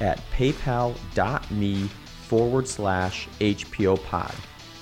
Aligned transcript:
at 0.00 0.18
paypal.me 0.32 1.88
forward 2.28 2.68
slash 2.68 3.28
HPO 3.40 4.02
pod. 4.04 4.34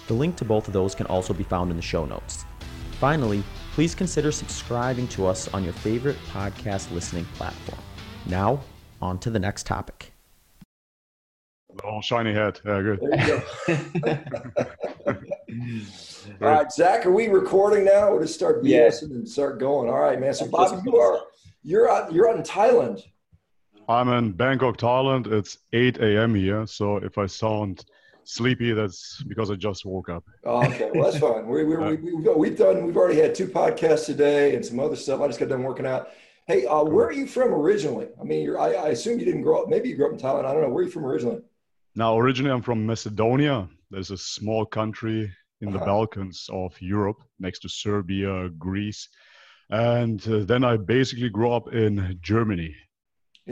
The 0.06 0.14
link 0.14 0.36
to 0.36 0.44
both 0.44 0.66
of 0.66 0.72
those 0.72 0.94
can 0.94 1.06
also 1.06 1.34
be 1.34 1.44
found 1.44 1.70
in 1.70 1.76
the 1.76 1.82
show 1.82 2.04
notes. 2.04 2.44
Finally, 2.92 3.42
please 3.72 3.94
consider 3.94 4.32
subscribing 4.32 5.06
to 5.08 5.26
us 5.26 5.48
on 5.54 5.64
your 5.64 5.72
favorite 5.72 6.16
podcast 6.32 6.90
listening 6.92 7.24
platform. 7.34 7.80
Now, 8.26 8.60
on 9.00 9.18
to 9.20 9.30
the 9.30 9.38
next 9.38 9.66
topic. 9.66 10.12
Oh, 11.84 12.00
shiny 12.00 12.32
head. 12.32 12.60
Yeah, 12.64 12.82
good. 12.82 13.00
There 13.00 14.24
you 14.26 14.30
go. 14.30 15.14
All 16.42 16.48
right, 16.48 16.72
Zach, 16.72 17.06
are 17.06 17.12
we 17.12 17.28
recording 17.28 17.84
now? 17.84 18.10
We'll 18.10 18.22
just 18.22 18.34
start 18.34 18.64
BSing 18.64 19.10
and 19.10 19.28
start 19.28 19.60
going. 19.60 19.88
All 19.88 20.00
right, 20.00 20.20
man. 20.20 20.34
So, 20.34 20.48
Bobby, 20.48 20.82
you 20.84 20.96
are 20.96 21.20
you're 21.62 21.88
out 21.90 22.12
you're 22.12 22.28
out 22.28 22.36
in 22.36 22.42
Thailand. 22.42 23.02
I'm 23.88 24.08
in 24.10 24.32
Bangkok, 24.32 24.76
Thailand. 24.76 25.32
It's 25.32 25.58
8 25.72 25.96
a.m. 25.98 26.34
here, 26.34 26.66
so 26.66 26.98
if 26.98 27.16
I 27.16 27.24
sound 27.24 27.86
sleepy, 28.24 28.72
that's 28.72 29.22
because 29.26 29.50
I 29.50 29.54
just 29.54 29.86
woke 29.86 30.10
up. 30.10 30.24
Oh, 30.44 30.62
okay, 30.66 30.90
well 30.94 31.10
that's 31.10 31.18
fine. 31.18 31.46
We, 31.46 31.64
we, 31.64 31.76
we, 31.76 31.96
we, 31.96 32.34
we've 32.34 32.58
done. 32.58 32.84
We've 32.84 32.98
already 32.98 33.18
had 33.18 33.34
two 33.34 33.46
podcasts 33.46 34.04
today 34.04 34.54
and 34.54 34.64
some 34.64 34.78
other 34.78 34.94
stuff. 34.94 35.22
I 35.22 35.26
just 35.26 35.40
got 35.40 35.48
done 35.48 35.62
working 35.62 35.86
out. 35.86 36.10
Hey, 36.46 36.66
uh, 36.66 36.82
where 36.84 37.06
are 37.06 37.12
you 37.12 37.26
from 37.26 37.54
originally? 37.54 38.08
I 38.20 38.24
mean, 38.24 38.56
I, 38.56 38.74
I 38.74 38.88
assume 38.88 39.18
you 39.18 39.24
didn't 39.24 39.42
grow 39.42 39.62
up. 39.62 39.68
Maybe 39.70 39.88
you 39.88 39.96
grew 39.96 40.06
up 40.06 40.12
in 40.12 40.18
Thailand. 40.18 40.44
I 40.44 40.52
don't 40.52 40.62
know. 40.62 40.68
Where 40.68 40.82
are 40.82 40.86
you 40.86 40.90
from 40.90 41.06
originally? 41.06 41.40
Now, 41.94 42.18
originally, 42.18 42.52
I'm 42.52 42.62
from 42.62 42.84
Macedonia. 42.84 43.68
There's 43.90 44.10
a 44.10 44.18
small 44.18 44.66
country 44.66 45.32
in 45.62 45.70
the 45.70 45.78
uh-huh. 45.78 45.86
Balkans 45.86 46.48
of 46.52 46.80
Europe, 46.80 47.22
next 47.40 47.60
to 47.60 47.70
Serbia, 47.70 48.50
Greece. 48.50 49.08
And 49.70 50.26
uh, 50.28 50.44
then 50.44 50.62
I 50.62 50.76
basically 50.76 51.30
grew 51.30 51.52
up 51.52 51.72
in 51.72 52.18
Germany. 52.20 52.74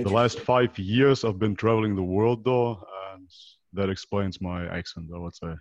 The 0.05 0.11
last 0.11 0.41
five 0.41 0.79
years, 0.79 1.25
I've 1.25 1.39
been 1.39 1.57
traveling 1.57 1.97
the 1.97 2.03
world, 2.03 2.45
though, 2.45 2.87
and 3.13 3.29
that 3.73 3.89
explains 3.89 4.41
my 4.41 4.67
accent, 4.67 5.07
I 5.15 5.19
would 5.19 5.35
say. 5.35 5.55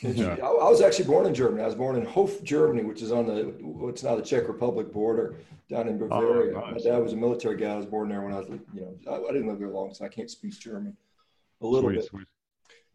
Yeah. 0.00 0.36
I 0.42 0.68
was 0.70 0.82
actually 0.82 1.06
born 1.06 1.24
in 1.26 1.34
Germany. 1.34 1.62
I 1.62 1.66
was 1.66 1.74
born 1.74 1.96
in 1.96 2.04
Hof, 2.04 2.42
Germany, 2.42 2.82
which 2.82 3.00
is 3.00 3.12
on 3.12 3.26
the 3.26 3.54
what's 3.62 4.02
now 4.02 4.16
the 4.16 4.22
Czech 4.22 4.48
Republic 4.48 4.92
border 4.92 5.36
down 5.70 5.86
in 5.88 5.94
oh, 6.02 6.08
Bavaria. 6.08 6.56
Oh, 6.56 6.60
nice. 6.60 6.84
My 6.84 6.90
dad 6.90 6.98
was 6.98 7.12
a 7.12 7.16
military 7.16 7.56
guy. 7.56 7.72
I 7.72 7.76
was 7.76 7.86
born 7.86 8.08
there 8.08 8.20
when 8.22 8.32
I 8.32 8.38
was, 8.38 8.48
you 8.48 8.80
know, 8.80 8.94
I, 9.08 9.28
I 9.28 9.32
didn't 9.32 9.46
live 9.46 9.60
there 9.60 9.68
long, 9.68 9.94
so 9.94 10.04
I 10.04 10.08
can't 10.08 10.28
speak 10.28 10.58
German 10.58 10.96
a 11.62 11.66
little 11.66 11.90
sweet, 11.90 12.00
bit. 12.00 12.04
Sweet. 12.06 12.26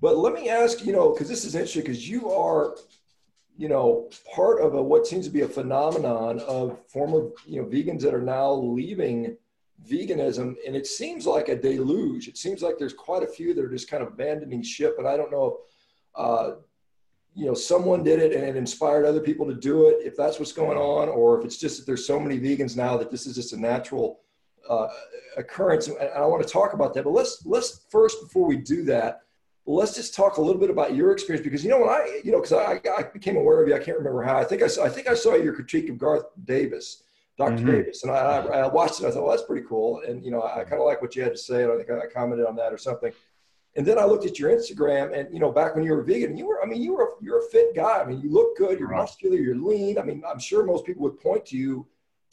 But 0.01 0.17
let 0.17 0.33
me 0.33 0.49
ask, 0.49 0.85
you 0.85 0.91
know, 0.91 1.11
because 1.11 1.29
this 1.29 1.45
is 1.45 1.55
interesting, 1.55 1.83
because 1.83 2.07
you 2.07 2.29
are, 2.31 2.75
you 3.57 3.69
know, 3.69 4.09
part 4.35 4.61
of 4.61 4.73
a, 4.73 4.81
what 4.81 5.07
seems 5.07 5.25
to 5.25 5.31
be 5.31 5.41
a 5.41 5.47
phenomenon 5.47 6.39
of 6.41 6.79
former, 6.87 7.29
you 7.45 7.61
know, 7.61 7.67
vegans 7.67 8.01
that 8.01 8.13
are 8.13 8.21
now 8.21 8.51
leaving 8.51 9.37
veganism, 9.87 10.55
and 10.65 10.75
it 10.75 10.87
seems 10.87 11.25
like 11.25 11.49
a 11.49 11.55
deluge. 11.55 12.27
It 12.27 12.37
seems 12.37 12.61
like 12.61 12.77
there's 12.77 12.93
quite 12.93 13.23
a 13.23 13.27
few 13.27 13.53
that 13.53 13.63
are 13.63 13.69
just 13.69 13.89
kind 13.89 14.03
of 14.03 14.09
abandoning 14.09 14.63
ship, 14.63 14.95
and 14.97 15.07
I 15.07 15.17
don't 15.17 15.31
know. 15.31 15.45
If, 15.45 15.53
uh, 16.15 16.51
you 17.35 17.45
know, 17.45 17.53
someone 17.53 18.03
did 18.03 18.19
it 18.19 18.33
and 18.33 18.43
it 18.43 18.55
inspired 18.55 19.05
other 19.05 19.21
people 19.21 19.45
to 19.45 19.53
do 19.53 19.87
it. 19.87 19.97
If 20.01 20.17
that's 20.17 20.39
what's 20.39 20.51
going 20.51 20.77
on, 20.77 21.09
or 21.09 21.39
if 21.39 21.45
it's 21.45 21.57
just 21.57 21.77
that 21.77 21.85
there's 21.85 22.05
so 22.05 22.19
many 22.19 22.39
vegans 22.39 22.75
now 22.75 22.97
that 22.97 23.11
this 23.11 23.27
is 23.27 23.35
just 23.35 23.53
a 23.53 23.57
natural 23.57 24.21
uh, 24.67 24.87
occurrence. 25.37 25.87
And 25.87 25.97
I 25.97 26.25
want 26.25 26.43
to 26.45 26.49
talk 26.49 26.73
about 26.73 26.93
that. 26.95 27.03
But 27.03 27.11
let's 27.11 27.45
let's 27.45 27.85
first, 27.89 28.21
before 28.21 28.47
we 28.47 28.57
do 28.57 28.83
that, 28.85 29.21
let's 29.65 29.95
just 29.95 30.15
talk 30.15 30.37
a 30.37 30.41
little 30.41 30.59
bit 30.59 30.69
about 30.69 30.95
your 30.95 31.11
experience 31.11 31.43
because 31.43 31.63
you 31.63 31.69
know 31.69 31.79
when 31.79 31.89
I 31.89 32.21
you 32.23 32.31
know 32.31 32.41
because 32.41 32.53
I, 32.53 32.81
I 32.97 33.03
became 33.03 33.37
aware 33.37 33.61
of 33.61 33.69
you 33.69 33.75
I 33.75 33.79
can't 33.79 33.97
remember 33.97 34.23
how 34.23 34.37
I 34.37 34.43
think 34.43 34.63
I 34.63 34.65
I 34.83 34.89
think 34.89 35.07
I 35.07 35.13
saw 35.13 35.35
your 35.35 35.53
critique 35.53 35.89
of 35.89 35.97
Garth 35.97 36.25
Davis 36.45 37.03
doctor 37.39 37.55
mm-hmm. 37.55 37.71
Davis. 37.71 38.03
And 38.03 38.11
I, 38.11 38.39
I, 38.41 38.67
watched 38.67 38.99
it. 39.01 39.07
I 39.07 39.11
thought 39.11 39.23
well 39.23 39.35
that's 39.35 39.47
pretty 39.47 39.65
cool. 39.67 40.01
And 40.05 40.23
you 40.23 40.29
know 40.29 40.41
I, 40.41 40.59
I 40.59 40.63
kind 40.65 40.81
of 40.81 40.85
like 40.85 41.01
what 41.01 41.15
you 41.15 41.23
had 41.23 41.31
to 41.31 41.37
say. 41.37 41.63
And 41.63 41.71
I 41.71 41.77
think 41.77 41.89
I 41.89 42.05
commented 42.13 42.45
on 42.45 42.55
that 42.57 42.73
or 42.73 42.77
something. 42.77 43.13
And 43.75 43.85
then 43.85 43.97
I 43.97 44.03
looked 44.03 44.25
at 44.25 44.37
your 44.37 44.51
Instagram 44.51 45.17
and 45.17 45.33
you 45.33 45.39
know 45.39 45.51
back 45.51 45.73
when 45.73 45.85
you 45.85 45.93
were 45.93 46.03
vegan 46.03 46.37
you 46.37 46.45
were 46.45 46.61
I 46.61 46.65
mean 46.65 46.81
you 46.81 46.93
were 46.93 47.13
you're 47.21 47.39
a 47.39 47.49
fit 47.49 47.73
guy. 47.73 48.01
I 48.01 48.05
mean 48.05 48.19
you 48.19 48.29
look 48.29 48.57
good. 48.57 48.77
You're 48.77 48.89
right. 48.89 48.99
muscular. 48.99 49.37
You're 49.37 49.55
lean. 49.55 49.97
I 49.97 50.03
mean 50.03 50.21
I'm 50.29 50.39
sure 50.39 50.65
most 50.65 50.85
people 50.85 51.03
would 51.03 51.19
point 51.19 51.45
to 51.47 51.57
you 51.57 51.87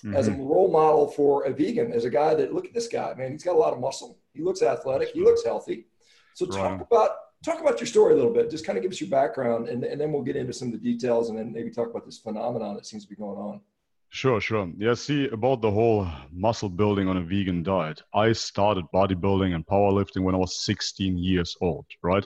mm-hmm. 0.04 0.16
as 0.16 0.26
a 0.26 0.32
role 0.32 0.70
model 0.70 1.08
for 1.08 1.44
a 1.44 1.52
vegan 1.52 1.92
as 1.92 2.04
a 2.04 2.10
guy 2.10 2.34
that 2.34 2.52
look 2.52 2.66
at 2.66 2.74
this 2.74 2.88
guy 2.88 3.14
man 3.14 3.30
he's 3.30 3.44
got 3.44 3.54
a 3.54 3.58
lot 3.58 3.72
of 3.72 3.78
muscle. 3.80 4.18
He 4.34 4.42
looks 4.42 4.60
athletic. 4.60 5.10
He 5.10 5.22
looks 5.22 5.44
healthy. 5.44 5.86
So 6.34 6.46
talk 6.46 6.72
right. 6.72 6.80
about 6.80 7.10
talk 7.44 7.60
about 7.60 7.78
your 7.78 7.86
story 7.86 8.12
a 8.12 8.16
little 8.16 8.32
bit. 8.32 8.50
Just 8.50 8.66
kind 8.66 8.76
of 8.76 8.82
give 8.82 8.90
us 8.90 9.00
your 9.00 9.10
background, 9.10 9.68
and, 9.68 9.84
and 9.84 10.00
then 10.00 10.12
we'll 10.12 10.22
get 10.22 10.36
into 10.36 10.52
some 10.52 10.68
of 10.68 10.72
the 10.72 10.92
details, 10.92 11.30
and 11.30 11.38
then 11.38 11.52
maybe 11.52 11.70
talk 11.70 11.88
about 11.88 12.04
this 12.04 12.18
phenomenon 12.18 12.74
that 12.74 12.86
seems 12.86 13.04
to 13.04 13.08
be 13.08 13.14
going 13.16 13.38
on. 13.38 13.60
Sure, 14.10 14.40
sure. 14.40 14.72
Yeah, 14.78 14.94
see, 14.94 15.28
about 15.28 15.60
the 15.60 15.70
whole 15.70 16.08
muscle 16.32 16.68
building 16.68 17.06
on 17.08 17.16
a 17.18 17.20
vegan 17.22 17.62
diet, 17.62 18.02
I 18.14 18.32
started 18.32 18.84
bodybuilding 18.94 19.54
and 19.54 19.66
powerlifting 19.66 20.22
when 20.22 20.34
I 20.34 20.38
was 20.38 20.64
16 20.64 21.18
years 21.18 21.54
old, 21.60 21.86
right? 22.02 22.24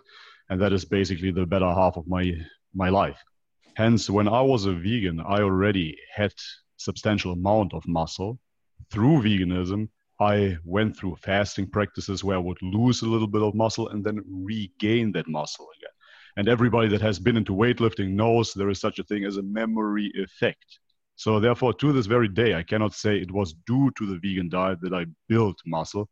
And 0.49 0.61
that 0.61 0.73
is 0.73 0.85
basically 0.85 1.31
the 1.33 1.47
better 1.47 1.69
half 1.69 1.97
of 1.97 2.07
my 2.07 2.33
my 2.75 2.89
life. 2.89 3.23
Hence, 3.77 4.09
when 4.09 4.29
I 4.29 4.41
was 4.43 4.67
a 4.67 4.73
vegan, 4.75 5.21
I 5.21 5.41
already 5.43 5.97
had 6.15 6.33
substantial 6.77 7.33
amount 7.33 7.75
of 7.75 7.87
muscle 7.87 8.39
through 8.91 9.23
veganism 9.23 9.89
I 10.21 10.59
went 10.65 10.97
through 10.97 11.17
fasting 11.17 11.71
practices 11.71 12.23
where 12.23 12.37
I 12.37 12.41
would 12.41 12.61
lose 12.61 13.01
a 13.01 13.09
little 13.09 13.27
bit 13.27 13.43
of 13.43 13.55
muscle 13.55 13.89
and 13.89 14.05
then 14.05 14.23
regain 14.29 15.13
that 15.13 15.27
muscle 15.27 15.67
again. 15.79 15.95
And 16.37 16.47
everybody 16.47 16.89
that 16.89 17.01
has 17.01 17.19
been 17.19 17.39
into 17.39 17.55
weightlifting 17.55 18.11
knows 18.11 18.53
there 18.53 18.69
is 18.69 18.81
such 18.81 18.99
a 18.99 19.05
thing 19.05 19.25
as 19.25 19.39
a 19.39 19.43
memory 19.43 20.13
effect. 20.15 20.79
So, 21.21 21.39
therefore, 21.39 21.75
to 21.75 21.93
this 21.93 22.07
very 22.07 22.29
day, 22.29 22.55
I 22.55 22.63
cannot 22.63 22.95
say 22.95 23.19
it 23.19 23.31
was 23.31 23.53
due 23.67 23.91
to 23.99 24.07
the 24.07 24.19
vegan 24.21 24.49
diet 24.49 24.81
that 24.81 24.95
I 24.95 25.05
built 25.29 25.59
muscle. 25.67 26.09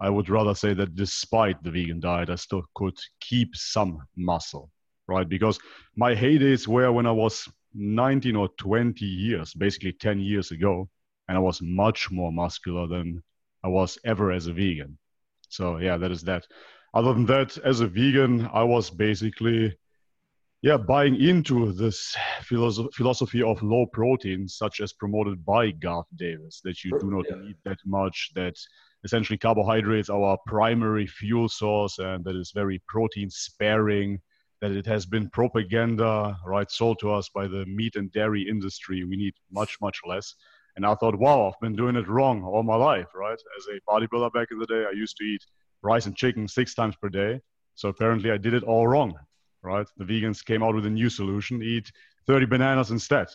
I 0.00 0.10
would 0.10 0.28
rather 0.28 0.52
say 0.52 0.74
that 0.74 0.96
despite 0.96 1.62
the 1.62 1.70
vegan 1.70 2.00
diet, 2.00 2.28
I 2.28 2.34
still 2.34 2.64
could 2.74 2.98
keep 3.20 3.54
some 3.54 4.00
muscle, 4.16 4.68
right? 5.06 5.28
Because 5.28 5.60
my 5.94 6.12
heydays 6.12 6.66
were 6.66 6.90
when 6.90 7.06
I 7.06 7.12
was 7.12 7.48
19 7.74 8.34
or 8.34 8.48
20 8.58 9.04
years, 9.04 9.54
basically 9.54 9.92
10 9.92 10.18
years 10.18 10.50
ago, 10.50 10.88
and 11.28 11.36
I 11.36 11.40
was 11.40 11.62
much 11.62 12.10
more 12.10 12.32
muscular 12.32 12.88
than 12.88 13.22
I 13.62 13.68
was 13.68 13.96
ever 14.04 14.32
as 14.32 14.48
a 14.48 14.52
vegan. 14.52 14.98
So 15.50 15.76
yeah, 15.76 15.96
that 15.98 16.10
is 16.10 16.22
that. 16.22 16.48
Other 16.94 17.14
than 17.14 17.26
that, 17.26 17.58
as 17.58 17.78
a 17.78 17.86
vegan, 17.86 18.50
I 18.52 18.64
was 18.64 18.90
basically 18.90 19.78
yeah 20.62 20.76
buying 20.76 21.16
into 21.20 21.72
this 21.72 22.16
philosophy 22.42 23.42
of 23.42 23.62
low 23.62 23.86
protein, 23.86 24.48
such 24.48 24.80
as 24.80 24.92
promoted 24.92 25.44
by 25.44 25.70
Garth 25.72 26.06
Davis, 26.16 26.60
that 26.64 26.84
you 26.84 26.98
do 27.00 27.10
not 27.10 27.26
yeah. 27.28 27.36
need 27.44 27.56
that 27.64 27.78
much. 27.84 28.30
That 28.34 28.54
essentially 29.04 29.36
carbohydrates 29.36 30.08
are 30.08 30.22
our 30.22 30.38
primary 30.46 31.06
fuel 31.06 31.48
source, 31.48 31.98
and 31.98 32.24
that 32.24 32.36
is 32.36 32.52
very 32.54 32.80
protein 32.88 33.28
sparing. 33.30 34.20
That 34.60 34.70
it 34.70 34.86
has 34.86 35.04
been 35.04 35.28
propaganda, 35.30 36.36
right, 36.46 36.70
sold 36.70 37.00
to 37.00 37.10
us 37.10 37.28
by 37.34 37.48
the 37.48 37.66
meat 37.66 37.96
and 37.96 38.12
dairy 38.12 38.48
industry. 38.48 39.02
We 39.02 39.16
need 39.16 39.34
much, 39.50 39.76
much 39.80 39.98
less. 40.06 40.36
And 40.76 40.86
I 40.86 40.94
thought, 40.94 41.18
wow, 41.18 41.48
I've 41.48 41.60
been 41.60 41.74
doing 41.74 41.96
it 41.96 42.08
wrong 42.08 42.44
all 42.44 42.62
my 42.62 42.76
life, 42.76 43.08
right? 43.14 43.38
As 43.58 43.66
a 43.66 43.80
bodybuilder 43.90 44.32
back 44.32 44.48
in 44.52 44.60
the 44.60 44.66
day, 44.66 44.84
I 44.88 44.92
used 44.92 45.16
to 45.16 45.24
eat 45.24 45.44
rice 45.82 46.06
and 46.06 46.16
chicken 46.16 46.46
six 46.46 46.74
times 46.74 46.94
per 46.94 47.08
day. 47.08 47.40
So 47.74 47.88
apparently 47.88 48.30
I 48.30 48.36
did 48.36 48.54
it 48.54 48.62
all 48.62 48.86
wrong, 48.86 49.14
right? 49.62 49.86
The 49.96 50.04
vegans 50.04 50.44
came 50.44 50.62
out 50.62 50.74
with 50.74 50.86
a 50.86 50.90
new 50.90 51.08
solution 51.08 51.62
eat 51.62 51.90
30 52.26 52.46
bananas 52.46 52.90
instead. 52.90 53.28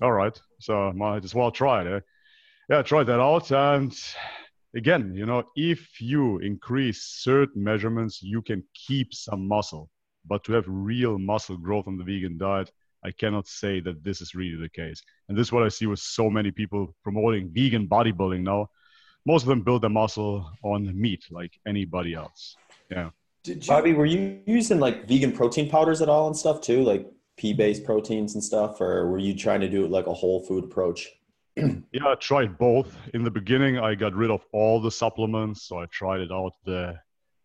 All 0.00 0.12
right. 0.12 0.38
So 0.60 0.92
might 0.92 1.24
as 1.24 1.34
well 1.34 1.50
try 1.50 1.82
it. 1.82 1.86
Eh? 1.86 2.00
Yeah, 2.70 2.82
tried 2.82 3.04
that 3.04 3.20
out. 3.20 3.50
And 3.50 3.96
again, 4.74 5.14
you 5.14 5.26
know, 5.26 5.44
if 5.56 6.00
you 6.00 6.38
increase 6.38 7.02
certain 7.02 7.64
measurements, 7.64 8.22
you 8.22 8.42
can 8.42 8.62
keep 8.74 9.14
some 9.14 9.46
muscle. 9.46 9.90
But 10.26 10.44
to 10.44 10.52
have 10.52 10.64
real 10.66 11.18
muscle 11.18 11.56
growth 11.56 11.88
on 11.88 11.96
the 11.96 12.04
vegan 12.04 12.38
diet, 12.38 12.70
I 13.04 13.12
cannot 13.12 13.46
say 13.46 13.80
that 13.80 14.02
this 14.04 14.20
is 14.20 14.34
really 14.34 14.60
the 14.60 14.68
case. 14.68 15.02
And 15.28 15.38
this 15.38 15.48
is 15.48 15.52
what 15.52 15.62
I 15.62 15.68
see 15.68 15.86
with 15.86 16.00
so 16.00 16.28
many 16.28 16.50
people 16.50 16.94
promoting 17.02 17.50
vegan 17.52 17.88
bodybuilding 17.88 18.42
now. 18.42 18.68
Most 19.24 19.42
of 19.42 19.48
them 19.48 19.62
build 19.62 19.82
their 19.82 19.90
muscle 19.90 20.50
on 20.62 20.98
meat 20.98 21.24
like 21.30 21.52
anybody 21.66 22.14
else. 22.14 22.56
Yeah. 22.90 23.10
Did 23.48 23.66
you, 23.66 23.72
Bobby, 23.72 23.94
were 23.94 24.04
you 24.04 24.40
using 24.44 24.78
like 24.78 25.08
vegan 25.08 25.32
protein 25.32 25.70
powders 25.70 26.02
at 26.02 26.08
all 26.10 26.26
and 26.26 26.36
stuff 26.36 26.60
too? 26.60 26.82
Like 26.82 27.10
pea 27.38 27.54
based 27.54 27.82
proteins 27.82 28.34
and 28.34 28.44
stuff? 28.44 28.78
Or 28.78 29.08
were 29.08 29.18
you 29.18 29.34
trying 29.34 29.62
to 29.62 29.70
do 29.70 29.86
it 29.86 29.90
like 29.90 30.06
a 30.06 30.12
whole 30.12 30.44
food 30.44 30.64
approach? 30.64 31.08
yeah, 31.56 32.06
I 32.06 32.14
tried 32.16 32.58
both. 32.58 32.94
In 33.14 33.24
the 33.24 33.30
beginning, 33.30 33.78
I 33.78 33.94
got 33.94 34.14
rid 34.14 34.30
of 34.30 34.44
all 34.52 34.82
the 34.82 34.90
supplements, 34.90 35.62
so 35.62 35.78
I 35.78 35.86
tried 35.86 36.20
it 36.20 36.30
out 36.30 36.52
the 36.66 36.96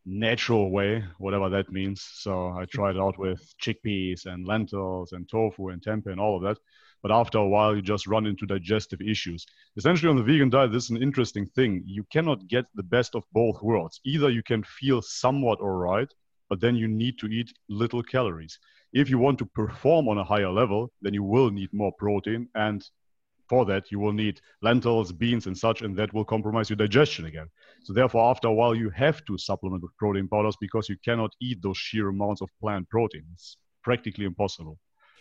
natural 0.06 0.72
way, 0.72 1.06
whatever 1.20 1.48
that 1.50 1.72
means. 1.72 2.02
So 2.02 2.50
I 2.50 2.66
tried 2.66 2.98
it 2.98 3.02
out 3.02 3.18
with 3.18 3.42
chickpeas 3.64 4.26
and 4.26 4.46
lentils 4.46 5.14
and 5.14 5.30
tofu 5.30 5.70
and 5.70 5.82
tempeh 5.82 6.12
and 6.12 6.20
all 6.20 6.36
of 6.36 6.44
that. 6.44 6.58
But 7.04 7.12
after 7.12 7.38
a 7.38 7.48
while, 7.48 7.76
you 7.76 7.82
just 7.82 8.08
run 8.08 8.26
into 8.26 8.46
digestive 8.46 9.02
issues. 9.02 9.46
Essentially, 9.76 10.10
on 10.10 10.16
the 10.16 10.24
vegan 10.24 10.50
diet, 10.50 10.72
this 10.72 10.86
is 10.86 10.90
an 10.90 11.04
interesting 11.04 11.46
thing. 11.46 11.84
You 11.86 12.06
cannot 12.06 12.48
get 12.48 12.66
the 12.76 12.84
best 12.84 13.14
of 13.14 13.26
both 13.34 13.62
worlds. 13.62 14.00
Either 14.06 14.30
you 14.30 14.42
can 14.42 14.64
feel 14.64 15.02
somewhat 15.02 15.60
all 15.60 15.78
right, 15.92 16.08
but 16.50 16.62
then 16.62 16.78
you 16.78 16.88
need 16.88 17.20
to 17.20 17.28
eat 17.28 17.54
little 17.68 18.02
calories. 18.02 18.58
If 18.94 19.10
you 19.10 19.18
want 19.18 19.38
to 19.40 19.46
perform 19.46 20.08
on 20.08 20.18
a 20.18 20.24
higher 20.24 20.50
level, 20.50 20.94
then 21.02 21.14
you 21.14 21.24
will 21.24 21.52
need 21.52 21.74
more 21.74 21.92
protein. 21.98 22.48
And 22.56 22.82
for 23.50 23.66
that, 23.66 23.92
you 23.92 24.00
will 24.00 24.14
need 24.14 24.40
lentils, 24.62 25.12
beans, 25.12 25.46
and 25.48 25.58
such, 25.58 25.82
and 25.82 25.98
that 25.98 26.14
will 26.14 26.24
compromise 26.24 26.70
your 26.70 26.78
digestion 26.78 27.26
again. 27.26 27.50
So, 27.84 27.92
therefore, 27.92 28.32
after 28.32 28.48
a 28.48 28.54
while, 28.54 28.74
you 28.74 28.90
have 28.92 29.26
to 29.26 29.38
supplement 29.38 29.84
with 29.84 29.98
protein 29.98 30.30
powders 30.30 30.56
because 30.62 30.88
you 30.88 30.96
cannot 31.04 31.32
eat 31.42 31.62
those 31.62 31.78
sheer 31.78 32.08
amounts 32.08 32.42
of 32.42 32.50
plant 32.62 32.90
protein. 32.90 33.26
It's 33.34 33.58
practically 33.84 34.24
impossible. 34.24 34.80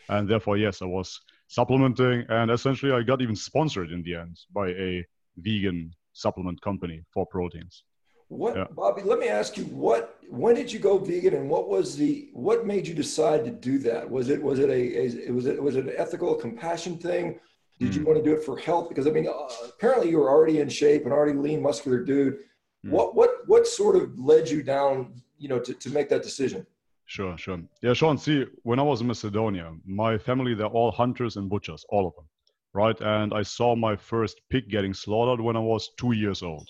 And 0.09 0.29
therefore, 0.29 0.57
yes, 0.57 0.83
I 0.83 0.87
was 0.87 1.21
supplementing, 1.49 2.25
and 2.29 2.51
essentially, 2.51 2.93
I 2.93 3.03
got 3.03 3.23
even 3.23 3.37
sponsored 3.37 3.91
in 3.93 4.03
the 4.03 4.15
end 4.17 4.39
by 4.53 4.69
a 4.69 5.05
vegan 5.37 5.93
supplement 6.13 6.61
company 6.61 7.03
for 7.13 7.27
proteins. 7.27 7.85
What, 8.29 8.57
yeah. 8.57 8.65
Bobby? 8.71 9.03
Let 9.03 9.19
me 9.19 9.29
ask 9.29 9.59
you 9.59 9.65
what. 9.65 10.19
When 10.29 10.55
did 10.55 10.73
you 10.73 10.79
go 10.79 10.97
vegan, 10.97 11.35
and 11.35 11.51
what 11.51 11.69
was 11.69 11.97
the 11.97 12.31
what 12.33 12.67
made 12.67 12.87
you 12.87 12.95
decide 12.95 13.45
to 13.45 13.51
do 13.51 13.79
that? 13.81 14.11
Was 14.11 14.31
it 14.31 14.43
was 14.43 14.59
it 14.59 14.71
a, 14.71 15.29
a 15.29 15.31
was 15.31 15.45
it 15.47 15.63
was 15.63 15.77
it 15.77 15.85
an 15.85 15.93
ethical 15.99 16.35
compassion 16.35 16.97
thing? 16.97 17.39
Did 17.79 17.91
mm. 17.91 17.95
you 17.95 18.01
hmm. 18.01 18.07
want 18.07 18.19
to 18.19 18.25
do 18.25 18.35
it 18.35 18.43
for 18.43 18.57
health? 18.57 18.89
Because 18.89 19.07
I 19.07 19.11
mean, 19.11 19.29
uh, 19.29 19.49
apparently 19.69 20.09
you 20.09 20.19
were 20.19 20.31
already 20.31 20.61
in 20.61 20.71
shape 20.71 21.05
and 21.05 21.13
already 21.13 21.37
lean, 21.39 21.61
muscular 21.61 22.03
dude. 22.03 22.39
Mm. 22.87 22.91
What 22.91 23.15
what 23.15 23.31
what 23.47 23.67
sort 23.67 23.97
of 23.97 24.19
led 24.19 24.49
you 24.49 24.63
down, 24.63 25.21
you 25.39 25.49
know, 25.49 25.59
to, 25.59 25.75
to 25.75 25.91
make 25.91 26.09
that 26.09 26.23
decision? 26.23 26.67
Sure, 27.07 27.37
sure. 27.37 27.61
Yeah, 27.83 27.93
Sean. 27.93 28.17
See, 28.17 28.47
when 28.63 28.79
I 28.79 28.83
was 28.83 29.01
in 29.01 29.07
Macedonia, 29.07 29.73
my 29.85 30.17
family 30.17 30.55
they're 30.55 30.67
all 30.67 30.91
hunters 30.91 31.37
and 31.37 31.49
butchers, 31.49 31.85
all 31.91 32.07
of 32.07 32.15
them, 32.15 32.27
right? 32.73 32.99
And 33.01 33.35
I 33.35 33.43
saw 33.43 33.77
my 33.77 33.97
first 33.97 34.41
pig 34.51 34.69
getting 34.71 34.95
slaughtered 34.95 35.41
when 35.41 35.57
I 35.57 35.61
was 35.61 35.91
two 35.99 36.13
years 36.13 36.43
old. 36.43 36.69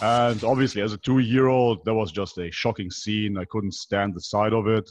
And 0.00 0.42
obviously, 0.42 0.82
as 0.82 0.92
a 0.92 0.98
two 0.98 1.20
year 1.20 1.46
old, 1.46 1.84
that 1.84 1.94
was 1.94 2.10
just 2.10 2.38
a 2.38 2.50
shocking 2.50 2.90
scene. 2.90 3.38
I 3.38 3.44
couldn't 3.44 3.74
stand 3.74 4.14
the 4.14 4.20
sight 4.20 4.52
of 4.52 4.66
it. 4.66 4.90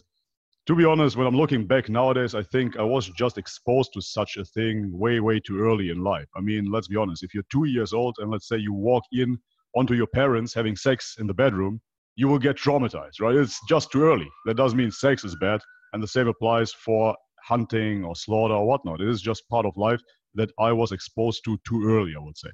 To 0.68 0.76
be 0.76 0.86
honest, 0.86 1.18
when 1.18 1.28
I'm 1.28 1.36
looking 1.36 1.66
back 1.66 1.90
nowadays, 1.90 2.36
I 2.36 2.44
think 2.44 2.78
I 2.78 2.84
was 2.84 3.10
just 3.10 3.38
exposed 3.38 3.92
to 3.94 4.02
such 4.02 4.38
a 4.38 4.46
thing 4.46 4.90
way, 4.98 5.20
way 5.20 5.40
too 5.40 5.60
early 5.60 5.90
in 5.90 6.04
life. 6.04 6.28
I 6.36 6.40
mean, 6.40 6.72
let's 6.72 6.88
be 6.88 6.96
honest, 6.96 7.24
if 7.24 7.34
you're 7.34 7.44
two 7.52 7.66
years 7.66 7.94
old 7.94 8.16
and 8.20 8.30
let's 8.32 8.48
say 8.48 8.58
you 8.58 8.72
walk 8.72 9.04
in 9.12 9.38
onto 9.76 9.96
your 9.96 10.08
parents 10.08 10.54
having 10.54 10.76
sex 10.76 11.16
in 11.20 11.26
the 11.28 11.34
bedroom, 11.34 11.82
you 12.16 12.28
will 12.28 12.40
get 12.40 12.58
traumatized, 12.58 13.20
right? 13.22 13.36
It's 13.36 13.60
just 13.68 13.92
too 13.92 14.04
early. 14.04 14.30
That 14.46 14.58
doesn't 14.58 14.78
mean 14.78 14.92
sex 14.92 15.24
is 15.24 15.36
bad. 15.36 15.62
And 15.94 16.02
the 16.02 16.08
same 16.08 16.28
applies 16.28 16.72
for 16.72 17.16
hunting 17.44 18.04
or 18.04 18.16
slaughter 18.16 18.54
or 18.54 18.68
whatnot. 18.68 19.02
It 19.02 19.10
is 19.10 19.22
just 19.22 19.48
part 19.50 19.66
of 19.66 19.76
life 19.78 20.02
that 20.36 20.52
I 20.60 20.72
was 20.72 20.92
exposed 20.92 21.44
to 21.46 21.58
too 21.68 21.84
early, 21.86 22.14
I 22.16 22.22
would 22.22 22.38
say 22.38 22.50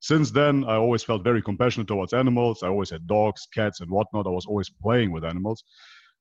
since 0.00 0.30
then, 0.30 0.64
I 0.64 0.76
always 0.76 1.02
felt 1.02 1.22
very 1.22 1.42
compassionate 1.42 1.86
towards 1.86 2.14
animals. 2.14 2.62
I 2.62 2.68
always 2.68 2.90
had 2.90 3.06
dogs, 3.06 3.46
cats, 3.52 3.80
and 3.80 3.90
whatnot. 3.90 4.26
I 4.26 4.30
was 4.30 4.46
always 4.46 4.70
playing 4.70 5.12
with 5.12 5.24
animals. 5.24 5.62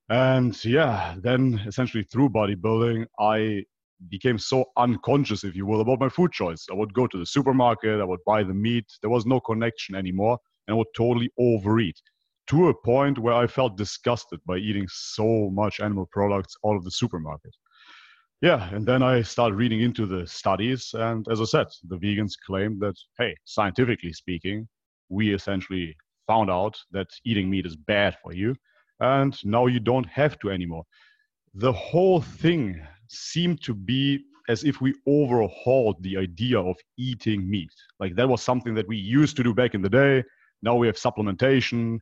And 0.09 0.63
yeah, 0.65 1.15
then 1.21 1.61
essentially 1.65 2.03
through 2.03 2.29
bodybuilding, 2.29 3.05
I 3.19 3.63
became 4.09 4.37
so 4.37 4.65
unconscious, 4.77 5.43
if 5.45 5.55
you 5.55 5.65
will, 5.65 5.81
about 5.81 5.99
my 5.99 6.09
food 6.09 6.33
choice. 6.33 6.65
I 6.69 6.73
would 6.73 6.93
go 6.93 7.07
to 7.07 7.17
the 7.17 7.25
supermarket, 7.25 8.01
I 8.01 8.05
would 8.05 8.19
buy 8.25 8.43
the 8.43 8.53
meat. 8.53 8.85
There 9.01 9.09
was 9.09 9.25
no 9.25 9.39
connection 9.39 9.95
anymore, 9.95 10.37
and 10.67 10.75
I 10.75 10.77
would 10.77 10.87
totally 10.95 11.31
overeat 11.39 11.99
to 12.49 12.69
a 12.69 12.73
point 12.73 13.19
where 13.19 13.33
I 13.33 13.47
felt 13.47 13.77
disgusted 13.77 14.39
by 14.45 14.57
eating 14.57 14.87
so 14.89 15.49
much 15.51 15.79
animal 15.79 16.07
products 16.11 16.55
out 16.65 16.75
of 16.75 16.83
the 16.83 16.91
supermarket 16.91 17.53
yeah, 18.41 18.73
and 18.73 18.85
then 18.85 19.03
I 19.03 19.21
started 19.21 19.55
reading 19.55 19.81
into 19.81 20.05
the 20.05 20.25
studies, 20.25 20.91
and 20.93 21.27
as 21.29 21.41
I 21.41 21.43
said, 21.43 21.67
the 21.89 21.97
vegans 21.97 22.33
claim 22.45 22.79
that 22.79 22.95
hey, 23.17 23.35
scientifically 23.43 24.13
speaking, 24.13 24.67
we 25.09 25.33
essentially 25.33 25.95
found 26.25 26.49
out 26.49 26.77
that 26.91 27.07
eating 27.25 27.49
meat 27.49 27.65
is 27.65 27.75
bad 27.75 28.17
for 28.23 28.33
you, 28.33 28.55
and 29.01 29.37
now 29.43 29.65
you 29.65 29.81
don't 29.81 30.07
have 30.07 30.39
to 30.39 30.51
anymore. 30.51 30.83
The 31.53 31.73
whole 31.73 32.21
thing 32.21 32.81
seemed 33.09 33.61
to 33.63 33.73
be 33.73 34.23
as 34.47 34.63
if 34.63 34.79
we 34.79 34.93
overhauled 35.05 36.01
the 36.01 36.17
idea 36.17 36.59
of 36.59 36.77
eating 36.97 37.49
meat. 37.49 37.73
Like 37.99 38.15
that 38.15 38.29
was 38.29 38.41
something 38.41 38.73
that 38.75 38.87
we 38.87 38.95
used 38.95 39.35
to 39.37 39.43
do 39.43 39.53
back 39.53 39.75
in 39.75 39.81
the 39.81 39.89
day. 39.89 40.23
Now 40.61 40.75
we 40.75 40.87
have 40.87 40.95
supplementation, 40.95 41.99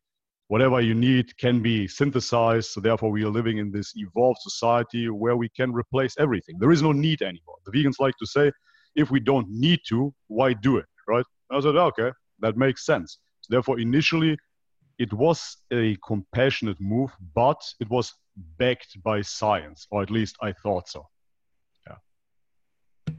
whatever 0.48 0.82
you 0.82 0.94
need 0.94 1.38
can 1.38 1.62
be 1.62 1.88
synthesized. 1.88 2.72
So 2.72 2.82
therefore, 2.82 3.12
we 3.12 3.24
are 3.24 3.30
living 3.30 3.58
in 3.58 3.72
this 3.72 3.94
evolved 3.96 4.40
society 4.42 5.10
where 5.10 5.36
we 5.36 5.50
can 5.50 5.72
replace 5.72 6.16
everything. 6.20 6.58
There 6.60 6.72
is 6.72 6.82
no 6.82 6.92
need 6.92 7.22
anymore. 7.22 7.58
The 7.66 7.72
vegans 7.72 8.00
like 8.00 8.16
to 8.20 8.26
say, 8.26 8.52
if 8.96 9.12
we 9.12 9.20
don't 9.20 9.48
need 9.50 9.80
to, 9.90 10.14
why 10.28 10.54
do 10.54 10.78
it, 10.78 10.86
right? 11.08 11.26
I 11.52 11.60
said, 11.60 11.76
ah, 11.76 11.86
okay, 11.86 12.12
that 12.40 12.58
makes 12.58 12.86
sense. 12.86 13.20
So 13.42 13.48
therefore, 13.52 13.80
initially, 13.80 14.38
it 15.00 15.14
was 15.14 15.58
a 15.72 15.96
compassionate 16.06 16.80
move, 16.80 17.12
but 17.36 17.62
it 17.80 17.90
was 17.90 18.14
backed 18.58 19.02
by 19.04 19.22
science, 19.22 19.88
or 19.92 20.02
at 20.02 20.10
least 20.10 20.36
I 20.42 20.54
thought 20.54 20.90
so 20.90 21.06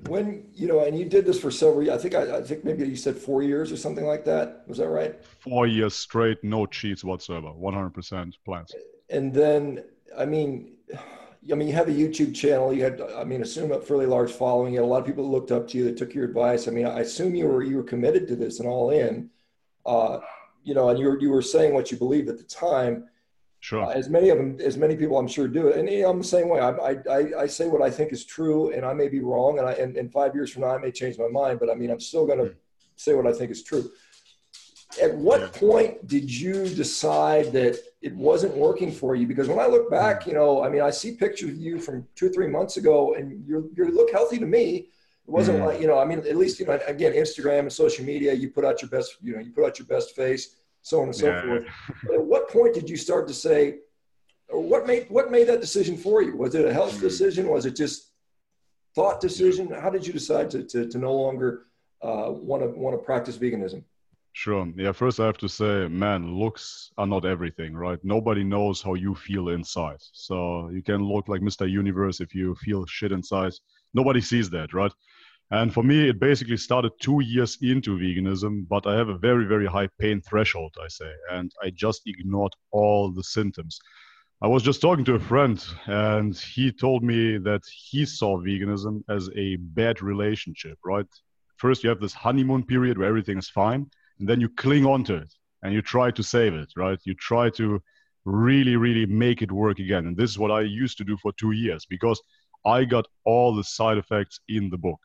when 0.06 0.46
you 0.54 0.68
know, 0.68 0.84
and 0.84 0.98
you 0.98 1.04
did 1.04 1.26
this 1.26 1.40
for 1.40 1.50
several. 1.50 1.90
I 1.90 1.98
think 1.98 2.14
I, 2.14 2.36
I, 2.36 2.42
think 2.42 2.64
maybe 2.64 2.86
you 2.86 2.96
said 2.96 3.16
four 3.16 3.42
years 3.42 3.72
or 3.72 3.76
something 3.76 4.06
like 4.06 4.24
that. 4.24 4.62
Was 4.66 4.78
that 4.78 4.88
right? 4.88 5.22
Four 5.40 5.66
years 5.66 5.94
straight, 5.94 6.42
no 6.44 6.66
cheats 6.66 7.04
whatsoever, 7.04 7.48
one 7.48 7.74
hundred 7.74 7.94
percent 7.94 8.36
plants. 8.44 8.74
And 9.10 9.32
then, 9.34 9.84
I 10.16 10.24
mean, 10.24 10.76
I 11.50 11.54
mean, 11.54 11.68
you 11.68 11.74
have 11.74 11.88
a 11.88 11.92
YouTube 11.92 12.34
channel. 12.34 12.72
You 12.72 12.84
had, 12.84 13.00
I 13.00 13.24
mean, 13.24 13.42
assume 13.42 13.72
a 13.72 13.80
fairly 13.80 14.06
large 14.06 14.30
following. 14.30 14.74
You 14.74 14.80
had 14.80 14.86
a 14.86 14.88
lot 14.88 15.00
of 15.00 15.06
people 15.06 15.24
that 15.24 15.30
looked 15.30 15.50
up 15.50 15.66
to 15.68 15.78
you 15.78 15.84
that 15.84 15.96
took 15.96 16.14
your 16.14 16.24
advice. 16.24 16.68
I 16.68 16.70
mean, 16.70 16.86
I 16.86 17.00
assume 17.00 17.34
you 17.34 17.46
were 17.46 17.62
you 17.62 17.76
were 17.76 17.84
committed 17.84 18.28
to 18.28 18.36
this 18.36 18.60
and 18.60 18.68
all 18.68 18.90
in. 18.90 19.30
Uh, 19.84 20.20
you 20.62 20.74
know, 20.74 20.90
and 20.90 20.98
you 20.98 21.06
were 21.06 21.20
you 21.20 21.30
were 21.30 21.42
saying 21.42 21.74
what 21.74 21.90
you 21.90 21.98
believed 21.98 22.28
at 22.28 22.38
the 22.38 22.44
time. 22.44 23.08
Sure. 23.60 23.84
Uh, 23.84 23.90
as 23.90 24.08
many 24.08 24.28
of 24.30 24.38
them, 24.38 24.58
as 24.60 24.76
many 24.76 24.96
people, 24.96 25.18
I'm 25.18 25.26
sure 25.26 25.48
do 25.48 25.68
it, 25.68 25.76
and 25.76 25.88
you 25.88 26.02
know, 26.02 26.10
I'm 26.10 26.18
the 26.18 26.24
same 26.24 26.48
way. 26.48 26.60
I, 26.60 26.70
I, 27.10 27.42
I 27.42 27.46
say 27.46 27.66
what 27.66 27.82
I 27.82 27.90
think 27.90 28.12
is 28.12 28.24
true, 28.24 28.72
and 28.72 28.84
I 28.84 28.92
may 28.92 29.08
be 29.08 29.20
wrong, 29.20 29.58
and 29.58 29.66
I, 29.66 29.72
and, 29.72 29.96
and 29.96 30.12
five 30.12 30.34
years 30.34 30.52
from 30.52 30.62
now, 30.62 30.76
I 30.76 30.78
may 30.78 30.92
change 30.92 31.18
my 31.18 31.28
mind. 31.28 31.58
But 31.58 31.70
I 31.70 31.74
mean, 31.74 31.90
I'm 31.90 32.00
still 32.00 32.24
going 32.24 32.38
to 32.38 32.50
mm. 32.50 32.54
say 32.96 33.14
what 33.14 33.26
I 33.26 33.32
think 33.32 33.50
is 33.50 33.64
true. 33.64 33.90
At 35.02 35.14
what 35.14 35.40
yeah. 35.40 35.48
point 35.48 36.06
did 36.06 36.32
you 36.32 36.68
decide 36.68 37.52
that 37.52 37.78
it 38.00 38.14
wasn't 38.14 38.56
working 38.56 38.92
for 38.92 39.14
you? 39.16 39.26
Because 39.26 39.48
when 39.48 39.58
I 39.58 39.66
look 39.66 39.90
back, 39.90 40.22
hmm. 40.22 40.30
you 40.30 40.36
know, 40.36 40.64
I 40.64 40.70
mean, 40.70 40.80
I 40.80 40.90
see 40.90 41.12
pictures 41.12 41.50
of 41.50 41.56
you 41.56 41.78
from 41.78 42.06
two 42.14 42.26
or 42.26 42.30
three 42.30 42.48
months 42.48 42.76
ago, 42.76 43.14
and 43.14 43.44
you 43.46 43.70
you 43.76 43.90
look 43.90 44.12
healthy 44.12 44.38
to 44.38 44.46
me. 44.46 44.88
It 45.26 45.32
wasn't 45.32 45.58
mm. 45.58 45.66
like 45.66 45.80
you 45.80 45.88
know, 45.88 45.98
I 45.98 46.04
mean, 46.04 46.20
at 46.20 46.36
least 46.36 46.60
you 46.60 46.66
know, 46.66 46.78
again, 46.86 47.12
Instagram 47.12 47.60
and 47.60 47.72
social 47.72 48.04
media, 48.04 48.32
you 48.32 48.50
put 48.50 48.64
out 48.64 48.80
your 48.80 48.88
best, 48.88 49.16
you 49.20 49.34
know, 49.34 49.40
you 49.40 49.50
put 49.50 49.64
out 49.64 49.80
your 49.80 49.86
best 49.86 50.14
face 50.14 50.57
so 50.88 51.00
on 51.00 51.06
and 51.08 51.16
so 51.16 51.26
yeah. 51.26 51.42
forth. 51.42 51.64
at 52.14 52.22
what 52.22 52.48
point 52.48 52.72
did 52.74 52.88
you 52.88 52.96
start 52.96 53.28
to 53.28 53.34
say, 53.34 53.78
or 54.48 54.62
what 54.62 54.86
made 54.86 55.06
what 55.10 55.30
made 55.30 55.46
that 55.48 55.60
decision 55.60 55.96
for 55.96 56.22
you? 56.22 56.34
Was 56.36 56.54
it 56.54 56.64
a 56.64 56.72
health 56.72 56.92
mm-hmm. 56.92 57.08
decision? 57.08 57.48
Was 57.48 57.66
it 57.66 57.76
just 57.76 58.10
thought 58.94 59.20
decision? 59.20 59.70
How 59.70 59.90
did 59.90 60.06
you 60.06 60.12
decide 60.12 60.48
to 60.52 60.62
to, 60.72 60.88
to 60.88 60.98
no 60.98 61.14
longer 61.14 61.66
want 62.02 62.62
to 62.62 62.68
want 62.68 62.98
to 62.98 63.04
practice 63.10 63.36
veganism? 63.36 63.82
Sure. 64.32 64.64
Yeah. 64.76 64.92
First, 64.92 65.18
I 65.20 65.26
have 65.26 65.38
to 65.38 65.48
say, 65.48 65.88
man, 65.88 66.20
looks 66.42 66.92
are 66.96 67.06
not 67.06 67.24
everything, 67.24 67.74
right? 67.74 67.98
Nobody 68.04 68.44
knows 68.44 68.80
how 68.80 68.94
you 68.94 69.14
feel 69.14 69.48
inside. 69.48 70.00
So 70.12 70.70
you 70.70 70.82
can 70.82 71.02
look 71.02 71.28
like 71.28 71.40
Mr. 71.40 71.68
Universe 71.68 72.20
if 72.20 72.34
you 72.34 72.54
feel 72.54 72.86
shit 72.86 73.10
inside. 73.10 73.52
Nobody 73.94 74.20
sees 74.20 74.48
that, 74.50 74.72
right? 74.72 74.92
And 75.50 75.72
for 75.72 75.82
me, 75.82 76.08
it 76.08 76.20
basically 76.20 76.58
started 76.58 76.92
two 77.00 77.20
years 77.20 77.56
into 77.62 77.96
veganism, 77.96 78.68
but 78.68 78.86
I 78.86 78.96
have 78.96 79.08
a 79.08 79.16
very, 79.16 79.46
very 79.46 79.66
high 79.66 79.88
pain 79.98 80.20
threshold, 80.20 80.74
I 80.82 80.88
say, 80.88 81.10
and 81.30 81.50
I 81.62 81.70
just 81.70 82.02
ignored 82.06 82.52
all 82.70 83.10
the 83.10 83.24
symptoms. 83.24 83.78
I 84.42 84.46
was 84.46 84.62
just 84.62 84.82
talking 84.82 85.04
to 85.06 85.14
a 85.14 85.20
friend, 85.20 85.64
and 85.86 86.36
he 86.36 86.70
told 86.70 87.02
me 87.02 87.38
that 87.38 87.62
he 87.90 88.04
saw 88.04 88.38
veganism 88.38 89.02
as 89.08 89.30
a 89.36 89.56
bad 89.56 90.02
relationship, 90.02 90.78
right? 90.84 91.06
First, 91.56 91.82
you 91.82 91.88
have 91.88 92.00
this 92.00 92.12
honeymoon 92.12 92.64
period 92.64 92.98
where 92.98 93.08
everything 93.08 93.38
is 93.38 93.48
fine, 93.48 93.90
and 94.18 94.28
then 94.28 94.40
you 94.40 94.48
cling 94.50 94.84
on 94.84 95.02
to 95.04 95.16
it 95.16 95.32
and 95.62 95.72
you 95.72 95.82
try 95.82 96.10
to 96.10 96.22
save 96.22 96.54
it, 96.54 96.68
right? 96.76 96.98
You 97.04 97.14
try 97.14 97.50
to 97.50 97.82
really, 98.24 98.76
really 98.76 99.06
make 99.06 99.42
it 99.42 99.50
work 99.50 99.78
again. 99.78 100.06
And 100.06 100.16
this 100.16 100.30
is 100.30 100.38
what 100.38 100.50
I 100.50 100.60
used 100.60 100.98
to 100.98 101.04
do 101.04 101.16
for 101.16 101.32
two 101.32 101.52
years 101.52 101.86
because 101.86 102.20
I 102.64 102.84
got 102.84 103.06
all 103.24 103.54
the 103.54 103.64
side 103.64 103.98
effects 103.98 104.40
in 104.48 104.70
the 104.70 104.78
book. 104.78 105.00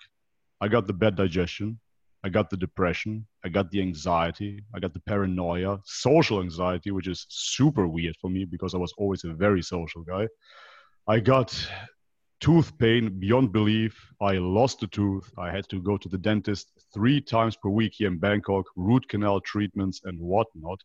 I 0.64 0.70
got 0.70 0.88
the 0.88 0.94
bad 0.94 1.18
digestion. 1.18 1.78
I 2.24 2.30
got 2.30 2.50
the 2.50 2.56
depression. 2.56 3.28
I 3.44 3.50
got 3.50 3.70
the 3.70 3.82
anxiety. 3.82 4.64
I 4.74 4.80
got 4.80 4.94
the 4.94 5.02
paranoia, 5.02 5.82
social 5.84 6.40
anxiety, 6.40 6.92
which 6.92 7.10
is 7.10 7.26
super 7.28 7.86
weird 7.86 8.16
for 8.22 8.30
me 8.30 8.46
because 8.46 8.74
I 8.74 8.78
was 8.78 8.94
always 8.98 9.26
a 9.26 9.34
very 9.34 9.62
social 9.62 10.04
guy. 10.04 10.30
I 11.06 11.20
got 11.20 11.50
tooth 12.40 12.78
pain 12.78 13.20
beyond 13.20 13.52
belief. 13.52 13.94
I 14.22 14.36
lost 14.38 14.82
a 14.84 14.88
tooth. 14.88 15.30
I 15.38 15.52
had 15.52 15.68
to 15.68 15.82
go 15.82 15.98
to 15.98 16.08
the 16.08 16.18
dentist 16.18 16.72
three 16.94 17.20
times 17.20 17.58
per 17.58 17.68
week 17.68 17.96
here 17.98 18.08
in 18.08 18.18
Bangkok, 18.18 18.66
root 18.78 19.06
canal 19.10 19.42
treatments 19.42 20.00
and 20.06 20.18
whatnot. 20.18 20.80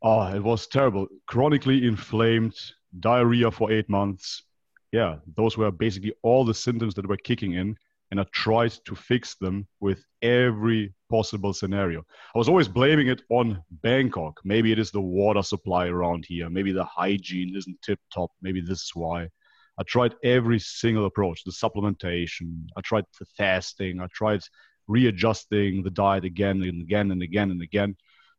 Oh, 0.00 0.28
it 0.32 0.44
was 0.44 0.68
terrible. 0.68 1.08
Chronically 1.26 1.88
inflamed, 1.88 2.54
diarrhea 3.00 3.50
for 3.50 3.72
eight 3.72 3.88
months. 3.88 4.44
Yeah, 4.92 5.16
those 5.36 5.58
were 5.58 5.72
basically 5.72 6.12
all 6.22 6.44
the 6.44 6.54
symptoms 6.54 6.94
that 6.94 7.08
were 7.08 7.16
kicking 7.16 7.54
in. 7.54 7.76
And 8.12 8.20
I 8.20 8.24
tried 8.32 8.72
to 8.84 8.94
fix 8.94 9.36
them 9.36 9.66
with 9.80 10.04
every 10.20 10.92
possible 11.08 11.54
scenario. 11.54 12.04
I 12.34 12.38
was 12.38 12.46
always 12.46 12.68
blaming 12.68 13.08
it 13.08 13.22
on 13.30 13.62
Bangkok. 13.70 14.38
Maybe 14.44 14.70
it 14.70 14.78
is 14.78 14.90
the 14.90 15.00
water 15.00 15.42
supply 15.42 15.86
around 15.86 16.26
here. 16.26 16.50
Maybe 16.50 16.72
the 16.72 16.84
hygiene 16.84 17.56
isn't 17.56 17.80
tip 17.80 17.98
top. 18.14 18.30
Maybe 18.42 18.60
this 18.60 18.82
is 18.82 18.90
why. 18.92 19.28
I 19.78 19.82
tried 19.84 20.14
every 20.22 20.58
single 20.58 21.06
approach 21.06 21.42
the 21.42 21.52
supplementation, 21.52 22.66
I 22.76 22.82
tried 22.82 23.06
the 23.18 23.24
fasting, 23.38 23.98
I 23.98 24.08
tried 24.12 24.42
readjusting 24.88 25.82
the 25.82 25.90
diet 25.90 26.26
again 26.26 26.62
and 26.62 26.82
again 26.82 27.12
and 27.12 27.22
again 27.22 27.50
and 27.50 27.62
again. 27.62 27.96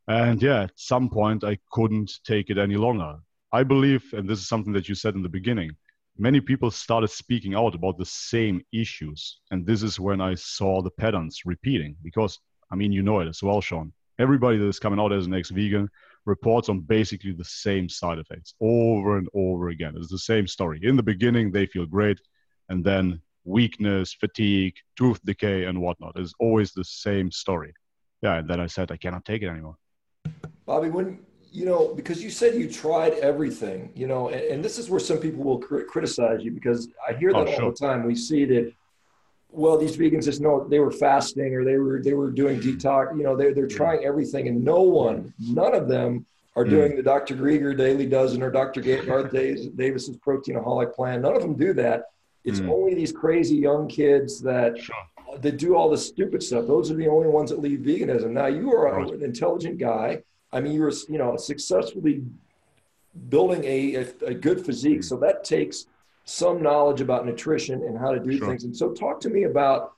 And 0.08 0.40
yeah, 0.40 0.66
at 0.66 0.74
some 0.76 1.10
point, 1.10 1.44
I 1.44 1.58
couldn't 1.72 2.12
take 2.26 2.52
it 2.52 2.60
any 2.60 2.76
longer. 2.76 3.16
I 3.52 3.64
believe, 3.64 4.14
and 4.14 4.30
this 4.30 4.38
is 4.38 4.48
something 4.48 4.74
that 4.74 4.88
you 4.88 4.94
said 4.94 5.16
in 5.16 5.24
the 5.24 5.30
beginning, 5.30 5.72
many 6.18 6.40
people 6.40 6.70
started 6.72 7.10
speaking 7.10 7.56
out 7.56 7.76
about 7.76 7.98
the 7.98 8.06
same 8.06 8.64
issues. 8.72 9.40
And 9.52 9.66
this 9.66 9.84
is 9.84 10.00
when 10.00 10.22
I 10.22 10.36
saw 10.36 10.82
the 10.82 10.92
patterns 10.92 11.42
repeating 11.46 11.96
because, 12.04 12.40
I 12.72 12.76
mean, 12.76 12.92
you 12.92 13.02
know 13.02 13.20
it 13.20 13.28
as 13.28 13.42
well, 13.42 13.62
Sean. 13.62 13.92
Everybody 14.20 14.58
that 14.58 14.68
is 14.68 14.80
coming 14.80 15.00
out 15.00 15.12
as 15.12 15.26
an 15.26 15.34
ex 15.34 15.50
vegan 15.50 15.90
reports 16.26 16.70
on 16.70 16.80
basically 16.82 17.32
the 17.32 17.44
same 17.44 17.90
side 17.90 18.20
effects 18.20 18.54
over 18.62 19.18
and 19.18 19.28
over 19.34 19.70
again. 19.70 19.96
It's 19.98 20.12
the 20.12 20.20
same 20.20 20.48
story. 20.48 20.80
In 20.84 20.96
the 20.96 21.04
beginning, 21.04 21.52
they 21.52 21.66
feel 21.66 21.86
great. 21.86 22.20
And 22.70 22.84
then 22.84 23.22
weakness, 23.44 24.14
fatigue, 24.14 24.76
tooth 24.98 25.20
decay, 25.26 25.66
and 25.66 25.82
whatnot. 25.82 26.18
It's 26.18 26.34
always 26.40 26.72
the 26.72 26.86
same 26.86 27.32
story. 27.32 27.74
Yeah. 28.22 28.36
And 28.36 28.50
then 28.50 28.60
I 28.60 28.68
said, 28.68 28.92
I 28.92 28.98
cannot 28.98 29.26
take 29.26 29.42
it 29.42 29.48
anymore. 29.48 29.78
Bobby, 30.66 30.90
when 30.90 31.20
you 31.54 31.66
know, 31.66 31.94
because 31.94 32.24
you 32.24 32.32
said 32.32 32.56
you 32.56 32.68
tried 32.68 33.14
everything, 33.14 33.92
you 33.96 34.08
know, 34.08 34.30
and, 34.30 34.42
and 34.42 34.66
this 34.66 34.80
is 34.80 34.90
where 34.90 35.00
some 35.00 35.20
people 35.20 35.44
will 35.44 35.60
cr- 35.60 35.84
criticize 35.84 36.44
you 36.44 36.50
because 36.50 36.88
I 37.08 37.14
hear 37.14 37.32
that 37.32 37.48
oh, 37.48 37.66
all 37.66 37.70
the 37.70 37.78
time. 37.78 38.04
We 38.04 38.16
see 38.16 38.44
that, 38.46 38.74
well, 39.52 39.78
these 39.78 39.96
vegans 39.96 40.26
just 40.26 40.42
know 40.42 40.68
they 40.68 40.80
were 40.80 40.92
fasting 40.92 41.54
or 41.54 41.64
they 41.64 41.78
were 41.78 42.02
they 42.02 42.16
were 42.16 42.32
doing 42.32 42.60
detox. 42.60 43.16
You 43.16 43.24
know, 43.24 43.36
they're 43.38 43.54
they're 43.54 43.68
trying 43.68 44.04
everything, 44.04 44.48
and 44.48 44.64
no 44.64 44.82
one, 44.82 45.32
none 45.40 45.76
of 45.76 45.88
them 45.88 46.26
are 46.56 46.64
hmm. 46.64 46.72
doing 46.72 46.96
the 46.96 47.04
Dr. 47.04 47.36
Greger 47.36 47.78
daily 47.78 48.08
dozen 48.08 48.42
or 48.42 48.50
Dr. 48.50 48.82
Garth 49.06 49.32
Davis's 49.32 50.18
proteinaholic 50.18 50.96
plan. 50.96 51.22
None 51.22 51.36
of 51.36 51.44
them 51.44 51.54
do 51.54 51.72
that. 51.74 52.06
It's 52.44 52.60
mm. 52.60 52.70
only 52.70 52.94
these 52.94 53.14
crazy 53.14 53.56
young 53.56 53.88
kids 53.88 54.42
that 54.42 54.78
sure. 54.78 54.96
that 55.40 55.58
do 55.58 55.76
all 55.76 55.90
the 55.90 55.98
stupid 55.98 56.42
stuff. 56.44 56.66
Those 56.66 56.90
are 56.90 56.96
the 56.96 57.08
only 57.08 57.30
ones 57.30 57.52
that 57.52 57.60
leave 57.60 57.80
veganism. 57.80 58.32
Now 58.32 58.48
you 58.48 58.74
are 58.74 58.98
right. 58.98 59.14
an 59.14 59.24
intelligent 59.24 59.78
guy 59.78 60.24
I 60.54 60.62
mean, 60.62 60.74
you're 60.74 60.92
you 61.10 61.18
know, 61.18 61.36
successfully 61.36 62.24
building 63.30 63.64
a, 63.64 63.96
a, 63.96 64.08
a 64.28 64.34
good 64.34 64.66
physique. 64.66 65.00
Mm. 65.00 65.06
So 65.06 65.18
that 65.18 65.44
takes 65.44 65.88
some 66.26 66.62
knowledge 66.62 67.02
about 67.02 67.26
nutrition 67.26 67.84
and 67.84 67.98
how 67.98 68.12
to 68.12 68.20
do 68.20 68.38
sure. 68.38 68.48
things. 68.48 68.64
And 68.64 68.76
so 68.76 68.92
talk 68.92 69.20
to 69.22 69.30
me 69.30 69.44
about 69.44 69.94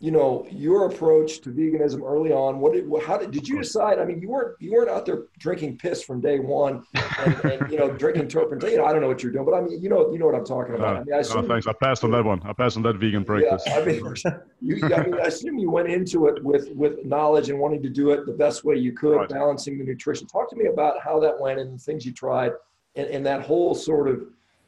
you 0.00 0.12
know 0.12 0.46
your 0.50 0.86
approach 0.86 1.40
to 1.40 1.50
veganism 1.50 2.02
early 2.02 2.30
on 2.30 2.60
what 2.60 2.72
did 2.72 2.84
how 3.04 3.16
did 3.16 3.32
did 3.32 3.48
you 3.48 3.58
decide 3.58 3.98
i 3.98 4.04
mean 4.04 4.20
you 4.20 4.28
weren't 4.28 4.54
you 4.60 4.72
weren't 4.72 4.88
out 4.88 5.04
there 5.04 5.24
drinking 5.38 5.76
piss 5.76 6.02
from 6.02 6.20
day 6.20 6.38
one 6.38 6.84
and, 7.24 7.44
and 7.44 7.72
you 7.72 7.76
know 7.76 7.90
drinking 7.90 8.28
turpentine 8.28 8.70
you 8.70 8.76
know, 8.76 8.84
i 8.84 8.92
don't 8.92 9.00
know 9.00 9.08
what 9.08 9.22
you're 9.22 9.32
doing 9.32 9.44
but 9.44 9.54
i 9.54 9.60
mean 9.60 9.82
you 9.82 9.88
know 9.88 10.10
you 10.12 10.18
know 10.18 10.26
what 10.26 10.34
i'm 10.34 10.44
talking 10.44 10.74
about. 10.74 10.96
Uh, 10.96 11.00
I 11.00 11.04
mean, 11.04 11.14
I 11.14 11.18
assume, 11.18 11.44
oh, 11.44 11.48
thanks. 11.48 11.66
I 11.66 11.72
passed 11.72 12.04
on 12.04 12.12
that 12.12 12.24
one. 12.24 12.40
I 12.44 12.52
passed 12.52 12.76
on 12.76 12.82
that 12.84 12.96
vegan 12.96 13.24
practice 13.24 13.62
yeah, 13.66 13.78
i 13.78 13.84
mean 13.84 14.14
you 14.60 14.76
I, 14.84 15.02
mean 15.04 15.14
I 15.14 15.26
assume 15.26 15.58
you 15.58 15.70
went 15.70 15.88
into 15.88 16.26
it 16.26 16.42
with 16.44 16.70
with 16.70 17.04
knowledge 17.04 17.50
and 17.50 17.58
wanting 17.58 17.82
to 17.82 17.88
do 17.88 18.10
it 18.10 18.26
the 18.26 18.32
best 18.32 18.64
way 18.64 18.76
you 18.76 18.92
could 18.92 19.16
right. 19.16 19.28
balancing 19.28 19.78
the 19.78 19.84
nutrition. 19.84 20.26
Talk 20.26 20.50
to 20.50 20.56
me 20.56 20.66
about 20.66 21.00
how 21.00 21.20
that 21.20 21.40
went 21.40 21.60
and 21.60 21.74
the 21.74 21.78
things 21.78 22.04
you 22.04 22.12
tried 22.12 22.52
and, 22.96 23.06
and 23.08 23.26
that 23.26 23.42
whole 23.42 23.74
sort 23.74 24.08
of 24.08 24.22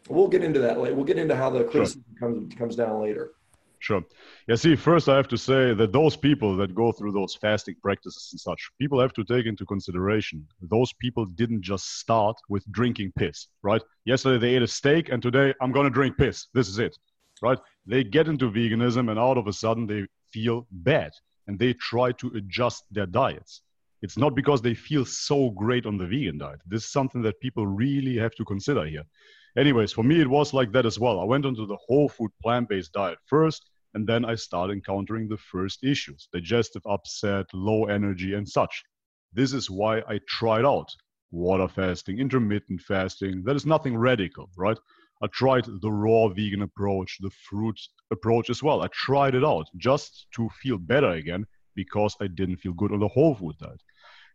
we'll 0.09 0.29
get 0.29 0.43
into 0.43 0.61
that 0.61 0.81
later 0.81 0.95
we'll 0.95 1.05
get 1.05 1.19
into 1.19 1.37
how 1.37 1.51
the 1.51 1.65
criticism 1.65 2.05
sure. 2.19 2.29
comes 2.29 2.55
comes 2.55 2.77
down 2.77 3.01
later. 3.03 3.33
Sure. 3.81 4.05
Yeah, 4.51 4.57
see, 4.57 4.75
first 4.75 5.09
I 5.09 5.15
have 5.15 5.29
to 5.29 5.39
say 5.39 5.75
that 5.75 5.93
those 5.93 6.17
people 6.17 6.57
that 6.57 6.75
go 6.75 6.91
through 6.91 7.13
those 7.13 7.37
fasting 7.37 7.77
practices 7.81 8.31
and 8.33 8.41
such, 8.41 8.69
people 8.81 8.99
have 8.99 9.13
to 9.13 9.23
take 9.23 9.47
into 9.47 9.65
consideration 9.65 10.45
those 10.61 10.93
people 10.95 11.25
didn't 11.25 11.63
just 11.63 12.01
start 12.01 12.37
with 12.49 12.65
drinking 12.73 13.13
piss, 13.17 13.47
right? 13.63 13.81
Yesterday 14.07 14.39
they 14.39 14.57
ate 14.57 14.63
a 14.63 14.67
steak 14.67 15.09
and 15.09 15.23
today 15.23 15.55
I'm 15.63 15.71
going 15.71 15.85
to 15.85 15.91
drink 15.99 16.19
piss. 16.19 16.49
This 16.53 16.69
is 16.69 16.81
it, 16.81 16.99
right? 17.41 17.59
They 17.87 18.03
get 18.03 18.27
into 18.27 18.51
veganism 18.51 19.09
and 19.09 19.21
out 19.21 19.39
of 19.39 19.47
a 19.47 19.53
sudden 19.53 19.87
they 19.87 20.05
feel 20.33 20.67
bad 20.73 21.13
and 21.47 21.57
they 21.57 21.73
try 21.75 22.11
to 22.11 22.33
adjust 22.35 22.83
their 22.91 23.07
diets. 23.07 23.63
It's 24.03 24.19
not 24.19 24.35
because 24.35 24.61
they 24.61 24.75
feel 24.75 25.05
so 25.05 25.51
great 25.51 25.87
on 25.87 25.97
the 25.97 26.09
vegan 26.09 26.39
diet. 26.39 26.59
This 26.67 26.83
is 26.87 26.91
something 26.91 27.23
that 27.23 27.39
people 27.39 27.69
really 27.69 28.17
have 28.17 28.35
to 28.35 28.45
consider 28.45 28.85
here. 28.85 29.05
Anyways, 29.57 29.93
for 29.93 30.03
me, 30.03 30.21
it 30.21 30.29
was 30.29 30.53
like 30.53 30.73
that 30.73 30.87
as 30.87 30.99
well. 30.99 31.21
I 31.21 31.25
went 31.25 31.47
onto 31.47 31.67
the 31.67 31.79
whole 31.87 32.09
food 32.09 32.33
plant 32.43 32.69
based 32.69 32.93
diet 32.93 33.19
first 33.27 33.70
and 33.95 34.07
then 34.07 34.25
I 34.25 34.35
start 34.35 34.71
encountering 34.71 35.29
the 35.29 35.37
first 35.37 35.85
issues 35.85 36.29
digestive 36.33 36.83
upset, 36.87 37.47
low 37.53 37.87
energy, 37.87 38.35
and 38.35 38.49
such. 38.49 38.83
This 39.33 39.53
is 39.53 39.71
why 39.71 40.01
I 40.01 40.21
tried 40.29 40.65
out 40.65 40.89
water 41.31 41.69
fasting, 41.69 42.19
intermittent 42.19 42.81
fasting. 42.81 43.43
That 43.45 43.57
is 43.57 43.67
nothing 43.67 43.97
radical, 43.97 44.51
right? 44.57 44.79
I 45.23 45.27
tried 45.29 45.67
the 45.67 45.93
raw 45.93 46.29
vegan 46.29 46.63
approach, 46.63 47.19
the 47.21 47.31
fruit 47.31 47.79
approach 48.11 48.51
as 48.51 48.63
well. 48.63 48.83
I 48.83 48.89
tried 48.93 49.35
it 49.35 49.45
out 49.45 49.67
just 49.77 50.27
to 50.37 50.49
feel 50.63 50.79
better 50.79 51.11
again 51.11 51.47
because 51.75 52.17
I 52.21 52.27
didn't 52.27 52.57
feel 52.57 52.73
good 52.73 52.93
on 52.93 53.01
the 53.01 53.09
whole 53.09 53.35
food 53.35 53.57
diet. 53.59 53.83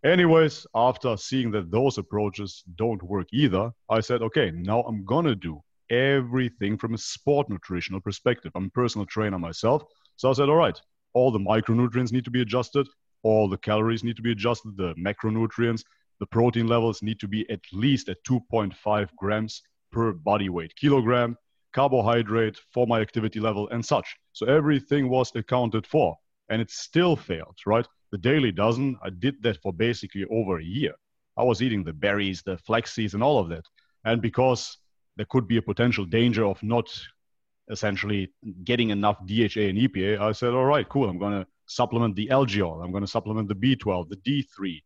Anyways, 0.03 0.67
after 0.75 1.17
seeing 1.17 1.50
that 1.51 1.71
those 1.71 1.97
approaches 1.97 2.63
don't 2.75 3.01
work 3.01 3.27
either, 3.33 3.71
I 3.89 4.01
said, 4.01 4.21
okay, 4.21 4.51
now 4.51 4.81
I'm 4.81 5.03
gonna 5.03 5.35
do 5.35 5.62
everything 5.89 6.77
from 6.77 6.93
a 6.93 6.97
sport 6.97 7.49
nutritional 7.49 8.01
perspective. 8.01 8.51
I'm 8.55 8.65
a 8.65 8.69
personal 8.69 9.05
trainer 9.05 9.39
myself. 9.39 9.83
So 10.15 10.29
I 10.29 10.33
said, 10.33 10.49
all 10.49 10.55
right, 10.55 10.79
all 11.13 11.31
the 11.31 11.39
micronutrients 11.39 12.11
need 12.11 12.25
to 12.25 12.31
be 12.31 12.41
adjusted, 12.41 12.87
all 13.23 13.49
the 13.49 13.57
calories 13.57 14.03
need 14.03 14.15
to 14.17 14.21
be 14.21 14.31
adjusted, 14.31 14.77
the 14.77 14.93
macronutrients, 14.95 15.83
the 16.19 16.25
protein 16.25 16.67
levels 16.67 17.01
need 17.01 17.19
to 17.19 17.27
be 17.27 17.49
at 17.49 17.61
least 17.73 18.09
at 18.09 18.23
2.5 18.23 19.09
grams 19.17 19.61
per 19.91 20.13
body 20.13 20.49
weight 20.49 20.75
kilogram, 20.75 21.37
carbohydrate 21.73 22.57
for 22.73 22.87
my 22.87 23.01
activity 23.01 23.39
level, 23.39 23.67
and 23.69 23.85
such. 23.85 24.15
So 24.33 24.45
everything 24.45 25.09
was 25.09 25.31
accounted 25.35 25.85
for, 25.85 26.15
and 26.49 26.61
it 26.61 26.71
still 26.71 27.15
failed, 27.15 27.57
right? 27.65 27.87
The 28.11 28.17
daily 28.17 28.51
dozen, 28.51 28.97
I 29.03 29.09
did 29.09 29.41
that 29.43 29.61
for 29.61 29.73
basically 29.73 30.25
over 30.31 30.59
a 30.59 30.63
year. 30.63 30.93
I 31.37 31.43
was 31.43 31.61
eating 31.61 31.83
the 31.83 31.93
berries, 31.93 32.41
the 32.43 32.57
flax 32.57 32.93
seeds, 32.93 33.13
and 33.13 33.23
all 33.23 33.39
of 33.39 33.49
that. 33.49 33.65
And 34.05 34.21
because 34.21 34.77
there 35.17 35.25
could 35.29 35.48
be 35.48 35.57
a 35.57 35.62
potential 35.62 36.05
danger 36.05 36.45
of 36.45 36.62
not 36.63 36.88
essentially 37.69 38.31
getting 38.63 38.89
enough 38.89 39.17
DHA 39.25 39.62
and 39.62 39.77
EPA, 39.77 40.19
I 40.19 40.31
said, 40.31 40.53
all 40.53 40.65
right, 40.65 40.88
cool. 40.88 41.10
I'm 41.10 41.17
going 41.17 41.41
to 41.41 41.48
supplement 41.65 42.15
the 42.15 42.27
algal. 42.27 42.84
I'm 42.84 42.91
going 42.91 43.03
to 43.03 43.10
supplement 43.10 43.48
the 43.48 43.55
B12, 43.55 44.10
the 44.10 44.17
D3, 44.17 44.81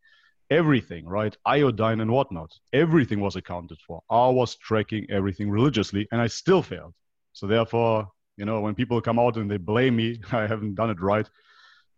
everything, 0.49 1.05
right? 1.05 1.35
Iodine 1.45 2.01
and 2.01 2.11
whatnot. 2.11 2.51
Everything 2.73 3.19
was 3.19 3.35
accounted 3.35 3.79
for. 3.85 4.01
I 4.09 4.29
was 4.29 4.55
tracking 4.55 5.05
everything 5.09 5.49
religiously 5.49 6.07
and 6.11 6.21
I 6.21 6.27
still 6.27 6.63
failed. 6.63 6.93
So 7.33 7.47
therefore, 7.47 8.07
you 8.37 8.45
know, 8.45 8.61
when 8.61 8.75
people 8.75 9.01
come 9.01 9.19
out 9.19 9.35
and 9.35 9.51
they 9.51 9.57
blame 9.57 9.95
me, 9.95 10.21
I 10.31 10.47
haven't 10.47 10.75
done 10.75 10.89
it 10.89 11.01
right. 11.01 11.29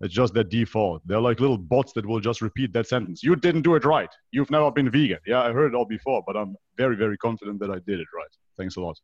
It's 0.01 0.13
just 0.13 0.33
their 0.33 0.43
default. 0.43 1.01
They're 1.05 1.21
like 1.21 1.39
little 1.39 1.57
bots 1.57 1.93
that 1.93 2.05
will 2.05 2.19
just 2.19 2.41
repeat 2.41 2.73
that 2.73 2.87
sentence. 2.87 3.21
You 3.23 3.35
didn't 3.35 3.61
do 3.61 3.75
it 3.75 3.85
right. 3.85 4.09
You've 4.31 4.51
never 4.51 4.71
been 4.71 4.89
vegan. 4.89 5.19
Yeah, 5.25 5.41
I 5.41 5.51
heard 5.51 5.73
it 5.73 5.75
all 5.75 5.85
before, 5.85 6.23
but 6.25 6.35
I'm 6.35 6.55
very, 6.77 6.95
very 6.95 7.17
confident 7.17 7.59
that 7.59 7.69
I 7.69 7.79
did 7.85 7.99
it 7.99 8.07
right. 8.15 8.29
Thanks 8.57 8.77
a 8.77 8.81
lot. 8.81 8.99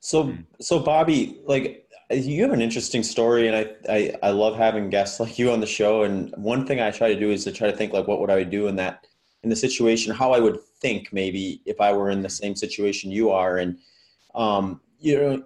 So, 0.00 0.24
hmm. 0.24 0.40
so 0.60 0.78
Bobby, 0.80 1.40
like 1.44 1.86
you 2.10 2.42
have 2.42 2.52
an 2.52 2.62
interesting 2.62 3.02
story, 3.02 3.48
and 3.48 3.56
I, 3.56 3.70
I, 3.88 4.14
I 4.22 4.30
love 4.30 4.56
having 4.56 4.90
guests 4.90 5.20
like 5.20 5.38
you 5.38 5.50
on 5.52 5.60
the 5.60 5.66
show. 5.66 6.02
And 6.02 6.34
one 6.36 6.66
thing 6.66 6.80
I 6.80 6.90
try 6.90 7.12
to 7.12 7.18
do 7.18 7.30
is 7.30 7.44
to 7.44 7.52
try 7.52 7.70
to 7.70 7.76
think 7.76 7.92
like, 7.92 8.08
what 8.08 8.20
would 8.20 8.30
I 8.30 8.42
do 8.42 8.68
in 8.68 8.76
that, 8.76 9.06
in 9.42 9.50
the 9.50 9.56
situation, 9.56 10.14
how 10.14 10.32
I 10.32 10.40
would 10.40 10.60
think 10.80 11.12
maybe 11.12 11.62
if 11.66 11.80
I 11.80 11.92
were 11.92 12.10
in 12.10 12.22
the 12.22 12.28
same 12.28 12.56
situation 12.56 13.10
you 13.10 13.30
are. 13.30 13.58
And, 13.58 13.78
um, 14.34 14.80
you 14.98 15.20
know, 15.20 15.44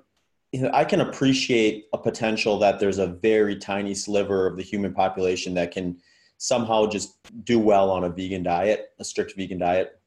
you 0.56 0.62
know, 0.62 0.70
I 0.72 0.86
can 0.86 1.02
appreciate 1.02 1.84
a 1.92 1.98
potential 1.98 2.58
that 2.60 2.80
there's 2.80 2.96
a 2.96 3.08
very 3.08 3.56
tiny 3.56 3.94
sliver 3.94 4.46
of 4.46 4.56
the 4.56 4.62
human 4.62 4.94
population 4.94 5.52
that 5.52 5.70
can 5.70 5.98
somehow 6.38 6.86
just 6.86 7.18
do 7.44 7.58
well 7.58 7.90
on 7.90 8.04
a 8.04 8.08
vegan 8.08 8.42
diet, 8.42 8.86
a 8.98 9.04
strict 9.04 9.34
vegan 9.36 9.58
diet. 9.58 10.00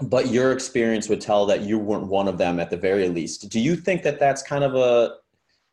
But 0.00 0.28
your 0.28 0.52
experience 0.52 1.08
would 1.08 1.20
tell 1.20 1.44
that 1.46 1.62
you 1.62 1.76
weren't 1.76 2.06
one 2.06 2.28
of 2.28 2.38
them 2.38 2.60
at 2.60 2.70
the 2.70 2.76
very 2.76 3.08
least. 3.08 3.48
Do 3.48 3.58
you 3.58 3.74
think 3.74 4.04
that 4.04 4.20
that's 4.20 4.42
kind 4.42 4.62
of 4.62 4.76
a 4.76 5.16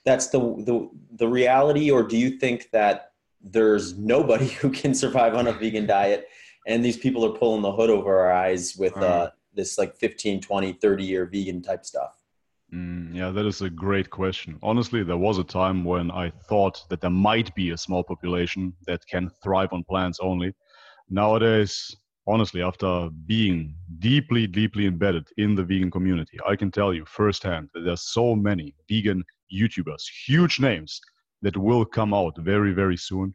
that's 0.03 0.29
the 0.29 0.39
the 0.39 0.89
the 1.11 1.27
reality, 1.27 1.91
or 1.91 2.01
do 2.01 2.17
you 2.17 2.31
think 2.39 2.71
that 2.71 3.11
there's 3.39 3.99
nobody 3.99 4.47
who 4.61 4.71
can 4.71 4.95
survive 4.95 5.35
on 5.35 5.45
a 5.45 5.53
vegan 5.53 5.85
diet 5.85 6.27
and 6.65 6.83
these 6.83 6.97
people 6.97 7.23
are 7.23 7.37
pulling 7.37 7.61
the 7.61 7.71
hood 7.71 7.91
over 7.91 8.17
our 8.19 8.31
eyes 8.33 8.75
with 8.75 8.97
uh, 8.97 9.29
this 9.53 9.77
like 9.77 9.95
15 9.95 10.41
20 10.41 10.73
30 10.73 11.03
year 11.03 11.25
vegan 11.25 11.61
type 11.61 11.85
stuff 11.85 12.16
Mm, 12.73 13.15
yeah, 13.15 13.29
that 13.31 13.45
is 13.45 13.61
a 13.61 13.69
great 13.69 14.09
question. 14.09 14.59
Honestly, 14.61 15.01
there 15.03 15.17
was 15.17 15.37
a 15.37 15.43
time 15.43 15.85
when 15.85 16.11
I 16.11 16.29
thought 16.49 16.83
that 16.89 16.99
there 16.99 17.09
might 17.09 17.53
be 17.55 17.69
a 17.71 17.77
small 17.77 18.03
population 18.03 18.73
that 18.87 19.07
can 19.07 19.29
thrive 19.41 19.71
on 19.71 19.85
plants 19.85 20.19
only. 20.21 20.53
Nowadays, 21.09 21.95
honestly, 22.27 22.61
after 22.61 23.09
being 23.25 23.73
deeply, 23.99 24.47
deeply 24.47 24.85
embedded 24.85 25.27
in 25.37 25.55
the 25.55 25.63
vegan 25.63 25.89
community, 25.89 26.37
I 26.45 26.57
can 26.57 26.69
tell 26.69 26.93
you 26.93 27.05
firsthand 27.05 27.69
that 27.73 27.81
there's 27.85 28.11
so 28.11 28.35
many 28.35 28.75
vegan 28.89 29.23
YouTubers, 29.53 30.03
huge 30.25 30.59
names, 30.59 30.99
that 31.41 31.55
will 31.55 31.85
come 31.85 32.13
out 32.13 32.35
very, 32.39 32.73
very 32.73 32.97
soon 32.97 33.33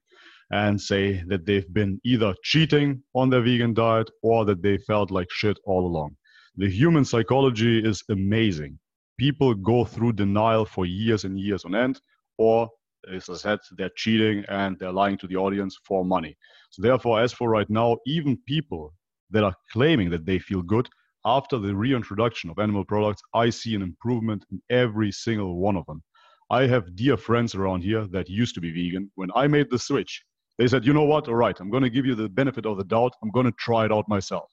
and 0.50 0.78
say 0.78 1.22
that 1.28 1.46
they've 1.46 1.72
been 1.72 1.98
either 2.04 2.34
cheating 2.42 3.02
on 3.14 3.30
their 3.30 3.40
vegan 3.40 3.72
diet 3.72 4.10
or 4.22 4.44
that 4.44 4.62
they 4.62 4.76
felt 4.76 5.10
like 5.10 5.30
shit 5.30 5.56
all 5.64 5.86
along. 5.86 6.16
The 6.56 6.68
human 6.68 7.06
psychology 7.06 7.78
is 7.82 8.02
amazing 8.10 8.78
people 9.22 9.54
go 9.54 9.84
through 9.84 10.12
denial 10.12 10.64
for 10.64 10.84
years 10.84 11.22
and 11.22 11.38
years 11.38 11.64
on 11.64 11.76
end, 11.76 12.00
or 12.38 12.68
as 13.14 13.28
I 13.30 13.34
said, 13.34 13.60
they're 13.78 13.96
cheating 14.02 14.44
and 14.48 14.76
they're 14.80 14.98
lying 15.02 15.16
to 15.18 15.28
the 15.28 15.36
audience 15.36 15.78
for 15.86 16.04
money. 16.04 16.36
So 16.70 16.82
therefore, 16.82 17.20
as 17.20 17.32
for 17.32 17.48
right 17.48 17.70
now, 17.70 17.98
even 18.04 18.36
people 18.48 18.92
that 19.30 19.44
are 19.44 19.54
claiming 19.72 20.10
that 20.10 20.26
they 20.26 20.40
feel 20.40 20.60
good 20.60 20.88
after 21.24 21.56
the 21.60 21.72
reintroduction 21.72 22.50
of 22.50 22.58
animal 22.58 22.84
products, 22.84 23.22
I 23.32 23.50
see 23.50 23.76
an 23.76 23.82
improvement 23.82 24.44
in 24.50 24.60
every 24.70 25.12
single 25.12 25.56
one 25.56 25.76
of 25.76 25.86
them. 25.86 26.02
I 26.50 26.66
have 26.66 26.96
dear 26.96 27.16
friends 27.16 27.54
around 27.54 27.82
here 27.82 28.08
that 28.08 28.28
used 28.28 28.56
to 28.56 28.60
be 28.60 28.72
vegan. 28.72 29.08
When 29.14 29.30
I 29.36 29.46
made 29.46 29.70
the 29.70 29.78
switch, 29.78 30.24
they 30.58 30.66
said, 30.66 30.84
you 30.84 30.92
know 30.92 31.04
what? 31.04 31.28
All 31.28 31.36
right, 31.36 31.58
I'm 31.60 31.70
going 31.70 31.84
to 31.84 31.96
give 31.96 32.06
you 32.06 32.16
the 32.16 32.28
benefit 32.28 32.66
of 32.66 32.76
the 32.76 32.90
doubt. 32.94 33.14
I'm 33.22 33.30
going 33.30 33.46
to 33.46 33.56
try 33.66 33.84
it 33.84 33.92
out 33.92 34.08
myself. 34.08 34.50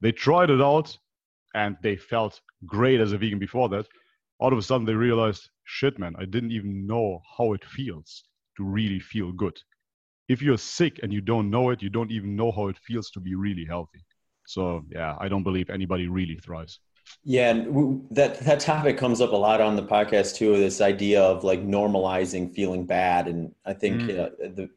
They 0.00 0.10
tried 0.10 0.50
it 0.50 0.60
out 0.60 0.98
and 1.54 1.76
they 1.82 1.96
felt 1.96 2.40
great 2.66 3.00
as 3.00 3.12
a 3.12 3.18
vegan 3.18 3.38
before 3.38 3.68
that, 3.70 3.86
all 4.38 4.52
of 4.52 4.58
a 4.58 4.62
sudden 4.62 4.86
they 4.86 4.94
realized, 4.94 5.48
shit, 5.64 5.98
man, 5.98 6.14
I 6.18 6.24
didn't 6.24 6.52
even 6.52 6.86
know 6.86 7.20
how 7.36 7.52
it 7.52 7.64
feels 7.64 8.24
to 8.56 8.64
really 8.64 9.00
feel 9.00 9.32
good. 9.32 9.58
If 10.28 10.42
you're 10.42 10.58
sick 10.58 11.00
and 11.02 11.12
you 11.12 11.20
don't 11.20 11.50
know 11.50 11.70
it, 11.70 11.82
you 11.82 11.90
don't 11.90 12.10
even 12.10 12.36
know 12.36 12.52
how 12.52 12.68
it 12.68 12.78
feels 12.78 13.10
to 13.10 13.20
be 13.20 13.34
really 13.34 13.64
healthy. 13.64 14.04
So 14.46 14.84
yeah, 14.90 15.16
I 15.20 15.28
don't 15.28 15.42
believe 15.42 15.70
anybody 15.70 16.08
really 16.08 16.36
thrives. 16.36 16.80
Yeah, 17.24 17.50
and 17.50 18.06
that 18.10 18.40
that 18.40 18.60
topic 18.60 18.96
comes 18.96 19.20
up 19.20 19.32
a 19.32 19.36
lot 19.36 19.60
on 19.60 19.76
the 19.76 19.82
podcast 19.82 20.36
too. 20.36 20.56
This 20.56 20.80
idea 20.80 21.22
of 21.22 21.44
like 21.44 21.64
normalizing 21.64 22.52
feeling 22.54 22.84
bad, 22.86 23.28
and 23.28 23.54
I 23.64 23.74
think 23.74 24.02
mm. 24.02 24.18
uh, 24.18 24.30
the 24.40 24.70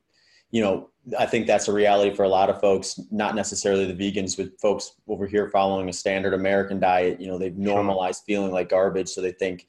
you 0.51 0.61
know, 0.61 0.89
I 1.17 1.25
think 1.25 1.47
that's 1.47 1.67
a 1.67 1.73
reality 1.73 2.15
for 2.15 2.23
a 2.23 2.29
lot 2.29 2.49
of 2.49 2.59
folks, 2.59 2.99
not 3.11 3.35
necessarily 3.35 3.91
the 3.91 3.93
vegans, 3.93 4.35
but 4.37 4.59
folks 4.59 4.93
over 5.07 5.27
here 5.27 5.49
following 5.49 5.89
a 5.89 5.93
standard 5.93 6.33
American 6.33 6.79
diet. 6.79 7.21
You 7.21 7.27
know, 7.27 7.37
they've 7.37 7.57
normalized 7.57 8.23
feeling 8.25 8.51
like 8.51 8.69
garbage. 8.69 9.09
So 9.09 9.21
they 9.21 9.31
think, 9.31 9.67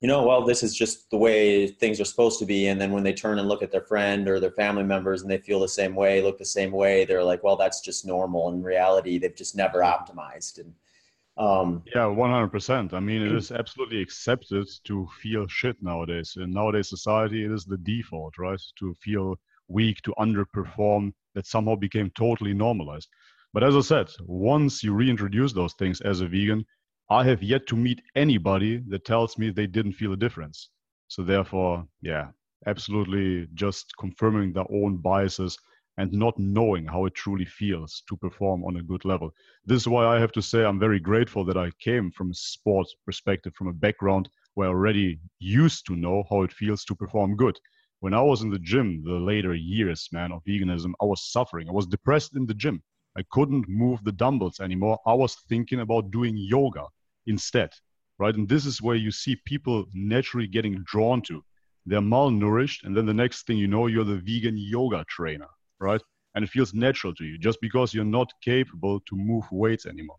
you 0.00 0.08
know, 0.08 0.26
well, 0.26 0.44
this 0.44 0.64
is 0.64 0.74
just 0.74 1.08
the 1.10 1.16
way 1.16 1.68
things 1.68 2.00
are 2.00 2.04
supposed 2.04 2.40
to 2.40 2.46
be. 2.46 2.66
And 2.66 2.80
then 2.80 2.90
when 2.90 3.04
they 3.04 3.12
turn 3.12 3.38
and 3.38 3.48
look 3.48 3.62
at 3.62 3.70
their 3.70 3.84
friend 3.84 4.28
or 4.28 4.40
their 4.40 4.50
family 4.50 4.82
members 4.82 5.22
and 5.22 5.30
they 5.30 5.38
feel 5.38 5.60
the 5.60 5.68
same 5.68 5.94
way, 5.94 6.20
look 6.20 6.38
the 6.38 6.44
same 6.44 6.72
way, 6.72 7.04
they're 7.04 7.22
like, 7.22 7.44
well, 7.44 7.56
that's 7.56 7.80
just 7.80 8.04
normal. 8.04 8.48
In 8.48 8.62
reality, 8.62 9.18
they've 9.18 9.36
just 9.36 9.54
never 9.54 9.80
optimized. 9.80 10.58
And 10.58 10.74
um, 11.36 11.82
yeah, 11.94 12.02
100%. 12.02 12.92
I 12.92 13.00
mean, 13.00 13.22
it 13.22 13.32
is 13.32 13.52
absolutely 13.52 14.02
accepted 14.02 14.68
to 14.84 15.08
feel 15.20 15.46
shit 15.46 15.76
nowadays. 15.80 16.36
In 16.36 16.50
nowadays 16.50 16.88
society, 16.88 17.44
it 17.44 17.52
is 17.52 17.64
the 17.64 17.78
default, 17.78 18.36
right? 18.38 18.60
To 18.80 18.94
feel 18.94 19.36
weak 19.72 20.02
to 20.02 20.14
underperform 20.18 21.12
that 21.34 21.46
somehow 21.46 21.74
became 21.74 22.10
totally 22.10 22.54
normalized. 22.54 23.08
But 23.52 23.64
as 23.64 23.74
I 23.76 23.80
said, 23.80 24.10
once 24.26 24.82
you 24.82 24.94
reintroduce 24.94 25.52
those 25.52 25.74
things 25.74 26.00
as 26.00 26.20
a 26.20 26.28
vegan, 26.28 26.64
I 27.10 27.24
have 27.24 27.42
yet 27.42 27.66
to 27.66 27.76
meet 27.76 28.00
anybody 28.14 28.82
that 28.88 29.04
tells 29.04 29.36
me 29.36 29.50
they 29.50 29.66
didn't 29.66 29.92
feel 29.92 30.12
a 30.12 30.16
difference. 30.16 30.70
So 31.08 31.22
therefore, 31.22 31.86
yeah, 32.00 32.28
absolutely 32.66 33.48
just 33.54 33.92
confirming 33.98 34.52
their 34.52 34.70
own 34.72 34.96
biases 34.96 35.58
and 35.98 36.10
not 36.12 36.38
knowing 36.38 36.86
how 36.86 37.04
it 37.04 37.14
truly 37.14 37.44
feels 37.44 38.02
to 38.08 38.16
perform 38.16 38.64
on 38.64 38.76
a 38.76 38.82
good 38.82 39.04
level. 39.04 39.30
This 39.66 39.82
is 39.82 39.88
why 39.88 40.06
I 40.06 40.18
have 40.18 40.32
to 40.32 40.42
say 40.42 40.64
I'm 40.64 40.78
very 40.78 40.98
grateful 40.98 41.44
that 41.44 41.58
I 41.58 41.70
came 41.80 42.10
from 42.10 42.30
a 42.30 42.34
sports 42.34 42.94
perspective, 43.04 43.52
from 43.54 43.68
a 43.68 43.74
background 43.74 44.30
where 44.54 44.68
I 44.68 44.72
already 44.72 45.20
used 45.38 45.84
to 45.86 45.96
know 45.96 46.24
how 46.30 46.42
it 46.42 46.52
feels 46.52 46.84
to 46.86 46.94
perform 46.94 47.36
good 47.36 47.58
when 48.02 48.14
I 48.14 48.20
was 48.20 48.42
in 48.42 48.50
the 48.50 48.58
gym, 48.58 49.00
the 49.04 49.12
later 49.12 49.54
years, 49.54 50.08
man, 50.10 50.32
of 50.32 50.42
veganism, 50.42 50.92
I 51.00 51.04
was 51.04 51.30
suffering. 51.30 51.68
I 51.68 51.72
was 51.72 51.86
depressed 51.86 52.34
in 52.34 52.46
the 52.46 52.54
gym. 52.54 52.82
I 53.16 53.22
couldn't 53.30 53.68
move 53.68 54.02
the 54.02 54.10
dumbbells 54.10 54.58
anymore. 54.58 54.98
I 55.06 55.14
was 55.14 55.36
thinking 55.48 55.78
about 55.78 56.10
doing 56.10 56.36
yoga 56.36 56.86
instead, 57.28 57.70
right? 58.18 58.34
And 58.34 58.48
this 58.48 58.66
is 58.66 58.82
where 58.82 58.96
you 58.96 59.12
see 59.12 59.36
people 59.46 59.86
naturally 59.94 60.48
getting 60.48 60.82
drawn 60.84 61.22
to. 61.28 61.44
They're 61.86 62.00
malnourished, 62.00 62.82
and 62.82 62.96
then 62.96 63.06
the 63.06 63.14
next 63.14 63.46
thing 63.46 63.56
you 63.56 63.68
know, 63.68 63.86
you're 63.86 64.02
the 64.02 64.16
vegan 64.16 64.58
yoga 64.58 65.04
trainer, 65.08 65.50
right? 65.78 66.02
And 66.34 66.44
it 66.44 66.50
feels 66.50 66.74
natural 66.74 67.14
to 67.14 67.24
you 67.24 67.38
just 67.38 67.60
because 67.60 67.94
you're 67.94 68.04
not 68.04 68.32
capable 68.42 68.98
to 68.98 69.14
move 69.16 69.44
weights 69.52 69.86
anymore. 69.86 70.18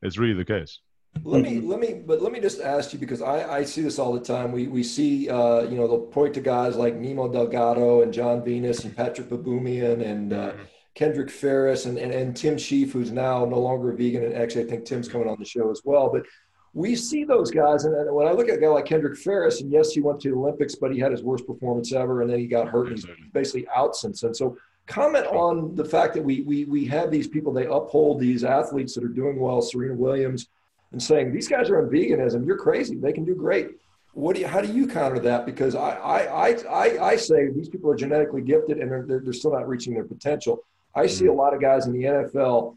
It's 0.00 0.16
really 0.16 0.34
the 0.34 0.44
case. 0.44 0.78
Let 1.24 1.42
me 1.42 1.60
let 1.60 1.80
me 1.80 1.94
but 1.94 2.22
let 2.22 2.32
me 2.32 2.40
just 2.40 2.60
ask 2.60 2.92
you 2.92 2.98
because 2.98 3.22
I, 3.22 3.58
I 3.58 3.64
see 3.64 3.82
this 3.82 3.98
all 3.98 4.12
the 4.12 4.20
time. 4.20 4.52
We 4.52 4.66
we 4.66 4.82
see 4.82 5.28
uh, 5.28 5.62
you 5.62 5.76
know 5.76 5.86
they'll 5.86 6.00
point 6.00 6.34
to 6.34 6.40
guys 6.40 6.76
like 6.76 6.94
Nimai 6.94 7.32
Delgado 7.32 8.02
and 8.02 8.12
John 8.12 8.44
Venus 8.44 8.84
and 8.84 8.96
Patrick 8.96 9.28
Baboumian 9.28 10.04
and 10.04 10.32
uh, 10.32 10.36
mm-hmm. 10.36 10.62
Kendrick 10.94 11.30
Farris 11.30 11.86
and, 11.86 11.98
and 11.98 12.12
and 12.12 12.36
Tim 12.36 12.56
Shieff, 12.56 12.90
who's 12.90 13.10
now 13.10 13.44
no 13.44 13.58
longer 13.58 13.92
a 13.92 13.96
vegan. 13.96 14.24
And 14.24 14.34
actually, 14.34 14.64
I 14.64 14.68
think 14.68 14.84
Tim's 14.84 15.08
coming 15.08 15.28
on 15.28 15.38
the 15.38 15.44
show 15.44 15.70
as 15.70 15.82
well. 15.84 16.10
But 16.12 16.24
we 16.72 16.94
see 16.94 17.24
those 17.24 17.50
guys, 17.50 17.84
and 17.84 18.14
when 18.14 18.28
I 18.28 18.32
look 18.32 18.48
at 18.48 18.58
a 18.58 18.60
guy 18.60 18.68
like 18.68 18.84
Kendrick 18.84 19.18
Farris, 19.18 19.62
and 19.62 19.72
yes, 19.72 19.92
he 19.92 20.00
went 20.00 20.20
to 20.20 20.30
the 20.30 20.36
Olympics, 20.36 20.74
but 20.74 20.92
he 20.92 20.98
had 20.98 21.10
his 21.10 21.22
worst 21.22 21.46
performance 21.46 21.92
ever, 21.92 22.20
and 22.20 22.30
then 22.30 22.38
he 22.38 22.46
got 22.46 22.68
hurt, 22.68 22.88
and 22.88 22.96
he's 22.96 23.06
basically 23.32 23.66
out 23.74 23.96
since 23.96 24.20
then. 24.20 24.34
So 24.34 24.58
comment 24.86 25.26
on 25.26 25.74
the 25.74 25.84
fact 25.84 26.14
that 26.14 26.22
we 26.22 26.42
we 26.42 26.64
we 26.64 26.84
have 26.86 27.10
these 27.10 27.28
people, 27.28 27.52
they 27.52 27.66
uphold 27.66 28.20
these 28.20 28.44
athletes 28.44 28.94
that 28.94 29.04
are 29.04 29.08
doing 29.08 29.40
well, 29.40 29.62
Serena 29.62 29.94
Williams 29.94 30.48
and 30.92 31.02
saying 31.02 31.32
these 31.32 31.48
guys 31.48 31.70
are 31.70 31.82
on 31.82 31.90
veganism, 31.90 32.46
you're 32.46 32.56
crazy. 32.56 32.96
They 32.96 33.12
can 33.12 33.24
do 33.24 33.34
great. 33.34 33.70
What 34.14 34.34
do 34.34 34.40
you, 34.40 34.46
how 34.46 34.60
do 34.60 34.72
you 34.72 34.86
counter 34.86 35.18
that? 35.20 35.44
Because 35.44 35.74
I, 35.74 35.90
I, 35.90 36.50
I, 36.68 37.04
I, 37.10 37.16
say 37.16 37.48
these 37.50 37.68
people 37.68 37.90
are 37.90 37.96
genetically 37.96 38.40
gifted 38.40 38.78
and 38.78 38.90
they're, 38.90 39.20
they're, 39.22 39.32
still 39.34 39.52
not 39.52 39.68
reaching 39.68 39.92
their 39.92 40.04
potential. 40.04 40.64
I 40.94 41.06
see 41.06 41.26
a 41.26 41.28
mm-hmm. 41.28 41.38
lot 41.38 41.52
of 41.52 41.60
guys 41.60 41.86
in 41.86 41.92
the 41.92 42.04
NFL 42.04 42.76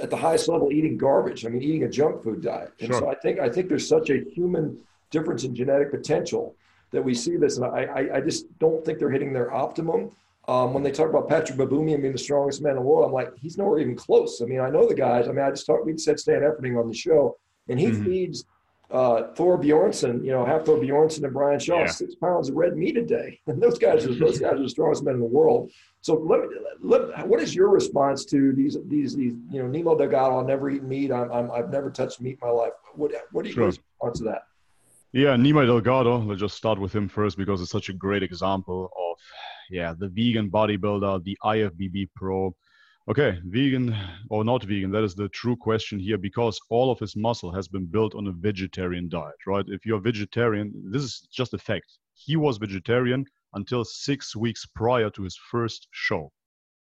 at 0.00 0.08
the 0.08 0.16
highest 0.16 0.46
level 0.48 0.70
eating 0.70 0.96
garbage. 0.96 1.44
I 1.44 1.48
mean, 1.48 1.62
eating 1.62 1.82
a 1.82 1.88
junk 1.88 2.22
food 2.22 2.42
diet. 2.42 2.72
And 2.78 2.90
sure. 2.90 3.00
so 3.00 3.10
I 3.10 3.16
think, 3.16 3.40
I 3.40 3.48
think 3.48 3.68
there's 3.68 3.88
such 3.88 4.10
a 4.10 4.22
human 4.32 4.78
difference 5.10 5.42
in 5.42 5.54
genetic 5.54 5.90
potential 5.90 6.54
that 6.92 7.02
we 7.02 7.14
see 7.14 7.36
this. 7.36 7.56
And 7.56 7.66
I, 7.66 7.84
I, 7.84 8.16
I 8.16 8.20
just 8.20 8.46
don't 8.60 8.84
think 8.84 9.00
they're 9.00 9.10
hitting 9.10 9.32
their 9.32 9.52
optimum. 9.52 10.10
Um, 10.48 10.74
when 10.74 10.82
they 10.82 10.90
talk 10.90 11.08
about 11.08 11.28
Patrick 11.28 11.56
Baboumian 11.56 12.00
being 12.00 12.12
the 12.12 12.18
strongest 12.18 12.62
man 12.62 12.70
in 12.70 12.76
the 12.76 12.82
world, 12.82 13.06
I'm 13.06 13.12
like, 13.12 13.30
he's 13.36 13.56
nowhere 13.56 13.78
even 13.78 13.94
close. 13.94 14.42
I 14.42 14.46
mean, 14.46 14.60
I 14.60 14.70
know 14.70 14.88
the 14.88 14.94
guys. 14.94 15.28
I 15.28 15.32
mean, 15.32 15.44
I 15.44 15.50
just 15.50 15.66
talked, 15.66 15.86
we 15.86 15.96
said 15.96 16.18
Stan 16.18 16.40
Efferding 16.40 16.78
on 16.78 16.88
the 16.88 16.94
show, 16.94 17.36
and 17.68 17.78
he 17.78 17.86
mm-hmm. 17.86 18.04
feeds 18.04 18.44
uh, 18.92 19.32
Thor 19.34 19.58
Bjornsson, 19.58 20.24
you 20.24 20.32
know, 20.32 20.44
Hafthor 20.44 20.78
Bjornsson 20.78 21.24
and 21.24 21.32
Brian 21.32 21.58
Shaw, 21.58 21.80
yeah. 21.80 21.86
six 21.86 22.14
pounds 22.14 22.50
of 22.50 22.56
red 22.56 22.76
meat 22.76 22.96
a 22.96 23.04
day. 23.04 23.40
And 23.46 23.60
those 23.60 23.78
guys 23.78 24.04
are 24.04 24.14
those 24.14 24.38
guys 24.38 24.54
are 24.54 24.62
the 24.62 24.68
strongest 24.68 25.02
men 25.02 25.14
in 25.14 25.20
the 25.20 25.26
world. 25.26 25.70
So 26.02 26.14
let 26.14 26.40
me, 26.40 26.46
let, 26.82 27.26
what 27.26 27.40
is 27.40 27.54
your 27.54 27.68
response 27.70 28.24
to 28.26 28.52
these 28.52 28.76
these 28.88 29.16
these 29.16 29.34
you 29.50 29.62
know 29.62 29.68
Nimai 29.68 29.98
Delgado? 29.98 30.36
I'll 30.36 30.44
never 30.44 30.70
eat 30.70 30.82
meat. 30.82 31.10
I'm, 31.10 31.30
I'm 31.32 31.50
I've 31.50 31.70
never 31.70 31.90
touched 31.90 32.20
meat 32.20 32.38
in 32.42 32.48
my 32.48 32.52
life. 32.52 32.72
What 32.94 33.12
what 33.32 33.42
do 33.42 33.48
you 33.48 33.54
sure. 33.54 33.66
response 33.66 34.18
to 34.18 34.24
that? 34.24 34.42
Yeah, 35.12 35.36
Nimai 35.36 35.66
Delgado. 35.66 36.18
Let's 36.18 36.40
just 36.40 36.56
start 36.56 36.78
with 36.78 36.94
him 36.94 37.08
first 37.08 37.38
because 37.38 37.62
it's 37.62 37.70
such 37.70 37.88
a 37.88 37.92
great 37.92 38.22
example 38.22 38.90
yeah, 39.72 39.94
the 39.98 40.08
vegan 40.08 40.50
bodybuilder, 40.50 41.24
the 41.24 41.38
IFBB 41.42 42.10
pro. 42.14 42.54
Okay, 43.08 43.40
vegan 43.46 43.96
or 44.28 44.44
not 44.44 44.62
vegan, 44.62 44.92
that 44.92 45.02
is 45.02 45.14
the 45.14 45.30
true 45.30 45.56
question 45.56 45.98
here 45.98 46.18
because 46.18 46.60
all 46.68 46.92
of 46.92 47.00
his 47.00 47.16
muscle 47.16 47.50
has 47.52 47.66
been 47.66 47.86
built 47.86 48.14
on 48.14 48.28
a 48.28 48.32
vegetarian 48.32 49.08
diet, 49.08 49.34
right? 49.46 49.64
If 49.66 49.86
you're 49.86 49.98
vegetarian, 49.98 50.72
this 50.92 51.02
is 51.02 51.26
just 51.32 51.54
a 51.54 51.58
fact. 51.58 51.86
He 52.14 52.36
was 52.36 52.58
vegetarian 52.58 53.24
until 53.54 53.84
six 53.84 54.36
weeks 54.36 54.66
prior 54.66 55.10
to 55.10 55.22
his 55.22 55.36
first 55.50 55.88
show. 55.90 56.30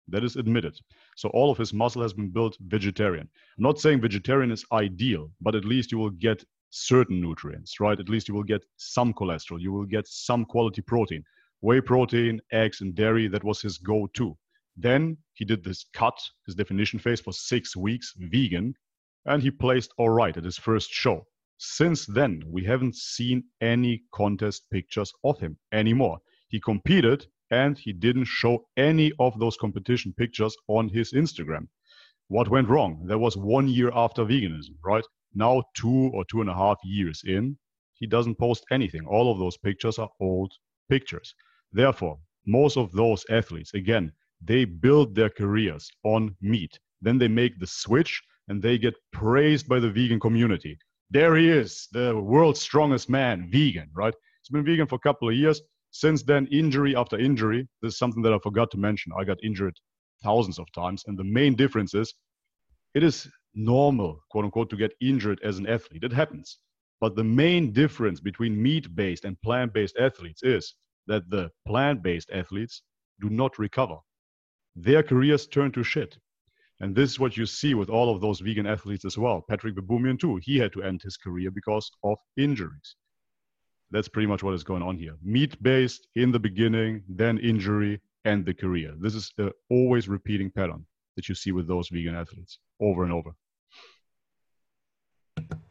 That 0.07 0.23
is 0.23 0.35
admitted. 0.35 0.77
So 1.17 1.29
all 1.29 1.51
of 1.51 1.57
his 1.57 1.73
muscle 1.73 2.03
has 2.03 2.13
been 2.13 2.29
built 2.29 2.55
vegetarian. 2.61 3.27
I'm 3.57 3.63
not 3.63 3.79
saying 3.79 3.99
vegetarian 3.99 4.51
is 4.51 4.63
ideal, 4.71 5.31
but 5.41 5.55
at 5.55 5.65
least 5.65 5.91
you 5.91 5.97
will 5.97 6.11
get 6.11 6.43
certain 6.69 7.19
nutrients, 7.19 7.79
right? 7.79 7.99
At 7.99 8.09
least 8.09 8.27
you 8.27 8.35
will 8.35 8.43
get 8.43 8.63
some 8.77 9.11
cholesterol, 9.11 9.59
you 9.59 9.73
will 9.73 9.85
get 9.85 10.07
some 10.07 10.45
quality 10.45 10.81
protein 10.83 11.23
whey 11.65 11.81
protein, 11.81 12.39
eggs, 12.51 12.81
and 12.81 12.93
dairy. 12.93 13.27
That 13.27 13.43
was 13.43 13.59
his 13.59 13.79
go 13.79 14.07
to. 14.13 14.37
Then 14.77 15.17
he 15.33 15.45
did 15.45 15.63
this 15.63 15.85
cut, 15.93 16.17
his 16.45 16.53
definition 16.53 16.99
phase 16.99 17.19
for 17.19 17.33
six 17.33 17.75
weeks, 17.75 18.13
vegan, 18.17 18.75
and 19.25 19.41
he 19.41 19.49
placed 19.49 19.91
all 19.97 20.09
right 20.09 20.37
at 20.37 20.43
his 20.43 20.59
first 20.59 20.91
show. 20.91 21.25
Since 21.57 22.05
then, 22.05 22.43
we 22.45 22.63
haven't 22.63 22.95
seen 22.95 23.45
any 23.61 24.03
contest 24.13 24.69
pictures 24.69 25.11
of 25.23 25.39
him 25.39 25.57
anymore. 25.71 26.19
He 26.49 26.59
competed 26.59 27.25
and 27.49 27.77
he 27.79 27.93
didn't 27.93 28.25
show 28.25 28.67
any 28.77 29.11
of 29.17 29.39
those 29.39 29.57
competition 29.57 30.13
pictures 30.13 30.55
on 30.67 30.89
his 30.89 31.13
Instagram. 31.13 31.67
What 32.27 32.49
went 32.49 32.69
wrong? 32.69 33.05
That 33.07 33.17
was 33.17 33.37
one 33.37 33.67
year 33.67 33.91
after 33.95 34.23
veganism, 34.23 34.75
right? 34.83 35.05
Now, 35.33 35.63
two 35.75 36.11
or 36.13 36.25
two 36.25 36.41
and 36.41 36.49
a 36.49 36.53
half 36.53 36.77
years 36.83 37.23
in, 37.25 37.57
he 37.95 38.05
doesn't 38.05 38.37
post 38.37 38.65
anything. 38.69 39.07
All 39.07 39.31
of 39.31 39.39
those 39.39 39.57
pictures 39.57 39.97
are 39.97 40.09
old 40.19 40.51
pictures. 40.89 41.33
Therefore, 41.75 42.17
most 42.45 42.77
of 42.77 42.93
those 42.93 43.25
athletes, 43.29 43.73
again, 43.73 44.13
they 44.41 44.63
build 44.63 45.13
their 45.13 45.29
careers 45.29 45.91
on 46.03 46.33
meat. 46.41 46.79
Then 47.01 47.17
they 47.17 47.27
make 47.27 47.59
the 47.59 47.67
switch 47.67 48.23
and 48.47 48.61
they 48.61 48.77
get 48.77 48.95
praised 49.11 49.67
by 49.67 49.79
the 49.79 49.91
vegan 49.91 50.21
community. 50.21 50.77
There 51.09 51.35
he 51.35 51.49
is, 51.49 51.89
the 51.91 52.17
world's 52.17 52.61
strongest 52.61 53.09
man, 53.09 53.49
vegan, 53.51 53.89
right? 53.93 54.13
He's 54.41 54.53
been 54.53 54.63
vegan 54.63 54.87
for 54.87 54.95
a 54.95 54.99
couple 55.07 55.27
of 55.27 55.35
years. 55.35 55.61
Since 55.91 56.23
then, 56.23 56.47
injury 56.47 56.95
after 56.95 57.19
injury. 57.19 57.67
This 57.81 57.93
is 57.93 57.99
something 57.99 58.23
that 58.23 58.33
I 58.33 58.39
forgot 58.39 58.71
to 58.71 58.77
mention. 58.77 59.11
I 59.17 59.25
got 59.25 59.43
injured 59.43 59.77
thousands 60.23 60.59
of 60.59 60.71
times. 60.71 61.03
And 61.07 61.19
the 61.19 61.25
main 61.25 61.55
difference 61.55 61.93
is 61.93 62.13
it 62.93 63.03
is 63.03 63.29
normal, 63.53 64.21
quote 64.31 64.45
unquote, 64.45 64.69
to 64.69 64.77
get 64.77 64.93
injured 65.01 65.41
as 65.43 65.57
an 65.57 65.67
athlete. 65.67 66.05
It 66.05 66.13
happens. 66.13 66.59
But 67.01 67.17
the 67.17 67.23
main 67.25 67.73
difference 67.73 68.21
between 68.21 68.61
meat 68.61 68.95
based 68.95 69.25
and 69.25 69.41
plant 69.41 69.73
based 69.73 69.97
athletes 69.97 70.41
is 70.41 70.73
that 71.07 71.29
the 71.29 71.49
plant 71.67 72.01
based 72.03 72.29
athletes 72.31 72.83
do 73.21 73.29
not 73.29 73.57
recover. 73.59 73.97
Their 74.75 75.03
careers 75.03 75.47
turn 75.47 75.71
to 75.73 75.83
shit. 75.83 76.17
And 76.81 76.93
this 76.93 77.11
is 77.11 77.19
what 77.19 77.37
you 77.37 77.45
see 77.45 77.73
with 77.73 77.89
all 77.89 78.13
of 78.13 78.19
those 78.19 78.41
vegan 78.41 78.67
athletes 78.67 79.05
as 79.05 79.17
well. 79.17 79.45
Patrick 79.49 79.75
Baboumian, 79.75 80.19
too, 80.19 80.37
he 80.43 80.57
had 80.57 80.73
to 80.73 80.83
end 80.83 81.01
his 81.01 81.15
career 81.15 81.49
because 81.49 81.89
of 82.03 82.17
injuries. 82.35 82.95
That's 83.91 84.09
pretty 84.09 84.27
much 84.27 84.43
what 84.43 84.53
is 84.53 84.63
going 84.63 84.83
on 84.83 84.97
here. 84.97 85.15
Meat 85.23 85.61
based 85.63 86.07
in 86.15 86.31
the 86.31 86.39
beginning, 86.39 87.03
then 87.07 87.37
injury, 87.37 88.01
and 88.25 88.45
the 88.45 88.53
career. 88.53 88.93
This 88.99 89.15
is 89.15 89.31
the 89.37 89.53
always 89.69 90.09
repeating 90.09 90.51
pattern 90.51 90.85
that 91.15 91.29
you 91.29 91.35
see 91.35 91.53
with 91.53 91.67
those 91.67 91.87
vegan 91.89 92.15
athletes 92.15 92.59
over 92.81 93.03
and 93.03 93.13
over. 93.13 93.31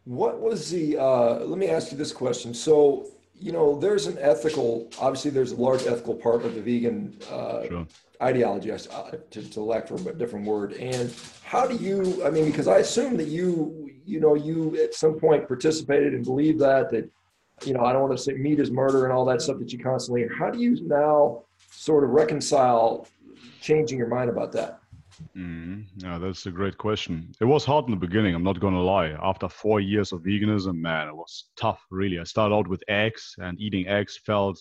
What 0.04 0.40
was 0.40 0.70
the, 0.70 0.96
uh, 0.96 1.40
let 1.40 1.58
me 1.58 1.68
ask 1.68 1.90
you 1.90 1.98
this 1.98 2.12
question. 2.12 2.54
So, 2.54 3.08
you 3.38 3.52
know, 3.52 3.78
there's 3.78 4.06
an 4.06 4.16
ethical, 4.20 4.88
obviously, 5.00 5.30
there's 5.30 5.52
a 5.52 5.56
large 5.56 5.86
ethical 5.86 6.14
part 6.14 6.44
of 6.44 6.54
the 6.54 6.60
vegan 6.60 7.18
uh, 7.30 7.66
sure. 7.66 7.86
ideology, 8.22 8.70
uh, 8.70 8.76
to, 9.30 9.50
to 9.50 9.60
lack 9.60 9.88
for 9.88 9.96
a 10.08 10.14
different 10.14 10.46
word. 10.46 10.72
And 10.74 11.12
how 11.44 11.66
do 11.66 11.76
you, 11.76 12.24
I 12.24 12.30
mean, 12.30 12.46
because 12.46 12.68
I 12.68 12.78
assume 12.78 13.16
that 13.16 13.28
you, 13.28 13.90
you 14.04 14.20
know, 14.20 14.34
you 14.34 14.76
at 14.82 14.94
some 14.94 15.18
point 15.18 15.48
participated 15.48 16.14
and 16.14 16.24
believed 16.24 16.60
that, 16.60 16.90
that, 16.90 17.10
you 17.64 17.74
know, 17.74 17.84
I 17.84 17.92
don't 17.92 18.02
want 18.02 18.16
to 18.16 18.22
say 18.22 18.34
meat 18.34 18.60
is 18.60 18.70
murder 18.70 19.04
and 19.04 19.12
all 19.12 19.24
that 19.26 19.42
stuff 19.42 19.58
that 19.58 19.72
you 19.72 19.78
constantly, 19.78 20.26
how 20.38 20.50
do 20.50 20.60
you 20.60 20.78
now 20.86 21.42
sort 21.70 22.04
of 22.04 22.10
reconcile 22.10 23.06
changing 23.60 23.98
your 23.98 24.08
mind 24.08 24.30
about 24.30 24.52
that? 24.52 24.80
Mm, 25.36 25.86
that's 26.20 26.46
a 26.46 26.50
great 26.50 26.78
question. 26.78 27.32
It 27.40 27.44
was 27.44 27.64
hard 27.64 27.86
in 27.86 27.92
the 27.92 27.96
beginning. 27.96 28.34
I'm 28.34 28.42
not 28.42 28.60
going 28.60 28.74
to 28.74 28.80
lie. 28.80 29.16
After 29.22 29.48
four 29.48 29.80
years 29.80 30.12
of 30.12 30.22
veganism, 30.22 30.76
man, 30.76 31.08
it 31.08 31.16
was 31.16 31.44
tough, 31.56 31.84
really. 31.90 32.18
I 32.18 32.24
started 32.24 32.54
out 32.54 32.68
with 32.68 32.82
eggs, 32.88 33.34
and 33.38 33.60
eating 33.60 33.86
eggs 33.86 34.18
felt 34.24 34.60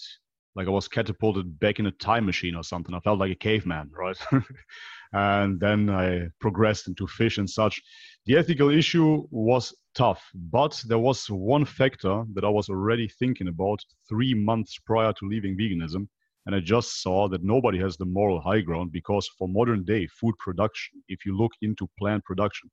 like 0.56 0.68
I 0.68 0.72
was 0.72 0.88
catapulted 0.88 1.60
back 1.60 1.80
in 1.80 1.88
a 1.88 1.92
time 1.92 2.26
machine 2.26 2.56
or 2.56 2.64
something. 2.64 2.94
I 2.94 3.00
felt 3.00 3.20
like 3.20 3.32
a 3.32 3.36
caveman, 3.36 3.90
right? 3.92 4.18
and 5.14 5.60
then 5.60 5.90
I 5.90 6.28
progressed 6.40 6.88
into 6.88 7.08
fish 7.08 7.38
and 7.38 7.50
such. 7.50 7.82
The 8.26 8.38
ethical 8.38 8.70
issue 8.70 9.26
was 9.32 9.74
tough, 9.96 10.24
but 10.34 10.82
there 10.88 11.00
was 11.00 11.26
one 11.28 11.66
factor 11.66 12.24
that 12.34 12.46
I 12.46 12.50
was 12.50 12.70
already 12.70 13.08
thinking 13.08 13.48
about 13.48 13.80
three 14.08 14.34
months 14.34 14.78
prior 14.86 15.14
to 15.14 15.28
leaving 15.28 15.58
veganism 15.58 16.08
and 16.46 16.56
I 16.56 16.60
just 16.60 17.02
saw 17.02 17.28
that 17.30 17.44
nobody 17.44 17.80
has 17.80 17.96
the 17.96 18.06
moral 18.06 18.42
high 18.42 18.62
ground 18.62 18.92
because 18.92 19.30
for 19.38 19.48
modern 19.48 19.84
day 19.84 20.08
food 20.08 20.38
production, 20.40 21.02
if 21.08 21.26
you 21.26 21.38
look 21.38 21.52
into 21.62 21.90
plant 21.98 22.24
production, 22.26 22.70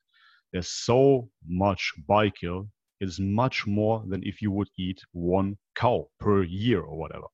there's 0.53 0.69
so 0.69 1.29
much 1.47 1.93
bykill. 2.09 2.69
It's 3.01 3.21
much 3.21 3.67
more 3.67 4.05
than 4.09 4.23
if 4.25 4.43
you 4.43 4.51
would 4.51 4.69
eat 4.77 5.01
one 5.13 5.57
cow 5.77 6.09
per 6.19 6.43
year 6.43 6.81
or 6.83 6.99
whatever. 6.99 7.27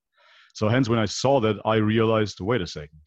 So 0.53 0.69
hence 0.69 0.89
when 0.89 0.99
I 0.99 1.07
saw 1.07 1.41
that, 1.41 1.57
I 1.65 1.77
realized, 1.77 2.41
wait 2.41 2.61
a 2.61 2.67
second. 2.67 3.01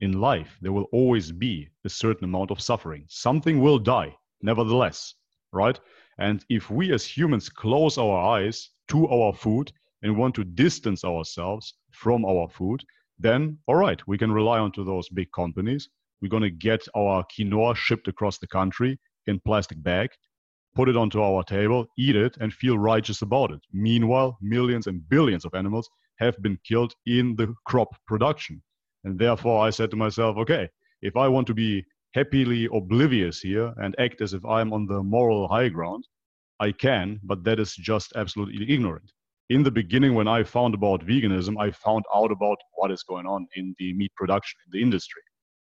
In 0.00 0.20
life, 0.20 0.56
there 0.60 0.72
will 0.72 0.88
always 0.92 1.32
be 1.32 1.68
a 1.84 1.88
certain 1.88 2.24
amount 2.24 2.50
of 2.50 2.60
suffering. 2.60 3.04
Something 3.08 3.60
will 3.60 3.78
die, 3.78 4.14
nevertheless, 4.42 5.14
right? 5.52 5.78
And 6.18 6.44
if 6.48 6.70
we 6.70 6.92
as 6.92 7.04
humans 7.04 7.48
close 7.48 7.98
our 7.98 8.18
eyes 8.18 8.70
to 8.88 9.08
our 9.08 9.32
food 9.32 9.72
and 10.02 10.16
want 10.16 10.34
to 10.34 10.44
distance 10.44 11.04
ourselves 11.04 11.74
from 11.92 12.24
our 12.24 12.48
food, 12.48 12.82
then 13.18 13.58
all 13.66 13.76
right, 13.76 14.06
we 14.06 14.18
can 14.18 14.30
rely 14.30 14.58
onto 14.58 14.84
those 14.84 15.08
big 15.08 15.30
companies. 15.32 15.88
We're 16.20 16.28
going 16.28 16.42
to 16.42 16.50
get 16.50 16.86
our 16.94 17.24
quinoa 17.24 17.74
shipped 17.76 18.08
across 18.08 18.38
the 18.38 18.46
country 18.46 18.98
in 19.26 19.40
plastic 19.40 19.82
bag, 19.82 20.10
put 20.74 20.88
it 20.88 20.96
onto 20.96 21.22
our 21.22 21.42
table, 21.42 21.86
eat 21.98 22.16
it, 22.16 22.36
and 22.40 22.52
feel 22.52 22.78
righteous 22.78 23.22
about 23.22 23.52
it. 23.52 23.60
Meanwhile, 23.72 24.38
millions 24.40 24.86
and 24.86 25.06
billions 25.08 25.44
of 25.44 25.54
animals 25.54 25.88
have 26.18 26.40
been 26.42 26.58
killed 26.66 26.94
in 27.06 27.36
the 27.36 27.54
crop 27.66 27.88
production. 28.06 28.62
And 29.04 29.18
therefore, 29.18 29.64
I 29.64 29.70
said 29.70 29.90
to 29.90 29.96
myself, 29.96 30.36
okay, 30.38 30.68
if 31.02 31.16
I 31.16 31.28
want 31.28 31.46
to 31.48 31.54
be 31.54 31.84
happily 32.14 32.68
oblivious 32.72 33.40
here 33.40 33.74
and 33.76 33.94
act 33.98 34.20
as 34.20 34.32
if 34.32 34.44
I'm 34.44 34.72
on 34.72 34.86
the 34.86 35.02
moral 35.02 35.48
high 35.48 35.68
ground, 35.68 36.06
I 36.60 36.72
can, 36.72 37.20
but 37.22 37.44
that 37.44 37.60
is 37.60 37.74
just 37.76 38.14
absolutely 38.16 38.72
ignorant 38.72 39.12
in 39.48 39.62
the 39.62 39.70
beginning 39.70 40.14
when 40.14 40.28
i 40.28 40.42
found 40.42 40.74
about 40.74 41.04
veganism 41.06 41.56
i 41.60 41.70
found 41.70 42.04
out 42.14 42.32
about 42.32 42.58
what 42.74 42.90
is 42.90 43.02
going 43.02 43.26
on 43.26 43.46
in 43.56 43.74
the 43.78 43.92
meat 43.94 44.12
production 44.14 44.58
in 44.66 44.70
the 44.78 44.82
industry. 44.82 45.22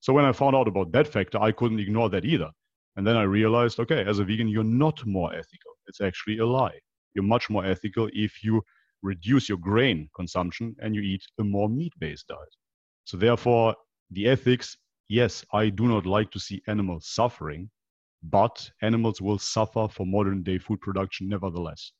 So 0.00 0.12
when 0.12 0.24
i 0.24 0.32
found 0.32 0.54
out 0.54 0.68
about 0.68 0.92
that 0.92 1.08
factor 1.08 1.38
i 1.38 1.52
couldn't 1.52 1.80
ignore 1.80 2.08
that 2.10 2.24
either. 2.24 2.50
And 2.96 3.06
then 3.06 3.16
i 3.16 3.22
realized 3.22 3.80
okay 3.80 4.04
as 4.04 4.18
a 4.18 4.24
vegan 4.24 4.48
you're 4.48 4.64
not 4.64 5.04
more 5.06 5.32
ethical. 5.32 5.72
It's 5.88 6.00
actually 6.00 6.38
a 6.38 6.46
lie. 6.46 6.78
You're 7.14 7.24
much 7.24 7.50
more 7.50 7.64
ethical 7.64 8.08
if 8.12 8.44
you 8.44 8.62
reduce 9.02 9.48
your 9.48 9.58
grain 9.58 10.08
consumption 10.14 10.74
and 10.80 10.94
you 10.94 11.02
eat 11.02 11.24
a 11.40 11.44
more 11.44 11.68
meat 11.68 11.92
based 11.98 12.28
diet. 12.28 12.54
So 13.04 13.16
therefore 13.16 13.74
the 14.10 14.28
ethics 14.28 14.76
yes 15.08 15.44
i 15.52 15.68
do 15.68 15.86
not 15.88 16.06
like 16.06 16.30
to 16.30 16.40
see 16.40 16.62
animals 16.68 17.08
suffering 17.08 17.70
but 18.22 18.70
animals 18.82 19.20
will 19.20 19.38
suffer 19.38 19.86
for 19.88 20.06
modern 20.06 20.42
day 20.42 20.58
food 20.58 20.80
production 20.80 21.28
nevertheless 21.28 21.92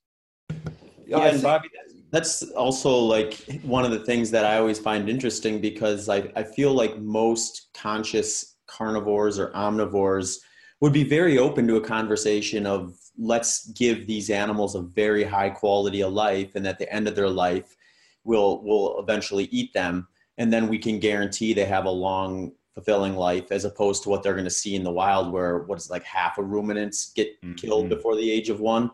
yeah, 1.07 1.19
and 1.19 1.43
Bobby, 1.43 1.69
that's 2.11 2.43
also 2.51 2.97
like 2.97 3.35
one 3.63 3.85
of 3.85 3.91
the 3.91 4.01
things 4.01 4.31
that 4.31 4.45
I 4.45 4.59
always 4.59 4.79
find 4.79 5.09
interesting 5.09 5.61
because 5.61 6.09
I, 6.09 6.31
I 6.35 6.43
feel 6.43 6.73
like 6.73 6.99
most 6.99 7.69
conscious 7.75 8.57
carnivores 8.67 9.39
or 9.39 9.51
omnivores 9.51 10.39
would 10.81 10.93
be 10.93 11.05
very 11.05 11.39
open 11.39 11.67
to 11.69 11.77
a 11.77 11.81
conversation 11.81 12.67
of 12.67 12.97
let's 13.19 13.69
give 13.71 14.07
these 14.07 14.31
animals 14.31 14.75
a 14.75 14.83
very 14.83 15.25
high 15.25 15.51
quality 15.51 16.03
of 16.03 16.13
life 16.13 16.55
and 16.55 16.67
at 16.67 16.79
the 16.79 16.93
end 16.93 17.09
of 17.09 17.15
their 17.15 17.31
life 17.31 17.77
we'll 18.25 18.63
we'll 18.63 18.99
eventually 18.99 19.45
eat 19.45 19.73
them 19.73 20.07
and 20.39 20.53
then 20.53 20.69
we 20.69 20.79
can 20.79 20.99
guarantee 20.99 21.55
they 21.55 21.65
have 21.65 21.87
a 21.87 21.91
long 21.91 22.53
fulfilling 22.75 23.17
life 23.17 23.51
as 23.53 23.65
opposed 23.65 24.03
to 24.03 24.11
what 24.11 24.23
they're 24.23 24.35
going 24.35 24.45
to 24.45 24.51
see 24.51 24.75
in 24.75 24.85
the 24.85 24.91
wild 24.91 25.33
where 25.33 25.61
what 25.61 25.79
is 25.79 25.89
like 25.89 26.05
half 26.05 26.37
of 26.37 26.47
ruminants 26.47 27.13
get 27.15 27.29
mm-hmm. 27.43 27.55
killed 27.55 27.89
before 27.89 28.17
the 28.17 28.31
age 28.31 28.51
of 28.51 28.61
one 28.61 28.91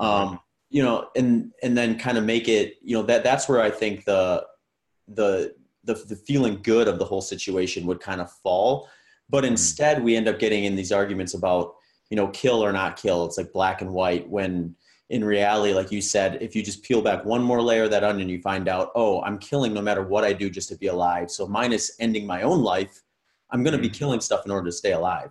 um, 0.00 0.40
you 0.74 0.82
know, 0.82 1.06
and 1.14 1.52
and 1.62 1.78
then 1.78 1.96
kind 1.96 2.18
of 2.18 2.24
make 2.24 2.48
it, 2.48 2.78
you 2.82 2.96
know, 2.96 3.04
that 3.04 3.22
that's 3.22 3.48
where 3.48 3.60
I 3.60 3.70
think 3.70 4.04
the 4.04 4.44
the 5.06 5.54
the, 5.84 5.94
the 5.94 6.16
feeling 6.16 6.58
good 6.64 6.88
of 6.88 6.98
the 6.98 7.04
whole 7.04 7.20
situation 7.20 7.86
would 7.86 8.00
kind 8.00 8.20
of 8.20 8.28
fall. 8.42 8.88
But 9.30 9.44
mm-hmm. 9.44 9.52
instead, 9.52 10.02
we 10.02 10.16
end 10.16 10.26
up 10.26 10.40
getting 10.40 10.64
in 10.64 10.74
these 10.74 10.90
arguments 10.90 11.34
about, 11.34 11.74
you 12.10 12.16
know, 12.16 12.26
kill 12.28 12.64
or 12.64 12.72
not 12.72 12.96
kill. 12.96 13.24
It's 13.24 13.38
like 13.38 13.52
black 13.52 13.82
and 13.82 13.92
white. 13.92 14.28
When 14.28 14.74
in 15.10 15.24
reality, 15.24 15.74
like 15.74 15.92
you 15.92 16.00
said, 16.00 16.42
if 16.42 16.56
you 16.56 16.62
just 16.64 16.82
peel 16.82 17.02
back 17.02 17.24
one 17.24 17.42
more 17.42 17.62
layer 17.62 17.84
of 17.84 17.92
that 17.92 18.02
onion, 18.02 18.28
you 18.28 18.42
find 18.42 18.66
out, 18.66 18.90
oh, 18.96 19.22
I'm 19.22 19.38
killing 19.38 19.74
no 19.74 19.80
matter 19.80 20.02
what 20.02 20.24
I 20.24 20.32
do 20.32 20.50
just 20.50 20.70
to 20.70 20.76
be 20.76 20.88
alive. 20.88 21.30
So 21.30 21.46
minus 21.46 21.94
ending 22.00 22.26
my 22.26 22.42
own 22.42 22.64
life, 22.64 23.00
I'm 23.52 23.62
going 23.62 23.76
to 23.76 23.78
be 23.78 23.86
mm-hmm. 23.86 23.98
killing 23.98 24.20
stuff 24.20 24.44
in 24.44 24.50
order 24.50 24.66
to 24.66 24.72
stay 24.72 24.90
alive. 24.90 25.30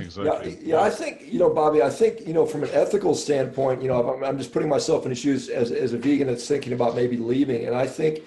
Exactly. 0.00 0.58
Yeah, 0.62 0.76
yeah, 0.76 0.80
I 0.80 0.90
think 0.90 1.32
you 1.32 1.38
know, 1.38 1.50
Bobby. 1.50 1.82
I 1.82 1.90
think 1.90 2.26
you 2.26 2.32
know, 2.32 2.46
from 2.46 2.62
an 2.64 2.70
ethical 2.72 3.14
standpoint, 3.14 3.82
you 3.82 3.88
know, 3.88 4.10
I'm, 4.10 4.24
I'm 4.24 4.38
just 4.38 4.52
putting 4.52 4.68
myself 4.68 5.04
in 5.04 5.10
the 5.10 5.14
shoes 5.14 5.48
as 5.48 5.72
as 5.72 5.92
a 5.92 5.98
vegan 5.98 6.26
that's 6.26 6.46
thinking 6.46 6.72
about 6.72 6.94
maybe 6.96 7.16
leaving, 7.16 7.66
and 7.66 7.74
I 7.74 7.86
think, 7.86 8.20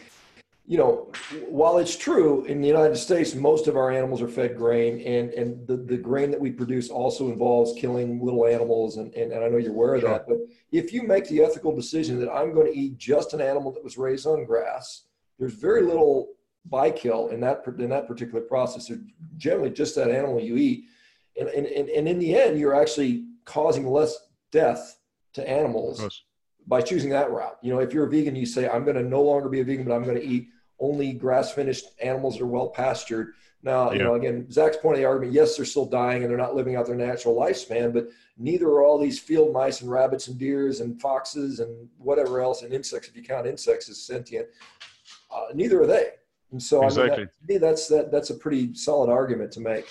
you 0.65 0.77
know, 0.77 1.11
while 1.47 1.77
it's 1.77 1.95
true 1.95 2.45
in 2.45 2.61
the 2.61 2.67
United 2.67 2.97
States, 2.97 3.35
most 3.35 3.67
of 3.67 3.75
our 3.75 3.91
animals 3.91 4.21
are 4.21 4.27
fed 4.27 4.57
grain, 4.57 5.01
and 5.01 5.31
and 5.31 5.67
the, 5.67 5.77
the 5.77 5.97
grain 5.97 6.31
that 6.31 6.39
we 6.39 6.51
produce 6.51 6.89
also 6.89 7.29
involves 7.29 7.79
killing 7.79 8.23
little 8.23 8.45
animals, 8.45 8.97
and, 8.97 9.13
and, 9.13 9.31
and 9.31 9.43
I 9.43 9.47
know 9.47 9.57
you're 9.57 9.71
aware 9.71 9.95
of 9.95 10.01
sure. 10.01 10.09
that. 10.09 10.27
But 10.27 10.37
if 10.71 10.93
you 10.93 11.03
make 11.03 11.27
the 11.27 11.43
ethical 11.43 11.75
decision 11.75 12.19
that 12.19 12.31
I'm 12.31 12.53
going 12.53 12.71
to 12.71 12.77
eat 12.77 12.97
just 12.97 13.33
an 13.33 13.41
animal 13.41 13.71
that 13.73 13.83
was 13.83 13.97
raised 13.97 14.25
on 14.25 14.45
grass, 14.45 15.03
there's 15.39 15.53
very 15.53 15.81
little 15.81 16.29
bykill 16.69 17.31
in 17.31 17.41
that 17.41 17.63
in 17.77 17.89
that 17.89 18.07
particular 18.07 18.41
process. 18.41 18.89
It's 18.89 19.01
generally 19.37 19.69
just 19.69 19.95
that 19.95 20.09
animal 20.09 20.39
you 20.39 20.57
eat 20.57 20.85
and, 21.39 21.49
and, 21.49 21.89
and 21.89 22.07
in 22.07 22.19
the 22.19 22.35
end, 22.35 22.59
you're 22.59 22.75
actually 22.75 23.25
causing 23.45 23.87
less 23.87 24.15
death 24.51 24.99
to 25.33 25.47
animals 25.49 26.23
by 26.67 26.81
choosing 26.81 27.09
that 27.09 27.31
route. 27.31 27.57
You 27.61 27.73
know, 27.73 27.79
if 27.79 27.93
you're 27.93 28.05
a 28.05 28.09
vegan, 28.09 28.35
you 28.35 28.45
say, 28.45 28.69
I'm 28.69 28.83
going 28.83 28.95
to 28.95 29.03
no 29.03 29.21
longer 29.21 29.49
be 29.49 29.59
a 29.59 29.63
vegan, 29.63 29.85
but 29.85 29.93
I'm 29.93 30.03
going 30.03 30.17
to 30.17 30.25
eat 30.25 30.49
only 30.79 31.13
grass 31.13 31.51
finished 31.51 31.85
animals 32.01 32.37
that 32.37 32.43
are 32.43 32.47
well 32.47 32.69
pastured. 32.69 33.33
Now, 33.63 33.91
you 33.93 33.99
know, 33.99 34.15
again, 34.15 34.51
Zach's 34.51 34.75
point 34.75 34.95
of 34.95 34.99
the 34.99 35.07
argument, 35.07 35.33
yes, 35.33 35.55
they're 35.55 35.65
still 35.65 35.85
dying 35.85 36.21
and 36.21 36.29
they're 36.29 36.37
not 36.37 36.53
living 36.53 36.75
out 36.75 36.85
their 36.85 36.95
natural 36.95 37.33
lifespan, 37.35 37.93
but 37.93 38.09
neither 38.37 38.67
are 38.67 38.83
all 38.83 38.99
these 38.99 39.19
field 39.19 39.53
mice 39.53 39.79
and 39.79 39.89
rabbits 39.89 40.27
and 40.27 40.37
deers 40.37 40.81
and 40.81 40.99
foxes 40.99 41.61
and 41.61 41.87
whatever 41.97 42.41
else 42.41 42.61
and 42.61 42.73
insects, 42.73 43.07
if 43.07 43.15
you 43.15 43.23
count 43.23 43.47
insects 43.47 43.87
as 43.89 44.01
sentient, 44.01 44.47
uh, 45.33 45.45
neither 45.53 45.81
are 45.81 45.87
they. 45.87 46.09
And 46.51 46.61
so 46.61 46.83
exactly. 46.83 47.13
I 47.13 47.17
mean, 47.17 47.25
that, 47.25 47.47
to 47.47 47.53
me, 47.53 47.57
that's, 47.57 47.87
that, 47.87 48.11
that's 48.11 48.29
a 48.31 48.35
pretty 48.35 48.75
solid 48.75 49.09
argument 49.09 49.53
to 49.53 49.61
make. 49.61 49.87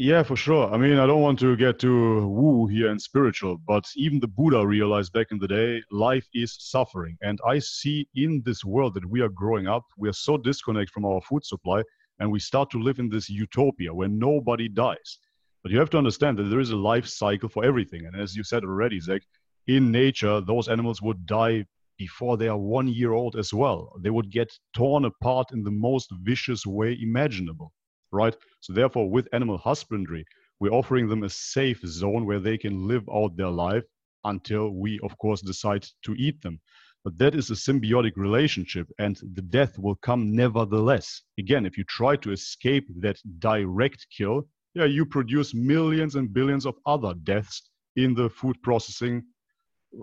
Yeah, 0.00 0.22
for 0.22 0.36
sure. 0.36 0.72
I 0.72 0.76
mean, 0.76 0.96
I 0.98 1.06
don't 1.06 1.22
want 1.22 1.40
to 1.40 1.56
get 1.56 1.80
too 1.80 2.28
woo 2.28 2.68
here 2.68 2.88
and 2.88 3.02
spiritual, 3.02 3.58
but 3.66 3.84
even 3.96 4.20
the 4.20 4.28
Buddha 4.28 4.64
realized 4.64 5.12
back 5.12 5.26
in 5.32 5.40
the 5.40 5.48
day 5.48 5.82
life 5.90 6.28
is 6.32 6.56
suffering. 6.60 7.18
And 7.20 7.40
I 7.44 7.58
see 7.58 8.08
in 8.14 8.40
this 8.44 8.64
world 8.64 8.94
that 8.94 9.04
we 9.04 9.22
are 9.22 9.28
growing 9.28 9.66
up, 9.66 9.84
we 9.96 10.08
are 10.08 10.12
so 10.12 10.36
disconnected 10.36 10.90
from 10.90 11.04
our 11.04 11.20
food 11.22 11.44
supply, 11.44 11.82
and 12.20 12.30
we 12.30 12.38
start 12.38 12.70
to 12.70 12.78
live 12.78 13.00
in 13.00 13.08
this 13.08 13.28
utopia 13.28 13.92
where 13.92 14.06
nobody 14.06 14.68
dies. 14.68 15.18
But 15.64 15.72
you 15.72 15.80
have 15.80 15.90
to 15.90 15.98
understand 15.98 16.38
that 16.38 16.44
there 16.44 16.60
is 16.60 16.70
a 16.70 16.76
life 16.76 17.08
cycle 17.08 17.48
for 17.48 17.64
everything. 17.64 18.06
And 18.06 18.14
as 18.14 18.36
you 18.36 18.44
said 18.44 18.62
already, 18.62 19.00
Zach, 19.00 19.22
in 19.66 19.90
nature, 19.90 20.40
those 20.40 20.68
animals 20.68 21.02
would 21.02 21.26
die 21.26 21.66
before 21.98 22.36
they 22.36 22.46
are 22.46 22.56
one 22.56 22.86
year 22.86 23.14
old 23.14 23.34
as 23.34 23.52
well. 23.52 23.92
They 24.00 24.10
would 24.10 24.30
get 24.30 24.48
torn 24.76 25.06
apart 25.06 25.50
in 25.52 25.64
the 25.64 25.72
most 25.72 26.12
vicious 26.22 26.64
way 26.64 26.96
imaginable 27.02 27.72
right? 28.12 28.36
So 28.60 28.72
therefore, 28.72 29.10
with 29.10 29.28
animal 29.32 29.58
husbandry, 29.58 30.24
we're 30.60 30.72
offering 30.72 31.08
them 31.08 31.22
a 31.22 31.30
safe 31.30 31.80
zone 31.86 32.26
where 32.26 32.40
they 32.40 32.58
can 32.58 32.88
live 32.88 33.08
out 33.14 33.36
their 33.36 33.50
life 33.50 33.84
until 34.24 34.70
we, 34.70 34.98
of 35.00 35.16
course, 35.18 35.40
decide 35.40 35.86
to 36.04 36.14
eat 36.14 36.40
them. 36.42 36.60
But 37.04 37.16
that 37.18 37.34
is 37.34 37.50
a 37.50 37.54
symbiotic 37.54 38.16
relationship, 38.16 38.88
and 38.98 39.18
the 39.34 39.42
death 39.42 39.78
will 39.78 39.94
come 39.96 40.34
nevertheless. 40.34 41.22
Again, 41.38 41.64
if 41.64 41.78
you 41.78 41.84
try 41.84 42.16
to 42.16 42.32
escape 42.32 42.86
that 43.00 43.18
direct 43.38 44.06
kill, 44.16 44.48
yeah, 44.74 44.84
you 44.84 45.06
produce 45.06 45.54
millions 45.54 46.16
and 46.16 46.32
billions 46.32 46.66
of 46.66 46.74
other 46.86 47.14
deaths 47.22 47.70
in 47.96 48.14
the 48.14 48.28
food 48.28 48.60
processing 48.62 49.22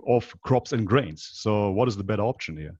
of 0.07 0.33
crops 0.41 0.71
and 0.71 0.87
grains. 0.87 1.29
So, 1.33 1.71
what 1.71 1.87
is 1.87 1.97
the 1.97 2.03
better 2.03 2.23
option 2.23 2.57
here? 2.57 2.77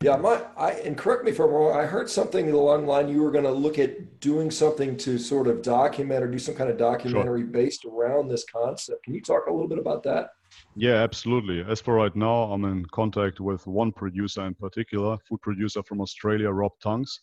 Yeah, 0.00 0.16
my 0.16 0.40
I 0.56 0.72
and 0.84 0.96
correct 0.96 1.24
me 1.24 1.32
if 1.32 1.40
I'm 1.40 1.50
wrong. 1.50 1.76
I 1.76 1.84
heard 1.84 2.08
something 2.08 2.48
along 2.52 2.82
the 2.82 2.88
line 2.88 3.08
you 3.08 3.20
were 3.20 3.32
going 3.32 3.44
to 3.44 3.50
look 3.50 3.80
at 3.80 4.20
doing 4.20 4.48
something 4.48 4.96
to 4.98 5.18
sort 5.18 5.48
of 5.48 5.60
document 5.60 6.22
or 6.22 6.30
do 6.30 6.38
some 6.38 6.54
kind 6.54 6.70
of 6.70 6.78
documentary 6.78 7.40
sure. 7.40 7.48
based 7.48 7.84
around 7.84 8.28
this 8.28 8.44
concept. 8.44 9.02
Can 9.02 9.14
you 9.14 9.20
talk 9.20 9.48
a 9.48 9.52
little 9.52 9.66
bit 9.66 9.78
about 9.80 10.04
that? 10.04 10.30
Yeah, 10.76 10.94
absolutely. 10.94 11.64
As 11.68 11.80
for 11.80 11.94
right 11.94 12.14
now, 12.14 12.44
I'm 12.44 12.64
in 12.64 12.84
contact 12.86 13.40
with 13.40 13.66
one 13.66 13.90
producer 13.90 14.46
in 14.46 14.54
particular, 14.54 15.18
food 15.28 15.42
producer 15.42 15.82
from 15.82 16.00
Australia, 16.00 16.50
Rob 16.50 16.72
Tunks, 16.80 17.18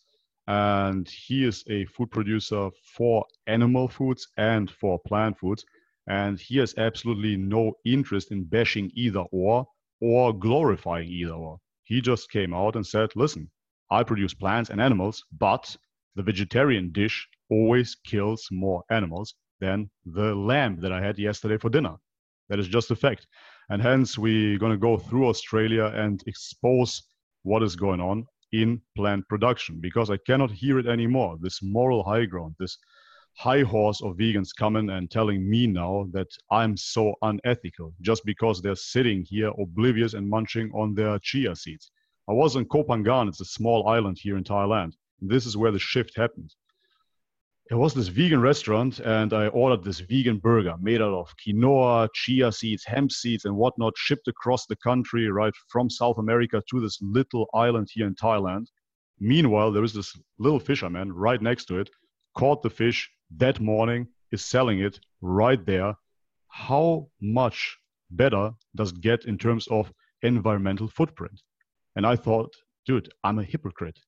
and 0.46 1.08
he 1.08 1.46
is 1.46 1.64
a 1.70 1.86
food 1.86 2.10
producer 2.10 2.68
for 2.94 3.24
animal 3.46 3.88
foods 3.88 4.28
and 4.36 4.70
for 4.70 4.98
plant 4.98 5.38
foods, 5.38 5.64
and 6.08 6.38
he 6.38 6.58
has 6.58 6.74
absolutely 6.76 7.38
no 7.38 7.72
interest 7.86 8.32
in 8.32 8.44
bashing 8.44 8.90
either 8.94 9.24
or 9.32 9.66
or 10.02 10.38
glorifying 10.38 11.08
either 11.08 11.32
or 11.32 11.58
he 11.86 12.00
just 12.00 12.30
came 12.30 12.52
out 12.52 12.76
and 12.76 12.86
said, 12.86 13.10
listen, 13.14 13.50
I 13.90 14.02
produce 14.02 14.34
plants 14.34 14.70
and 14.70 14.80
animals, 14.80 15.24
but 15.38 15.74
the 16.16 16.22
vegetarian 16.22 16.90
dish 16.92 17.26
always 17.50 17.96
kills 18.04 18.48
more 18.50 18.82
animals 18.90 19.34
than 19.60 19.88
the 20.04 20.34
lamb 20.34 20.80
that 20.80 20.92
I 20.92 21.00
had 21.00 21.18
yesterday 21.18 21.58
for 21.58 21.70
dinner. 21.70 21.94
That 22.48 22.58
is 22.58 22.68
just 22.68 22.90
a 22.90 22.96
fact. 22.96 23.26
And 23.70 23.80
hence, 23.80 24.18
we're 24.18 24.58
going 24.58 24.72
to 24.72 24.78
go 24.78 24.98
through 24.98 25.28
Australia 25.28 25.86
and 25.94 26.22
expose 26.26 27.02
what 27.44 27.62
is 27.62 27.76
going 27.76 28.00
on 28.00 28.26
in 28.52 28.80
plant 28.96 29.28
production 29.28 29.78
because 29.80 30.10
I 30.10 30.18
cannot 30.26 30.50
hear 30.50 30.78
it 30.78 30.86
anymore. 30.86 31.36
This 31.40 31.60
moral 31.62 32.02
high 32.02 32.24
ground, 32.24 32.56
this 32.58 32.78
high 33.36 33.62
horse 33.62 34.00
of 34.02 34.16
vegans 34.16 34.48
coming 34.56 34.88
and 34.90 35.10
telling 35.10 35.48
me 35.48 35.66
now 35.66 36.06
that 36.12 36.28
I'm 36.50 36.74
so 36.76 37.14
unethical 37.20 37.92
just 38.00 38.24
because 38.24 38.62
they're 38.62 38.74
sitting 38.74 39.26
here 39.28 39.52
oblivious 39.60 40.14
and 40.14 40.28
munching 40.28 40.70
on 40.72 40.94
their 40.94 41.18
chia 41.18 41.54
seeds. 41.54 41.90
I 42.28 42.32
was 42.32 42.56
in 42.56 42.64
Koh 42.64 42.84
Phangan, 42.84 43.28
it's 43.28 43.42
a 43.42 43.44
small 43.44 43.88
island 43.88 44.18
here 44.18 44.38
in 44.38 44.44
Thailand. 44.44 44.94
This 45.20 45.44
is 45.44 45.56
where 45.56 45.70
the 45.70 45.78
shift 45.78 46.16
happened. 46.16 46.54
There 47.68 47.78
was 47.78 47.92
this 47.92 48.08
vegan 48.08 48.40
restaurant, 48.40 49.00
and 49.00 49.32
I 49.32 49.48
ordered 49.48 49.84
this 49.84 50.00
vegan 50.00 50.38
burger 50.38 50.76
made 50.80 51.02
out 51.02 51.12
of 51.12 51.34
quinoa, 51.44 52.08
chia 52.14 52.52
seeds, 52.52 52.84
hemp 52.84 53.12
seeds, 53.12 53.44
and 53.44 53.56
whatnot, 53.56 53.92
shipped 53.96 54.28
across 54.28 54.66
the 54.66 54.76
country, 54.76 55.28
right 55.28 55.52
from 55.68 55.90
South 55.90 56.18
America 56.18 56.62
to 56.70 56.80
this 56.80 56.98
little 57.02 57.48
island 57.54 57.88
here 57.92 58.06
in 58.06 58.14
Thailand. 58.14 58.66
Meanwhile, 59.18 59.72
there 59.72 59.84
is 59.84 59.92
this 59.92 60.16
little 60.38 60.60
fisherman 60.60 61.12
right 61.12 61.42
next 61.42 61.64
to 61.66 61.80
it, 61.80 61.90
caught 62.34 62.62
the 62.62 62.70
fish, 62.70 63.10
that 63.36 63.60
morning 63.60 64.08
is 64.32 64.44
selling 64.44 64.80
it 64.80 65.00
right 65.20 65.64
there, 65.66 65.94
how 66.48 67.08
much 67.20 67.78
better 68.10 68.52
does 68.74 68.92
it 68.92 69.00
get 69.00 69.24
in 69.24 69.36
terms 69.38 69.66
of 69.68 69.92
environmental 70.22 70.88
footprint? 70.88 71.40
And 71.96 72.06
I 72.06 72.16
thought, 72.16 72.54
dude, 72.86 73.08
I'm 73.24 73.38
a 73.38 73.44
hypocrite. 73.44 73.98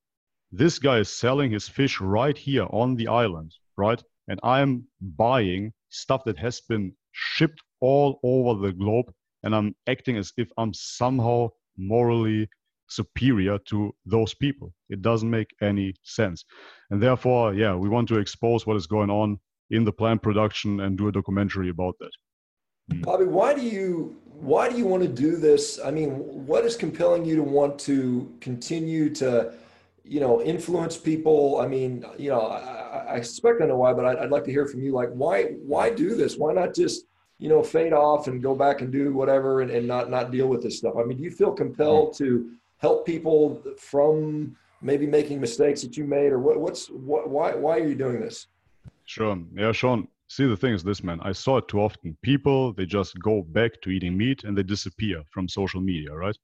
This 0.53 0.79
guy 0.79 0.99
is 0.99 1.09
selling 1.09 1.51
his 1.51 1.69
fish 1.69 2.01
right 2.01 2.37
here 2.37 2.67
on 2.71 2.95
the 2.97 3.09
island, 3.09 3.55
right? 3.77 4.03
And 4.29 4.41
I'm 4.43 4.85
buying 5.01 5.73
stuff 5.91 6.25
that 6.25 6.39
has 6.39 6.61
been 6.61 6.95
shipped 7.13 7.61
all 7.81 8.21
over 8.23 8.61
the 8.61 8.73
globe, 8.73 9.13
and 9.43 9.55
I'm 9.55 9.75
acting 9.87 10.17
as 10.17 10.33
if 10.37 10.49
I'm 10.57 10.73
somehow 10.75 11.49
morally 11.77 12.49
superior 12.88 13.59
to 13.66 13.94
those 14.07 14.35
people. 14.35 14.72
It 14.88 15.03
doesn't 15.03 15.31
make 15.31 15.55
any 15.61 15.94
sense. 16.03 16.44
And 16.90 17.03
therefore, 17.03 17.55
yeah, 17.55 17.74
we 17.74 17.88
want 17.88 18.09
to 18.09 18.18
expose 18.18 18.66
what 18.66 18.77
is 18.77 18.87
going 18.87 19.11
on 19.11 19.38
in 19.70 19.85
the 19.85 19.92
plant 19.92 20.22
production 20.22 20.81
and 20.81 20.96
do 20.96 21.09
a 21.09 21.12
documentary 21.12 21.68
about 21.68 21.94
that. 22.01 22.11
Hmm. 22.90 23.03
Bobby, 23.03 23.24
why 23.24 23.55
do 23.55 23.62
you 23.62 24.16
why 24.24 24.68
do 24.68 24.79
you 24.79 24.87
want 24.87 25.03
to 25.03 25.09
do 25.09 25.37
this? 25.37 25.81
I 25.85 25.90
mean, 25.90 26.11
what 26.46 26.64
is 26.64 26.77
compelling 26.77 27.24
you 27.24 27.37
to 27.37 27.42
want 27.42 27.77
to 27.81 28.33
continue 28.40 29.12
to, 29.14 29.53
you 30.05 30.20
know, 30.20 30.40
influence 30.40 30.96
people? 30.96 31.61
I 31.61 31.66
mean, 31.66 32.05
you 32.16 32.31
know, 32.31 32.42
I, 32.42 33.16
I 33.16 33.20
suspect 33.20 33.61
I 33.61 33.66
know 33.66 33.77
why, 33.77 33.92
but 33.92 34.05
I'd, 34.05 34.18
I'd 34.18 34.31
like 34.31 34.44
to 34.44 34.53
hear 34.53 34.66
from 34.66 34.81
you. 34.81 34.92
Like, 34.92 35.11
why 35.11 35.57
why 35.66 35.90
do 35.90 36.14
this? 36.14 36.37
Why 36.37 36.53
not 36.53 36.74
just 36.74 37.05
you 37.38 37.48
know 37.48 37.62
fade 37.62 37.92
off 37.92 38.27
and 38.27 38.42
go 38.42 38.55
back 38.55 38.81
and 38.81 38.90
do 38.90 39.12
whatever 39.12 39.61
and, 39.61 39.70
and 39.70 39.87
not 39.87 40.09
not 40.09 40.31
deal 40.31 40.46
with 40.46 40.62
this 40.62 40.79
stuff? 40.79 40.94
I 40.98 41.05
mean, 41.05 41.18
do 41.18 41.24
you 41.24 41.31
feel 41.31 41.53
compelled 41.53 42.16
hmm. 42.16 42.24
to 42.24 42.51
help 42.79 43.05
people 43.05 43.62
from 43.77 44.57
maybe 44.81 45.07
making 45.07 45.41
mistakes 45.41 45.83
that 45.83 45.97
you 45.97 46.05
made 46.05 46.33
or 46.33 46.38
what, 46.38 46.59
what's 46.59 46.88
what, 46.88 47.29
why 47.29 47.55
why 47.55 47.79
are 47.79 47.87
you 47.87 47.95
doing 47.95 48.21
this? 48.21 48.47
Sure 49.05 49.38
yeah 49.55 49.73
sean 49.73 50.09
see 50.29 50.47
the 50.47 50.57
thing 50.57 50.75
is 50.75 50.85
this 50.85 51.03
man. 51.03 51.19
I 51.23 51.33
saw 51.33 51.57
it 51.59 51.69
too 51.69 51.81
often. 51.81 52.17
People 52.23 52.73
they 52.73 52.87
just 52.87 53.19
go 53.21 53.43
back 53.43 53.81
to 53.83 53.91
eating 53.91 54.17
meat 54.17 54.45
and 54.45 54.57
they 54.57 54.62
disappear 54.62 55.23
from 55.31 55.49
social 55.49 55.81
media 55.81 56.12
right? 56.12 56.37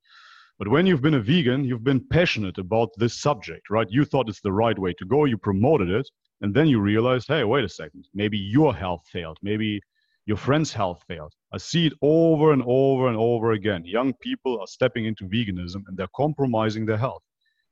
But 0.59 0.68
when 0.68 0.87
you've 0.87 1.03
been 1.03 1.14
a 1.14 1.20
vegan 1.20 1.64
you've 1.64 1.85
been 1.85 2.05
passionate 2.18 2.59
about 2.59 2.90
this 2.97 3.20
subject 3.20 3.70
right? 3.70 3.87
You 3.90 4.05
thought 4.05 4.29
it's 4.29 4.40
the 4.40 4.53
right 4.53 4.79
way 4.79 4.92
to 4.99 5.05
go 5.05 5.25
you 5.25 5.38
promoted 5.38 5.90
it 5.90 6.09
and 6.40 6.53
then 6.53 6.66
you 6.66 6.81
realized 6.81 7.29
hey 7.29 7.44
wait 7.44 7.64
a 7.64 7.68
second. 7.68 8.09
Maybe 8.14 8.38
your 8.38 8.75
health 8.75 9.03
failed. 9.12 9.38
Maybe 9.42 9.81
your 10.27 10.37
friend's 10.37 10.73
health 10.73 11.03
failed. 11.07 11.35
I 11.53 11.59
see 11.59 11.87
it 11.87 11.93
over 12.01 12.53
and 12.53 12.63
over 12.67 13.09
and 13.09 13.17
over 13.17 13.53
again. 13.53 13.85
Young 13.85 14.15
people 14.15 14.59
are 14.61 14.67
stepping 14.67 15.05
into 15.05 15.29
veganism 15.29 15.83
and 15.87 15.97
they're 15.97 16.09
compromising 16.17 16.87
their 16.87 16.97
health. 16.97 17.23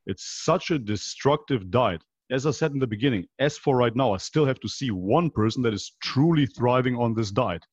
It's 0.06 0.44
such 0.44 0.70
a 0.70 0.78
destructive 0.78 1.70
diet. 1.70 2.02
As 2.30 2.46
I 2.46 2.50
said 2.50 2.72
in 2.72 2.78
the 2.78 2.86
beginning, 2.86 3.26
as 3.38 3.56
for 3.56 3.76
right 3.76 3.94
now, 3.94 4.12
I 4.12 4.18
still 4.18 4.44
have 4.44 4.60
to 4.60 4.68
see 4.68 4.90
one 4.90 5.30
person 5.30 5.62
that 5.62 5.74
is 5.74 5.92
truly 6.02 6.46
thriving 6.46 6.96
on 6.96 7.14
this 7.14 7.30
diet. 7.30 7.64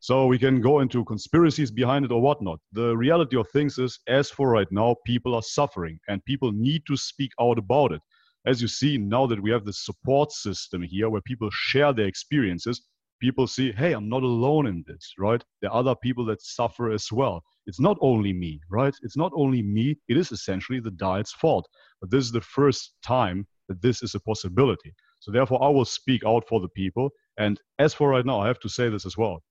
So 0.00 0.26
we 0.26 0.38
can 0.38 0.60
go 0.60 0.80
into 0.80 1.04
conspiracies 1.04 1.70
behind 1.70 2.04
it 2.04 2.12
or 2.12 2.20
whatnot. 2.20 2.60
The 2.72 2.96
reality 2.96 3.36
of 3.36 3.48
things 3.50 3.78
is, 3.78 3.98
as 4.06 4.30
for 4.30 4.50
right 4.50 4.70
now, 4.70 4.96
people 5.04 5.34
are 5.34 5.42
suffering 5.42 5.98
and 6.08 6.24
people 6.24 6.52
need 6.52 6.82
to 6.86 6.96
speak 6.96 7.32
out 7.40 7.58
about 7.58 7.92
it. 7.92 8.00
As 8.46 8.62
you 8.62 8.68
see, 8.68 8.98
now 8.98 9.26
that 9.26 9.42
we 9.42 9.50
have 9.50 9.64
this 9.64 9.84
support 9.84 10.30
system 10.32 10.82
here 10.82 11.10
where 11.10 11.22
people 11.22 11.50
share 11.50 11.92
their 11.92 12.06
experiences, 12.06 12.82
people 13.20 13.46
see, 13.46 13.72
hey, 13.72 13.92
I'm 13.92 14.08
not 14.08 14.22
alone 14.22 14.66
in 14.66 14.84
this, 14.86 15.14
right? 15.18 15.42
There 15.60 15.70
are 15.70 15.78
other 15.78 15.94
people 15.94 16.24
that 16.26 16.42
suffer 16.42 16.90
as 16.90 17.10
well. 17.10 17.42
It's 17.66 17.80
not 17.80 17.96
only 18.00 18.32
me, 18.32 18.60
right? 18.70 18.94
It's 19.02 19.16
not 19.16 19.32
only 19.34 19.62
me. 19.62 19.96
It 20.08 20.16
is 20.16 20.32
essentially 20.32 20.80
the 20.80 20.90
diet's 20.92 21.32
fault. 21.32 21.68
But 22.00 22.10
this 22.10 22.24
is 22.24 22.32
the 22.32 22.40
first 22.40 22.94
time 23.02 23.46
that 23.68 23.82
this 23.82 24.02
is 24.02 24.14
a 24.14 24.20
possibility. 24.20 24.94
So 25.20 25.32
therefore, 25.32 25.62
I 25.62 25.68
will 25.68 25.84
speak 25.84 26.24
out 26.24 26.46
for 26.48 26.60
the 26.60 26.68
people. 26.68 27.10
And 27.38 27.60
as 27.78 27.94
for 27.94 28.08
right 28.10 28.24
now, 28.24 28.40
I 28.40 28.46
have 28.46 28.60
to 28.60 28.68
say 28.68 28.88
this 28.88 29.06
as 29.06 29.16
well. 29.16 29.42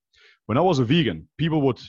When 0.45 0.58
I 0.58 0.62
was 0.62 0.80
a 0.80 0.86
vegan, 0.86 1.28
people 1.38 1.62
would 1.63 1.80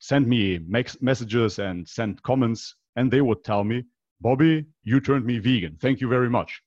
send 0.00 0.26
me 0.26 0.60
messages 1.00 1.58
and 1.58 1.86
send 1.86 2.22
comments, 2.22 2.74
and 2.96 3.10
they 3.10 3.20
would 3.20 3.44
tell 3.44 3.64
me, 3.64 3.84
Bobby, 4.20 4.64
you 4.82 5.00
turned 5.00 5.24
me 5.24 5.38
vegan. 5.38 5.76
Thank 5.80 6.00
you 6.00 6.08
very 6.08 6.30
much. 6.30 6.60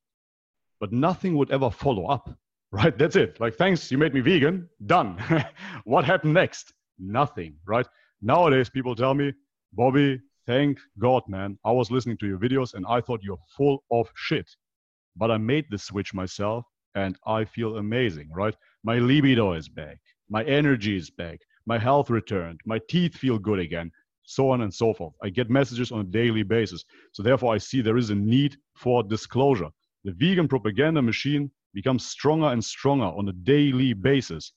But 0.80 0.92
nothing 0.92 1.36
would 1.36 1.52
ever 1.52 1.70
follow 1.70 2.08
up 2.08 2.30
right? 2.72 2.98
That's 2.98 3.16
it. 3.16 3.40
Like, 3.40 3.56
thanks, 3.56 3.92
you 3.92 3.98
made 3.98 4.14
me 4.14 4.22
vegan. 4.22 4.70
Done. 4.86 5.18
what 5.84 6.06
happened 6.06 6.34
next? 6.34 6.74
Nothing, 7.00 7.56
right? 7.66 7.88
Nowadays, 8.22 8.70
people 8.70 8.96
tell 8.96 9.14
me, 9.14 9.34
Bobby, 9.74 10.20
thank 10.48 10.80
God, 11.00 11.24
man. 11.28 11.58
I 11.66 11.72
was 11.72 11.92
listening 11.92 12.18
to 12.18 12.28
your 12.28 12.38
videos 12.38 12.74
and 12.74 12.86
I 12.88 13.02
thought 13.02 13.22
you're 13.24 13.40
full 13.58 13.84
of 13.92 14.10
shit. 14.16 14.50
But 15.16 15.32
I 15.32 15.38
made 15.38 15.66
the 15.70 15.78
switch 15.78 16.14
myself 16.14 16.66
and 16.96 17.18
I 17.26 17.46
feel 17.46 17.78
amazing, 17.78 18.30
right? 18.34 18.56
My 18.84 19.00
libido 19.00 19.54
is 19.54 19.70
back, 19.70 20.00
my 20.30 20.44
energy 20.44 20.96
is 20.96 21.10
back, 21.10 21.40
my 21.66 21.78
health 21.78 22.10
returned, 22.10 22.60
my 22.66 22.80
teeth 22.90 23.16
feel 23.16 23.38
good 23.38 23.60
again, 23.60 23.92
so 24.24 24.50
on 24.50 24.62
and 24.62 24.74
so 24.74 24.94
forth. 24.94 25.14
I 25.24 25.30
get 25.30 25.50
messages 25.50 25.92
on 25.92 26.02
a 26.02 26.06
daily 26.06 26.44
basis. 26.44 26.84
So 27.12 27.24
therefore, 27.24 27.54
I 27.54 27.58
see 27.58 27.82
there 27.82 27.98
is 27.98 28.10
a 28.10 28.16
need 28.16 28.58
for 28.76 29.04
disclosure. 29.04 29.70
The 30.04 30.14
vegan 30.14 30.48
propaganda 30.48 31.02
machine 31.02 31.52
becomes 31.74 32.06
stronger 32.06 32.48
and 32.48 32.64
stronger 32.64 33.06
on 33.06 33.30
a 33.30 33.34
daily 33.34 33.94
basis. 33.94 34.54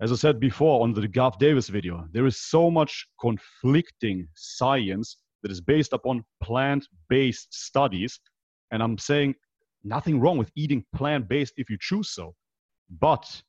As 0.00 0.12
I 0.12 0.14
said 0.16 0.40
before 0.40 0.82
on 0.82 0.94
the 0.94 1.06
Garth 1.06 1.38
Davis 1.38 1.68
video, 1.68 2.06
there 2.12 2.26
is 2.26 2.40
so 2.40 2.70
much 2.70 3.06
conflicting 3.20 4.26
science 4.34 5.18
that 5.42 5.50
is 5.50 5.60
based 5.60 5.92
upon 5.92 6.24
plant-based 6.42 7.52
studies. 7.52 8.18
And 8.70 8.82
I'm 8.82 8.98
saying 8.98 9.34
nothing 9.84 10.20
wrong 10.20 10.38
with 10.38 10.50
eating 10.56 10.84
plant-based 10.94 11.54
if 11.56 11.68
you 11.68 11.76
choose 11.80 12.10
so. 12.10 12.34
But 13.00 13.42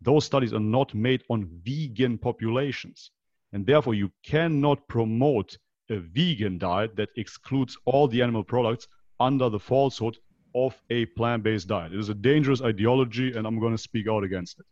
those 0.00 0.24
studies 0.24 0.52
are 0.52 0.60
not 0.60 0.94
made 0.94 1.22
on 1.30 1.48
vegan 1.64 2.18
populations. 2.18 3.10
And 3.52 3.64
therefore, 3.66 3.94
you 3.94 4.10
cannot 4.24 4.86
promote 4.88 5.56
a 5.88 5.98
vegan 5.98 6.58
diet 6.58 6.96
that 6.96 7.08
excludes 7.16 7.76
all 7.84 8.08
the 8.08 8.20
animal 8.20 8.44
products 8.44 8.86
under 9.20 9.48
the 9.48 9.60
falsehood 9.60 10.18
of 10.56 10.74
a 10.90 11.04
plant 11.06 11.42
based 11.42 11.68
diet. 11.68 11.92
It 11.92 12.00
is 12.00 12.08
a 12.08 12.14
dangerous 12.14 12.62
ideology, 12.62 13.36
and 13.36 13.46
I'm 13.46 13.60
going 13.60 13.72
to 13.76 13.78
speak 13.78 14.08
out 14.08 14.24
against 14.24 14.58
it. 14.58 14.66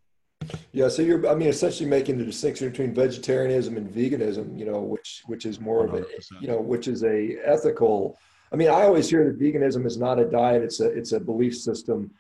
Yeah, 0.73 0.89
so 0.89 1.03
you're, 1.03 1.27
I 1.29 1.35
mean, 1.35 1.49
essentially 1.49 1.89
making 1.89 2.19
the 2.19 2.25
distinction 2.25 2.69
between 2.71 2.95
vegetarianism 2.95 3.77
and 3.77 3.89
veganism, 3.89 4.59
you 4.59 4.65
know, 4.65 4.81
which 4.81 5.23
which 5.27 5.47
is 5.47 5.61
more 5.61 5.87
100%. 5.87 5.89
of 5.89 5.95
a, 5.95 6.07
you 6.41 6.49
know, 6.49 6.61
which 6.61 6.89
is 6.89 7.05
a 7.05 7.37
ethical. 7.45 8.19
I 8.53 8.57
mean, 8.57 8.69
I 8.69 8.83
always 8.83 9.09
hear 9.09 9.25
that 9.25 9.39
veganism 9.39 9.87
is 9.87 9.99
not 9.99 10.19
a 10.19 10.25
diet; 10.25 10.63
it's 10.63 10.81
a 10.81 10.87
it's 10.87 11.13
a 11.13 11.21
belief 11.21 11.57
system. 11.57 12.11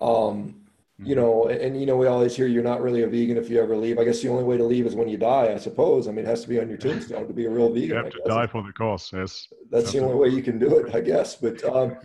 Um, 0.00 0.56
you 1.02 1.14
mm-hmm. 1.14 1.24
know, 1.24 1.44
and, 1.44 1.60
and, 1.60 1.80
you 1.80 1.86
know, 1.86 1.96
we 1.96 2.06
always 2.06 2.36
hear 2.36 2.46
you're 2.46 2.62
not 2.62 2.82
really 2.82 3.02
a 3.04 3.08
vegan 3.08 3.38
if 3.38 3.48
you 3.48 3.60
ever 3.62 3.74
leave. 3.74 3.98
I 3.98 4.04
guess 4.04 4.20
the 4.20 4.28
only 4.28 4.44
way 4.44 4.58
to 4.58 4.64
leave 4.64 4.86
is 4.86 4.94
when 4.94 5.08
you 5.08 5.16
die, 5.16 5.52
I 5.54 5.56
suppose. 5.56 6.08
I 6.08 6.10
mean, 6.10 6.26
it 6.26 6.28
has 6.28 6.42
to 6.42 6.48
be 6.48 6.60
on 6.60 6.68
your 6.68 6.76
tombstone 6.76 7.26
to 7.26 7.32
be 7.32 7.46
a 7.46 7.50
real 7.50 7.68
vegan. 7.72 7.88
You 7.88 7.94
have 7.94 8.10
to 8.10 8.22
die 8.26 8.46
for 8.46 8.62
the 8.62 8.72
cause, 8.72 9.10
yes. 9.14 9.48
That's 9.70 9.86
Absolutely. 9.86 10.00
the 10.00 10.06
only 10.06 10.28
way 10.28 10.36
you 10.36 10.42
can 10.42 10.58
do 10.58 10.78
it, 10.78 10.94
I 10.94 11.00
guess. 11.00 11.36
But 11.36 11.64
um, 11.64 11.96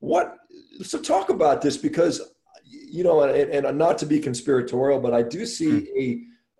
what? 0.00 0.36
So 0.82 0.98
talk 0.98 1.28
about 1.28 1.60
this 1.62 1.76
because 1.76 2.20
you 2.70 3.04
know, 3.04 3.22
and, 3.22 3.66
and, 3.66 3.78
not 3.78 3.98
to 3.98 4.06
be 4.06 4.18
conspiratorial, 4.18 5.00
but 5.00 5.14
I 5.14 5.22
do 5.22 5.46
see 5.46 5.70
mm. 5.70 5.86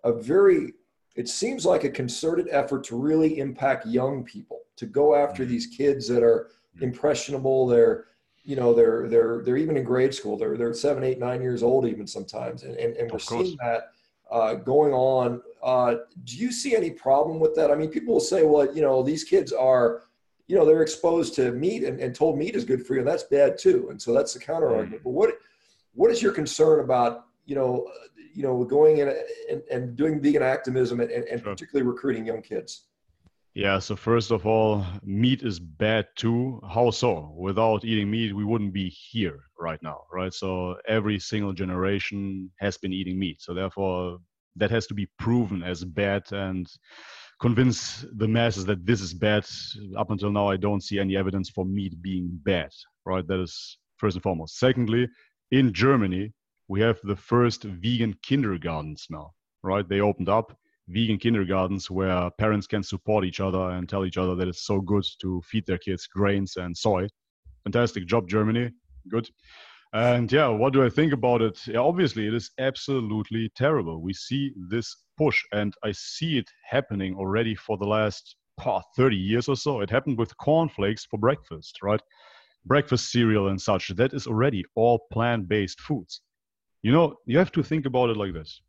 a 0.03 0.09
a 0.09 0.13
very. 0.13 0.73
It 1.15 1.27
seems 1.27 1.65
like 1.65 1.83
a 1.83 1.89
concerted 1.89 2.47
effort 2.51 2.85
to 2.85 2.95
really 2.95 3.39
impact 3.39 3.85
young 3.85 4.23
people 4.23 4.61
to 4.77 4.85
go 4.85 5.13
after 5.13 5.43
mm. 5.43 5.49
these 5.49 5.67
kids 5.67 6.07
that 6.07 6.23
are 6.23 6.49
mm. 6.77 6.83
impressionable. 6.83 7.67
They're 7.67 8.05
you 8.43 8.55
know 8.55 8.73
they're 8.73 9.07
they're 9.07 9.41
they're 9.43 9.57
even 9.57 9.77
in 9.77 9.83
grade 9.83 10.13
school. 10.13 10.37
They're 10.37 10.57
they're 10.57 10.73
seven, 10.73 11.03
eight, 11.03 11.19
nine 11.19 11.41
years 11.41 11.63
old 11.63 11.85
even 11.85 12.07
sometimes, 12.07 12.63
and 12.63 12.75
and, 12.75 12.95
and 12.95 13.11
we're 13.11 13.19
seeing 13.19 13.57
that. 13.61 13.91
Uh, 14.29 14.53
going 14.53 14.93
on. 14.93 15.41
Uh, 15.61 15.95
do 16.23 16.37
you 16.37 16.53
see 16.53 16.73
any 16.73 16.89
problem 16.89 17.37
with 17.37 17.53
that? 17.53 17.69
I 17.69 17.75
mean, 17.75 17.89
people 17.89 18.13
will 18.13 18.21
say, 18.21 18.43
well, 18.45 18.73
you 18.73 18.81
know, 18.81 19.03
these 19.03 19.25
kids 19.25 19.51
are 19.51 20.03
you 20.47 20.55
know 20.55 20.65
they're 20.65 20.81
exposed 20.81 21.33
to 21.35 21.51
meat 21.51 21.83
and, 21.83 21.99
and 21.99 22.15
told 22.15 22.37
meat 22.37 22.55
is 22.55 22.65
good 22.65 22.85
for 22.85 22.93
you 22.93 22.99
and 22.99 23.07
that's 23.07 23.23
bad 23.23 23.57
too. 23.57 23.87
And 23.89 24.01
so 24.01 24.13
that's 24.13 24.33
the 24.33 24.39
counter 24.39 24.73
argument. 24.73 25.03
But 25.03 25.11
what 25.11 25.31
what 25.93 26.11
is 26.11 26.21
your 26.21 26.31
concern 26.31 26.79
about 26.79 27.25
you 27.45 27.55
know 27.55 27.87
uh, 27.89 28.07
you 28.33 28.43
know 28.43 28.63
going 28.63 28.99
in 28.99 29.13
and, 29.49 29.61
and 29.71 29.95
doing 29.95 30.21
vegan 30.21 30.43
activism 30.43 30.99
and, 30.99 31.11
and 31.11 31.41
sure. 31.41 31.53
particularly 31.53 31.89
recruiting 31.89 32.25
young 32.25 32.41
kids? 32.41 32.85
Yeah 33.53 33.79
so 33.79 33.95
first 33.95 34.31
of 34.31 34.45
all 34.45 34.85
meat 35.03 35.43
is 35.43 35.59
bad 35.59 36.07
too. 36.15 36.61
How 36.69 36.91
so? 36.91 37.33
Without 37.37 37.83
eating 37.83 38.09
meat 38.09 38.35
we 38.35 38.45
wouldn't 38.45 38.73
be 38.73 38.89
here 38.89 39.39
right 39.59 39.81
now 39.81 40.01
right? 40.11 40.33
So 40.33 40.77
every 40.87 41.19
single 41.19 41.53
generation 41.53 42.51
has 42.59 42.77
been 42.77 42.93
eating 42.93 43.19
meat. 43.19 43.41
So 43.41 43.53
therefore 43.53 44.19
that 44.55 44.71
has 44.71 44.87
to 44.87 44.93
be 44.93 45.07
proven 45.17 45.63
as 45.63 45.83
bad. 45.83 46.31
And 46.31 46.69
convince 47.41 48.05
the 48.17 48.27
masses 48.27 48.65
that 48.67 48.85
this 48.85 49.01
is 49.01 49.13
bad. 49.13 49.45
Up 49.97 50.11
until 50.11 50.31
now, 50.31 50.47
I 50.47 50.57
don't 50.57 50.83
see 50.83 50.99
any 50.99 51.17
evidence 51.17 51.49
for 51.49 51.65
meat 51.65 51.99
being 52.01 52.29
bad, 52.43 52.69
right? 53.05 53.27
That 53.27 53.41
is 53.41 53.77
first 53.97 54.15
and 54.15 54.23
foremost. 54.23 54.59
Secondly, 54.59 55.09
in 55.51 55.73
Germany, 55.73 56.31
we 56.67 56.79
have 56.81 56.99
the 57.03 57.15
first 57.15 57.63
vegan 57.63 58.15
kindergartens 58.23 59.07
now, 59.09 59.31
right? 59.63 59.87
They 59.87 60.01
opened 60.01 60.29
up 60.29 60.55
vegan 60.87 61.17
kindergartens 61.17 61.89
where 61.89 62.29
parents 62.37 62.67
can 62.67 62.83
support 62.83 63.25
each 63.25 63.39
other 63.39 63.71
and 63.71 63.89
tell 63.89 64.05
each 64.05 64.17
other 64.17 64.35
that 64.35 64.47
it's 64.47 64.65
so 64.65 64.79
good 64.79 65.05
to 65.21 65.41
feed 65.45 65.65
their 65.65 65.77
kids 65.79 66.05
grains 66.07 66.57
and 66.57 66.77
soy. 66.77 67.07
Fantastic 67.63 68.05
job, 68.05 68.29
Germany. 68.29 68.69
Good. 69.09 69.29
And 69.93 70.31
yeah, 70.31 70.47
what 70.47 70.73
do 70.73 70.85
I 70.85 70.89
think 70.89 71.11
about 71.11 71.41
it? 71.41 71.59
Yeah, 71.67 71.79
obviously, 71.79 72.27
it 72.27 72.33
is 72.33 72.51
absolutely 72.59 73.49
terrible. 73.55 74.01
We 74.01 74.13
see 74.13 74.53
this 74.69 74.95
push, 75.21 75.43
and 75.51 75.75
I 75.83 75.91
see 75.91 76.39
it 76.39 76.49
happening 76.67 77.13
already 77.15 77.53
for 77.53 77.77
the 77.77 77.85
last 77.85 78.35
oh, 78.65 78.81
30 78.97 79.15
years 79.15 79.47
or 79.47 79.55
so. 79.55 79.81
It 79.81 79.89
happened 79.91 80.17
with 80.17 80.35
cornflakes 80.37 81.05
for 81.05 81.19
breakfast, 81.19 81.77
right? 81.83 82.01
Breakfast 82.65 83.11
cereal 83.11 83.49
and 83.49 83.61
such. 83.61 83.89
That 83.89 84.13
is 84.13 84.25
already 84.25 84.65
all 84.73 84.97
plant 85.11 85.47
based 85.47 85.79
foods. 85.79 86.21
You 86.81 86.91
know, 86.91 87.17
you 87.27 87.37
have 87.37 87.51
to 87.51 87.61
think 87.61 87.85
about 87.85 88.09
it 88.09 88.17
like 88.17 88.33
this. 88.33 88.61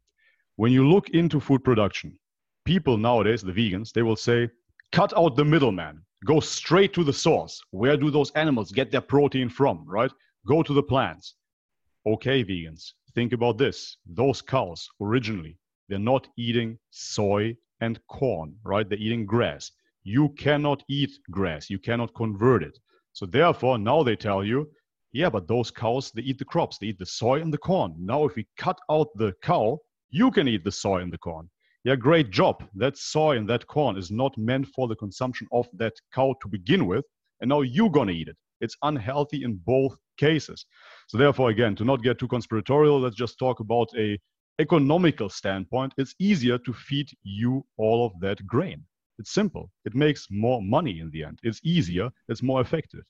When 0.56 0.72
you 0.72 0.86
look 0.86 1.08
into 1.10 1.40
food 1.40 1.64
production, 1.64 2.18
people 2.66 2.98
nowadays, 2.98 3.40
the 3.40 3.52
vegans, 3.52 3.92
they 3.92 4.02
will 4.02 4.16
say, 4.28 4.50
cut 4.92 5.16
out 5.16 5.36
the 5.36 5.46
middleman, 5.46 6.02
go 6.26 6.38
straight 6.40 6.92
to 6.92 7.02
the 7.02 7.14
source. 7.14 7.62
Where 7.70 7.96
do 7.96 8.10
those 8.10 8.30
animals 8.32 8.72
get 8.72 8.90
their 8.90 9.00
protein 9.14 9.48
from, 9.48 9.84
right? 9.86 10.12
Go 10.46 10.62
to 10.62 10.74
the 10.74 10.82
plants. 10.82 11.34
Okay, 12.06 12.44
vegans, 12.44 12.92
think 13.14 13.32
about 13.32 13.56
this. 13.56 13.96
Those 14.04 14.42
cows 14.42 14.86
originally, 15.00 15.56
they're 15.88 15.98
not 15.98 16.28
eating 16.36 16.78
soy 16.90 17.56
and 17.80 17.98
corn, 18.06 18.54
right? 18.64 18.88
They're 18.88 18.98
eating 18.98 19.26
grass. 19.26 19.70
You 20.04 20.30
cannot 20.30 20.82
eat 20.88 21.10
grass. 21.30 21.70
You 21.70 21.78
cannot 21.78 22.14
convert 22.14 22.62
it. 22.62 22.78
So 23.12 23.26
therefore, 23.26 23.78
now 23.78 24.02
they 24.02 24.16
tell 24.16 24.44
you, 24.44 24.70
yeah, 25.12 25.28
but 25.28 25.46
those 25.46 25.70
cows, 25.70 26.10
they 26.12 26.22
eat 26.22 26.38
the 26.38 26.44
crops. 26.44 26.78
They 26.78 26.88
eat 26.88 26.98
the 26.98 27.06
soy 27.06 27.40
and 27.40 27.52
the 27.52 27.58
corn. 27.58 27.94
Now, 27.98 28.24
if 28.24 28.34
we 28.34 28.46
cut 28.56 28.78
out 28.90 29.08
the 29.16 29.34
cow, 29.42 29.78
you 30.10 30.30
can 30.30 30.48
eat 30.48 30.64
the 30.64 30.72
soy 30.72 31.00
and 31.00 31.12
the 31.12 31.18
corn. 31.18 31.50
Yeah, 31.84 31.96
great 31.96 32.30
job. 32.30 32.64
That 32.74 32.96
soy 32.96 33.36
and 33.36 33.48
that 33.50 33.66
corn 33.66 33.96
is 33.98 34.10
not 34.10 34.36
meant 34.38 34.68
for 34.68 34.88
the 34.88 34.96
consumption 34.96 35.48
of 35.52 35.68
that 35.74 35.94
cow 36.14 36.34
to 36.40 36.48
begin 36.48 36.86
with. 36.86 37.04
And 37.40 37.48
now 37.48 37.60
you're 37.60 37.90
going 37.90 38.08
to 38.08 38.14
eat 38.14 38.28
it. 38.28 38.36
It's 38.60 38.76
unhealthy 38.82 39.42
in 39.42 39.60
both 39.66 39.96
cases. 40.16 40.64
So 41.08 41.18
therefore, 41.18 41.50
again, 41.50 41.74
to 41.76 41.84
not 41.84 42.02
get 42.02 42.18
too 42.18 42.28
conspiratorial, 42.28 43.00
let's 43.00 43.16
just 43.16 43.38
talk 43.38 43.60
about 43.60 43.88
a 43.98 44.18
economical 44.58 45.28
standpoint. 45.28 45.94
It's 45.96 46.14
easier 46.18 46.58
to 46.58 46.72
feed 46.72 47.10
you 47.22 47.64
all 47.76 48.06
of 48.06 48.18
that 48.20 48.46
grain. 48.46 48.84
It's 49.18 49.32
simple. 49.32 49.70
It 49.84 49.94
makes 49.94 50.28
more 50.30 50.62
money 50.62 51.00
in 51.00 51.10
the 51.10 51.24
end. 51.24 51.38
It's 51.42 51.60
easier. 51.62 52.10
It's 52.28 52.42
more 52.42 52.60
effective. 52.60 53.04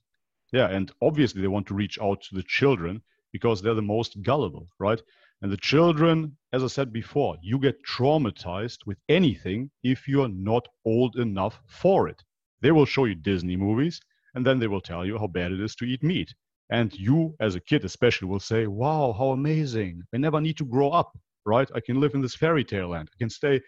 Yeah, 0.52 0.68
and 0.68 0.92
obviously 1.00 1.40
they 1.40 1.48
want 1.48 1.66
to 1.68 1.74
reach 1.74 1.98
out 2.00 2.22
to 2.22 2.34
the 2.34 2.42
children 2.42 3.02
because 3.32 3.62
they're 3.62 3.74
the 3.74 3.82
most 3.82 4.20
gullible, 4.22 4.68
right? 4.78 5.00
And 5.40 5.50
the 5.50 5.56
children, 5.56 6.36
as 6.52 6.62
I 6.62 6.68
said 6.68 6.92
before, 6.92 7.36
you 7.42 7.58
get 7.58 7.84
traumatized 7.84 8.86
with 8.86 8.98
anything 9.08 9.70
if 9.82 10.06
you're 10.06 10.28
not 10.28 10.68
old 10.84 11.16
enough 11.16 11.60
for 11.66 12.08
it. 12.08 12.22
They 12.60 12.70
will 12.70 12.84
show 12.84 13.06
you 13.06 13.14
Disney 13.14 13.56
movies 13.56 14.00
and 14.34 14.46
then 14.46 14.58
they 14.58 14.68
will 14.68 14.80
tell 14.80 15.04
you 15.04 15.18
how 15.18 15.26
bad 15.26 15.52
it 15.52 15.60
is 15.60 15.74
to 15.76 15.84
eat 15.84 16.02
meat. 16.02 16.34
And 16.70 16.92
you, 16.94 17.34
as 17.40 17.54
a 17.54 17.60
kid 17.60 17.84
especially, 17.84 18.28
will 18.28 18.40
say, 18.40 18.66
Wow, 18.66 19.14
how 19.18 19.30
amazing. 19.30 20.02
I 20.14 20.18
never 20.18 20.40
need 20.40 20.56
to 20.58 20.64
grow 20.64 20.90
up, 20.90 21.18
right? 21.44 21.68
I 21.74 21.80
can 21.80 22.00
live 22.00 22.14
in 22.14 22.22
this 22.22 22.34
fairy 22.34 22.64
tale 22.64 22.88
land. 22.88 23.08
I 23.14 23.18
can 23.18 23.30
stay 23.30 23.60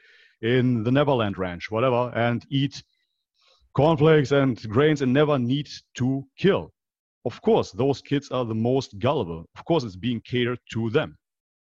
in 0.42 0.82
the 0.82 0.92
Neverland 0.92 1.38
Ranch, 1.38 1.70
whatever, 1.70 2.12
and 2.14 2.44
eat 2.50 2.82
cornflakes 3.74 4.32
and 4.32 4.60
grains 4.68 5.02
and 5.02 5.12
never 5.12 5.38
need 5.38 5.68
to 5.94 6.24
kill. 6.38 6.72
Of 7.24 7.40
course, 7.42 7.72
those 7.72 8.02
kids 8.02 8.30
are 8.30 8.44
the 8.44 8.54
most 8.54 8.98
gullible. 8.98 9.46
Of 9.56 9.64
course, 9.64 9.84
it's 9.84 9.96
being 9.96 10.20
catered 10.20 10.58
to 10.72 10.90
them. 10.90 11.16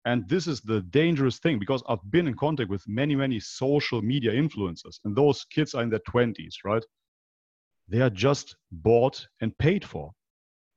And 0.04 0.28
this 0.28 0.46
is 0.46 0.60
the 0.60 0.80
dangerous 0.80 1.38
thing 1.38 1.58
because 1.58 1.82
I've 1.88 2.10
been 2.10 2.26
in 2.26 2.34
contact 2.34 2.70
with 2.70 2.82
many, 2.88 3.14
many 3.14 3.38
social 3.38 4.02
media 4.02 4.32
influencers, 4.32 4.98
and 5.04 5.14
those 5.14 5.44
kids 5.44 5.74
are 5.74 5.82
in 5.82 5.90
their 5.90 6.00
20s, 6.00 6.54
right? 6.64 6.84
They 7.88 8.00
are 8.00 8.10
just 8.10 8.56
bought 8.72 9.24
and 9.40 9.56
paid 9.58 9.84
for 9.84 10.12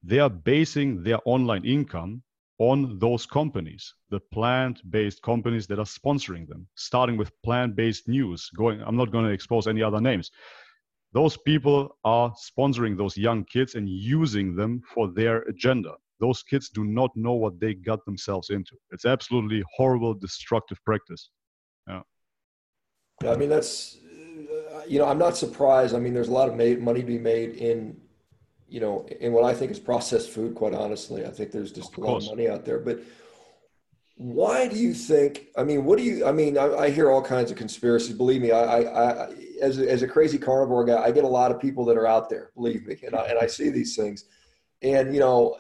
they 0.05 0.19
are 0.19 0.29
basing 0.29 1.01
their 1.01 1.17
online 1.25 1.65
income 1.65 2.21
on 2.57 2.97
those 2.99 3.25
companies, 3.25 3.93
the 4.09 4.19
plant-based 4.31 5.21
companies 5.21 5.67
that 5.67 5.79
are 5.79 5.85
sponsoring 5.85 6.47
them, 6.47 6.67
starting 6.75 7.17
with 7.17 7.31
plant-based 7.43 8.07
news. 8.07 8.49
Going, 8.55 8.81
I'm 8.81 8.95
not 8.95 9.11
going 9.11 9.25
to 9.25 9.31
expose 9.31 9.67
any 9.67 9.83
other 9.83 9.99
names. 9.99 10.31
Those 11.13 11.37
people 11.37 11.97
are 12.03 12.33
sponsoring 12.33 12.97
those 12.97 13.17
young 13.17 13.43
kids 13.45 13.75
and 13.75 13.89
using 13.89 14.55
them 14.55 14.81
for 14.93 15.09
their 15.09 15.41
agenda. 15.43 15.93
Those 16.19 16.43
kids 16.43 16.69
do 16.69 16.85
not 16.85 17.11
know 17.15 17.33
what 17.33 17.59
they 17.59 17.73
got 17.73 18.05
themselves 18.05 18.49
into. 18.49 18.77
It's 18.91 19.05
absolutely 19.05 19.63
horrible, 19.75 20.13
destructive 20.13 20.81
practice. 20.85 21.29
Yeah. 21.87 22.01
I 23.25 23.35
mean, 23.35 23.49
that's, 23.49 23.97
you 24.87 24.99
know, 24.99 25.07
I'm 25.07 25.17
not 25.17 25.35
surprised. 25.35 25.93
I 25.93 25.99
mean, 25.99 26.13
there's 26.13 26.29
a 26.29 26.33
lot 26.33 26.47
of 26.47 26.55
money 26.55 27.01
to 27.01 27.05
be 27.05 27.17
made 27.17 27.55
in 27.55 27.97
you 28.67 28.79
know, 28.79 29.05
in 29.19 29.31
what 29.31 29.43
I 29.43 29.53
think 29.53 29.71
is 29.71 29.79
processed 29.79 30.29
food, 30.29 30.55
quite 30.55 30.73
honestly. 30.73 31.25
I 31.25 31.29
think 31.29 31.51
there's 31.51 31.71
just 31.71 31.95
a 31.97 32.01
lot 32.01 32.17
of 32.17 32.25
money 32.25 32.49
out 32.49 32.65
there. 32.65 32.79
But 32.79 32.99
why 34.17 34.67
do 34.67 34.77
you 34.77 34.93
think? 34.93 35.47
I 35.57 35.63
mean, 35.63 35.85
what 35.85 35.97
do 35.97 36.03
you? 36.03 36.25
I 36.25 36.31
mean, 36.31 36.57
I, 36.57 36.73
I 36.73 36.89
hear 36.89 37.11
all 37.11 37.21
kinds 37.21 37.51
of 37.51 37.57
conspiracies. 37.57 38.15
Believe 38.15 38.41
me, 38.41 38.51
I, 38.51 38.81
I, 38.81 39.25
I 39.25 39.35
as 39.61 39.79
a, 39.79 39.89
as 39.89 40.01
a 40.01 40.07
crazy 40.07 40.37
carnivore 40.37 40.85
guy, 40.85 41.01
I 41.01 41.11
get 41.11 41.25
a 41.25 41.27
lot 41.27 41.51
of 41.51 41.59
people 41.59 41.85
that 41.85 41.97
are 41.97 42.07
out 42.07 42.29
there. 42.29 42.51
Believe 42.55 42.85
me, 42.87 42.97
and 43.05 43.15
I, 43.15 43.25
and 43.25 43.39
I 43.39 43.47
see 43.47 43.69
these 43.69 43.95
things, 43.95 44.25
and 44.81 45.13
you 45.13 45.19
know, 45.19 45.57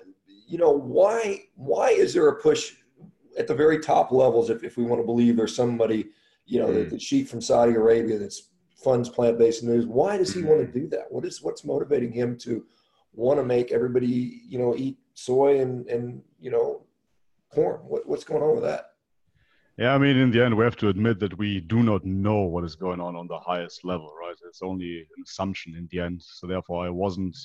you 0.47 0.57
know, 0.57 0.71
why 0.71 1.43
why 1.55 1.89
is 1.89 2.13
there 2.13 2.27
a 2.29 2.41
push 2.41 2.73
at 3.37 3.47
the 3.47 3.55
very 3.55 3.79
top 3.79 4.11
levels? 4.11 4.49
If 4.49 4.63
if 4.63 4.77
we 4.77 4.83
want 4.83 5.01
to 5.01 5.05
believe 5.05 5.35
there's 5.35 5.55
somebody, 5.55 6.07
you 6.45 6.59
know, 6.59 6.67
mm. 6.67 6.85
the, 6.85 6.95
the 6.95 6.99
sheik 6.99 7.27
from 7.27 7.41
Saudi 7.41 7.73
Arabia 7.73 8.17
that's 8.17 8.49
funds 8.85 9.09
plant 9.09 9.37
based 9.37 9.63
news. 9.63 9.85
Why 9.85 10.17
does 10.17 10.33
he 10.33 10.39
mm-hmm. 10.39 10.49
want 10.49 10.73
to 10.73 10.79
do 10.79 10.87
that? 10.89 11.05
What 11.09 11.25
is 11.25 11.41
what's 11.41 11.65
motivating 11.65 12.11
him 12.11 12.37
to 12.39 12.65
want 13.15 13.39
to 13.39 13.45
make 13.45 13.71
everybody, 13.71 14.41
you 14.47 14.59
know, 14.59 14.75
eat 14.75 14.97
soy 15.13 15.59
and 15.61 15.87
and 15.87 16.21
you 16.39 16.51
know 16.51 16.85
corn? 17.53 17.81
What, 17.87 18.07
what's 18.07 18.23
going 18.23 18.43
on 18.43 18.55
with 18.55 18.63
that? 18.63 18.91
Yeah, 19.77 19.93
I 19.93 19.97
mean, 19.97 20.15
in 20.15 20.31
the 20.31 20.43
end, 20.43 20.55
we 20.55 20.63
have 20.63 20.77
to 20.77 20.87
admit 20.87 21.19
that 21.19 21.37
we 21.37 21.59
do 21.59 21.83
not 21.83 22.05
know 22.05 22.43
what 22.43 22.63
is 22.63 22.75
going 22.75 23.01
on 23.01 23.15
on 23.15 23.27
the 23.27 23.39
highest 23.39 23.83
level, 23.83 24.13
right? 24.17 24.35
It's 24.47 24.61
only 24.61 24.99
an 24.99 25.23
assumption 25.25 25.75
in 25.75 25.89
the 25.91 25.99
end. 25.99 26.21
So 26.23 26.47
therefore, 26.47 26.85
I 26.85 26.89
wasn't 26.89 27.35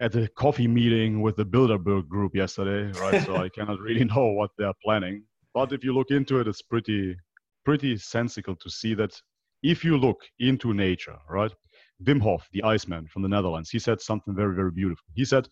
at 0.00 0.12
the 0.12 0.28
coffee 0.36 0.68
meeting 0.68 1.22
with 1.22 1.36
the 1.36 1.46
Bilderberg 1.46 2.08
group 2.08 2.34
yesterday, 2.34 2.92
right? 3.00 3.22
so 3.22 3.36
I 3.36 3.48
cannot 3.54 3.80
really 3.80 4.04
know 4.04 4.26
what 4.28 4.50
they're 4.58 4.74
planning. 4.84 5.24
But 5.54 5.72
if 5.72 5.82
you 5.82 5.94
look 5.94 6.10
into 6.10 6.40
it, 6.40 6.48
it's 6.48 6.62
pretty 6.62 7.16
pretty 7.64 7.96
sensical 7.96 8.56
to 8.56 8.70
see 8.70 8.94
that 8.94 9.20
if 9.62 9.84
you 9.84 9.96
look 9.96 10.22
into 10.38 10.72
nature, 10.72 11.18
right? 11.28 11.52
Wim 12.04 12.20
Hof, 12.22 12.48
the 12.52 12.62
Iceman 12.62 13.06
from 13.08 13.22
the 13.22 13.28
Netherlands, 13.28 13.68
he 13.68 13.78
said 13.78 14.00
something 14.00 14.34
very, 14.34 14.54
very 14.54 14.70
beautiful. 14.70 15.04
He 15.14 15.24
said, 15.24 15.48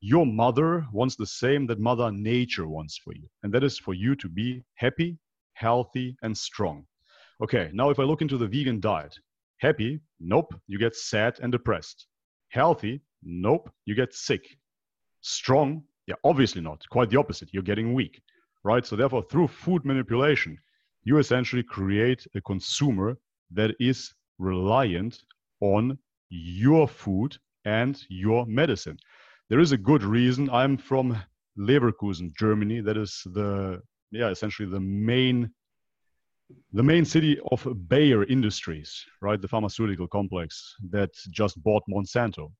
Your 0.00 0.24
mother 0.24 0.86
wants 0.90 1.16
the 1.16 1.26
same 1.26 1.66
that 1.66 1.78
Mother 1.78 2.10
Nature 2.10 2.66
wants 2.66 2.96
for 2.96 3.12
you, 3.14 3.28
and 3.42 3.52
that 3.52 3.62
is 3.62 3.78
for 3.78 3.92
you 3.92 4.16
to 4.16 4.28
be 4.28 4.62
happy, 4.76 5.18
healthy, 5.52 6.16
and 6.22 6.36
strong. 6.36 6.86
Okay, 7.42 7.70
now 7.74 7.90
if 7.90 7.98
I 7.98 8.04
look 8.04 8.22
into 8.22 8.38
the 8.38 8.46
vegan 8.46 8.80
diet, 8.80 9.14
happy, 9.58 10.00
nope, 10.18 10.54
you 10.66 10.78
get 10.78 10.96
sad 10.96 11.38
and 11.42 11.52
depressed. 11.52 12.06
Healthy, 12.48 13.02
nope, 13.22 13.70
you 13.84 13.94
get 13.94 14.14
sick. 14.14 14.56
Strong, 15.20 15.82
yeah, 16.06 16.14
obviously 16.24 16.62
not. 16.62 16.82
Quite 16.88 17.10
the 17.10 17.18
opposite, 17.18 17.52
you're 17.52 17.62
getting 17.62 17.92
weak, 17.92 18.22
right? 18.64 18.86
So, 18.86 18.96
therefore, 18.96 19.24
through 19.24 19.48
food 19.48 19.84
manipulation, 19.84 20.56
you 21.04 21.18
essentially 21.18 21.62
create 21.62 22.26
a 22.34 22.40
consumer 22.40 23.18
that 23.50 23.74
is 23.78 24.14
reliant 24.38 25.22
on 25.62 25.98
your 26.28 26.86
food 26.86 27.36
and 27.64 28.02
your 28.08 28.44
medicine. 28.46 28.98
There 29.48 29.60
is 29.60 29.72
a 29.72 29.78
good 29.78 30.02
reason. 30.02 30.50
I'm 30.50 30.76
from 30.76 31.16
Leverkusen, 31.58 32.32
Germany. 32.36 32.80
That 32.80 32.96
is 32.96 33.22
the 33.32 33.80
yeah, 34.10 34.28
essentially 34.28 34.68
the 34.68 34.80
main 34.80 35.50
the 36.72 36.82
main 36.82 37.04
city 37.04 37.38
of 37.50 37.66
Bayer 37.88 38.24
Industries, 38.24 39.06
right? 39.22 39.40
The 39.40 39.48
pharmaceutical 39.48 40.06
complex 40.06 40.74
that 40.90 41.10
just 41.30 41.62
bought 41.62 41.82
Monsanto. 41.88 42.52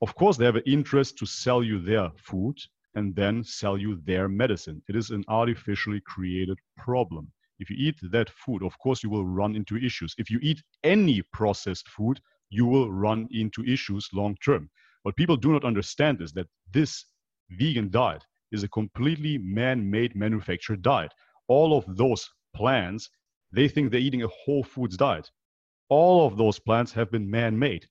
Of 0.00 0.14
course, 0.14 0.36
they 0.36 0.44
have 0.44 0.56
an 0.56 0.62
interest 0.66 1.18
to 1.18 1.26
sell 1.26 1.62
you 1.62 1.80
their 1.80 2.10
food 2.18 2.56
and 2.94 3.16
then 3.16 3.42
sell 3.42 3.78
you 3.78 4.00
their 4.04 4.28
medicine. 4.28 4.82
It 4.88 4.96
is 4.96 5.10
an 5.10 5.24
artificially 5.28 6.00
created 6.06 6.58
problem. 6.76 7.32
If 7.58 7.70
you 7.70 7.76
eat 7.78 7.98
that 8.10 8.30
food, 8.30 8.62
of 8.62 8.78
course, 8.78 9.02
you 9.02 9.10
will 9.10 9.24
run 9.24 9.56
into 9.56 9.76
issues. 9.76 10.14
If 10.18 10.30
you 10.30 10.38
eat 10.42 10.62
any 10.82 11.22
processed 11.32 11.88
food, 11.88 12.20
you 12.52 12.66
will 12.66 12.92
run 12.92 13.26
into 13.30 13.64
issues 13.64 14.08
long 14.12 14.36
term. 14.44 14.70
What 15.02 15.16
people 15.16 15.36
do 15.36 15.52
not 15.52 15.64
understand 15.64 16.20
is 16.20 16.32
that 16.34 16.48
this 16.72 17.04
vegan 17.50 17.90
diet 17.90 18.24
is 18.52 18.62
a 18.62 18.68
completely 18.68 19.38
man 19.38 19.90
made 19.90 20.14
manufactured 20.14 20.82
diet. 20.82 21.12
All 21.48 21.76
of 21.76 21.84
those 21.96 22.28
plants, 22.54 23.08
they 23.50 23.68
think 23.68 23.90
they're 23.90 24.00
eating 24.00 24.22
a 24.22 24.28
whole 24.44 24.62
foods 24.62 24.96
diet. 24.96 25.30
All 25.88 26.26
of 26.26 26.36
those 26.36 26.58
plants 26.58 26.92
have 26.92 27.10
been 27.10 27.28
man 27.28 27.58
made. 27.58 27.88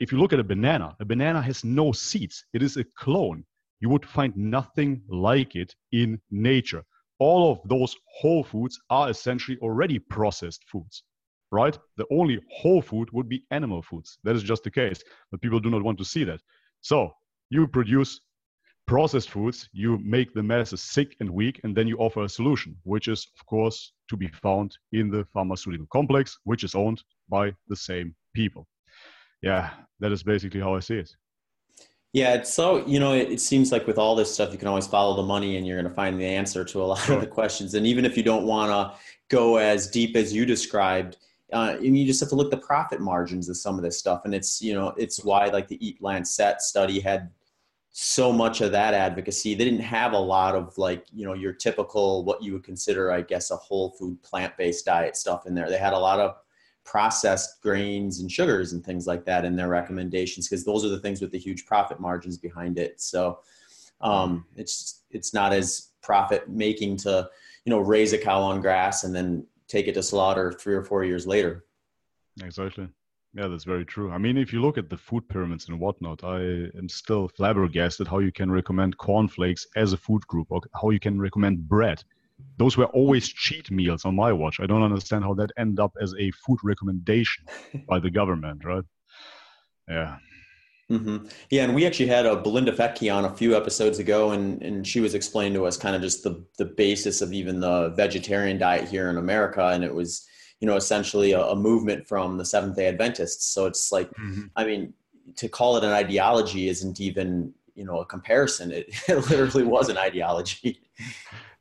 If 0.00 0.12
you 0.12 0.18
look 0.18 0.32
at 0.32 0.40
a 0.40 0.44
banana, 0.44 0.96
a 1.00 1.04
banana 1.04 1.40
has 1.40 1.64
no 1.64 1.92
seeds, 1.92 2.44
it 2.52 2.62
is 2.62 2.76
a 2.76 2.84
clone. 2.98 3.44
You 3.80 3.88
would 3.90 4.04
find 4.04 4.36
nothing 4.36 5.02
like 5.08 5.56
it 5.56 5.74
in 5.92 6.20
nature 6.30 6.84
all 7.20 7.52
of 7.52 7.60
those 7.68 7.94
whole 8.18 8.42
foods 8.42 8.80
are 8.88 9.10
essentially 9.10 9.58
already 9.58 9.98
processed 9.98 10.64
foods, 10.64 11.04
right? 11.50 11.78
The 11.96 12.06
only 12.10 12.40
whole 12.50 12.82
food 12.82 13.10
would 13.12 13.28
be 13.28 13.44
animal 13.50 13.82
foods. 13.82 14.18
That 14.24 14.36
is 14.36 14.42
just 14.42 14.64
the 14.64 14.70
case, 14.70 15.02
but 15.30 15.40
people 15.40 15.60
do 15.60 15.70
not 15.70 15.82
want 15.82 15.98
to 15.98 16.04
see 16.04 16.24
that. 16.24 16.40
So 16.80 17.12
you 17.50 17.66
produce 17.66 18.20
processed 18.86 19.30
foods, 19.30 19.68
you 19.72 19.98
make 19.98 20.34
the 20.34 20.42
masses 20.42 20.82
sick 20.82 21.16
and 21.20 21.30
weak, 21.30 21.60
and 21.62 21.76
then 21.76 21.86
you 21.86 21.96
offer 21.98 22.24
a 22.24 22.28
solution, 22.28 22.76
which 22.84 23.08
is, 23.08 23.26
of 23.38 23.46
course, 23.46 23.92
to 24.08 24.16
be 24.16 24.28
found 24.28 24.76
in 24.92 25.10
the 25.10 25.24
pharmaceutical 25.32 25.86
complex, 25.92 26.38
which 26.44 26.64
is 26.64 26.74
owned 26.74 27.02
by 27.28 27.52
the 27.68 27.76
same 27.76 28.14
people. 28.34 28.66
Yeah, 29.42 29.70
that 30.00 30.12
is 30.12 30.22
basically 30.22 30.60
how 30.60 30.74
I 30.74 30.80
see 30.80 30.96
it. 30.96 31.10
Yeah, 32.12 32.34
it's 32.34 32.52
so 32.52 32.84
you 32.86 32.98
know 32.98 33.12
it, 33.12 33.30
it, 33.30 33.40
seems 33.40 33.70
like 33.70 33.86
with 33.86 33.96
all 33.96 34.16
this 34.16 34.34
stuff 34.34 34.50
you 34.50 34.58
can 34.58 34.66
always 34.66 34.88
follow 34.88 35.14
the 35.14 35.22
money 35.22 35.56
and 35.56 35.64
you're 35.64 35.80
going 35.80 35.88
to 35.88 35.94
find 35.94 36.20
the 36.20 36.26
answer 36.26 36.64
to 36.64 36.82
a 36.82 36.84
lot 36.84 36.98
sure. 36.98 37.14
of 37.14 37.20
the 37.20 37.26
questions. 37.28 37.74
And 37.74 37.86
even 37.86 38.04
if 38.04 38.16
you 38.16 38.24
don't 38.24 38.44
want 38.44 38.70
to 38.72 38.98
go 39.28 39.58
as 39.58 39.86
deep 39.86 40.16
as 40.16 40.34
you 40.34 40.44
described, 40.44 41.18
uh, 41.52 41.76
and 41.78 41.96
you 41.98 42.06
just 42.06 42.20
have 42.20 42.28
to 42.28 42.34
look 42.34 42.52
at 42.52 42.60
the 42.60 42.66
profit 42.66 43.00
margins 43.00 43.48
of 43.48 43.56
some 43.56 43.76
of 43.76 43.82
this 43.82 43.98
stuff. 43.98 44.22
And 44.24 44.34
it's 44.34 44.60
you 44.62 44.74
know 44.74 44.94
it's 44.96 45.24
why 45.24 45.46
like 45.46 45.68
the 45.68 45.84
Eat 45.86 46.02
Lancet 46.02 46.60
study 46.60 47.00
had 47.00 47.30
so 47.92 48.32
much 48.32 48.60
of 48.60 48.72
that 48.72 48.94
advocacy. 48.94 49.54
They 49.54 49.64
didn't 49.64 49.80
have 49.80 50.12
a 50.12 50.18
lot 50.18 50.54
of 50.54 50.76
like 50.78 51.04
you 51.12 51.24
know 51.24 51.34
your 51.34 51.52
typical 51.52 52.24
what 52.24 52.42
you 52.42 52.52
would 52.52 52.64
consider 52.64 53.12
I 53.12 53.22
guess 53.22 53.50
a 53.50 53.56
whole 53.56 53.90
food 53.90 54.22
plant 54.22 54.56
based 54.56 54.84
diet 54.84 55.16
stuff 55.16 55.46
in 55.46 55.54
there. 55.54 55.68
They 55.68 55.78
had 55.78 55.92
a 55.92 55.98
lot 55.98 56.20
of 56.20 56.36
processed 56.84 57.60
grains 57.62 58.20
and 58.20 58.30
sugars 58.30 58.72
and 58.72 58.84
things 58.84 59.06
like 59.06 59.24
that 59.24 59.44
in 59.44 59.54
their 59.54 59.68
recommendations 59.68 60.48
because 60.48 60.64
those 60.64 60.84
are 60.84 60.88
the 60.88 61.00
things 61.00 61.20
with 61.20 61.30
the 61.30 61.38
huge 61.38 61.66
profit 61.66 62.00
margins 62.00 62.38
behind 62.38 62.78
it. 62.78 63.00
So 63.00 63.40
um, 64.00 64.46
it's 64.56 65.02
it's 65.10 65.34
not 65.34 65.52
as 65.52 65.88
profit 66.02 66.48
making 66.48 66.96
to 66.96 67.28
you 67.64 67.70
know 67.70 67.80
raise 67.80 68.12
a 68.12 68.18
cow 68.18 68.40
on 68.40 68.60
grass 68.60 69.04
and 69.04 69.14
then 69.14 69.46
take 69.70 69.86
it 69.86 69.94
to 69.94 70.02
slaughter 70.02 70.52
three 70.52 70.74
or 70.74 70.82
four 70.82 71.04
years 71.04 71.26
later. 71.26 71.64
Exactly. 72.42 72.88
Yeah, 73.32 73.46
that's 73.46 73.64
very 73.64 73.84
true. 73.84 74.10
I 74.10 74.18
mean, 74.18 74.36
if 74.36 74.52
you 74.52 74.60
look 74.60 74.76
at 74.76 74.90
the 74.90 74.96
food 74.96 75.28
pyramids 75.28 75.68
and 75.68 75.78
whatnot, 75.78 76.24
I 76.24 76.40
am 76.76 76.88
still 76.88 77.28
flabbergasted 77.28 78.08
how 78.08 78.18
you 78.18 78.32
can 78.32 78.50
recommend 78.50 78.98
cornflakes 78.98 79.66
as 79.76 79.92
a 79.92 79.96
food 79.96 80.26
group 80.26 80.48
or 80.50 80.60
how 80.80 80.90
you 80.90 80.98
can 80.98 81.20
recommend 81.20 81.68
bread 81.68 82.02
those 82.60 82.76
were 82.76 82.86
always 82.86 83.28
cheat 83.28 83.70
meals 83.70 84.04
on 84.04 84.14
my 84.14 84.32
watch. 84.32 84.60
I 84.60 84.66
don't 84.66 84.82
understand 84.82 85.24
how 85.24 85.34
that 85.34 85.50
ended 85.56 85.80
up 85.80 85.92
as 86.00 86.14
a 86.18 86.30
food 86.32 86.58
recommendation 86.62 87.44
by 87.88 87.98
the 87.98 88.10
government, 88.10 88.64
right? 88.64 88.84
Yeah. 89.88 90.18
Mm-hmm. 90.90 91.28
Yeah, 91.50 91.64
and 91.64 91.74
we 91.74 91.86
actually 91.86 92.08
had 92.08 92.26
a 92.26 92.36
Belinda 92.36 92.72
Fettke 92.72 93.14
on 93.14 93.24
a 93.24 93.34
few 93.34 93.56
episodes 93.56 94.00
ago, 94.00 94.32
and, 94.32 94.60
and 94.60 94.86
she 94.86 95.00
was 95.00 95.14
explaining 95.14 95.54
to 95.54 95.64
us 95.64 95.76
kind 95.76 95.94
of 95.94 96.02
just 96.02 96.24
the, 96.24 96.44
the 96.58 96.64
basis 96.64 97.22
of 97.22 97.32
even 97.32 97.60
the 97.60 97.90
vegetarian 97.90 98.58
diet 98.58 98.88
here 98.88 99.08
in 99.08 99.16
America. 99.16 99.68
And 99.68 99.84
it 99.84 99.94
was, 99.94 100.26
you 100.58 100.66
know, 100.66 100.76
essentially 100.76 101.32
a, 101.32 101.42
a 101.42 101.56
movement 101.56 102.08
from 102.08 102.38
the 102.38 102.44
Seventh 102.44 102.74
day 102.76 102.88
Adventists. 102.88 103.54
So 103.54 103.66
it's 103.66 103.92
like, 103.92 104.10
mm-hmm. 104.10 104.46
I 104.56 104.64
mean, 104.64 104.92
to 105.36 105.48
call 105.48 105.76
it 105.76 105.84
an 105.84 105.92
ideology 105.92 106.68
isn't 106.68 107.00
even, 107.00 107.54
you 107.76 107.84
know, 107.84 108.00
a 108.00 108.04
comparison. 108.04 108.72
It, 108.72 108.88
it 109.08 109.30
literally 109.30 109.64
was 109.64 109.88
an 109.88 109.96
ideology. 109.96 110.80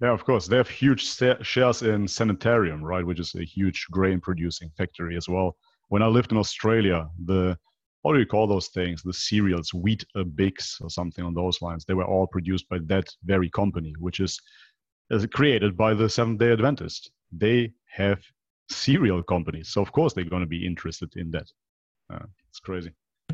Yeah, 0.02 0.14
of 0.14 0.24
course. 0.24 0.48
They 0.48 0.56
have 0.56 0.70
huge 0.70 1.20
shares 1.42 1.82
in 1.82 2.08
Sanitarium, 2.08 2.82
right, 2.82 3.06
which 3.06 3.20
is 3.20 3.36
a 3.36 3.44
huge 3.44 3.86
grain 3.92 4.22
producing 4.22 4.72
factory 4.78 5.18
as 5.18 5.28
well. 5.28 5.58
When 5.90 6.02
I 6.02 6.08
lived 6.08 6.32
in 6.32 6.38
Australia, 6.38 7.10
the 7.26 7.58
what 8.02 8.14
do 8.14 8.20
you 8.20 8.26
call 8.26 8.48
those 8.48 8.68
things? 8.70 9.02
The 9.04 9.14
cereals, 9.14 9.74
wheat 9.74 10.06
uh, 10.16 10.24
bix 10.24 10.82
or 10.82 10.90
something 10.90 11.26
on 11.26 11.34
those 11.34 11.62
lines. 11.62 11.86
They 11.86 11.94
were 11.94 12.06
all 12.06 12.28
produced 12.28 12.70
by 12.70 12.80
that 12.86 13.10
very 13.26 13.50
company, 13.50 13.94
which 14.00 14.20
is, 14.20 14.40
is 15.10 15.26
created 15.28 15.76
by 15.76 15.94
the 15.94 16.10
Seventh 16.10 16.40
Day 16.40 16.52
Adventist. 16.52 17.12
They 17.32 17.74
have 17.92 18.20
cereal 18.70 19.22
companies, 19.24 19.70
so 19.70 19.82
of 19.82 19.92
course 19.92 20.14
they're 20.14 20.24
going 20.24 20.44
to 20.44 20.48
be 20.48 20.66
interested 20.66 21.12
in 21.18 21.32
that. 21.32 21.48
Uh, 22.12 22.26
it's 22.50 22.60
crazy. 22.60 22.92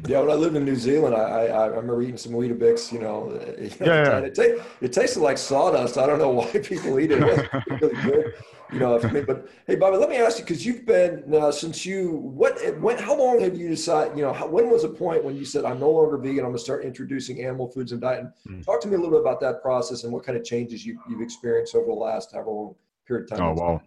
Yeah, 0.07 0.19
when 0.19 0.29
I 0.29 0.33
lived 0.33 0.55
in 0.55 0.65
New 0.65 0.75
Zealand, 0.75 1.15
I, 1.15 1.19
I, 1.19 1.45
I 1.45 1.65
remember 1.67 2.01
eating 2.01 2.17
some 2.17 2.33
Weetabix. 2.33 2.91
You 2.91 2.99
know, 2.99 3.31
you 3.57 3.69
know 3.79 3.93
yeah, 3.93 4.03
yeah. 4.03 4.17
It, 4.19 4.35
t- 4.35 4.57
it, 4.81 4.93
tasted 4.93 5.21
like 5.21 5.37
sawdust. 5.37 5.97
I 5.97 6.05
don't 6.05 6.19
know 6.19 6.29
why 6.41 6.51
people 6.51 6.99
eat 6.99 7.11
it. 7.11 7.21
It 7.21 7.79
really 7.81 7.95
good, 8.03 8.33
you 8.71 8.79
know. 8.79 8.99
Me, 8.99 9.21
but 9.21 9.47
hey, 9.67 9.75
Bobby, 9.75 9.97
let 9.97 10.09
me 10.09 10.17
ask 10.17 10.37
you 10.39 10.43
because 10.45 10.65
you've 10.65 10.85
been 10.85 11.23
now 11.27 11.51
since 11.51 11.85
you 11.85 12.11
what 12.11 12.59
when 12.79 12.97
how 12.97 13.17
long 13.17 13.39
have 13.41 13.55
you 13.55 13.67
decided? 13.69 14.17
You 14.17 14.23
know, 14.23 14.33
how, 14.33 14.47
when 14.47 14.69
was 14.69 14.83
the 14.83 14.89
point 14.89 15.23
when 15.23 15.35
you 15.35 15.45
said 15.45 15.65
I'm 15.65 15.79
no 15.79 15.89
longer 15.89 16.17
vegan? 16.17 16.39
I'm 16.39 16.51
going 16.51 16.57
to 16.57 16.63
start 16.63 16.83
introducing 16.83 17.43
animal 17.43 17.67
foods 17.67 17.91
and 17.91 18.01
diet. 18.01 18.25
Mm. 18.47 18.65
Talk 18.65 18.81
to 18.81 18.87
me 18.87 18.95
a 18.95 18.97
little 18.97 19.11
bit 19.11 19.21
about 19.21 19.39
that 19.41 19.61
process 19.61 20.03
and 20.03 20.13
what 20.13 20.25
kind 20.25 20.37
of 20.37 20.43
changes 20.43 20.85
you, 20.85 20.99
you've 21.09 21.21
experienced 21.21 21.75
over 21.75 21.87
the 21.87 21.93
last 21.93 22.31
however 22.33 22.51
long 22.51 22.75
period 23.07 23.31
of 23.31 23.37
time. 23.37 23.47
Oh 23.47 23.53
wow. 23.53 23.81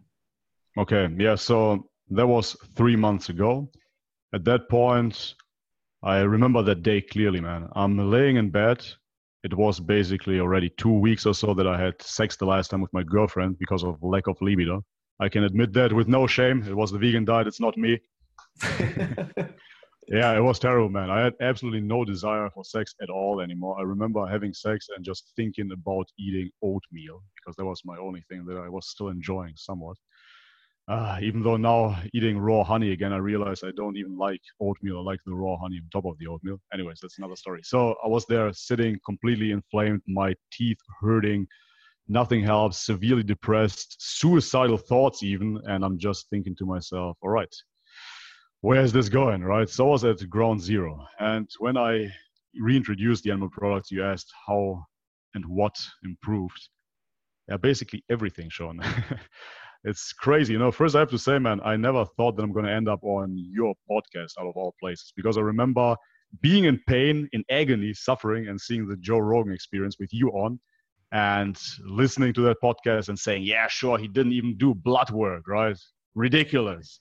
Okay, 0.77 1.09
yeah. 1.19 1.35
So 1.35 1.89
that 2.11 2.27
was 2.27 2.57
three 2.77 2.97
months 2.97 3.29
ago. 3.29 3.69
At 4.33 4.45
that 4.45 4.69
point, 4.69 5.35
I 6.03 6.19
remember 6.19 6.63
that 6.63 6.83
day 6.83 7.01
clearly, 7.01 7.41
man. 7.41 7.69
I'm 7.73 8.11
laying 8.11 8.37
in 8.37 8.51
bed. 8.51 8.87
It 9.51 9.57
was 9.57 9.81
basically 9.81 10.41
already 10.41 10.69
two 10.77 10.93
weeks 10.93 11.25
or 11.25 11.35
so 11.35 11.55
that 11.55 11.67
I 11.67 11.81
had 11.81 12.01
sex 12.03 12.37
the 12.37 12.45
last 12.45 12.69
time 12.71 12.83
with 12.83 12.93
my 12.93 13.03
girlfriend 13.03 13.59
because 13.59 13.83
of 13.83 14.03
lack 14.03 14.27
of 14.27 14.37
libido. 14.43 14.85
I 15.21 15.29
can 15.29 15.45
admit 15.45 15.73
that 15.73 15.93
with 15.93 16.07
no 16.07 16.27
shame. 16.27 16.63
It 16.69 16.77
was 16.77 16.93
the 16.93 16.99
vegan 16.99 17.25
diet. 17.25 17.47
It's 17.47 17.61
not 17.61 17.77
me. 17.77 17.99
yeah, 20.09 20.37
it 20.37 20.43
was 20.43 20.59
terrible, 20.59 20.91
man. 20.91 21.11
I 21.11 21.21
had 21.21 21.35
absolutely 21.41 21.81
no 21.81 22.05
desire 22.05 22.51
for 22.51 22.63
sex 22.63 22.95
at 23.01 23.09
all 23.09 23.41
anymore. 23.41 23.79
I 23.79 23.83
remember 23.83 24.27
having 24.27 24.53
sex 24.53 24.89
and 24.95 25.05
just 25.05 25.33
thinking 25.35 25.71
about 25.73 26.07
eating 26.19 26.51
oatmeal 26.63 27.23
because 27.37 27.57
that 27.57 27.65
was 27.65 27.81
my 27.85 27.97
only 27.97 28.23
thing 28.29 28.45
that 28.47 28.59
I 28.59 28.69
was 28.69 28.89
still 28.89 29.09
enjoying 29.09 29.55
somewhat. 29.57 29.97
Uh, 30.89 31.19
even 31.21 31.43
though 31.43 31.59
now 31.59 32.01
eating 32.15 32.39
raw 32.39 32.65
honey 32.65 32.93
again, 32.93 33.13
I 33.13 33.19
realize 33.19 33.63
I 33.63 33.73
don't 33.77 33.99
even 33.99 34.17
like 34.17 34.41
oatmeal. 34.59 35.01
I 35.01 35.03
like 35.03 35.21
the 35.27 35.35
raw 35.35 35.57
honey 35.59 35.77
on 35.77 35.89
top 35.93 36.07
of 36.11 36.17
the 36.19 36.27
oatmeal. 36.27 36.59
Anyways, 36.73 36.99
that's 37.03 37.19
another 37.19 37.37
story. 37.37 37.61
So 37.63 37.95
I 38.03 38.09
was 38.09 38.25
there 38.25 38.51
sitting 38.55 38.99
completely 39.05 39.51
inflamed, 39.51 40.01
my 40.07 40.35
teeth 40.51 40.79
hurting, 40.99 41.47
nothing 42.09 42.43
helps, 42.43 42.79
severely 42.87 43.23
depressed, 43.23 43.97
suicidal 43.99 44.79
thoughts 44.79 45.23
even. 45.23 45.61
And 45.67 45.85
I'm 45.85 45.99
just 45.99 46.31
thinking 46.31 46.57
to 46.57 46.65
myself, 46.65 47.19
all 47.21 47.29
right, 47.31 47.55
where's 48.63 48.93
this 48.93 49.11
going, 49.11 49.43
right? 49.43 49.69
So 49.69 49.89
I 49.89 49.91
was 49.91 50.05
at 50.05 50.27
ground 50.31 50.63
zero. 50.63 51.07
And 51.19 51.51
when 51.59 51.77
I 51.77 52.11
reintroduced 52.59 53.25
the 53.25 53.31
animal 53.31 53.51
products, 53.51 53.91
you 53.91 54.03
asked 54.03 54.33
how 54.47 54.87
and 55.35 55.45
what 55.45 55.77
improved. 56.03 56.71
Yeah, 57.47 57.59
basically 57.59 58.05
everything, 58.09 58.49
Sean. 58.49 58.81
it's 59.85 60.13
crazy. 60.13 60.53
You 60.53 60.59
know, 60.59 60.73
first 60.73 60.97
I 60.97 61.01
have 61.01 61.11
to 61.11 61.19
say, 61.19 61.39
man, 61.39 61.61
I 61.65 61.77
never 61.77 62.05
thought 62.17 62.37
that 62.37 62.43
I'm 62.43 62.53
going 62.53 62.67
to 62.67 62.73
end 62.73 62.89
up 62.89 63.03
on 63.03 63.35
your 63.37 63.75
podcast 63.91 64.33
out 64.39 64.47
of 64.47 64.57
all 64.57 64.75
places 64.81 65.13
because 65.17 65.39
I 65.39 65.41
remember 65.41 65.97
being 66.41 66.65
in 66.65 66.81
pain, 66.87 67.29
in 67.33 67.45
agony, 67.51 67.95
suffering, 67.95 68.49
and 68.49 68.61
seeing 68.61 68.87
the 68.87 68.97
Joe 68.97 69.19
Rogan 69.19 69.53
experience 69.53 69.97
with 69.99 70.13
you 70.13 70.29
on 70.31 70.61
and 71.13 71.59
listening 71.85 72.35
to 72.35 72.43
that 72.43 72.57
podcast 72.63 73.09
and 73.09 73.19
saying, 73.19 73.43
yeah, 73.43 73.67
sure, 73.69 73.99
he 73.99 74.09
didn't 74.09 74.33
even 74.33 74.57
do 74.59 74.75
blood 74.75 75.11
work, 75.11 75.49
right? 75.49 75.79
Ridiculous. 76.15 77.01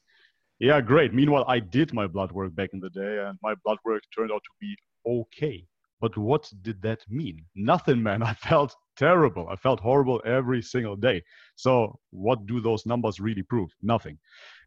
Yeah, 0.60 0.82
great. 0.82 1.14
Meanwhile, 1.14 1.46
I 1.48 1.60
did 1.60 1.94
my 1.94 2.08
blood 2.08 2.32
work 2.32 2.56
back 2.56 2.70
in 2.74 2.80
the 2.80 2.90
day 2.90 3.24
and 3.28 3.38
my 3.44 3.54
blood 3.64 3.78
work 3.86 4.02
turned 4.16 4.32
out 4.32 4.42
to 4.44 4.50
be 4.62 4.76
okay. 5.06 5.66
But 6.00 6.18
what 6.18 6.50
did 6.62 6.82
that 6.84 7.00
mean? 7.10 7.46
Nothing, 7.56 8.02
man. 8.02 8.24
I 8.32 8.34
felt 8.34 8.76
terrible. 8.98 9.48
I 9.50 9.56
felt 9.56 9.80
horrible 9.80 10.22
every 10.26 10.62
single 10.62 10.96
day. 10.96 11.24
So, 11.56 12.00
what 12.12 12.46
do 12.46 12.60
those 12.60 12.86
numbers 12.86 13.20
really 13.20 13.44
prove? 13.44 13.70
Nothing. 13.82 14.18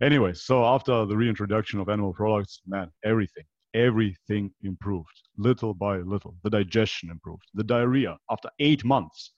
Anyway, 0.00 0.32
so 0.34 0.64
after 0.64 1.04
the 1.04 1.16
reintroduction 1.16 1.80
of 1.80 1.88
animal 1.88 2.14
products, 2.14 2.60
man, 2.66 2.90
everything, 3.04 3.44
everything 3.74 4.52
improved 4.62 5.08
little 5.36 5.74
by 5.74 5.98
little. 5.98 6.36
The 6.42 6.50
digestion 6.50 7.10
improved. 7.10 7.44
The 7.54 7.64
diarrhea, 7.64 8.16
after 8.30 8.50
eight 8.58 8.84
months, 8.84 9.32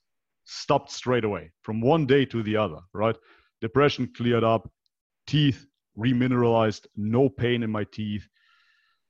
stopped 0.45 0.91
straight 0.91 1.23
away 1.23 1.51
from 1.61 1.81
one 1.81 2.05
day 2.05 2.25
to 2.25 2.43
the 2.43 2.57
other, 2.57 2.79
right? 2.93 3.15
Depression 3.61 4.11
cleared 4.15 4.43
up, 4.43 4.69
teeth 5.27 5.65
remineralized, 5.97 6.85
no 6.95 7.29
pain 7.29 7.63
in 7.63 7.71
my 7.71 7.85
teeth 7.85 8.27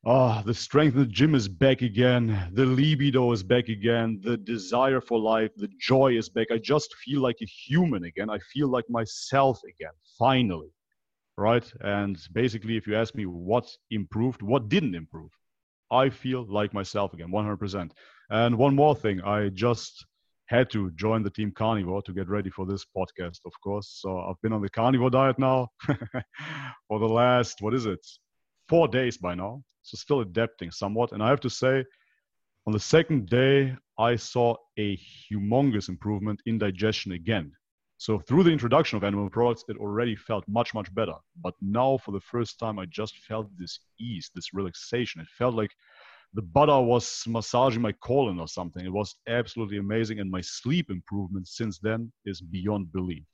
Ah, 0.05 0.41
oh, 0.41 0.43
the 0.45 0.53
strength 0.53 0.95
in 0.95 0.99
the 0.99 1.05
gym 1.05 1.33
is 1.33 1.47
back 1.47 1.81
again. 1.81 2.49
The 2.51 2.65
libido 2.65 3.31
is 3.31 3.41
back 3.41 3.69
again. 3.69 4.19
The 4.21 4.35
desire 4.35 4.99
for 4.99 5.17
life, 5.17 5.51
the 5.55 5.69
joy 5.79 6.17
is 6.17 6.27
back. 6.27 6.47
I 6.51 6.57
just 6.57 6.93
feel 6.95 7.21
like 7.21 7.37
a 7.41 7.45
human 7.45 8.03
again. 8.03 8.29
I 8.29 8.37
feel 8.39 8.67
like 8.67 8.83
myself 8.89 9.61
again, 9.63 9.93
finally. 10.19 10.73
Right? 11.37 11.71
And 11.79 12.17
basically, 12.33 12.75
if 12.75 12.85
you 12.85 12.97
ask 12.97 13.15
me 13.15 13.25
what 13.27 13.71
improved, 13.91 14.41
what 14.41 14.67
didn't 14.67 14.93
improve, 14.93 15.31
I 15.89 16.09
feel 16.09 16.45
like 16.49 16.73
myself 16.73 17.13
again, 17.13 17.31
100%. 17.31 17.91
And 18.29 18.57
one 18.57 18.75
more 18.75 18.95
thing, 18.95 19.21
I 19.21 19.47
just 19.49 20.05
had 20.47 20.69
to 20.71 20.91
join 20.91 21.23
the 21.23 21.29
team 21.29 21.53
carnivore 21.55 22.01
to 22.01 22.11
get 22.11 22.27
ready 22.27 22.49
for 22.49 22.65
this 22.65 22.85
podcast, 22.85 23.39
of 23.45 23.53
course. 23.63 23.99
So 24.01 24.19
I've 24.19 24.41
been 24.41 24.51
on 24.51 24.61
the 24.61 24.69
carnivore 24.69 25.11
diet 25.11 25.39
now 25.39 25.69
for 26.89 26.99
the 26.99 27.07
last, 27.07 27.61
what 27.61 27.73
is 27.73 27.85
it, 27.85 28.05
four 28.67 28.87
days 28.87 29.17
by 29.17 29.35
now 29.35 29.63
so 29.83 29.97
still 29.97 30.21
adapting 30.21 30.71
somewhat. 30.71 31.11
And 31.11 31.21
I 31.21 31.29
have 31.29 31.41
to 31.41 31.49
say, 31.49 31.85
on 32.65 32.73
the 32.73 32.79
second 32.79 33.29
day, 33.29 33.75
I 33.99 34.15
saw 34.15 34.55
a 34.79 34.97
humongous 34.97 35.89
improvement 35.89 36.41
in 36.45 36.57
digestion 36.57 37.11
again. 37.11 37.51
So 37.97 38.19
through 38.19 38.43
the 38.43 38.51
introduction 38.51 38.97
of 38.97 39.03
animal 39.03 39.29
products, 39.29 39.65
it 39.67 39.77
already 39.77 40.15
felt 40.15 40.45
much, 40.47 40.73
much 40.73 40.93
better. 40.95 41.15
But 41.41 41.53
now, 41.61 41.97
for 41.97 42.11
the 42.11 42.21
first 42.21 42.59
time, 42.59 42.79
I 42.79 42.85
just 42.85 43.17
felt 43.19 43.47
this 43.57 43.79
ease, 43.99 44.31
this 44.33 44.53
relaxation. 44.53 45.21
It 45.21 45.27
felt 45.37 45.53
like 45.53 45.71
the 46.33 46.41
butter 46.41 46.79
was 46.79 47.23
massaging 47.27 47.81
my 47.81 47.91
colon 47.91 48.39
or 48.39 48.47
something. 48.47 48.83
It 48.85 48.91
was 48.91 49.15
absolutely 49.27 49.77
amazing. 49.77 50.19
And 50.19 50.31
my 50.31 50.41
sleep 50.41 50.89
improvement 50.89 51.47
since 51.47 51.77
then 51.79 52.11
is 52.25 52.41
beyond 52.41 52.91
belief. 52.91 53.25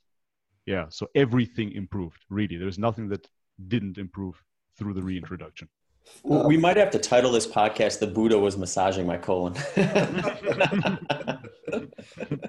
Yeah, 0.66 0.88
so 0.90 1.08
everything 1.16 1.72
improved, 1.72 2.20
really. 2.30 2.58
There's 2.58 2.78
nothing 2.78 3.08
that 3.10 3.28
didn't 3.68 3.98
improve 3.98 4.36
through 4.80 4.94
the 4.94 5.04
reintroduction. 5.04 5.68
We 6.24 6.56
um, 6.56 6.62
might 6.62 6.78
have 6.78 6.90
to 6.92 7.00
title 7.00 7.32
this 7.32 7.46
podcast 7.46 8.00
"The 8.00 8.08
Buddha 8.08 8.40
was 8.40 8.58
massaging 8.58 9.06
my 9.06 9.18
colon." 9.18 9.56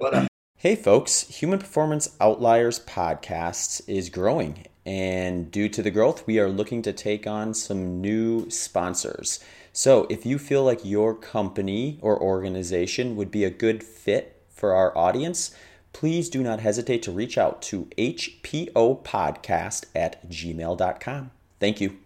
Uh, 0.01 0.27
hey, 0.57 0.75
folks! 0.75 1.29
Human 1.29 1.59
Performance 1.59 2.17
Outliers 2.21 2.81
podcast 2.81 3.83
is 3.87 4.09
growing, 4.09 4.67
and 4.87 5.51
due 5.51 5.69
to 5.69 5.83
the 5.83 5.91
growth, 5.91 6.27
we 6.27 6.39
are 6.39 6.49
looking 6.49 6.81
to 6.83 6.93
take 6.93 7.27
on 7.27 7.53
some 7.53 8.01
new 8.01 8.49
sponsors. 8.49 9.41
So, 9.73 10.07
if 10.09 10.25
you 10.25 10.39
feel 10.39 10.65
like 10.65 10.85
your 10.85 11.15
company 11.15 11.99
or 12.01 12.21
organization 12.21 13.15
would 13.17 13.31
be 13.31 13.45
a 13.45 13.51
good 13.51 13.85
fit 13.85 14.43
for 14.49 14.73
our 14.75 14.97
audience, 14.97 15.55
please 15.93 16.29
do 16.29 16.43
not 16.43 16.61
hesitate 16.61 17.03
to 17.03 17.13
reach 17.13 17.37
out 17.39 17.63
to 17.63 17.85
hpopodcast 17.99 19.85
at 19.95 20.29
gmail.com. 20.29 21.31
Thank 21.59 21.81
you. 21.81 21.99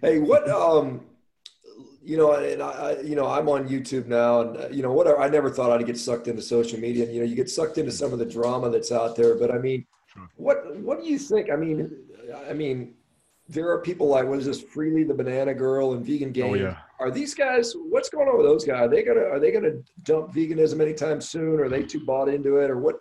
Hey, 0.00 0.18
what 0.18 0.48
um, 0.48 1.02
you 2.02 2.16
know, 2.16 2.32
and 2.32 2.62
I, 2.62 2.96
you 3.02 3.14
know, 3.14 3.26
I'm 3.26 3.48
on 3.48 3.68
YouTube 3.68 4.06
now, 4.06 4.40
and 4.40 4.56
uh, 4.56 4.68
you 4.68 4.82
know, 4.82 4.92
whatever. 4.92 5.20
I 5.20 5.28
never 5.28 5.50
thought 5.50 5.70
I'd 5.70 5.86
get 5.86 5.98
sucked 5.98 6.28
into 6.28 6.42
social 6.42 6.78
media. 6.78 7.04
And, 7.04 7.14
you 7.14 7.20
know, 7.20 7.26
you 7.26 7.36
get 7.36 7.50
sucked 7.50 7.78
into 7.78 7.92
some 7.92 8.12
of 8.12 8.18
the 8.18 8.24
drama 8.24 8.70
that's 8.70 8.90
out 8.90 9.16
there. 9.16 9.34
But 9.34 9.50
I 9.50 9.58
mean, 9.58 9.86
what 10.36 10.76
what 10.78 11.00
do 11.00 11.06
you 11.06 11.18
think? 11.18 11.50
I 11.50 11.56
mean, 11.56 11.90
I 12.48 12.54
mean, 12.54 12.94
there 13.48 13.68
are 13.68 13.80
people 13.80 14.08
like 14.08 14.26
what 14.26 14.38
is 14.38 14.46
this 14.46 14.62
Freelee 14.62 15.06
the 15.06 15.14
Banana 15.14 15.52
Girl 15.52 15.92
and 15.92 16.04
Vegan 16.04 16.32
Gains? 16.32 16.50
Oh, 16.50 16.54
yeah. 16.54 16.76
Are 16.98 17.10
these 17.10 17.34
guys? 17.34 17.74
What's 17.76 18.08
going 18.08 18.28
on 18.28 18.38
with 18.38 18.46
those 18.46 18.64
guys? 18.64 18.80
Are 18.80 18.88
they 18.88 19.02
gonna 19.02 19.20
are 19.20 19.38
they 19.38 19.50
gonna 19.50 19.82
dump 20.04 20.32
veganism 20.34 20.80
anytime 20.80 21.20
soon? 21.20 21.60
Or 21.60 21.64
are 21.64 21.68
they 21.68 21.82
too 21.82 22.04
bought 22.04 22.28
into 22.28 22.56
it? 22.56 22.70
Or 22.70 22.78
what? 22.78 22.96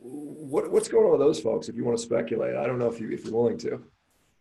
What 0.00 0.70
what's 0.70 0.88
going 0.88 1.04
on 1.04 1.10
with 1.10 1.20
those 1.20 1.40
folks? 1.40 1.68
If 1.68 1.74
you 1.74 1.84
want 1.84 1.98
to 1.98 2.02
speculate, 2.02 2.56
I 2.56 2.66
don't 2.66 2.78
know 2.78 2.86
if 2.86 3.00
you 3.00 3.10
if 3.10 3.24
you're 3.24 3.34
willing 3.34 3.58
to. 3.58 3.82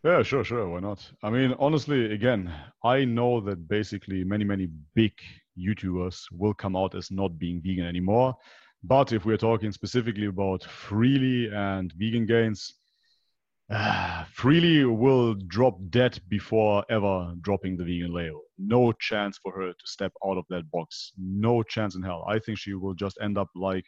Yeah, 0.03 0.21
sure, 0.21 0.43
sure. 0.43 0.69
Why 0.69 0.79
not? 0.79 1.09
I 1.23 1.29
mean, 1.29 1.55
honestly, 1.59 2.13
again, 2.13 2.53
I 2.83 3.03
know 3.03 3.41
that 3.41 3.67
basically 3.67 4.23
many, 4.23 4.43
many 4.43 4.67
big 4.93 5.13
YouTubers 5.57 6.21
will 6.31 6.53
come 6.53 6.75
out 6.75 6.93
as 6.93 7.09
not 7.09 7.39
being 7.39 7.61
vegan 7.63 7.85
anymore. 7.85 8.35
But 8.83 9.11
if 9.11 9.25
we're 9.25 9.37
talking 9.37 9.71
specifically 9.71 10.27
about 10.27 10.61
Freelee 10.61 11.51
and 11.51 11.91
vegan 11.93 12.27
gains, 12.27 12.75
uh, 13.71 14.23
Freelee 14.35 14.85
will 14.85 15.33
drop 15.33 15.77
dead 15.89 16.19
before 16.29 16.85
ever 16.89 17.33
dropping 17.41 17.75
the 17.75 17.83
vegan 17.83 18.13
label. 18.13 18.43
No 18.59 18.91
chance 18.91 19.39
for 19.39 19.51
her 19.51 19.73
to 19.73 19.87
step 19.87 20.13
out 20.23 20.37
of 20.37 20.45
that 20.49 20.69
box. 20.71 21.11
No 21.17 21.63
chance 21.63 21.95
in 21.95 22.03
hell. 22.03 22.23
I 22.29 22.37
think 22.37 22.59
she 22.59 22.75
will 22.75 22.93
just 22.93 23.17
end 23.19 23.37
up 23.37 23.49
like 23.55 23.85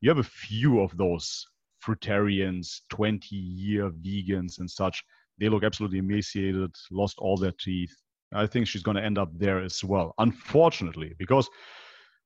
you 0.00 0.10
have 0.10 0.18
a 0.18 0.24
few 0.24 0.80
of 0.80 0.96
those 0.96 1.46
fruitarians, 1.86 2.80
20 2.90 3.36
year 3.36 3.90
vegans 3.90 4.58
and 4.58 4.70
such 4.70 5.02
they 5.38 5.48
look 5.48 5.64
absolutely 5.64 5.98
emaciated, 5.98 6.70
lost 6.90 7.16
all 7.18 7.36
their 7.36 7.52
teeth. 7.58 7.94
I 8.34 8.46
think 8.46 8.66
she's 8.66 8.82
going 8.82 8.96
to 8.96 9.04
end 9.04 9.18
up 9.18 9.30
there 9.36 9.62
as 9.62 9.84
well, 9.84 10.14
unfortunately, 10.18 11.14
because 11.18 11.48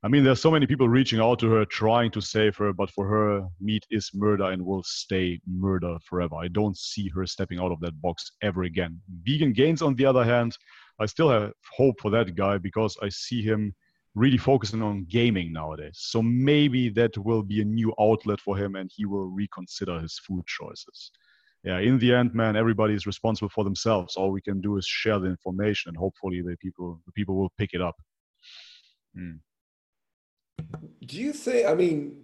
I 0.03 0.09
mean, 0.09 0.23
there's 0.23 0.41
so 0.41 0.51
many 0.51 0.67
people 0.67 0.89
reaching 0.89 1.21
out 1.21 1.39
to 1.41 1.51
her, 1.51 1.65
trying 1.65 2.11
to 2.13 2.21
save 2.21 2.55
her, 2.59 2.73
but 2.73 2.91
for 2.91 3.09
her, 3.09 3.49
meat 3.61 3.85
is 3.91 4.11
murder 4.15 4.45
and 4.45 4.65
will 4.65 4.85
stay 4.85 5.41
murder 5.49 5.97
forever. 6.05 6.37
I 6.37 6.49
don't 6.49 6.77
see 6.77 7.09
her 7.09 7.27
stepping 7.27 7.59
out 7.59 7.73
of 7.73 7.81
that 7.81 8.01
box 8.03 8.31
ever 8.43 8.65
again. 8.65 9.01
Vegan 9.23 9.53
Gains, 9.53 9.83
on 9.83 9.95
the 9.97 10.05
other 10.05 10.23
hand, 10.23 10.57
I 11.01 11.07
still 11.07 11.31
have 11.31 11.53
hope 11.77 11.99
for 12.01 12.11
that 12.11 12.37
guy 12.37 12.59
because 12.59 12.97
I 13.03 13.09
see 13.09 13.43
him 13.43 13.75
really 14.15 14.39
focusing 14.39 14.83
on 14.83 15.07
gaming 15.09 15.53
nowadays. 15.53 15.99
So 15.99 16.23
maybe 16.23 16.89
that 16.91 17.17
will 17.19 17.43
be 17.43 17.63
a 17.63 17.65
new 17.65 17.93
outlet 17.99 18.41
for 18.41 18.57
him 18.57 18.77
and 18.77 18.91
he 18.95 19.07
will 19.07 19.27
reconsider 19.27 19.99
his 19.99 20.19
food 20.19 20.47
choices 20.47 21.11
yeah, 21.65 21.79
in 21.79 21.99
the 21.99 22.15
end, 22.15 22.35
man, 22.35 22.57
everybody 22.57 22.95
is 22.95 23.07
responsible 23.07 23.49
for 23.49 23.65
themselves. 23.65 24.17
All 24.17 24.31
we 24.31 24.41
can 24.41 24.61
do 24.61 24.77
is 24.77 24.87
share 24.87 25.19
the 25.19 25.27
information, 25.27 25.89
and 25.89 25.97
hopefully, 25.97 26.41
the 26.43 26.57
people 26.59 27.01
the 27.07 27.13
people 27.13 27.37
will 27.37 27.53
pick 27.59 27.71
it 27.73 27.81
up. 27.81 27.97
Mm. 29.19 29.41
Do 31.05 31.17
you 31.17 31.33
think? 31.33 31.67
I 31.67 31.75
mean, 31.75 32.23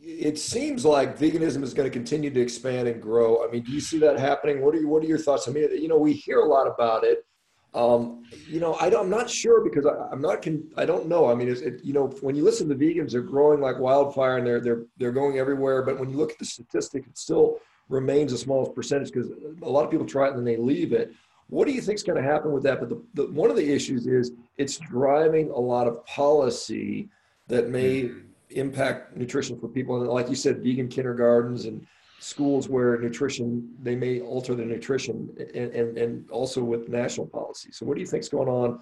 it 0.00 0.38
seems 0.38 0.84
like 0.84 1.18
veganism 1.18 1.62
is 1.62 1.74
going 1.74 1.90
to 1.90 1.92
continue 1.92 2.30
to 2.30 2.40
expand 2.40 2.88
and 2.88 3.00
grow. 3.00 3.46
I 3.46 3.50
mean, 3.50 3.62
do 3.62 3.72
you 3.72 3.80
see 3.80 3.98
that 3.98 4.18
happening? 4.18 4.60
What 4.62 4.74
are 4.74 4.78
you, 4.78 4.88
what 4.88 5.02
are 5.02 5.06
your 5.06 5.18
thoughts? 5.18 5.48
I 5.48 5.52
mean, 5.52 5.68
you 5.80 5.88
know, 5.88 5.98
we 5.98 6.12
hear 6.12 6.40
a 6.40 6.46
lot 6.46 6.66
about 6.66 7.04
it, 7.04 7.24
Um, 7.74 8.22
you 8.48 8.60
know, 8.60 8.74
I 8.74 8.86
am 8.86 9.10
not 9.10 9.28
sure 9.28 9.64
because 9.64 9.84
I, 9.84 10.12
am 10.12 10.20
not. 10.20 10.42
Con, 10.42 10.62
I 10.76 10.84
don't 10.84 11.08
know. 11.08 11.28
I 11.28 11.34
mean, 11.34 11.48
it, 11.48 11.84
you 11.84 11.92
know, 11.92 12.06
when 12.20 12.36
you 12.36 12.44
listen 12.44 12.68
to 12.68 12.74
vegans, 12.76 13.10
they're 13.10 13.22
growing 13.22 13.60
like 13.60 13.80
wildfire 13.80 14.38
and 14.38 14.46
they're 14.46 14.60
they're 14.60 14.84
they're 14.96 15.12
going 15.12 15.38
everywhere. 15.38 15.82
But 15.82 15.98
when 15.98 16.08
you 16.08 16.16
look 16.16 16.30
at 16.30 16.38
the 16.38 16.44
statistic, 16.44 17.04
it's 17.08 17.22
still 17.22 17.58
remains 17.88 18.32
the 18.32 18.38
smallest 18.38 18.74
percentage 18.74 19.12
because 19.12 19.30
a 19.62 19.68
lot 19.68 19.84
of 19.84 19.90
people 19.90 20.06
try 20.06 20.26
it 20.26 20.30
and 20.30 20.38
then 20.38 20.44
they 20.44 20.56
leave 20.56 20.92
it. 20.92 21.12
What 21.48 21.66
do 21.66 21.72
you 21.72 21.80
think 21.80 21.96
is 21.96 22.02
going 22.02 22.20
to 22.22 22.28
happen 22.28 22.52
with 22.52 22.62
that? 22.62 22.80
But 22.80 22.88
the, 22.88 23.02
the, 23.14 23.26
one 23.30 23.50
of 23.50 23.56
the 23.56 23.72
issues 23.72 24.06
is 24.06 24.32
it's 24.56 24.78
driving 24.78 25.50
a 25.50 25.58
lot 25.58 25.86
of 25.86 26.04
policy 26.06 27.08
that 27.48 27.68
may 27.68 28.04
mm-hmm. 28.04 28.20
impact 28.50 29.16
nutrition 29.16 29.58
for 29.58 29.68
people. 29.68 30.00
And 30.00 30.10
like 30.10 30.30
you 30.30 30.36
said, 30.36 30.62
vegan 30.62 30.88
kindergartens 30.88 31.66
and 31.66 31.86
schools 32.24 32.70
where 32.70 32.98
nutrition 32.98 33.68
they 33.82 33.94
may 33.94 34.20
alter 34.20 34.54
the 34.54 34.64
nutrition 34.64 35.28
and, 35.54 35.70
and, 35.74 35.98
and 35.98 36.30
also 36.30 36.64
with 36.64 36.88
national 36.88 37.26
policy 37.26 37.70
so 37.70 37.84
what 37.84 37.94
do 37.94 38.00
you 38.00 38.06
think 38.06 38.22
is 38.22 38.30
going 38.30 38.48
on 38.48 38.80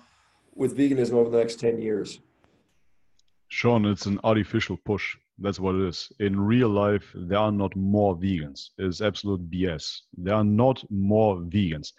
with 0.54 0.78
veganism 0.78 1.14
over 1.14 1.28
the 1.28 1.36
next 1.36 1.58
10 1.58 1.80
years 1.80 2.20
sean 3.48 3.84
it's 3.84 4.06
an 4.06 4.20
artificial 4.22 4.76
push 4.84 5.16
that's 5.38 5.60
what 5.60 5.74
it 5.74 5.88
is. 5.88 6.10
In 6.20 6.38
real 6.38 6.68
life 6.68 7.10
there 7.14 7.38
are 7.38 7.52
not 7.52 7.74
more 7.76 8.16
vegans. 8.16 8.70
It's 8.78 9.00
absolute 9.00 9.50
bs 9.50 9.84
there 10.16 10.34
are 10.34 10.44
not 10.44 10.84
more 10.90 11.36
vegans. 11.36 11.92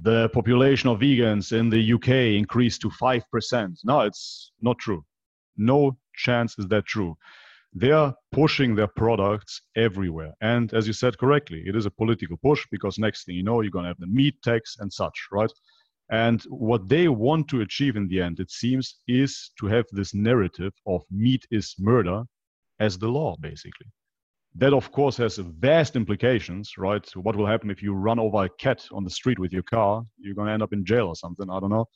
The 0.00 0.28
population 0.30 0.90
of 0.90 1.00
vegans 1.00 1.52
in 1.52 1.70
the 1.70 1.92
uk 1.94 2.08
increased 2.08 2.80
to 2.82 2.90
5% 2.90 3.78
no 3.84 4.00
it's 4.00 4.52
not 4.60 4.78
true. 4.78 5.04
No 5.56 5.96
chance 6.14 6.58
is 6.58 6.66
that 6.68 6.86
true. 6.86 7.16
They 7.74 7.92
are 7.92 8.14
pushing 8.32 8.74
their 8.74 8.86
products 8.86 9.60
everywhere. 9.76 10.32
And 10.40 10.72
as 10.72 10.86
you 10.86 10.92
said 10.92 11.18
correctly, 11.18 11.62
it 11.66 11.76
is 11.76 11.86
a 11.86 11.90
political 11.90 12.36
push 12.38 12.66
because 12.70 12.98
next 12.98 13.24
thing 13.24 13.36
you 13.36 13.42
know, 13.42 13.60
you're 13.60 13.70
going 13.70 13.84
to 13.84 13.90
have 13.90 14.00
the 14.00 14.06
meat 14.06 14.40
tax 14.42 14.76
and 14.78 14.92
such, 14.92 15.28
right? 15.30 15.52
And 16.10 16.42
what 16.44 16.88
they 16.88 17.08
want 17.08 17.48
to 17.48 17.60
achieve 17.60 17.96
in 17.96 18.08
the 18.08 18.22
end, 18.22 18.40
it 18.40 18.50
seems, 18.50 18.96
is 19.06 19.50
to 19.58 19.66
have 19.66 19.84
this 19.92 20.14
narrative 20.14 20.72
of 20.86 21.04
meat 21.10 21.46
is 21.50 21.74
murder 21.78 22.24
as 22.80 22.98
the 22.98 23.08
law, 23.08 23.36
basically. 23.40 23.86
That, 24.54 24.72
of 24.72 24.90
course, 24.92 25.16
has 25.18 25.36
vast 25.38 25.94
implications, 25.94 26.72
right? 26.78 27.06
What 27.14 27.36
will 27.36 27.46
happen 27.46 27.70
if 27.70 27.82
you 27.82 27.92
run 27.94 28.18
over 28.18 28.44
a 28.44 28.48
cat 28.48 28.86
on 28.92 29.04
the 29.04 29.10
street 29.10 29.38
with 29.38 29.52
your 29.52 29.62
car? 29.62 30.02
You're 30.18 30.34
going 30.34 30.48
to 30.48 30.52
end 30.52 30.62
up 30.62 30.72
in 30.72 30.84
jail 30.84 31.08
or 31.08 31.16
something. 31.16 31.48
I 31.50 31.60
don't 31.60 31.70
know. 31.70 31.86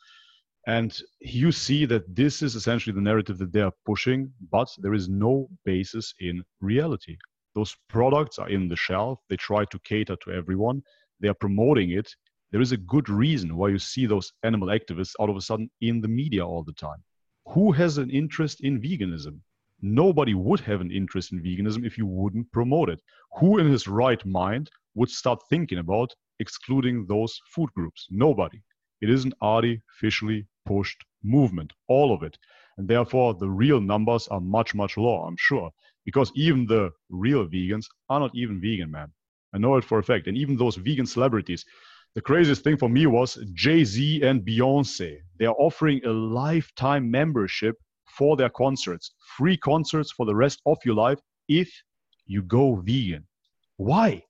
And 0.66 0.96
you 1.20 1.50
see 1.50 1.86
that 1.86 2.14
this 2.14 2.40
is 2.40 2.54
essentially 2.54 2.94
the 2.94 3.00
narrative 3.00 3.38
that 3.38 3.52
they 3.52 3.62
are 3.62 3.72
pushing, 3.84 4.32
but 4.50 4.68
there 4.78 4.94
is 4.94 5.08
no 5.08 5.48
basis 5.64 6.14
in 6.20 6.44
reality. 6.60 7.16
Those 7.54 7.76
products 7.88 8.38
are 8.38 8.48
in 8.48 8.68
the 8.68 8.76
shelf, 8.76 9.18
they 9.28 9.36
try 9.36 9.64
to 9.64 9.78
cater 9.80 10.16
to 10.16 10.30
everyone, 10.30 10.82
they 11.20 11.28
are 11.28 11.34
promoting 11.34 11.90
it. 11.90 12.08
There 12.52 12.60
is 12.60 12.72
a 12.72 12.76
good 12.76 13.08
reason 13.08 13.56
why 13.56 13.68
you 13.68 13.78
see 13.78 14.06
those 14.06 14.32
animal 14.42 14.68
activists 14.68 15.14
all 15.18 15.30
of 15.30 15.36
a 15.36 15.40
sudden 15.40 15.70
in 15.80 16.00
the 16.00 16.08
media 16.08 16.46
all 16.46 16.62
the 16.62 16.74
time. 16.74 17.02
Who 17.48 17.72
has 17.72 17.98
an 17.98 18.10
interest 18.10 18.60
in 18.60 18.80
veganism? 18.80 19.40
Nobody 19.84 20.32
would 20.32 20.60
have 20.60 20.80
an 20.80 20.92
interest 20.92 21.32
in 21.32 21.42
veganism 21.42 21.84
if 21.84 21.98
you 21.98 22.06
wouldn't 22.06 22.52
promote 22.52 22.88
it. 22.88 23.00
Who 23.40 23.58
in 23.58 23.68
his 23.68 23.88
right 23.88 24.24
mind 24.24 24.70
would 24.94 25.10
start 25.10 25.40
thinking 25.50 25.78
about 25.78 26.14
excluding 26.38 27.04
those 27.06 27.40
food 27.52 27.68
groups? 27.74 28.06
Nobody. 28.08 28.62
It 29.00 29.10
is 29.10 29.24
an 29.24 29.32
artificially 29.42 30.46
pushed 30.66 31.04
movement, 31.24 31.72
all 31.88 32.14
of 32.14 32.22
it. 32.22 32.38
And 32.78 32.86
therefore, 32.86 33.34
the 33.34 33.50
real 33.50 33.80
numbers 33.80 34.28
are 34.28 34.40
much, 34.40 34.72
much 34.72 34.96
lower, 34.96 35.26
I'm 35.26 35.36
sure. 35.36 35.72
Because 36.04 36.30
even 36.36 36.64
the 36.66 36.92
real 37.10 37.46
vegans 37.48 37.86
are 38.08 38.20
not 38.20 38.30
even 38.34 38.60
vegan, 38.60 38.90
man. 38.90 39.12
I 39.52 39.58
know 39.58 39.74
it 39.76 39.84
for 39.84 39.98
a 39.98 40.04
fact. 40.04 40.28
And 40.28 40.36
even 40.36 40.56
those 40.56 40.76
vegan 40.76 41.06
celebrities, 41.06 41.64
the 42.14 42.20
craziest 42.20 42.62
thing 42.62 42.76
for 42.76 42.88
me 42.88 43.06
was 43.06 43.36
Jay 43.52 43.82
Z 43.82 44.22
and 44.22 44.42
Beyonce. 44.42 45.18
They're 45.38 45.60
offering 45.60 46.04
a 46.04 46.10
lifetime 46.10 47.10
membership 47.10 47.76
for 48.06 48.36
their 48.36 48.50
concerts, 48.50 49.12
free 49.36 49.56
concerts 49.56 50.12
for 50.12 50.26
the 50.26 50.34
rest 50.34 50.60
of 50.66 50.78
your 50.84 50.94
life 50.94 51.20
if 51.48 51.70
you 52.26 52.42
go 52.42 52.76
vegan. 52.76 53.26
Why? 53.76 54.22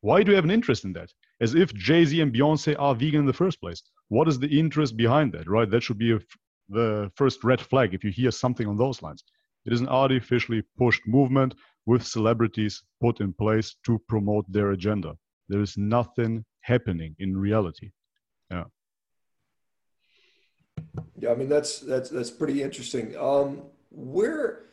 Why 0.00 0.22
do 0.22 0.30
you 0.30 0.36
have 0.36 0.44
an 0.44 0.50
interest 0.50 0.84
in 0.84 0.92
that? 0.94 1.12
As 1.40 1.54
if 1.54 1.74
Jay 1.74 2.04
Z 2.04 2.20
and 2.20 2.32
Beyonce 2.32 2.76
are 2.78 2.94
vegan 2.94 3.20
in 3.20 3.26
the 3.26 3.32
first 3.32 3.60
place 3.60 3.82
what 4.08 4.28
is 4.28 4.38
the 4.38 4.58
interest 4.58 4.96
behind 4.96 5.32
that 5.32 5.48
right 5.48 5.70
that 5.70 5.82
should 5.82 5.98
be 5.98 6.12
a, 6.12 6.18
the 6.68 7.10
first 7.14 7.42
red 7.44 7.60
flag 7.60 7.94
if 7.94 8.04
you 8.04 8.10
hear 8.10 8.30
something 8.30 8.66
on 8.66 8.76
those 8.76 9.02
lines 9.02 9.24
it 9.64 9.72
is 9.72 9.80
an 9.80 9.88
artificially 9.88 10.62
pushed 10.78 11.02
movement 11.06 11.54
with 11.86 12.06
celebrities 12.06 12.82
put 13.00 13.20
in 13.20 13.32
place 13.32 13.76
to 13.84 14.00
promote 14.08 14.44
their 14.50 14.72
agenda 14.72 15.16
there 15.48 15.60
is 15.60 15.76
nothing 15.76 16.44
happening 16.60 17.14
in 17.18 17.36
reality 17.36 17.90
yeah 18.50 18.64
yeah 21.18 21.30
i 21.30 21.34
mean 21.34 21.48
that's 21.48 21.80
that's 21.80 22.10
that's 22.10 22.30
pretty 22.30 22.62
interesting 22.62 23.16
um 23.16 23.62
where 23.90 24.66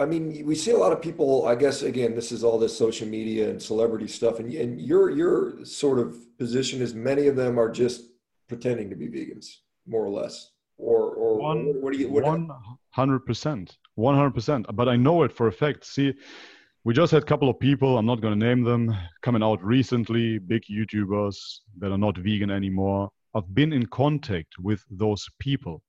I 0.00 0.04
mean, 0.04 0.46
we 0.46 0.54
see 0.54 0.70
a 0.70 0.76
lot 0.76 0.92
of 0.92 1.02
people. 1.02 1.46
I 1.46 1.54
guess 1.56 1.82
again, 1.82 2.14
this 2.14 2.30
is 2.30 2.44
all 2.44 2.58
this 2.58 2.76
social 2.76 3.08
media 3.08 3.50
and 3.50 3.60
celebrity 3.60 4.06
stuff, 4.06 4.38
and 4.38 4.52
and 4.52 4.80
your 4.80 5.10
your 5.10 5.64
sort 5.64 5.98
of 5.98 6.16
position 6.38 6.80
is 6.80 6.94
many 6.94 7.26
of 7.26 7.34
them 7.34 7.58
are 7.58 7.70
just 7.70 8.02
pretending 8.48 8.88
to 8.90 8.96
be 8.96 9.08
vegans, 9.08 9.46
more 9.86 10.04
or 10.04 10.10
less. 10.10 10.52
Or 10.78 11.14
or 11.14 11.36
one, 11.38 11.66
what, 11.66 11.76
what 11.82 11.92
do 11.92 11.98
you? 11.98 12.08
One 12.08 12.48
hundred 12.90 13.26
percent, 13.26 13.76
one 13.96 14.14
hundred 14.14 14.34
percent. 14.34 14.66
But 14.72 14.88
I 14.88 14.96
know 14.96 15.24
it 15.24 15.32
for 15.32 15.48
a 15.48 15.52
fact. 15.52 15.84
See, 15.84 16.14
we 16.84 16.94
just 16.94 17.10
had 17.12 17.22
a 17.22 17.26
couple 17.26 17.48
of 17.48 17.58
people. 17.58 17.98
I'm 17.98 18.06
not 18.06 18.20
going 18.20 18.38
to 18.38 18.46
name 18.46 18.62
them. 18.62 18.96
Coming 19.22 19.42
out 19.42 19.62
recently, 19.64 20.38
big 20.38 20.62
YouTubers 20.70 21.36
that 21.78 21.90
are 21.90 21.98
not 21.98 22.16
vegan 22.18 22.50
anymore. 22.50 23.10
I've 23.34 23.54
been 23.54 23.72
in 23.72 23.86
contact 23.86 24.58
with 24.58 24.84
those 24.90 25.28
people 25.38 25.82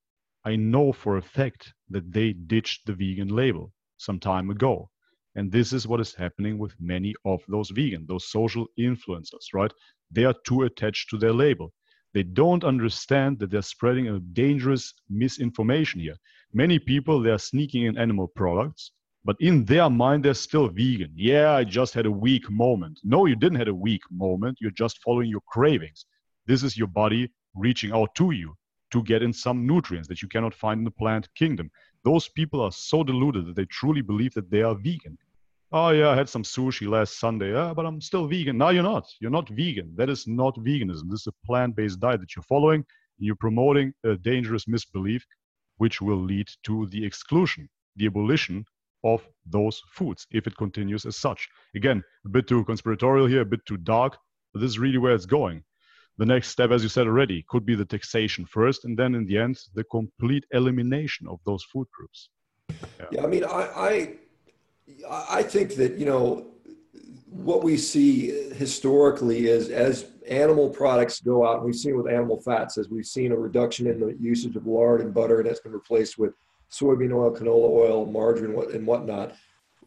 I 0.43 0.55
know 0.55 0.91
for 0.91 1.17
a 1.17 1.21
fact 1.21 1.73
that 1.89 2.11
they 2.11 2.33
ditched 2.33 2.87
the 2.87 2.93
vegan 2.93 3.27
label 3.29 3.73
some 3.97 4.19
time 4.19 4.49
ago. 4.49 4.89
And 5.35 5.51
this 5.51 5.71
is 5.71 5.87
what 5.87 5.99
is 5.99 6.15
happening 6.15 6.57
with 6.57 6.73
many 6.79 7.13
of 7.25 7.41
those 7.47 7.69
vegan, 7.69 8.05
those 8.07 8.29
social 8.31 8.65
influencers, 8.79 9.53
right? 9.53 9.71
They 10.09 10.25
are 10.25 10.35
too 10.45 10.63
attached 10.63 11.09
to 11.11 11.17
their 11.17 11.31
label. 11.33 11.73
They 12.13 12.23
don't 12.23 12.63
understand 12.63 13.37
that 13.39 13.51
they're 13.51 13.61
spreading 13.61 14.07
a 14.07 14.19
dangerous 14.19 14.93
misinformation 15.09 16.01
here. 16.01 16.17
Many 16.53 16.79
people, 16.79 17.21
they're 17.21 17.37
sneaking 17.37 17.83
in 17.83 17.97
animal 17.97 18.27
products, 18.35 18.91
but 19.23 19.37
in 19.39 19.65
their 19.65 19.89
mind, 19.89 20.25
they're 20.25 20.33
still 20.33 20.67
vegan. 20.69 21.13
Yeah, 21.15 21.53
I 21.53 21.63
just 21.63 21.93
had 21.93 22.07
a 22.07 22.11
weak 22.11 22.49
moment. 22.49 22.99
No, 23.03 23.27
you 23.27 23.35
didn't 23.35 23.59
have 23.59 23.67
a 23.67 23.73
weak 23.73 24.01
moment. 24.11 24.57
You're 24.59 24.71
just 24.71 25.01
following 25.03 25.29
your 25.29 25.41
cravings. 25.47 26.05
This 26.51 26.63
is 26.63 26.75
your 26.75 26.87
body 26.87 27.31
reaching 27.55 27.93
out 27.93 28.13
to 28.15 28.31
you 28.31 28.57
to 28.91 29.01
get 29.03 29.23
in 29.23 29.31
some 29.31 29.65
nutrients 29.65 30.09
that 30.09 30.21
you 30.21 30.27
cannot 30.27 30.53
find 30.53 30.79
in 30.79 30.83
the 30.83 30.91
plant 30.91 31.33
kingdom. 31.33 31.71
Those 32.03 32.27
people 32.27 32.59
are 32.59 32.73
so 32.73 33.05
deluded 33.05 33.45
that 33.45 33.55
they 33.55 33.63
truly 33.63 34.01
believe 34.01 34.33
that 34.33 34.51
they 34.51 34.61
are 34.61 34.75
vegan. 34.75 35.17
Oh 35.71 35.91
yeah, 35.91 36.09
I 36.09 36.15
had 36.17 36.27
some 36.27 36.43
sushi 36.43 36.89
last 36.89 37.21
Sunday, 37.21 37.53
yeah, 37.53 37.73
but 37.73 37.85
I'm 37.85 38.01
still 38.01 38.27
vegan. 38.27 38.57
No, 38.57 38.67
you're 38.67 38.83
not. 38.83 39.07
You're 39.21 39.31
not 39.31 39.47
vegan. 39.47 39.93
That 39.95 40.09
is 40.09 40.27
not 40.27 40.57
veganism. 40.57 41.09
This 41.09 41.21
is 41.21 41.27
a 41.27 41.45
plant-based 41.45 42.01
diet 42.01 42.19
that 42.19 42.35
you're 42.35 42.43
following. 42.43 42.83
You're 43.17 43.37
promoting 43.37 43.93
a 44.03 44.17
dangerous 44.17 44.67
misbelief, 44.67 45.25
which 45.77 46.01
will 46.01 46.21
lead 46.21 46.49
to 46.63 46.85
the 46.87 47.05
exclusion, 47.05 47.69
the 47.95 48.07
abolition 48.07 48.65
of 49.05 49.25
those 49.45 49.81
foods 49.87 50.27
if 50.31 50.47
it 50.47 50.57
continues 50.57 51.05
as 51.05 51.15
such. 51.15 51.47
Again, 51.77 52.03
a 52.25 52.29
bit 52.29 52.45
too 52.45 52.65
conspiratorial 52.65 53.27
here, 53.27 53.43
a 53.43 53.53
bit 53.53 53.65
too 53.65 53.77
dark, 53.77 54.17
but 54.51 54.59
this 54.59 54.71
is 54.71 54.79
really 54.79 54.97
where 54.97 55.15
it's 55.15 55.25
going 55.25 55.63
the 56.21 56.27
next 56.27 56.49
step, 56.49 56.69
as 56.69 56.83
you 56.83 56.89
said 56.89 57.07
already, 57.07 57.43
could 57.49 57.65
be 57.65 57.73
the 57.73 57.83
taxation 57.83 58.45
first, 58.45 58.85
and 58.85 58.95
then 58.95 59.15
in 59.15 59.25
the 59.25 59.39
end, 59.39 59.57
the 59.73 59.83
complete 59.85 60.45
elimination 60.51 61.25
of 61.27 61.39
those 61.47 61.63
food 61.63 61.87
groups. 61.91 62.29
Yeah, 62.69 63.05
yeah 63.13 63.23
I 63.23 63.27
mean, 63.33 63.43
I, 63.43 63.63
I, 63.89 64.13
I 65.39 65.41
think 65.41 65.73
that 65.77 65.97
you 65.97 66.05
know 66.05 66.45
what 67.25 67.63
we 67.63 67.75
see 67.75 68.51
historically 68.51 69.47
is 69.47 69.69
as 69.69 70.11
animal 70.29 70.69
products 70.69 71.21
go 71.21 71.37
out, 71.47 71.65
we've 71.65 71.75
seen 71.75 71.97
with 71.97 72.07
animal 72.07 72.39
fats, 72.39 72.77
as 72.77 72.87
we've 72.87 73.11
seen 73.17 73.31
a 73.31 73.35
reduction 73.35 73.87
in 73.87 73.99
the 73.99 74.15
usage 74.19 74.55
of 74.55 74.67
lard 74.67 75.01
and 75.01 75.11
butter, 75.15 75.39
and 75.39 75.49
that's 75.49 75.61
been 75.61 75.71
replaced 75.71 76.19
with 76.19 76.35
soybean 76.71 77.13
oil, 77.13 77.35
canola 77.35 77.69
oil, 77.83 78.05
margarine, 78.05 78.55
and 78.75 78.85
whatnot. 78.85 79.33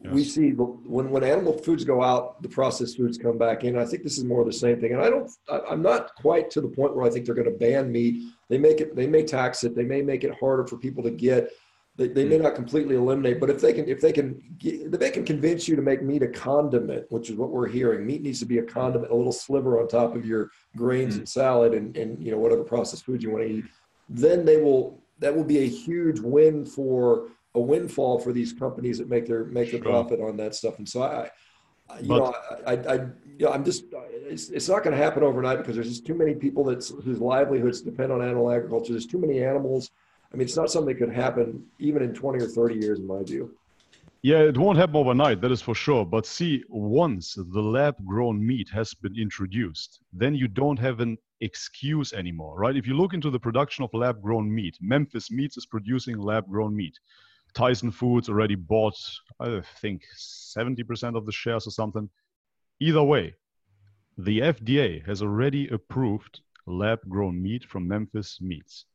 Yeah. 0.01 0.11
We 0.11 0.23
see 0.23 0.51
when 0.51 1.09
when 1.09 1.23
animal 1.23 1.57
foods 1.57 1.83
go 1.83 2.03
out, 2.03 2.41
the 2.41 2.49
processed 2.49 2.97
foods 2.97 3.17
come 3.17 3.37
back 3.37 3.63
in. 3.63 3.77
I 3.77 3.85
think 3.85 4.03
this 4.03 4.17
is 4.17 4.23
more 4.23 4.41
of 4.41 4.47
the 4.47 4.53
same 4.53 4.79
thing. 4.79 4.93
And 4.93 5.01
I 5.01 5.09
don't, 5.09 5.31
I'm 5.69 5.81
not 5.81 6.13
quite 6.15 6.51
to 6.51 6.61
the 6.61 6.67
point 6.67 6.95
where 6.95 7.05
I 7.05 7.09
think 7.09 7.25
they're 7.25 7.35
going 7.35 7.51
to 7.51 7.57
ban 7.57 7.91
meat. 7.91 8.23
They 8.49 8.57
make 8.57 8.81
it, 8.81 8.95
they 8.95 9.07
may 9.07 9.23
tax 9.23 9.63
it, 9.63 9.73
they 9.75 9.85
may 9.85 10.01
make 10.01 10.23
it 10.23 10.33
harder 10.39 10.67
for 10.67 10.77
people 10.77 11.01
to 11.03 11.11
get. 11.11 11.51
They, 11.97 12.09
they 12.09 12.25
may 12.25 12.37
mm. 12.37 12.43
not 12.43 12.55
completely 12.55 12.97
eliminate, 12.97 13.39
but 13.39 13.49
if 13.49 13.61
they 13.61 13.71
can, 13.71 13.87
if 13.87 14.01
they 14.01 14.11
can, 14.11 14.41
if 14.61 14.99
they 14.99 15.11
can 15.11 15.23
convince 15.23 15.65
you 15.65 15.77
to 15.77 15.81
make 15.81 16.03
meat 16.03 16.23
a 16.23 16.27
condiment, 16.27 17.05
which 17.09 17.29
is 17.29 17.37
what 17.37 17.51
we're 17.51 17.69
hearing, 17.69 18.05
meat 18.05 18.21
needs 18.21 18.39
to 18.39 18.45
be 18.45 18.57
a 18.57 18.63
condiment, 18.63 19.13
a 19.13 19.15
little 19.15 19.31
sliver 19.31 19.79
on 19.79 19.87
top 19.87 20.13
of 20.13 20.25
your 20.25 20.51
grains 20.75 21.15
mm. 21.15 21.19
and 21.19 21.29
salad, 21.29 21.73
and 21.73 21.95
and 21.95 22.21
you 22.21 22.31
know 22.31 22.37
whatever 22.37 22.65
processed 22.65 23.05
food 23.05 23.23
you 23.23 23.31
want 23.31 23.45
to 23.45 23.49
eat. 23.49 23.65
Then 24.09 24.43
they 24.43 24.57
will. 24.57 25.01
That 25.19 25.33
will 25.33 25.45
be 25.45 25.59
a 25.59 25.67
huge 25.67 26.19
win 26.19 26.65
for 26.65 27.29
a 27.55 27.59
windfall 27.59 28.19
for 28.19 28.31
these 28.31 28.53
companies 28.53 28.97
that 28.99 29.09
make 29.09 29.25
their 29.25 29.45
make 29.45 29.71
their 29.71 29.81
sure. 29.81 29.91
profit 29.91 30.19
on 30.21 30.37
that 30.37 30.55
stuff. 30.55 30.77
And 30.77 30.87
so 30.87 31.03
I, 31.03 31.29
you 32.01 32.07
but, 32.07 32.17
know, 32.17 32.35
I, 32.65 32.71
I, 32.71 32.73
I 32.73 32.95
you 33.37 33.45
know, 33.45 33.51
I'm 33.51 33.63
just, 33.63 33.85
it's, 33.93 34.49
it's 34.49 34.69
not 34.69 34.83
going 34.83 34.95
to 34.95 35.03
happen 35.03 35.23
overnight 35.23 35.59
because 35.59 35.75
there's 35.75 35.89
just 35.89 36.05
too 36.05 36.15
many 36.15 36.33
people 36.33 36.63
that's, 36.63 36.89
whose 36.89 37.19
livelihoods 37.19 37.81
depend 37.81 38.11
on 38.11 38.21
animal 38.21 38.51
agriculture. 38.51 38.93
There's 38.93 39.05
too 39.05 39.19
many 39.19 39.43
animals. 39.43 39.91
I 40.33 40.37
mean, 40.37 40.45
it's 40.45 40.57
not 40.57 40.69
something 40.69 40.93
that 40.93 40.99
could 40.99 41.13
happen 41.13 41.63
even 41.79 42.01
in 42.01 42.13
20 42.13 42.43
or 42.43 42.47
30 42.47 42.75
years, 42.75 42.99
in 42.99 43.07
my 43.07 43.23
view. 43.23 43.55
Yeah, 44.21 44.39
it 44.39 44.57
won't 44.57 44.79
happen 44.79 44.95
overnight, 44.95 45.39
that 45.41 45.51
is 45.51 45.61
for 45.61 45.75
sure. 45.75 46.03
But 46.03 46.25
see, 46.25 46.63
once 46.69 47.35
the 47.35 47.61
lab 47.61 47.95
grown 48.05 48.43
meat 48.43 48.67
has 48.69 48.93
been 48.95 49.15
introduced, 49.15 49.99
then 50.11 50.33
you 50.33 50.47
don't 50.47 50.79
have 50.79 50.99
an 50.99 51.17
excuse 51.41 52.11
anymore, 52.11 52.57
right? 52.57 52.75
If 52.75 52.87
you 52.87 52.95
look 52.95 53.13
into 53.13 53.29
the 53.29 53.39
production 53.39 53.83
of 53.83 53.93
lab 53.93 54.21
grown 54.23 54.53
meat, 54.53 54.77
Memphis 54.81 55.29
Meats 55.29 55.57
is 55.57 55.67
producing 55.67 56.17
lab 56.17 56.47
grown 56.47 56.75
meat. 56.75 56.97
Tyson 57.55 57.89
Foods 57.89 58.27
already 58.27 58.55
bought, 58.55 58.97
I 59.39 59.61
think, 59.81 60.03
70% 60.17 61.15
of 61.15 61.25
the 61.25 61.31
shares 61.31 61.65
or 61.65 61.71
something. 61.71 62.09
Either 62.81 63.01
way, 63.01 63.33
the 64.17 64.39
FDA 64.39 65.05
has 65.05 65.21
already 65.21 65.69
approved 65.69 66.41
lab 66.67 66.99
grown 67.07 67.41
meat 67.41 67.63
from 67.63 67.87
Memphis 67.87 68.39
Meats. 68.41 68.85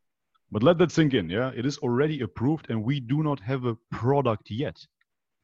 But 0.53 0.63
let 0.63 0.79
that 0.79 0.93
sink 0.93 1.15
in, 1.15 1.31
yeah? 1.31 1.53
It 1.55 1.65
is 1.65 1.79
already 1.79 2.21
approved 2.21 2.69
and 2.69 2.85
we 2.85 3.01
do 3.01 3.23
not 3.23 3.41
have 3.41 3.65
a 3.65 3.77
product 3.91 4.51
yet. 4.51 4.77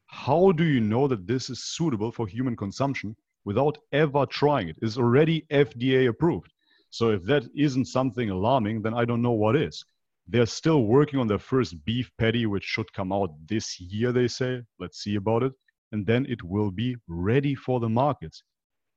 How 0.05 0.51
do 0.51 0.63
you 0.63 0.79
know 0.79 1.07
that 1.07 1.25
this 1.25 1.49
is 1.49 1.63
suitable 1.63 2.11
for 2.11 2.27
human 2.27 2.55
consumption 2.55 3.15
without 3.45 3.77
ever 3.91 4.25
trying 4.25 4.69
it? 4.69 4.77
It's 4.81 4.97
already 4.97 5.45
FDA 5.49 6.07
approved. 6.07 6.53
So 6.91 7.11
if 7.11 7.23
that 7.23 7.43
isn't 7.55 7.85
something 7.85 8.29
alarming, 8.29 8.81
then 8.81 8.93
I 8.93 9.05
don't 9.05 9.21
know 9.21 9.31
what 9.31 9.55
is. 9.55 9.83
They're 10.29 10.45
still 10.45 10.83
working 10.83 11.19
on 11.19 11.27
their 11.27 11.39
first 11.39 11.85
beef 11.85 12.11
patty, 12.17 12.45
which 12.45 12.65
should 12.65 12.91
come 12.91 13.13
out 13.13 13.31
this 13.47 13.79
year, 13.79 14.11
they 14.11 14.27
say. 14.27 14.61
Let's 14.77 14.99
see 15.01 15.15
about 15.15 15.43
it. 15.43 15.53
And 15.93 16.05
then 16.05 16.25
it 16.25 16.43
will 16.43 16.69
be 16.69 16.97
ready 17.07 17.55
for 17.55 17.79
the 17.79 17.87
markets. 17.87 18.43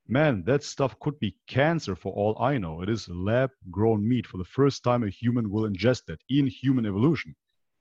Man, 0.09 0.43
that 0.47 0.64
stuff 0.64 0.99
could 0.99 1.20
be 1.20 1.37
cancer 1.47 1.95
for 1.95 2.12
all 2.14 2.37
I 2.43 2.59
know. 2.59 2.83
It 2.83 2.89
is 2.89 3.09
lab 3.09 3.51
grown 3.70 4.09
meat. 4.09 4.26
For 4.26 4.39
the 4.39 4.45
first 4.45 4.83
time, 4.83 5.05
a 5.05 5.09
human 5.09 5.51
will 5.51 5.70
ingest 5.70 6.07
that 6.07 6.20
in 6.28 6.49
human 6.49 6.85
evolution. 6.85 7.37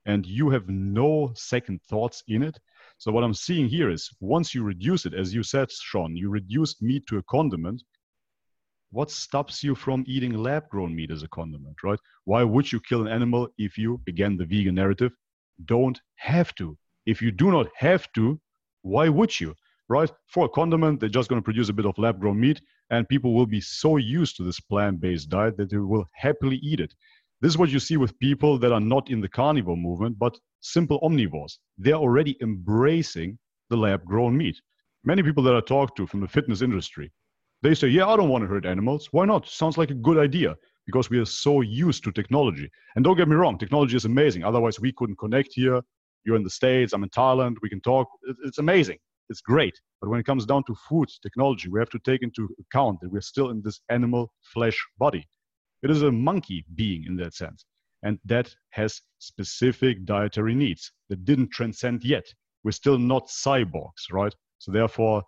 And 0.06 0.24
you 0.24 0.48
have 0.50 0.68
no 0.68 1.32
second 1.34 1.82
thoughts 1.82 2.22
in 2.28 2.44
it. 2.44 2.56
So 2.98 3.10
what 3.10 3.24
I'm 3.24 3.34
seeing 3.34 3.68
here 3.68 3.90
is 3.90 4.08
once 4.20 4.54
you 4.54 4.62
reduce 4.62 5.06
it, 5.06 5.14
as 5.14 5.34
you 5.34 5.42
said, 5.42 5.72
Sean, 5.72 6.16
you 6.16 6.30
reduce 6.30 6.80
meat 6.80 7.04
to 7.08 7.18
a 7.18 7.22
condiment. 7.24 7.82
What 8.92 9.10
stops 9.10 9.62
you 9.62 9.76
from 9.76 10.04
eating 10.08 10.32
lab-grown 10.32 10.94
meat 10.94 11.12
as 11.12 11.22
a 11.22 11.28
condiment, 11.28 11.76
right? 11.84 11.98
Why 12.24 12.42
would 12.42 12.72
you 12.72 12.80
kill 12.80 13.02
an 13.02 13.08
animal 13.08 13.48
if 13.56 13.78
you, 13.78 14.00
again, 14.08 14.36
the 14.36 14.44
vegan 14.44 14.74
narrative, 14.74 15.12
don't 15.64 16.00
have 16.16 16.54
to? 16.56 16.76
If 17.06 17.22
you 17.22 17.30
do 17.30 17.52
not 17.52 17.68
have 17.76 18.10
to, 18.14 18.40
why 18.82 19.08
would 19.08 19.38
you? 19.38 19.54
Right? 19.88 20.10
For 20.26 20.46
a 20.46 20.48
condiment, 20.48 21.00
they're 21.00 21.08
just 21.08 21.28
going 21.28 21.40
to 21.40 21.44
produce 21.44 21.68
a 21.68 21.72
bit 21.72 21.86
of 21.86 21.98
lab 21.98 22.20
grown 22.20 22.40
meat, 22.40 22.60
and 22.90 23.08
people 23.08 23.34
will 23.34 23.46
be 23.46 23.60
so 23.60 23.96
used 23.96 24.36
to 24.36 24.42
this 24.42 24.58
plant 24.58 25.00
based 25.00 25.28
diet 25.28 25.56
that 25.56 25.70
they 25.70 25.78
will 25.78 26.06
happily 26.12 26.56
eat 26.56 26.80
it. 26.80 26.92
This 27.40 27.52
is 27.52 27.58
what 27.58 27.70
you 27.70 27.78
see 27.78 27.96
with 27.96 28.18
people 28.18 28.58
that 28.58 28.72
are 28.72 28.80
not 28.80 29.08
in 29.08 29.20
the 29.20 29.28
carnivore 29.28 29.76
movement, 29.76 30.18
but 30.18 30.38
simple 30.60 31.00
omnivores. 31.00 31.58
They're 31.78 31.94
already 31.94 32.36
embracing 32.42 33.38
the 33.68 33.76
lab 33.76 34.04
grown 34.04 34.36
meat. 34.36 34.60
Many 35.04 35.22
people 35.22 35.42
that 35.44 35.56
I 35.56 35.60
talk 35.60 35.96
to 35.96 36.06
from 36.06 36.20
the 36.20 36.28
fitness 36.28 36.60
industry, 36.60 37.10
they 37.62 37.74
say, 37.74 37.88
Yeah, 37.88 38.06
I 38.06 38.16
don't 38.16 38.28
want 38.28 38.42
to 38.42 38.48
hurt 38.48 38.66
animals. 38.66 39.08
Why 39.12 39.24
not? 39.24 39.48
Sounds 39.48 39.78
like 39.78 39.90
a 39.90 39.94
good 39.94 40.18
idea 40.18 40.56
because 40.86 41.10
we 41.10 41.18
are 41.18 41.24
so 41.24 41.60
used 41.60 42.04
to 42.04 42.12
technology. 42.12 42.70
And 42.96 43.04
don't 43.04 43.16
get 43.16 43.28
me 43.28 43.36
wrong, 43.36 43.58
technology 43.58 43.96
is 43.96 44.04
amazing. 44.04 44.44
Otherwise, 44.44 44.80
we 44.80 44.92
couldn't 44.92 45.18
connect 45.18 45.50
here. 45.52 45.80
You're 46.24 46.36
in 46.36 46.42
the 46.42 46.50
States, 46.50 46.92
I'm 46.92 47.04
in 47.04 47.10
Thailand, 47.10 47.56
we 47.62 47.68
can 47.68 47.80
talk. 47.80 48.08
It's 48.44 48.58
amazing. 48.58 48.98
It's 49.28 49.40
great. 49.40 49.80
But 50.00 50.10
when 50.10 50.18
it 50.20 50.26
comes 50.26 50.44
down 50.44 50.64
to 50.64 50.74
food 50.88 51.08
technology, 51.22 51.68
we 51.68 51.78
have 51.78 51.90
to 51.90 52.00
take 52.00 52.22
into 52.22 52.48
account 52.60 53.00
that 53.00 53.12
we're 53.12 53.20
still 53.20 53.50
in 53.50 53.62
this 53.62 53.80
animal 53.88 54.32
flesh 54.52 54.78
body. 54.98 55.26
It 55.82 55.90
is 55.90 56.02
a 56.02 56.10
monkey 56.10 56.64
being 56.74 57.04
in 57.06 57.16
that 57.16 57.34
sense. 57.34 57.64
And 58.02 58.18
that 58.24 58.54
has 58.70 59.00
specific 59.18 60.04
dietary 60.04 60.54
needs 60.54 60.92
that 61.08 61.24
didn't 61.24 61.52
transcend 61.52 62.02
yet. 62.02 62.24
We're 62.64 62.72
still 62.72 62.98
not 62.98 63.28
cyborgs, 63.28 64.10
right? 64.10 64.34
So 64.58 64.72
therefore, 64.72 65.22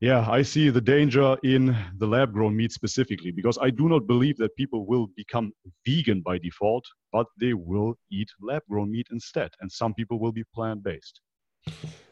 yeah, 0.00 0.28
I 0.28 0.42
see 0.42 0.70
the 0.70 0.80
danger 0.80 1.36
in 1.42 1.76
the 1.98 2.06
lab 2.06 2.32
grown 2.32 2.56
meat 2.56 2.72
specifically 2.72 3.30
because 3.30 3.58
I 3.60 3.70
do 3.70 3.88
not 3.88 4.06
believe 4.06 4.36
that 4.38 4.54
people 4.56 4.86
will 4.86 5.08
become 5.16 5.52
vegan 5.86 6.22
by 6.22 6.38
default, 6.38 6.84
but 7.12 7.26
they 7.40 7.54
will 7.54 7.94
eat 8.10 8.28
lab 8.40 8.62
grown 8.68 8.90
meat 8.90 9.06
instead. 9.10 9.50
And 9.60 9.70
some 9.70 9.94
people 9.94 10.18
will 10.18 10.32
be 10.32 10.44
plant 10.54 10.82
based. 10.82 11.20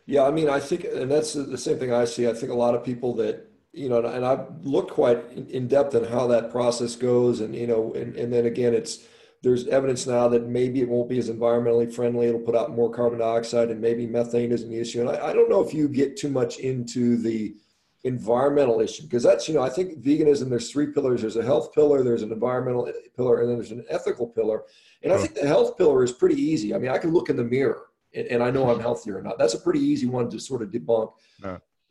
Yeah, 0.07 0.25
I 0.25 0.31
mean, 0.31 0.49
I 0.49 0.61
think, 0.61 0.85
and 0.85 1.11
that's 1.11 1.33
the 1.33 1.59
same 1.59 1.79
thing 1.79 1.93
I 1.93 2.05
see. 2.05 2.29
I 2.29 2.35
think 2.35 2.53
a 2.53 2.57
lot 2.57 2.75
of 2.75 2.85
people 2.85 3.15
that 3.17 3.51
you 3.75 3.89
know, 3.89 4.05
and 4.05 4.25
I've 4.25 4.47
looked 4.63 4.93
quite 4.93 5.19
in 5.33 5.67
depth 5.67 5.95
on 5.95 6.05
how 6.05 6.29
that 6.29 6.51
process 6.51 6.95
goes. 6.95 7.41
And, 7.41 7.55
you 7.55 7.67
know, 7.67 7.93
and, 7.95 8.17
and 8.17 8.33
then 8.33 8.47
again, 8.47 8.73
it's, 8.73 9.05
there's 9.43 9.67
evidence 9.67 10.07
now 10.07 10.29
that 10.29 10.47
maybe 10.47 10.81
it 10.81 10.89
won't 10.89 11.09
be 11.09 11.19
as 11.19 11.29
environmentally 11.29 11.93
friendly. 11.93 12.29
It'll 12.29 12.41
put 12.41 12.55
out 12.55 12.71
more 12.71 12.91
carbon 12.91 13.19
dioxide 13.19 13.71
and 13.71 13.81
maybe 13.81 14.07
methane 14.07 14.53
isn't 14.53 14.71
the 14.71 14.79
issue. 14.79 15.01
And 15.01 15.11
I, 15.11 15.29
I 15.29 15.33
don't 15.33 15.51
know 15.51 15.61
if 15.61 15.75
you 15.75 15.89
get 15.89 16.17
too 16.17 16.31
much 16.31 16.59
into 16.61 17.17
the 17.17 17.57
environmental 18.05 18.81
issue 18.81 19.03
because 19.03 19.23
that's, 19.23 19.49
you 19.49 19.55
know, 19.55 19.63
I 19.63 19.71
think 19.71 20.01
veganism, 20.03 20.51
there's 20.51 20.71
three 20.71 20.89
pillars. 20.89 21.23
There's 21.23 21.37
a 21.37 21.45
health 21.45 21.75
pillar, 21.75 22.03
there's 22.03 22.23
an 22.23 22.33
environmental 22.33 22.91
pillar, 23.17 23.41
and 23.41 23.49
then 23.49 23.57
there's 23.57 23.73
an 23.73 23.85
ethical 23.89 24.27
pillar. 24.27 24.63
And 25.03 25.13
I 25.13 25.19
think 25.19 25.35
the 25.35 25.47
health 25.47 25.77
pillar 25.77 26.03
is 26.05 26.13
pretty 26.13 26.41
easy. 26.41 26.75
I 26.75 26.79
mean, 26.79 26.91
I 26.91 26.99
can 26.99 27.13
look 27.13 27.29
in 27.29 27.37
the 27.37 27.45
mirror 27.45 27.87
and, 28.15 28.27
and 28.29 28.43
I 28.43 28.51
know 28.51 28.71
I'm 28.71 28.81
healthier 28.81 29.19
or 29.19 29.23
not. 29.23 29.39
That's 29.39 29.55
a 29.55 29.61
pretty 29.61 29.81
easy 29.81 30.07
one 30.07 30.31
to 30.31 30.39
sort 30.39 30.63
of 30.63 30.71
debunk 30.71 31.13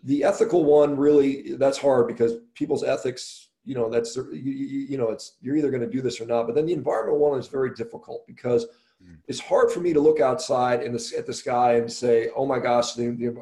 the 0.04 0.24
ethical 0.24 0.64
one 0.66 0.98
really 0.98 1.56
that's 1.56 1.78
hard 1.78 2.08
because 2.08 2.34
people's 2.54 2.84
ethics 2.84 3.50
you 3.64 3.74
know 3.74 3.90
that's 3.90 4.16
you, 4.16 4.32
you 4.32 4.98
know 4.98 5.10
it's 5.10 5.38
you're 5.42 5.56
either 5.56 5.72
going 5.72 5.82
to 5.82 5.90
do 5.90 6.02
this 6.02 6.20
or 6.20 6.26
not 6.26 6.46
but 6.46 6.56
then 6.56 6.66
the 6.66 6.74
environmental 6.74 7.20
one 7.20 7.40
is 7.40 7.48
very 7.48 7.74
difficult 7.74 8.26
because 8.28 8.66
mm. 9.04 9.16
it's 9.28 9.40
hard 9.40 9.72
for 9.72 9.80
me 9.80 9.94
to 9.94 10.00
look 10.00 10.20
outside 10.20 10.84
in 10.84 10.92
the, 10.92 11.14
at 11.18 11.26
the 11.26 11.34
sky 11.34 11.76
and 11.76 11.92
say 11.92 12.30
oh 12.36 12.46
my 12.46 12.60
gosh 12.60 12.94
the, 12.94 13.12
the 13.12 13.34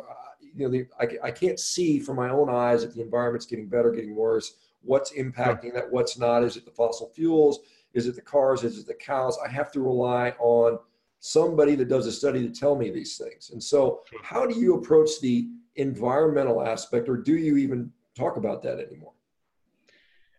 you 0.56 0.66
know 0.66 0.72
the, 0.72 0.86
I, 1.00 1.28
I 1.28 1.32
can't 1.32 1.60
see 1.60 2.00
from 2.00 2.18
my 2.18 2.30
own 2.30 2.50
eyes 2.50 2.84
if 2.84 2.94
the 2.94 3.02
environment's 3.02 3.46
getting 3.46 3.68
better 3.68 3.92
getting 3.92 4.16
worse 4.16 4.56
what's 4.84 5.12
impacting 5.14 5.74
that 5.74 5.92
what's 5.92 6.18
not. 6.18 6.44
Is 6.44 6.58
it 6.58 6.66
the 6.66 6.72
fossil 6.72 7.12
fuels? 7.14 7.60
Is 7.94 8.08
it 8.08 8.16
the 8.16 8.22
cars? 8.22 8.64
Is 8.64 8.80
it 8.80 8.88
the 8.88 8.94
cows? 8.94 9.38
I 9.46 9.50
have 9.50 9.72
to 9.74 9.82
rely 9.82 10.34
on 10.40 10.80
somebody 11.20 11.76
that 11.76 11.88
does 11.88 12.08
a 12.08 12.12
study 12.12 12.48
to 12.48 12.54
tell 12.54 12.76
me 12.76 12.90
these 12.90 13.18
things. 13.18 13.52
And 13.52 13.64
so 13.64 14.02
how 14.24 14.46
do 14.46 14.60
you 14.60 14.76
approach 14.76 15.10
the 15.22 15.50
environmental 15.76 16.66
aspect, 16.66 17.08
or 17.08 17.18
do 17.18 17.38
you 17.38 17.58
even 17.58 17.92
talk 18.16 18.38
about 18.38 18.64
that 18.64 18.80
anymore? 18.80 19.14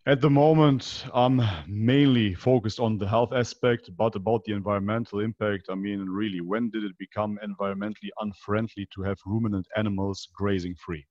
At 0.07 0.20
the 0.20 0.30
moment, 0.30 1.07
I'm 1.12 1.40
mainly 1.66 2.34
focused 2.34 2.78
on 2.78 2.98
the 2.98 3.09
health 3.09 3.32
aspect, 3.32 3.90
but 3.96 4.14
about 4.14 4.44
the 4.44 4.53
environmental 4.53 5.18
impact, 5.20 5.66
I 5.70 5.74
mean, 5.74 6.09
really, 6.09 6.40
when 6.40 6.70
did 6.70 6.84
it 6.84 6.96
become 6.98 7.38
environmentally 7.44 8.11
unfriendly 8.20 8.86
to 8.94 9.03
have 9.03 9.18
ruminant 9.26 9.66
animals 9.76 10.28
grazing 10.34 10.76
free? 10.76 11.05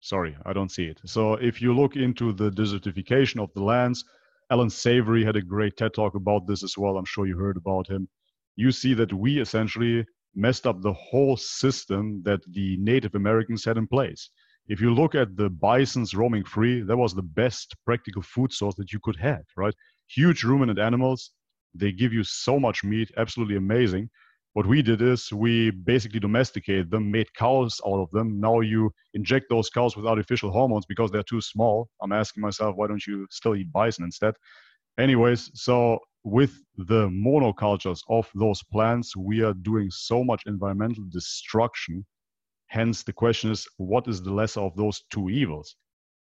Sorry, 0.00 0.36
I 0.46 0.52
don't 0.52 0.70
see 0.70 0.86
it. 0.86 1.00
So 1.04 1.34
if 1.34 1.62
you 1.62 1.74
look 1.74 1.96
into 1.96 2.32
the 2.32 2.50
desertification 2.50 3.42
of 3.42 3.52
the 3.54 3.62
lands, 3.64 4.04
Alan 4.50 4.70
Savory 4.70 5.24
had 5.24 5.36
a 5.36 5.42
great 5.42 5.76
TED 5.76 5.94
talk 5.94 6.14
about 6.14 6.46
this 6.46 6.62
as 6.62 6.78
well. 6.78 6.98
I'm 6.98 7.06
sure 7.06 7.26
you 7.26 7.38
heard 7.38 7.56
about 7.56 7.88
him. 7.88 8.08
You 8.56 8.72
see 8.72 8.94
that 8.94 9.12
we 9.12 9.40
essentially 9.40 10.06
messed 10.34 10.66
up 10.66 10.80
the 10.82 10.92
whole 10.94 11.36
system 11.36 12.22
that 12.24 12.40
the 12.52 12.76
Native 12.78 13.14
Americans 13.14 13.64
had 13.64 13.78
in 13.78 13.86
place. 13.88 14.30
If 14.68 14.80
you 14.80 14.94
look 14.94 15.14
at 15.14 15.36
the 15.36 15.50
bisons 15.50 16.14
roaming 16.14 16.44
free, 16.44 16.82
that 16.82 16.96
was 16.96 17.14
the 17.14 17.22
best 17.22 17.74
practical 17.84 18.22
food 18.22 18.52
source 18.52 18.74
that 18.76 18.92
you 18.92 19.00
could 19.02 19.16
have, 19.16 19.44
right? 19.56 19.74
Huge 20.08 20.44
ruminant 20.44 20.78
animals, 20.78 21.32
they 21.74 21.92
give 21.92 22.12
you 22.12 22.24
so 22.24 22.60
much 22.60 22.84
meat, 22.84 23.10
absolutely 23.16 23.56
amazing. 23.56 24.08
What 24.54 24.66
we 24.66 24.82
did 24.82 25.00
is 25.00 25.32
we 25.32 25.70
basically 25.70 26.20
domesticated 26.20 26.90
them, 26.90 27.10
made 27.10 27.32
cows 27.34 27.80
out 27.86 28.02
of 28.02 28.10
them. 28.10 28.38
Now 28.38 28.60
you 28.60 28.92
inject 29.14 29.46
those 29.48 29.70
cows 29.70 29.96
with 29.96 30.06
artificial 30.06 30.50
hormones 30.50 30.84
because 30.84 31.10
they're 31.10 31.22
too 31.22 31.40
small. 31.40 31.88
I'm 32.02 32.12
asking 32.12 32.42
myself, 32.42 32.76
why 32.76 32.86
don't 32.86 33.06
you 33.06 33.26
still 33.30 33.56
eat 33.56 33.72
bison 33.72 34.04
instead? 34.04 34.34
Anyways, 34.98 35.50
so 35.54 35.98
with 36.22 36.62
the 36.76 37.08
monocultures 37.08 38.00
of 38.10 38.30
those 38.34 38.62
plants, 38.64 39.16
we 39.16 39.42
are 39.42 39.54
doing 39.54 39.90
so 39.90 40.22
much 40.22 40.42
environmental 40.46 41.04
destruction. 41.08 42.04
Hence, 42.72 43.02
the 43.02 43.12
question 43.12 43.50
is 43.50 43.68
what 43.76 44.08
is 44.08 44.22
the 44.22 44.32
lesser 44.32 44.60
of 44.60 44.74
those 44.76 45.02
two 45.10 45.28
evils? 45.28 45.76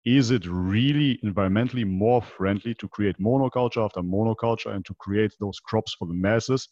Is 0.05 0.32
it 0.32 0.44
really 0.46 1.20
environmentally 1.24 1.86
more 1.86 2.20
friendly 2.20 2.74
to 2.74 2.88
create 2.88 3.18
monoculture 3.20 3.84
after 3.84 4.01
monoculture 4.01 4.74
and 4.74 4.84
to 4.86 4.94
create 4.94 5.32
those 5.38 5.61
crops 5.61 5.94
for 5.96 6.09
the 6.09 6.14
masses? 6.14 6.68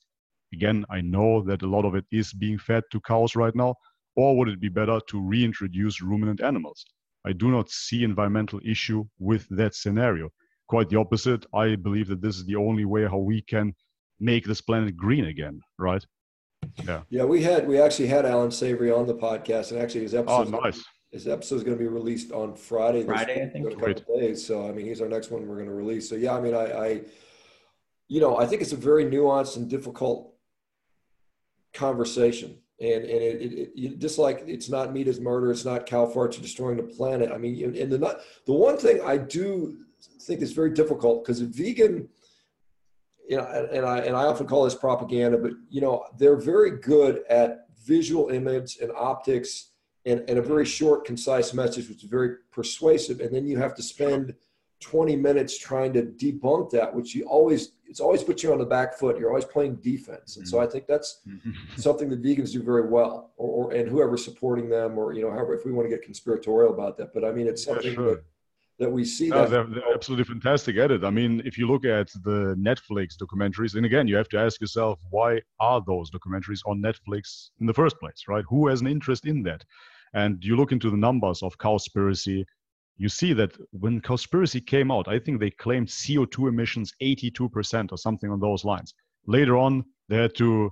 Again, 0.52 0.84
I 0.90 1.00
know 1.00 1.44
that 1.44 1.62
a 1.62 1.68
lot 1.68 1.84
of 1.84 1.94
it 1.94 2.06
is 2.10 2.32
being 2.32 2.58
fed 2.58 2.82
to 2.90 3.00
cows 3.02 3.36
right 3.36 3.54
now. 3.54 3.76
Or 4.16 4.36
would 4.36 4.48
it 4.48 4.58
be 4.58 4.68
better 4.68 4.98
to 5.10 5.20
reintroduce 5.20 6.02
ruminant 6.02 6.42
animals? 6.42 6.84
I 7.24 7.32
do 7.32 7.48
not 7.48 7.70
see 7.70 8.02
environmental 8.02 8.60
issue 8.64 9.04
with 9.20 9.46
that 9.50 9.76
scenario 9.76 10.30
quite 10.66 10.88
the 10.88 10.98
opposite. 10.98 11.46
I 11.54 11.76
believe 11.76 12.08
that 12.08 12.20
this 12.20 12.36
is 12.36 12.46
the 12.46 12.56
only 12.56 12.84
way 12.84 13.04
how 13.06 13.18
we 13.18 13.42
can 13.42 13.74
make 14.18 14.44
this 14.44 14.60
planet 14.60 14.96
green 14.96 15.26
again, 15.26 15.60
right? 15.78 16.04
Yeah. 16.84 17.02
Yeah, 17.10 17.24
we 17.24 17.42
had 17.42 17.66
we 17.66 17.80
actually 17.80 18.08
had 18.08 18.24
Alan 18.24 18.50
Savory 18.50 18.90
on 18.90 19.06
the 19.06 19.14
podcast, 19.14 19.72
and 19.72 19.80
actually 19.80 20.02
his 20.02 20.14
episode. 20.14 20.54
Oh, 20.54 20.60
nice. 20.60 20.84
his 21.10 21.26
episode 21.26 21.56
is 21.56 21.64
going 21.64 21.76
to 21.76 21.82
be 21.82 21.88
released 21.88 22.32
on 22.32 22.54
Friday. 22.54 23.04
Friday, 23.04 23.42
I 23.42 23.48
think. 23.48 23.66
A 23.66 23.74
couple 23.74 24.18
days. 24.18 24.44
So 24.46 24.68
I 24.68 24.72
mean, 24.72 24.86
he's 24.86 25.00
our 25.00 25.08
next 25.08 25.30
one 25.30 25.46
we're 25.46 25.56
going 25.56 25.68
to 25.68 25.74
release. 25.74 26.08
So 26.08 26.14
yeah, 26.14 26.36
I 26.36 26.40
mean, 26.40 26.54
I, 26.54 26.64
I, 26.64 27.00
you 28.08 28.20
know, 28.20 28.38
I 28.38 28.46
think 28.46 28.62
it's 28.62 28.72
a 28.72 28.76
very 28.76 29.04
nuanced 29.04 29.56
and 29.56 29.68
difficult 29.68 30.34
conversation. 31.74 32.58
And, 32.80 33.04
and 33.04 33.22
it, 33.22 33.42
it, 33.42 33.70
it, 33.74 33.98
just 33.98 34.18
like 34.18 34.44
it's 34.46 34.68
not 34.68 34.92
meat 34.92 35.08
is 35.08 35.20
murder, 35.20 35.50
it's 35.50 35.64
not 35.64 35.86
cow 35.86 36.06
farts 36.06 36.38
are 36.38 36.42
destroying 36.42 36.76
the 36.76 36.84
planet. 36.84 37.32
I 37.32 37.38
mean, 37.38 37.76
and 37.76 37.90
the 37.90 37.98
not 37.98 38.20
the 38.46 38.52
one 38.52 38.76
thing 38.76 39.00
I 39.04 39.16
do 39.16 39.78
think 40.22 40.42
is 40.42 40.52
very 40.52 40.70
difficult 40.70 41.24
because 41.24 41.40
a 41.40 41.46
vegan, 41.46 42.08
you 43.28 43.36
know, 43.36 43.44
and 43.44 43.84
I 43.84 43.98
and 43.98 44.16
I 44.16 44.24
often 44.24 44.46
call 44.46 44.64
this 44.64 44.74
propaganda, 44.74 45.36
but 45.36 45.52
you 45.68 45.80
know, 45.80 46.04
they're 46.18 46.36
very 46.36 46.78
good 46.78 47.22
at 47.28 47.66
visual 47.84 48.28
image 48.28 48.78
and 48.80 48.90
optics 48.96 49.70
and, 50.04 50.24
and 50.28 50.38
a 50.38 50.42
very 50.42 50.64
short, 50.64 51.04
concise 51.04 51.52
message, 51.52 51.88
which 51.88 52.02
is 52.02 52.08
very 52.08 52.36
persuasive. 52.50 53.20
And 53.20 53.34
then 53.34 53.46
you 53.46 53.58
have 53.58 53.74
to 53.74 53.82
spend 53.82 54.34
20 54.80 55.16
minutes 55.16 55.58
trying 55.58 55.92
to 55.92 56.02
debunk 56.02 56.70
that, 56.70 56.94
which 56.94 57.14
you 57.14 57.24
always, 57.24 57.72
it's 57.86 58.00
always 58.00 58.22
put 58.22 58.42
you 58.42 58.52
on 58.52 58.58
the 58.58 58.64
back 58.64 58.94
foot. 58.94 59.18
You're 59.18 59.28
always 59.28 59.44
playing 59.44 59.76
defense. 59.76 60.36
And 60.36 60.48
so 60.48 60.60
I 60.60 60.66
think 60.66 60.86
that's 60.86 61.20
mm-hmm. 61.28 61.50
something 61.76 62.08
that 62.08 62.22
vegans 62.22 62.52
do 62.52 62.62
very 62.62 62.88
well 62.88 63.32
or, 63.36 63.66
or, 63.66 63.72
and 63.72 63.88
whoever's 63.88 64.24
supporting 64.24 64.70
them 64.70 64.96
or, 64.96 65.12
you 65.12 65.22
know, 65.22 65.30
however, 65.30 65.54
if 65.54 65.66
we 65.66 65.72
want 65.72 65.86
to 65.86 65.94
get 65.94 66.02
conspiratorial 66.02 66.72
about 66.72 66.96
that, 66.98 67.12
but 67.12 67.24
I 67.24 67.32
mean, 67.32 67.46
it's 67.46 67.64
something 67.64 67.86
yeah, 67.86 67.94
sure. 67.94 68.10
that, 68.10 68.24
that 68.78 68.90
we 68.90 69.04
see 69.04 69.28
no, 69.28 69.42
that 69.42 69.50
they're, 69.50 69.64
they're, 69.64 69.94
absolutely 69.94 70.24
fantastic 70.24 70.76
at 70.76 70.90
it. 70.90 71.04
I 71.04 71.10
mean, 71.10 71.42
if 71.44 71.58
you 71.58 71.66
look 71.66 71.84
at 71.84 72.08
the 72.22 72.54
Netflix 72.58 73.16
documentaries, 73.16 73.74
and 73.74 73.84
again, 73.84 74.06
you 74.06 74.16
have 74.16 74.28
to 74.30 74.38
ask 74.38 74.60
yourself, 74.60 75.00
why 75.10 75.40
are 75.58 75.82
those 75.86 76.10
documentaries 76.10 76.60
on 76.66 76.80
Netflix 76.80 77.50
in 77.60 77.66
the 77.66 77.74
first 77.74 77.98
place, 77.98 78.24
right? 78.28 78.44
Who 78.48 78.68
has 78.68 78.80
an 78.80 78.86
interest 78.86 79.26
in 79.26 79.42
that? 79.44 79.64
And 80.14 80.42
you 80.44 80.56
look 80.56 80.72
into 80.72 80.90
the 80.90 80.96
numbers 80.96 81.42
of 81.42 81.58
Cowspiracy, 81.58 82.44
you 82.96 83.08
see 83.08 83.32
that 83.32 83.52
when 83.72 84.00
Cowspiracy 84.00 84.64
came 84.64 84.90
out, 84.90 85.08
I 85.08 85.18
think 85.18 85.40
they 85.40 85.50
claimed 85.50 85.88
CO2 85.88 86.48
emissions 86.48 86.92
82% 87.02 87.92
or 87.92 87.98
something 87.98 88.30
on 88.30 88.40
those 88.40 88.64
lines. 88.64 88.94
Later 89.26 89.56
on, 89.56 89.84
they 90.08 90.16
had 90.16 90.34
to 90.36 90.70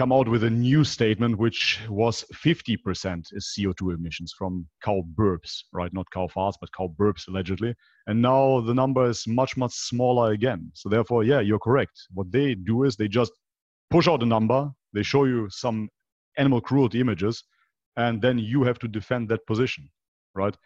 come 0.00 0.12
out 0.12 0.28
with 0.28 0.44
a 0.44 0.48
new 0.48 0.82
statement, 0.82 1.36
which 1.36 1.78
was 1.90 2.24
50% 2.32 3.22
is 3.32 3.54
CO2 3.54 3.94
emissions 3.94 4.32
from 4.32 4.66
cow 4.82 5.02
burps, 5.14 5.64
right? 5.74 5.92
Not 5.92 6.10
cow 6.10 6.26
farts, 6.26 6.54
but 6.58 6.72
cow 6.74 6.90
burps 6.98 7.28
allegedly. 7.28 7.74
And 8.06 8.22
now 8.22 8.62
the 8.62 8.72
number 8.72 9.10
is 9.10 9.26
much, 9.26 9.58
much 9.58 9.74
smaller 9.74 10.32
again. 10.32 10.70
So 10.72 10.88
therefore, 10.88 11.24
yeah, 11.24 11.40
you're 11.40 11.58
correct. 11.58 12.00
What 12.14 12.32
they 12.32 12.54
do 12.54 12.84
is 12.84 12.96
they 12.96 13.08
just 13.08 13.30
push 13.90 14.08
out 14.08 14.22
a 14.22 14.26
number, 14.26 14.70
they 14.94 15.02
show 15.02 15.26
you 15.26 15.50
some 15.50 15.90
animal 16.38 16.62
cruelty 16.62 16.98
images, 16.98 17.44
and 17.98 18.22
then 18.22 18.38
you 18.38 18.62
have 18.62 18.78
to 18.78 18.88
defend 18.88 19.28
that 19.28 19.46
position, 19.46 19.86
right? 20.34 20.56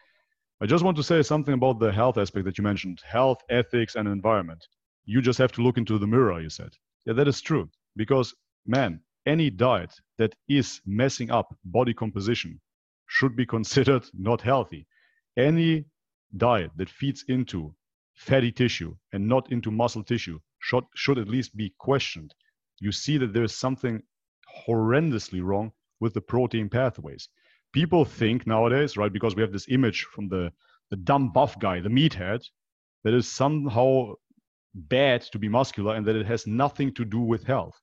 I 0.61 0.67
just 0.67 0.85
want 0.85 0.97
to 0.99 1.03
say 1.03 1.23
something 1.23 1.55
about 1.55 1.81
the 1.81 1.91
health 1.91 2.19
aspect 2.19 2.45
that 2.45 2.57
you 2.57 2.63
mentioned 2.63 3.01
health, 3.05 3.39
ethics, 3.51 3.97
and 3.97 4.07
environment. 4.07 4.65
You 5.07 5.21
just 5.21 5.41
have 5.41 5.51
to 5.55 5.61
look 5.61 5.77
into 5.77 5.99
the 5.99 6.07
mirror, 6.07 6.41
you 6.41 6.51
said. 6.51 6.71
Yeah, 7.05 7.15
that 7.15 7.27
is 7.27 7.41
true. 7.41 7.69
Because, 7.97 8.33
man, 8.65 9.01
any 9.27 9.51
diet 9.51 9.93
that 10.19 10.35
is 10.49 10.81
messing 10.87 11.31
up 11.31 11.57
body 11.65 11.95
composition 11.95 12.61
should 13.07 13.37
be 13.37 13.47
considered 13.47 14.05
not 14.13 14.41
healthy. 14.41 14.87
Any 15.37 15.87
diet 16.37 16.71
that 16.77 16.89
feeds 16.89 17.25
into 17.29 17.75
fatty 18.15 18.53
tissue 18.53 18.95
and 19.13 19.27
not 19.27 19.51
into 19.51 19.71
muscle 19.71 20.05
tissue 20.05 20.39
should, 20.61 20.85
should 20.95 21.19
at 21.19 21.29
least 21.29 21.57
be 21.57 21.75
questioned. 21.79 22.35
You 22.81 22.93
see 22.93 23.19
that 23.19 23.33
there 23.33 23.45
is 23.45 23.57
something 23.57 24.03
horrendously 24.67 25.43
wrong 25.43 25.73
with 26.01 26.15
the 26.15 26.21
protein 26.21 26.69
pathways. 26.69 27.29
People 27.73 28.05
think 28.05 28.47
nowadays, 28.47 28.97
right, 28.97 29.13
because 29.13 29.35
we 29.35 29.43
have 29.43 29.53
this 29.53 29.69
image 29.69 30.05
from 30.05 30.29
the, 30.29 30.53
the 30.91 30.97
dumb 30.97 31.33
buff 31.33 31.59
guy, 31.59 31.81
the 31.81 31.89
meathead, 31.89 32.45
that 33.03 33.15
is 33.15 33.29
somehow 33.29 34.15
bad 34.75 35.23
to 35.23 35.39
be 35.39 35.49
muscular 35.49 35.95
and 35.95 36.07
that 36.07 36.17
it 36.17 36.27
has 36.27 36.47
nothing 36.47 36.93
to 36.95 37.05
do 37.05 37.21
with 37.21 37.45
health. 37.45 37.81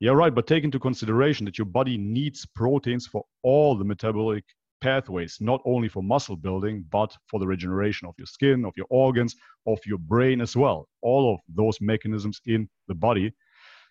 Yeah, 0.00 0.12
right, 0.12 0.34
but 0.34 0.46
take 0.46 0.64
into 0.64 0.78
consideration 0.78 1.44
that 1.46 1.58
your 1.58 1.64
body 1.64 1.98
needs 1.98 2.46
proteins 2.46 3.06
for 3.06 3.24
all 3.42 3.76
the 3.76 3.84
metabolic 3.84 4.44
pathways, 4.80 5.38
not 5.40 5.60
only 5.64 5.88
for 5.88 6.02
muscle 6.02 6.36
building, 6.36 6.84
but 6.90 7.12
for 7.28 7.40
the 7.40 7.46
regeneration 7.46 8.06
of 8.06 8.14
your 8.16 8.26
skin, 8.26 8.64
of 8.64 8.72
your 8.76 8.86
organs, 8.90 9.34
of 9.66 9.78
your 9.84 9.98
brain 9.98 10.40
as 10.40 10.56
well. 10.56 10.88
All 11.02 11.34
of 11.34 11.40
those 11.52 11.80
mechanisms 11.80 12.40
in 12.46 12.68
the 12.86 12.94
body 12.94 13.32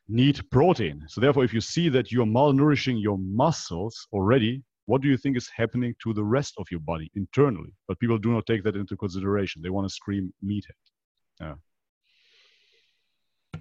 need 0.08 0.40
protein. 0.50 1.04
So 1.10 1.20
therefore, 1.20 1.44
if 1.44 1.54
you 1.54 1.60
see 1.60 1.90
that 1.90 2.10
you're 2.10 2.26
malnourishing 2.26 3.02
your 3.02 3.18
muscles 3.18 4.08
already, 4.14 4.64
what 4.86 5.02
do 5.02 5.10
you 5.10 5.18
think 5.18 5.36
is 5.36 5.50
happening 5.54 5.94
to 6.04 6.14
the 6.14 6.24
rest 6.24 6.54
of 6.58 6.68
your 6.72 6.80
body 6.80 7.12
internally? 7.16 7.74
But 7.90 8.00
people 8.00 8.18
do 8.18 8.32
not 8.32 8.46
take 8.46 8.64
that 8.64 8.78
into 8.78 8.96
consideration. 8.96 9.62
They 9.62 9.70
want 9.70 9.88
to 9.88 9.94
scream 9.94 10.34
meathead. 10.42 10.80
Yeah. 11.42 11.56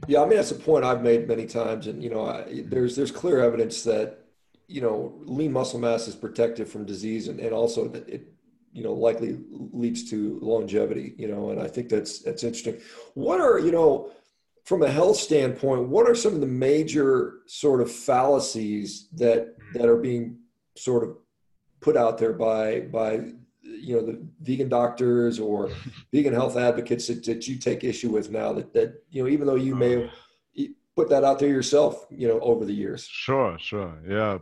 Yeah, 0.07 0.23
I 0.23 0.27
mean 0.27 0.37
that's 0.37 0.51
a 0.51 0.57
point 0.57 0.85
I've 0.85 1.03
made 1.03 1.29
many 1.29 1.47
times, 1.47 1.87
and 1.87 2.03
you 2.03 2.11
know, 2.11 2.27
I, 2.27 2.63
there's 2.65 2.97
there's 2.97 3.11
clear 3.11 3.41
evidence 3.41 3.83
that 3.85 4.25
you 4.69 4.81
know 4.81 5.15
lean 5.25 5.53
muscle 5.53 5.81
mass 5.81 6.09
is 6.09 6.15
protective 6.15 6.69
from 6.69 6.85
disease, 6.85 7.29
and, 7.29 7.41
and 7.41 7.53
also 7.53 7.89
that 7.89 8.09
it 8.09 8.33
you 8.73 8.83
know 8.83 8.93
likely 8.93 9.39
leads 9.51 10.09
to 10.11 10.39
longevity. 10.43 11.15
You 11.17 11.29
know, 11.29 11.51
and 11.51 11.61
I 11.61 11.69
think 11.69 11.89
that's 11.89 12.21
that's 12.21 12.45
interesting. 12.45 12.81
What 13.15 13.41
are 13.41 13.59
you 13.59 13.73
know 13.73 14.11
from 14.65 14.83
a 14.83 14.91
health 14.91 15.17
standpoint, 15.17 15.89
what 15.89 16.09
are 16.09 16.15
some 16.15 16.35
of 16.35 16.41
the 16.41 16.47
major 16.47 17.35
sort 17.47 17.81
of 17.81 17.91
fallacies 17.91 19.09
that 19.15 19.55
that 19.75 19.89
are 19.89 19.97
being 19.97 20.39
sort 20.77 21.05
of 21.05 21.17
put 21.81 21.97
out 21.97 22.19
there 22.19 22.33
by 22.33 22.81
by 22.81 23.33
you 23.67 23.97
know 23.97 24.05
the 24.05 24.27
vegan 24.41 24.69
doctors 24.69 25.39
or 25.39 25.71
vegan 26.13 26.33
health 26.33 26.57
advocates 26.57 27.07
that, 27.09 27.25
that 27.25 27.47
you 27.49 27.59
take 27.59 27.85
issue 27.85 28.11
with 28.11 28.31
now 28.31 28.53
that 28.53 28.73
that 28.73 29.03
you 29.11 29.23
know 29.23 29.29
even 29.29 29.47
though 29.47 29.57
you 29.57 29.75
may 29.75 29.93
have 29.93 30.11
put 30.97 31.09
that 31.11 31.25
out 31.25 31.39
there 31.39 31.49
yourself 31.49 32.07
you 32.11 32.27
know 32.27 32.41
over 32.41 32.65
the 32.65 32.73
years. 32.73 33.05
Sure 33.05 33.59
sure. 33.59 33.95
Yeah. 34.09 34.39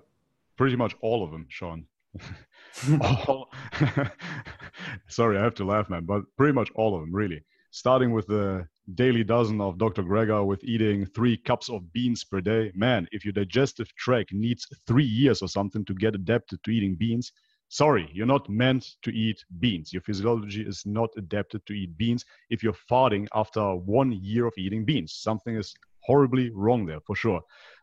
Pretty 0.57 0.77
much 0.77 0.95
all 1.01 1.25
of 1.25 1.31
them 1.33 1.47
sean. 1.49 1.87
All, 3.01 3.53
sorry 5.09 5.37
i 5.39 5.43
have 5.43 5.55
to 5.55 5.65
laugh 5.65 5.89
man 5.89 6.05
but 6.05 6.23
pretty 6.37 6.53
much 6.53 6.71
all 6.75 6.95
of 6.95 7.01
them 7.01 7.13
really. 7.13 7.43
Starting 7.71 8.13
with 8.13 8.27
the 8.29 8.67
daily 8.95 9.25
dozen 9.25 9.61
of 9.61 9.79
Dr. 9.79 10.03
Greger 10.03 10.45
with 10.45 10.63
eating 10.63 11.07
three 11.07 11.37
cups 11.37 11.69
of 11.69 11.93
beans 11.93 12.23
per 12.23 12.41
day. 12.41 12.71
Man, 12.75 13.09
if 13.13 13.25
your 13.25 13.33
digestive 13.33 13.93
tract 13.97 14.33
needs 14.33 14.67
three 14.87 15.05
years 15.05 15.43
or 15.43 15.49
something 15.49 15.85
to 15.87 15.95
get 15.95 16.15
adapted 16.15 16.63
to 16.63 16.71
eating 16.71 16.95
beans, 16.95 17.33
sorry, 17.69 18.09
you're 18.13 18.27
not 18.27 18.49
meant 18.49 18.97
to 19.03 19.11
eat 19.11 19.45
beans. 19.59 19.93
Your 19.93 20.03
physiology 20.03 20.63
is 20.63 20.85
not 20.87 21.11
adapted 21.17 21.65
to 21.67 21.73
eat 21.73 21.97
beans 21.97 22.25
if 22.51 22.63
you're 22.63 22.77
farting 22.91 23.27
after 23.35 23.75
one 23.75 24.13
year 24.13 24.47
of 24.47 24.55
eating 24.57 24.85
beans. 24.85 25.15
Something 25.15 25.57
is 25.57 25.75
horribly 26.01 26.51
wrong 26.51 26.87
there 26.87 27.01
for 27.01 27.17
sure. 27.17 27.41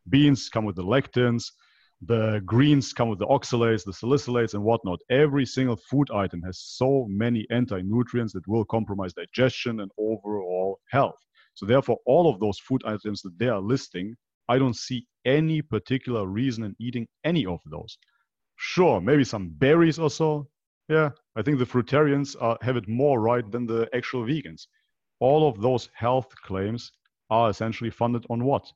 Beans 0.09 0.49
come 0.49 0.65
with 0.65 0.75
the 0.75 0.83
lectins, 0.83 1.51
the 2.01 2.41
greens 2.45 2.93
come 2.93 3.09
with 3.09 3.19
the 3.19 3.27
oxalates, 3.27 3.83
the 3.83 3.91
salicylates, 3.91 4.53
and 4.55 4.63
whatnot. 4.63 4.99
Every 5.09 5.45
single 5.45 5.75
food 5.75 6.09
item 6.11 6.41
has 6.43 6.59
so 6.59 7.05
many 7.07 7.45
anti 7.51 7.81
nutrients 7.81 8.33
that 8.33 8.47
will 8.47 8.65
compromise 8.65 9.13
digestion 9.13 9.81
and 9.81 9.91
overall 9.97 10.79
health. 10.89 11.19
So, 11.53 11.65
therefore, 11.65 11.97
all 12.05 12.31
of 12.31 12.39
those 12.39 12.57
food 12.59 12.81
items 12.85 13.21
that 13.21 13.37
they 13.37 13.49
are 13.49 13.61
listing, 13.61 14.15
I 14.49 14.57
don't 14.57 14.75
see 14.75 15.05
any 15.25 15.61
particular 15.61 16.25
reason 16.25 16.63
in 16.63 16.75
eating 16.79 17.07
any 17.23 17.45
of 17.45 17.59
those. 17.69 17.97
Sure, 18.63 19.01
maybe 19.01 19.23
some 19.23 19.49
berries 19.49 19.97
or 19.97 20.11
so. 20.11 20.47
Yeah, 20.87 21.09
I 21.35 21.41
think 21.41 21.57
the 21.57 21.65
fruitarians 21.65 22.35
have 22.61 22.77
it 22.77 22.87
more 22.87 23.19
right 23.19 23.49
than 23.51 23.65
the 23.65 23.89
actual 23.91 24.23
vegans. 24.23 24.67
All 25.19 25.49
of 25.49 25.59
those 25.59 25.89
health 25.95 26.29
claims 26.43 26.91
are 27.31 27.49
essentially 27.49 27.89
funded 27.89 28.23
on 28.29 28.43
what? 28.43 28.71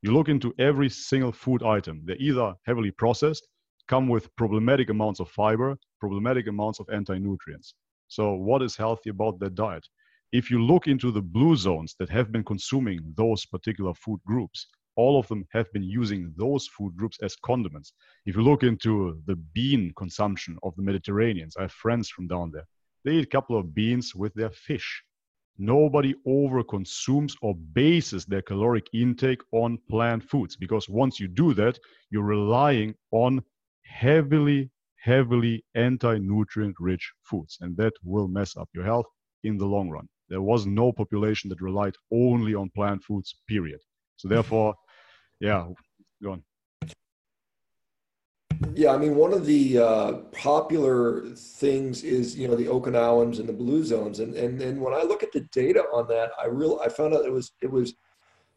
You 0.00 0.14
look 0.14 0.30
into 0.30 0.54
every 0.58 0.88
single 0.88 1.32
food 1.32 1.62
item. 1.62 2.00
They're 2.06 2.16
either 2.18 2.54
heavily 2.64 2.90
processed, 2.92 3.46
come 3.88 4.08
with 4.08 4.34
problematic 4.36 4.88
amounts 4.88 5.20
of 5.20 5.28
fiber, 5.28 5.76
problematic 6.00 6.46
amounts 6.46 6.80
of 6.80 6.88
anti-nutrients. 6.90 7.74
So 8.08 8.32
what 8.32 8.62
is 8.62 8.74
healthy 8.74 9.10
about 9.10 9.38
that 9.40 9.54
diet? 9.54 9.86
If 10.32 10.50
you 10.50 10.64
look 10.64 10.86
into 10.86 11.10
the 11.10 11.20
blue 11.20 11.56
zones 11.56 11.94
that 11.98 12.08
have 12.08 12.32
been 12.32 12.44
consuming 12.44 13.00
those 13.14 13.44
particular 13.44 13.92
food 13.92 14.20
groups, 14.26 14.66
all 14.96 15.18
of 15.18 15.28
them 15.28 15.44
have 15.52 15.72
been 15.72 15.82
using 15.82 16.32
those 16.36 16.66
food 16.66 16.96
groups 16.96 17.18
as 17.22 17.36
condiments. 17.36 17.92
If 18.24 18.36
you 18.36 18.42
look 18.42 18.62
into 18.62 19.20
the 19.26 19.36
bean 19.36 19.92
consumption 19.96 20.58
of 20.62 20.74
the 20.76 20.82
Mediterraneans, 20.82 21.56
I 21.56 21.62
have 21.62 21.72
friends 21.72 22.08
from 22.08 22.26
down 22.26 22.50
there. 22.52 22.66
They 23.04 23.12
eat 23.12 23.24
a 23.24 23.36
couple 23.36 23.58
of 23.58 23.74
beans 23.74 24.14
with 24.14 24.34
their 24.34 24.50
fish 24.50 25.04
nobody 25.58 26.14
over 26.26 26.62
consumes 26.62 27.34
or 27.40 27.54
bases 27.54 28.24
their 28.26 28.42
caloric 28.42 28.86
intake 28.92 29.40
on 29.52 29.78
plant 29.88 30.22
foods 30.22 30.56
because 30.56 30.88
once 30.88 31.18
you 31.18 31.28
do 31.28 31.54
that 31.54 31.78
you're 32.10 32.22
relying 32.22 32.94
on 33.10 33.42
heavily 33.84 34.70
heavily 35.02 35.64
anti-nutrient 35.74 36.74
rich 36.78 37.12
foods 37.22 37.58
and 37.60 37.76
that 37.76 37.92
will 38.04 38.28
mess 38.28 38.56
up 38.56 38.68
your 38.74 38.84
health 38.84 39.06
in 39.44 39.56
the 39.56 39.64
long 39.64 39.88
run 39.88 40.08
there 40.28 40.42
was 40.42 40.66
no 40.66 40.92
population 40.92 41.48
that 41.48 41.60
relied 41.60 41.94
only 42.12 42.54
on 42.54 42.68
plant 42.70 43.02
foods 43.02 43.36
period 43.48 43.80
so 44.16 44.28
therefore 44.28 44.74
yeah 45.40 45.66
go 46.22 46.32
on 46.32 46.42
Yeah, 48.74 48.94
I 48.94 48.96
mean, 48.96 49.16
one 49.16 49.34
of 49.34 49.44
the 49.44 49.78
uh, 49.78 50.12
popular 50.32 51.22
things 51.34 52.02
is 52.02 52.36
you 52.38 52.48
know 52.48 52.56
the 52.56 52.66
Okinawans 52.66 53.38
and 53.38 53.48
the 53.48 53.52
blue 53.52 53.84
zones, 53.84 54.20
and 54.20 54.34
and 54.34 54.62
and 54.62 54.80
when 54.80 54.94
I 54.94 55.02
look 55.02 55.22
at 55.22 55.32
the 55.32 55.40
data 55.52 55.80
on 55.92 56.08
that, 56.08 56.30
I 56.42 56.46
real 56.46 56.80
I 56.82 56.88
found 56.88 57.14
out 57.14 57.26
it 57.26 57.32
was 57.32 57.52
it 57.60 57.70
was 57.70 57.94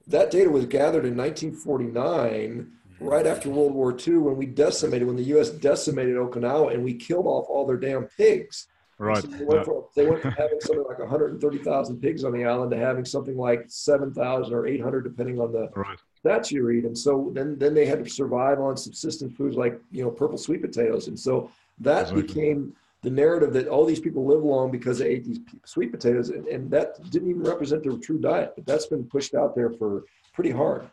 that 0.09 0.31
data 0.31 0.49
was 0.49 0.65
gathered 0.65 1.05
in 1.05 1.15
1949, 1.15 2.71
right 2.99 3.27
after 3.27 3.49
World 3.49 3.73
War 3.73 3.95
II, 3.95 4.17
when 4.17 4.37
we 4.37 4.45
decimated 4.45 5.07
when 5.07 5.15
the 5.15 5.23
U.S. 5.23 5.49
decimated 5.49 6.15
Okinawa 6.15 6.73
and 6.73 6.83
we 6.83 6.93
killed 6.95 7.27
off 7.27 7.45
all 7.47 7.65
their 7.65 7.77
damn 7.77 8.05
pigs. 8.05 8.67
Right. 8.97 9.21
So 9.21 9.27
they, 9.27 9.45
went 9.45 9.65
from, 9.65 9.83
they 9.95 10.05
went 10.05 10.21
from 10.21 10.31
having 10.31 10.59
something 10.59 10.83
like 10.85 10.99
130,000 10.99 12.01
pigs 12.01 12.25
on 12.25 12.33
the 12.33 12.43
island 12.43 12.71
to 12.71 12.77
having 12.77 13.05
something 13.05 13.37
like 13.37 13.63
7,000 13.67 14.53
or 14.53 14.67
800, 14.67 15.03
depending 15.03 15.39
on 15.39 15.53
the 15.53 15.69
right. 15.75 15.97
Stats 16.23 16.51
you 16.51 16.69
eat. 16.69 16.85
And 16.85 16.97
so 16.97 17.31
then, 17.33 17.57
then 17.57 17.73
they 17.73 17.85
had 17.85 18.03
to 18.03 18.09
survive 18.09 18.59
on 18.59 18.77
subsistence 18.77 19.35
foods 19.35 19.55
like, 19.55 19.79
you 19.91 20.03
know, 20.03 20.11
purple 20.11 20.37
sweet 20.37 20.61
potatoes. 20.61 21.07
And 21.07 21.19
so 21.19 21.51
that 21.79 22.13
became 22.13 22.75
the 23.01 23.09
narrative 23.09 23.53
that 23.53 23.67
all 23.67 23.85
these 23.85 23.99
people 23.99 24.25
live 24.25 24.43
long 24.43 24.71
because 24.71 24.99
they 24.99 25.07
ate 25.07 25.25
these 25.25 25.39
sweet 25.65 25.91
potatoes. 25.91 26.29
And, 26.29 26.47
and 26.47 26.69
that 26.71 27.09
didn't 27.09 27.29
even 27.29 27.43
represent 27.43 27.83
their 27.83 27.97
true 27.97 28.19
diet, 28.19 28.53
but 28.55 28.65
that's 28.65 28.87
been 28.87 29.05
pushed 29.05 29.35
out 29.35 29.55
there 29.55 29.69
for 29.69 30.03
pretty 30.33 30.51
hard. 30.51 30.89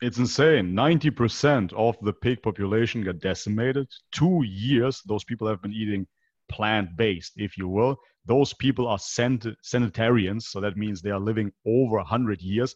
It's 0.00 0.18
insane. 0.18 0.72
90% 0.72 1.72
of 1.74 1.96
the 2.02 2.12
pig 2.12 2.42
population 2.42 3.02
got 3.02 3.20
decimated. 3.20 3.88
Two 4.12 4.42
years, 4.46 5.02
those 5.06 5.24
people 5.24 5.46
have 5.46 5.62
been 5.62 5.72
eating 5.72 6.06
plant 6.50 6.96
based, 6.96 7.32
if 7.36 7.56
you 7.56 7.68
will. 7.68 7.96
Those 8.26 8.52
people 8.54 8.86
are 8.86 8.98
centenarians, 8.98 10.48
so 10.48 10.60
that 10.60 10.76
means 10.76 11.00
they 11.00 11.10
are 11.10 11.20
living 11.20 11.52
over 11.66 11.96
100 11.96 12.40
years. 12.40 12.74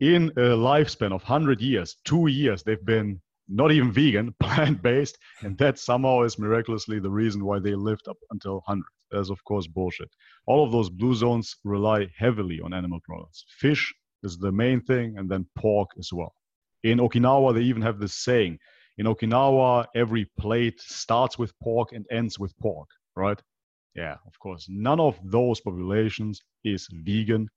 In 0.00 0.30
a 0.36 0.56
lifespan 0.56 1.12
of 1.12 1.22
100 1.22 1.60
years, 1.60 1.96
two 2.04 2.26
years, 2.26 2.62
they've 2.62 2.84
been 2.84 3.20
not 3.48 3.72
even 3.72 3.92
vegan, 3.92 4.34
plant 4.40 4.82
based, 4.82 5.18
and 5.42 5.56
that 5.58 5.78
somehow 5.78 6.22
is 6.22 6.38
miraculously 6.38 6.98
the 6.98 7.10
reason 7.10 7.44
why 7.44 7.58
they 7.58 7.74
lived 7.74 8.08
up 8.08 8.16
until 8.30 8.54
100. 8.66 8.82
That's, 9.10 9.30
of 9.30 9.42
course, 9.44 9.66
bullshit. 9.66 10.10
All 10.46 10.64
of 10.64 10.72
those 10.72 10.90
blue 10.90 11.14
zones 11.14 11.56
rely 11.64 12.08
heavily 12.16 12.60
on 12.60 12.74
animal 12.74 13.00
products. 13.04 13.44
Fish 13.48 13.94
is 14.22 14.38
the 14.38 14.50
main 14.50 14.80
thing, 14.80 15.16
and 15.18 15.28
then 15.28 15.46
pork 15.56 15.90
as 15.98 16.12
well. 16.12 16.34
In 16.82 16.98
Okinawa, 16.98 17.54
they 17.54 17.62
even 17.62 17.82
have 17.82 18.00
this 18.00 18.14
saying 18.14 18.58
in 18.96 19.06
Okinawa, 19.06 19.86
every 19.94 20.30
plate 20.38 20.80
starts 20.80 21.38
with 21.38 21.58
pork 21.58 21.92
and 21.92 22.06
ends 22.10 22.38
with 22.38 22.56
pork, 22.58 22.88
right? 23.16 23.40
Yeah, 23.94 24.16
of 24.26 24.38
course. 24.38 24.66
None 24.68 25.00
of 25.00 25.18
those 25.24 25.60
populations 25.60 26.40
is 26.64 26.88
vegan. 26.92 27.48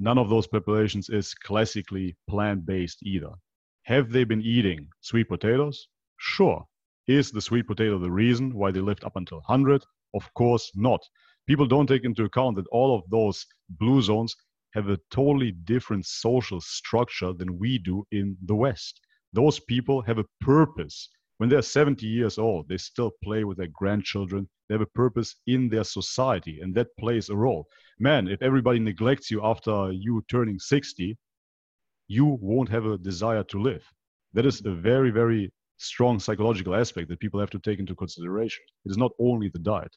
None 0.00 0.18
of 0.18 0.28
those 0.28 0.48
populations 0.48 1.08
is 1.08 1.34
classically 1.34 2.16
plant 2.28 2.66
based 2.66 2.98
either. 3.04 3.30
Have 3.84 4.10
they 4.10 4.24
been 4.24 4.42
eating 4.42 4.88
sweet 5.00 5.28
potatoes? 5.28 5.86
Sure. 6.16 6.66
Is 7.06 7.30
the 7.30 7.40
sweet 7.40 7.68
potato 7.68 7.98
the 7.98 8.10
reason 8.10 8.52
why 8.52 8.72
they 8.72 8.80
lived 8.80 9.04
up 9.04 9.14
until 9.14 9.38
100? 9.46 9.84
Of 10.14 10.34
course 10.34 10.72
not. 10.74 11.00
People 11.46 11.66
don't 11.66 11.86
take 11.86 12.04
into 12.04 12.24
account 12.24 12.56
that 12.56 12.66
all 12.72 12.96
of 12.96 13.08
those 13.10 13.46
blue 13.68 14.02
zones 14.02 14.34
have 14.74 14.88
a 14.88 14.98
totally 15.12 15.52
different 15.52 16.06
social 16.06 16.60
structure 16.60 17.32
than 17.32 17.60
we 17.60 17.78
do 17.78 18.04
in 18.10 18.36
the 18.44 18.56
West 18.56 19.00
those 19.32 19.60
people 19.60 20.02
have 20.02 20.18
a 20.18 20.24
purpose. 20.40 21.08
When 21.40 21.48
they're 21.48 21.62
70 21.62 22.06
years 22.06 22.36
old, 22.36 22.68
they 22.68 22.76
still 22.76 23.12
play 23.24 23.44
with 23.44 23.56
their 23.56 23.72
grandchildren. 23.72 24.46
They 24.68 24.74
have 24.74 24.82
a 24.82 24.86
purpose 24.94 25.36
in 25.46 25.70
their 25.70 25.84
society, 25.84 26.60
and 26.60 26.74
that 26.74 26.94
plays 26.98 27.30
a 27.30 27.34
role. 27.34 27.66
Man, 27.98 28.28
if 28.28 28.42
everybody 28.42 28.78
neglects 28.78 29.30
you 29.30 29.42
after 29.42 29.90
you 29.90 30.22
turning 30.30 30.58
60, 30.58 31.16
you 32.08 32.26
won't 32.42 32.68
have 32.68 32.84
a 32.84 32.98
desire 32.98 33.42
to 33.44 33.58
live. 33.58 33.82
That 34.34 34.44
is 34.44 34.60
a 34.66 34.70
very, 34.70 35.10
very 35.10 35.50
strong 35.78 36.20
psychological 36.20 36.74
aspect 36.74 37.08
that 37.08 37.20
people 37.20 37.40
have 37.40 37.48
to 37.52 37.58
take 37.58 37.78
into 37.78 37.94
consideration. 37.94 38.62
It 38.84 38.90
is 38.90 38.98
not 38.98 39.12
only 39.18 39.48
the 39.48 39.60
diet. 39.60 39.96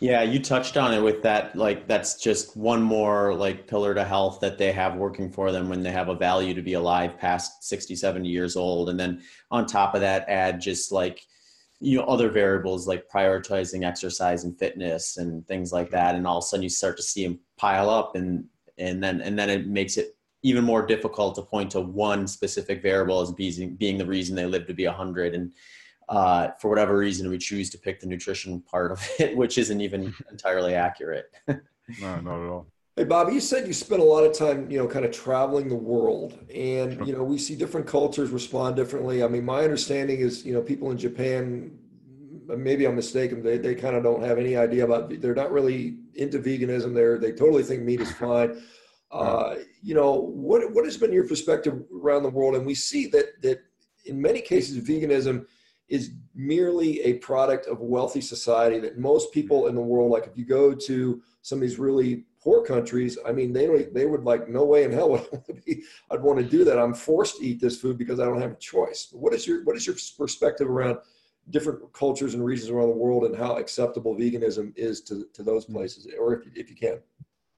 Yeah, 0.00 0.22
you 0.22 0.40
touched 0.40 0.76
on 0.76 0.92
it 0.92 1.00
with 1.00 1.22
that. 1.22 1.56
Like, 1.56 1.88
that's 1.88 2.20
just 2.20 2.56
one 2.56 2.82
more 2.82 3.34
like 3.34 3.66
pillar 3.66 3.94
to 3.94 4.04
health 4.04 4.40
that 4.40 4.58
they 4.58 4.72
have 4.72 4.96
working 4.96 5.30
for 5.30 5.52
them 5.52 5.68
when 5.68 5.82
they 5.82 5.90
have 5.90 6.08
a 6.08 6.14
value 6.14 6.54
to 6.54 6.62
be 6.62 6.74
alive 6.74 7.18
past 7.18 7.64
60, 7.64 7.96
70 7.96 8.28
years 8.28 8.56
old. 8.56 8.90
And 8.90 9.00
then 9.00 9.22
on 9.50 9.66
top 9.66 9.94
of 9.94 10.02
that, 10.02 10.28
add 10.28 10.60
just 10.60 10.92
like, 10.92 11.22
you 11.80 11.98
know, 11.98 12.04
other 12.04 12.30
variables 12.30 12.86
like 12.86 13.08
prioritizing 13.08 13.86
exercise 13.86 14.44
and 14.44 14.58
fitness 14.58 15.16
and 15.16 15.46
things 15.46 15.72
like 15.72 15.90
that. 15.90 16.14
And 16.14 16.26
all 16.26 16.38
of 16.38 16.44
a 16.44 16.46
sudden 16.46 16.62
you 16.62 16.68
start 16.68 16.96
to 16.98 17.02
see 17.02 17.24
them 17.26 17.40
pile 17.56 17.88
up 17.88 18.16
and, 18.16 18.44
and 18.78 19.02
then, 19.02 19.22
and 19.22 19.38
then 19.38 19.48
it 19.48 19.66
makes 19.66 19.96
it 19.96 20.16
even 20.42 20.64
more 20.64 20.84
difficult 20.86 21.34
to 21.34 21.42
point 21.42 21.70
to 21.70 21.80
one 21.80 22.26
specific 22.26 22.82
variable 22.82 23.20
as 23.20 23.32
being, 23.32 23.74
being 23.76 23.98
the 23.98 24.06
reason 24.06 24.36
they 24.36 24.46
live 24.46 24.66
to 24.66 24.74
be 24.74 24.84
a 24.84 24.92
hundred. 24.92 25.34
And, 25.34 25.52
uh, 26.08 26.48
for 26.60 26.68
whatever 26.68 26.96
reason, 26.96 27.28
we 27.28 27.38
choose 27.38 27.70
to 27.70 27.78
pick 27.78 28.00
the 28.00 28.06
nutrition 28.06 28.60
part 28.60 28.92
of 28.92 29.08
it, 29.18 29.36
which 29.36 29.58
isn't 29.58 29.80
even 29.80 30.14
entirely 30.30 30.74
accurate. 30.74 31.30
no, 31.48 31.56
not 32.00 32.16
at 32.16 32.48
all. 32.48 32.66
Hey, 32.96 33.04
Bobby, 33.04 33.34
you 33.34 33.40
said 33.40 33.66
you 33.66 33.74
spent 33.74 34.00
a 34.00 34.04
lot 34.04 34.24
of 34.24 34.32
time, 34.32 34.70
you 34.70 34.78
know, 34.78 34.86
kind 34.86 35.04
of 35.04 35.12
traveling 35.12 35.68
the 35.68 35.76
world, 35.76 36.38
and 36.54 37.06
you 37.06 37.12
know, 37.12 37.22
we 37.22 37.36
see 37.36 37.54
different 37.54 37.86
cultures 37.86 38.30
respond 38.30 38.74
differently. 38.74 39.22
I 39.22 39.28
mean, 39.28 39.44
my 39.44 39.64
understanding 39.64 40.20
is, 40.20 40.46
you 40.46 40.54
know, 40.54 40.62
people 40.62 40.90
in 40.90 40.96
Japan, 40.96 41.78
maybe 42.46 42.86
I'm 42.86 42.96
mistaken, 42.96 43.42
they 43.42 43.58
they 43.58 43.74
kind 43.74 43.96
of 43.96 44.02
don't 44.02 44.22
have 44.22 44.38
any 44.38 44.56
idea 44.56 44.84
about. 44.86 45.20
They're 45.20 45.34
not 45.34 45.52
really 45.52 45.98
into 46.14 46.38
veganism. 46.38 46.94
They're 46.94 47.18
they 47.18 47.32
totally 47.32 47.64
think 47.64 47.82
meat 47.82 48.00
is 48.00 48.12
fine. 48.12 48.62
Uh, 49.10 49.56
you 49.82 49.94
know, 49.94 50.14
what 50.14 50.72
what 50.72 50.86
has 50.86 50.96
been 50.96 51.12
your 51.12 51.28
perspective 51.28 51.82
around 52.02 52.22
the 52.22 52.30
world? 52.30 52.54
And 52.54 52.64
we 52.64 52.74
see 52.74 53.08
that 53.08 53.42
that 53.42 53.58
in 54.06 54.22
many 54.22 54.40
cases, 54.40 54.82
veganism 54.82 55.44
is 55.88 56.12
merely 56.34 57.00
a 57.02 57.14
product 57.14 57.66
of 57.66 57.80
a 57.80 57.84
wealthy 57.84 58.20
society 58.20 58.78
that 58.80 58.98
most 58.98 59.32
people 59.32 59.68
in 59.68 59.74
the 59.74 59.80
world, 59.80 60.10
like 60.10 60.26
if 60.26 60.36
you 60.36 60.44
go 60.44 60.74
to 60.74 61.22
some 61.42 61.58
of 61.58 61.62
these 61.62 61.78
really 61.78 62.24
poor 62.42 62.64
countries, 62.64 63.18
I 63.26 63.32
mean, 63.32 63.52
they 63.52 63.66
they 63.92 64.06
would 64.06 64.24
like, 64.24 64.48
no 64.48 64.64
way 64.64 64.84
in 64.84 64.92
hell 64.92 65.10
would 65.10 65.20
I 65.20 65.28
want 65.32 65.46
to 65.46 65.54
be, 65.54 65.82
I'd 66.10 66.22
want 66.22 66.38
to 66.38 66.44
do 66.44 66.64
that. 66.64 66.78
I'm 66.78 66.94
forced 66.94 67.38
to 67.38 67.46
eat 67.46 67.60
this 67.60 67.80
food 67.80 67.98
because 67.98 68.20
I 68.20 68.24
don't 68.24 68.40
have 68.40 68.52
a 68.52 68.56
choice. 68.56 69.08
What 69.12 69.32
is 69.32 69.46
your, 69.46 69.64
what 69.64 69.76
is 69.76 69.86
your 69.86 69.96
perspective 70.18 70.68
around 70.68 70.98
different 71.50 71.92
cultures 71.92 72.34
and 72.34 72.44
regions 72.44 72.70
around 72.70 72.88
the 72.88 72.96
world 72.96 73.24
and 73.24 73.36
how 73.36 73.56
acceptable 73.56 74.16
veganism 74.16 74.72
is 74.76 75.00
to, 75.02 75.26
to 75.34 75.42
those 75.44 75.66
mm. 75.66 75.74
places, 75.74 76.08
or 76.18 76.34
if, 76.34 76.40
if 76.54 76.70
you 76.70 76.76
can? 76.76 76.98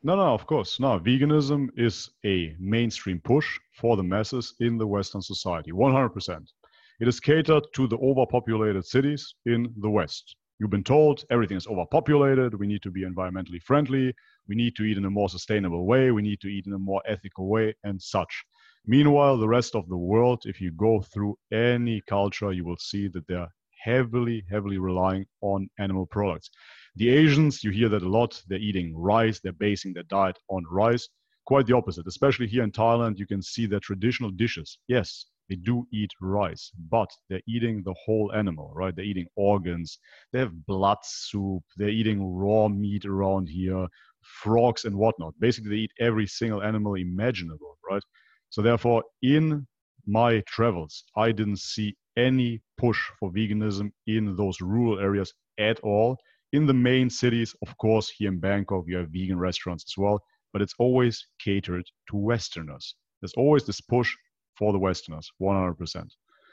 No, 0.03 0.15
no, 0.15 0.35
of 0.35 0.47
course. 0.47 0.79
No, 0.79 1.01
veganism 1.01 1.69
is 1.77 2.11
a 2.25 2.55
mainstream 2.59 3.21
push 3.21 3.59
for 3.73 3.97
the 3.97 4.03
masses 4.03 4.55
in 4.61 4.79
the 4.79 4.87
Western 4.87 5.23
society, 5.23 5.73
100%. 5.73 6.53
It 7.01 7.07
is 7.07 7.21
catered 7.21 7.63
to 7.75 7.87
the 7.87 7.97
overpopulated 7.99 8.85
cities 8.85 9.37
in 9.47 9.73
the 9.81 9.89
West. 9.89 10.35
You've 10.59 10.71
been 10.71 10.83
told 10.83 11.25
everything 11.31 11.57
is 11.57 11.69
overpopulated. 11.69 12.59
We 12.59 12.67
need 12.67 12.83
to 12.83 12.91
be 12.91 13.05
environmentally 13.05 13.63
friendly. 13.63 14.13
We 14.49 14.57
need 14.57 14.75
to 14.75 14.83
eat 14.83 14.97
in 14.97 15.05
a 15.05 15.11
more 15.11 15.29
sustainable 15.29 15.87
way. 15.87 16.11
We 16.11 16.23
need 16.23 16.41
to 16.41 16.49
eat 16.49 16.67
in 16.67 16.73
a 16.73 16.79
more 16.79 17.01
ethical 17.07 17.49
way, 17.49 17.73
and 17.85 18.03
such. 18.03 18.45
Meanwhile, 18.85 19.39
the 19.39 19.47
rest 19.47 19.77
of 19.77 19.89
the 19.89 19.97
world, 19.97 20.43
if 20.45 20.61
you 20.61 20.73
go 20.73 21.01
through 21.03 21.39
any 21.53 22.03
culture, 22.09 22.53
you 22.53 22.65
will 22.65 22.79
see 22.79 23.07
that 23.09 23.29
they're 23.29 23.53
heavily, 23.81 24.45
heavily 24.51 24.79
relying 24.79 25.25
on 25.41 25.69
animal 25.79 26.07
products. 26.07 26.51
The 26.97 27.11
Asians, 27.11 27.63
you 27.63 27.71
hear 27.71 27.89
that 27.91 28.03
a 28.03 28.09
lot. 28.09 28.43
They're 28.49 28.59
eating 28.59 28.97
rice, 28.97 29.39
they're 29.39 29.53
basing 29.53 29.93
their 29.93 30.03
diet 30.05 30.37
on 30.49 30.65
rice. 30.69 31.09
Quite 31.47 31.67
the 31.67 31.77
opposite. 31.77 32.09
Especially 32.09 32.49
here 32.49 32.65
in 32.65 32.73
Thailand, 32.73 33.21
you 33.21 33.27
can 33.27 33.41
see 33.41 33.67
their 33.67 33.79
traditional 33.79 34.31
dishes. 34.33 34.79
Yes, 34.89 35.27
they 35.49 35.57
do 35.57 35.87
eat 35.93 36.11
rice, 36.21 36.71
but 36.91 37.09
they're 37.29 37.43
eating 37.49 37.83
the 37.83 37.95
whole 38.05 38.33
animal, 38.35 38.73
right? 38.75 38.95
They're 38.95 39.05
eating 39.05 39.29
organs, 39.37 39.99
they 40.33 40.39
have 40.41 40.67
blood 40.67 40.99
soup, 41.03 41.63
they're 41.77 41.89
eating 41.89 42.23
raw 42.23 42.69
meat 42.69 43.05
around 43.05 43.49
here, 43.49 43.87
frogs 44.23 44.85
and 44.85 44.97
whatnot. 44.97 45.35
Basically, 45.41 45.71
they 45.71 45.77
eat 45.77 45.93
every 46.01 46.27
single 46.27 46.63
animal 46.63 46.95
imaginable, 46.95 47.79
right? 47.89 48.03
So, 48.51 48.63
therefore, 48.63 49.05
in 49.23 49.67
my 50.07 50.43
travels, 50.47 51.05
I 51.17 51.33
didn't 51.33 51.61
see 51.61 51.97
any 52.17 52.61
push 52.79 52.99
for 53.19 53.31
veganism 53.33 53.91
in 54.07 54.37
those 54.37 54.61
rural 54.61 54.99
areas 54.99 55.33
at 55.59 55.81
all. 55.81 56.19
In 56.53 56.67
the 56.67 56.75
main 56.75 57.11
cities, 57.11 57.55
of 57.67 57.77
course, 57.77 58.11
here 58.11 58.29
in 58.29 58.41
Bangkok, 58.41 58.85
you 58.87 58.97
have 58.97 59.11
vegan 59.11 59.39
restaurants 59.39 59.85
as 59.87 59.95
well, 59.99 60.21
but 60.53 60.63
it's 60.63 60.75
always 60.79 61.27
catered 61.43 61.85
to 62.11 62.17
Westerners. 62.17 62.95
There's 63.21 63.35
always 63.35 63.65
this 63.65 63.81
push 63.81 64.15
for 64.59 64.73
the 64.73 64.79
Westerners, 64.79 65.31
100%. 65.41 66.11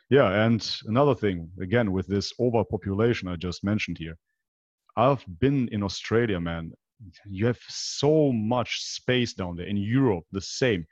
Yeah, 0.09 0.45
and 0.45 0.79
another 0.85 1.15
thing, 1.15 1.49
again, 1.59 1.91
with 1.91 2.07
this 2.07 2.31
overpopulation 2.39 3.27
I 3.27 3.35
just 3.35 3.63
mentioned 3.63 3.97
here, 3.97 4.15
I've 4.95 5.25
been 5.39 5.67
in 5.69 5.81
Australia, 5.81 6.39
man. 6.39 6.71
You 7.27 7.47
have 7.47 7.59
so 7.67 8.31
much 8.31 8.81
space 8.83 9.33
down 9.33 9.55
there. 9.55 9.65
In 9.65 9.77
Europe, 9.77 10.25
the 10.31 10.41
same. 10.41 10.85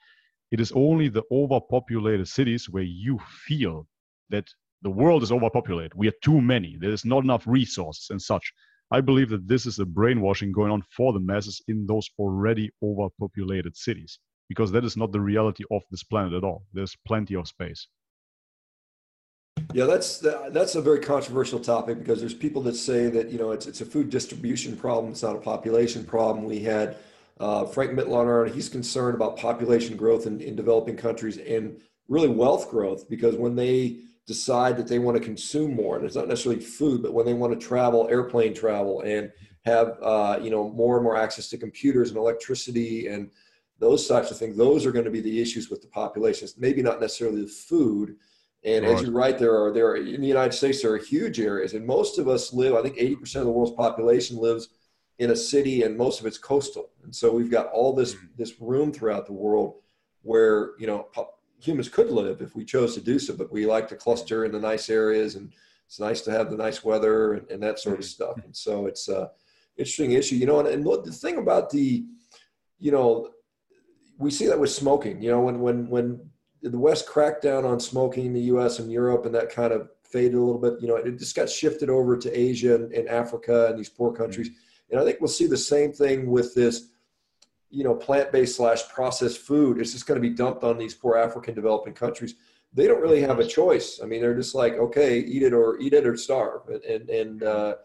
It 0.52 0.60
is 0.60 0.72
only 0.74 1.08
the 1.08 1.24
overpopulated 1.32 2.28
cities 2.28 2.70
where 2.70 2.84
you 2.84 3.20
feel 3.48 3.88
that 4.30 4.48
the 4.82 4.90
world 4.90 5.24
is 5.24 5.32
overpopulated. 5.32 5.94
We 5.96 6.08
are 6.08 6.20
too 6.24 6.42
many. 6.42 6.78
There's 6.80 7.06
not 7.06 7.24
enough 7.24 7.48
resources 7.48 8.08
and 8.10 8.22
such. 8.22 8.52
I 8.92 9.00
believe 9.00 9.30
that 9.30 9.48
this 9.48 9.66
is 9.66 9.80
a 9.80 9.86
brainwashing 9.86 10.52
going 10.52 10.72
on 10.72 10.84
for 10.96 11.14
the 11.14 11.20
masses 11.20 11.62
in 11.68 11.86
those 11.86 12.10
already 12.20 12.70
overpopulated 12.84 13.78
cities 13.78 14.20
because 14.54 14.72
that 14.72 14.86
is 14.86 14.96
not 14.96 15.12
the 15.12 15.20
reality 15.20 15.64
of 15.72 15.82
this 15.90 16.04
planet 16.04 16.34
at 16.34 16.44
all. 16.44 16.64
There's 16.74 16.96
plenty 17.08 17.36
of 17.36 17.48
space. 17.48 17.88
Yeah, 19.74 19.86
that's 19.86 20.20
that's 20.20 20.76
a 20.76 20.82
very 20.82 21.00
controversial 21.00 21.60
topic 21.60 21.98
because 22.00 22.20
there's 22.20 22.34
people 22.34 22.62
that 22.64 22.76
say 22.76 23.10
that 23.10 23.30
you 23.32 23.40
know 23.40 23.52
it's 23.52 23.66
it's 23.66 23.82
a 23.82 23.86
food 23.86 24.10
distribution 24.10 24.78
problem, 24.78 25.12
it's 25.12 25.24
not 25.24 25.36
a 25.36 25.40
population 25.40 26.06
problem. 26.06 26.46
We 26.46 26.60
had 26.60 26.98
uh, 27.40 27.66
Frank 27.66 27.92
Mitloehner, 27.92 28.54
he's 28.54 28.70
concerned 28.70 29.16
about 29.16 29.38
population 29.38 29.98
growth 29.98 30.28
in, 30.28 30.40
in 30.40 30.56
developing 30.56 30.96
countries 30.96 31.38
and 31.38 31.80
really 32.08 32.28
wealth 32.28 32.70
growth 32.70 33.10
because 33.10 33.36
when 33.36 33.56
they 33.56 33.98
decide 34.28 34.78
that 34.78 34.88
they 34.88 35.00
want 35.00 35.18
to 35.18 35.24
consume 35.24 35.76
more, 35.76 35.98
and 35.98 36.06
it's 36.06 36.16
not 36.16 36.28
necessarily 36.28 36.62
food, 36.62 37.02
but 37.02 37.14
when 37.14 37.26
they 37.26 37.34
want 37.34 37.52
to 37.60 37.68
travel, 37.68 38.08
airplane 38.10 38.54
travel, 38.54 39.02
and 39.02 39.32
have 39.66 39.98
uh, 40.02 40.38
you 40.42 40.52
know 40.52 40.70
more 40.70 40.98
and 40.98 41.04
more 41.04 41.18
access 41.18 41.50
to 41.50 41.58
computers 41.58 42.10
and 42.10 42.18
electricity 42.18 43.08
and 43.08 43.32
those 43.80 44.08
types 44.08 44.32
of 44.32 44.38
things, 44.38 44.56
those 44.56 44.86
are 44.86 44.92
going 44.92 45.06
to 45.06 45.12
be 45.12 45.22
the 45.22 45.42
issues 45.42 45.70
with 45.70 45.82
the 45.82 45.88
populations. 45.88 46.56
Maybe 46.58 46.82
not 46.82 47.02
necessarily 47.02 47.42
the 47.42 47.48
food. 47.48 48.16
And 48.64 48.86
right. 48.86 48.96
as 48.96 49.02
you're 49.02 49.12
right, 49.12 49.38
there 49.38 49.62
are 49.62 49.74
there 49.74 49.88
are, 49.88 49.98
in 49.98 50.22
the 50.22 50.28
United 50.28 50.54
States 50.54 50.82
there 50.82 50.94
are 50.94 50.98
huge 50.98 51.40
areas, 51.40 51.74
and 51.74 51.86
most 51.86 52.18
of 52.18 52.28
us 52.28 52.54
live. 52.54 52.76
I 52.76 52.82
think 52.82 52.98
80% 52.98 53.36
of 53.38 53.46
the 53.46 53.52
world's 53.52 53.76
population 53.76 54.38
lives 54.38 54.70
in 55.20 55.32
a 55.32 55.36
city, 55.36 55.84
and 55.84 55.98
most 55.98 56.22
of 56.22 56.26
it's 56.26 56.38
coastal. 56.38 56.90
And 57.04 57.14
so 57.14 57.32
we've 57.34 57.52
got 57.52 57.68
all 57.68 57.94
this 57.94 58.16
mm-hmm. 58.16 58.28
this 58.38 58.62
room 58.62 58.94
throughout 58.94 59.26
the 59.26 59.34
world 59.34 59.76
where 60.22 60.72
you 60.80 60.88
know 60.88 61.08
humans 61.60 61.90
could 61.90 62.10
live 62.10 62.42
if 62.42 62.56
we 62.56 62.66
chose 62.66 62.94
to 62.94 63.02
do 63.02 63.20
so, 63.20 63.36
but 63.36 63.52
we 63.52 63.66
like 63.66 63.88
to 63.90 63.96
cluster 63.96 64.46
in 64.46 64.52
the 64.52 64.60
nice 64.60 64.90
areas 64.90 65.36
and 65.36 65.54
it's 65.88 66.00
nice 66.00 66.22
to 66.22 66.32
have 66.32 66.50
the 66.50 66.58
nice 66.58 66.84
weather 66.84 67.34
and, 67.34 67.50
and 67.50 67.64
that 67.64 67.80
sort 67.80 68.00
of 68.00 68.06
mm-hmm. 68.06 68.24
stuff. 68.24 68.44
And 68.44 68.56
so 68.56 68.86
it's 68.86 69.08
a 69.10 69.32
interesting 69.78 70.12
issue, 70.12 70.36
you 70.36 70.46
know, 70.46 70.60
and, 70.60 70.68
and 70.68 70.86
the 70.86 71.12
thing 71.12 71.38
about 71.38 71.70
the, 71.70 72.06
you 72.80 72.92
know, 72.92 73.30
we 74.18 74.32
see 74.32 74.48
that 74.48 74.60
with 74.60 74.72
smoking, 74.72 75.22
you 75.22 75.32
know, 75.32 75.42
when, 75.42 75.60
when, 75.60 75.90
when 75.90 76.30
the 76.62 76.78
West 76.78 77.08
cracked 77.08 77.42
down 77.42 77.66
on 77.66 77.80
smoking 77.80 78.28
in 78.28 78.34
the 78.34 78.42
U.S. 78.42 78.80
and 78.80 78.92
Europe, 78.92 79.26
and 79.26 79.36
that 79.36 79.50
kind 79.50 79.74
of 79.74 79.90
faded 80.04 80.36
a 80.36 80.40
little 80.40 80.62
bit. 80.62 80.76
You 80.82 80.88
know, 80.88 80.96
it 80.96 81.18
just 81.18 81.36
got 81.36 81.50
shifted 81.50 81.90
over 81.90 82.18
to 82.18 82.40
Asia 82.40 82.76
and, 82.76 82.94
and 82.94 83.10
Africa 83.10 83.68
and 83.68 83.78
these 83.78 83.90
poor 83.90 84.14
countries. 84.14 84.50
Mm-hmm. 84.50 84.92
And 84.92 85.02
I 85.02 85.04
think 85.04 85.20
we'll 85.20 85.28
see 85.28 85.48
the 85.48 85.58
same 85.58 85.92
thing 85.92 86.30
with 86.30 86.54
this 86.54 86.90
you 87.74 87.84
know, 87.84 87.96
plant-based 87.96 88.56
slash 88.56 88.88
processed 88.90 89.40
food 89.40 89.82
is 89.82 89.94
just 89.94 90.06
going 90.06 90.22
to 90.22 90.30
be 90.30 90.34
dumped 90.34 90.64
on 90.64 90.78
these 90.78 90.94
poor 90.94 91.18
African 91.18 91.56
developing 91.56 91.94
countries. 91.94 92.36
They 92.72 92.86
don't 92.86 93.02
really 93.02 93.22
have 93.22 93.40
a 93.40 93.48
choice. 93.48 94.00
I 94.02 94.06
mean, 94.06 94.22
they're 94.22 94.36
just 94.36 94.54
like, 94.54 94.74
okay, 94.74 95.18
eat 95.18 95.42
it 95.42 95.54
or 95.54 95.80
eat 95.80 95.94
it 95.94 96.06
or 96.06 96.16
starve. 96.16 96.68
And 96.68 96.84
and, 96.84 97.10
and 97.10 97.44
uh, 97.44 97.76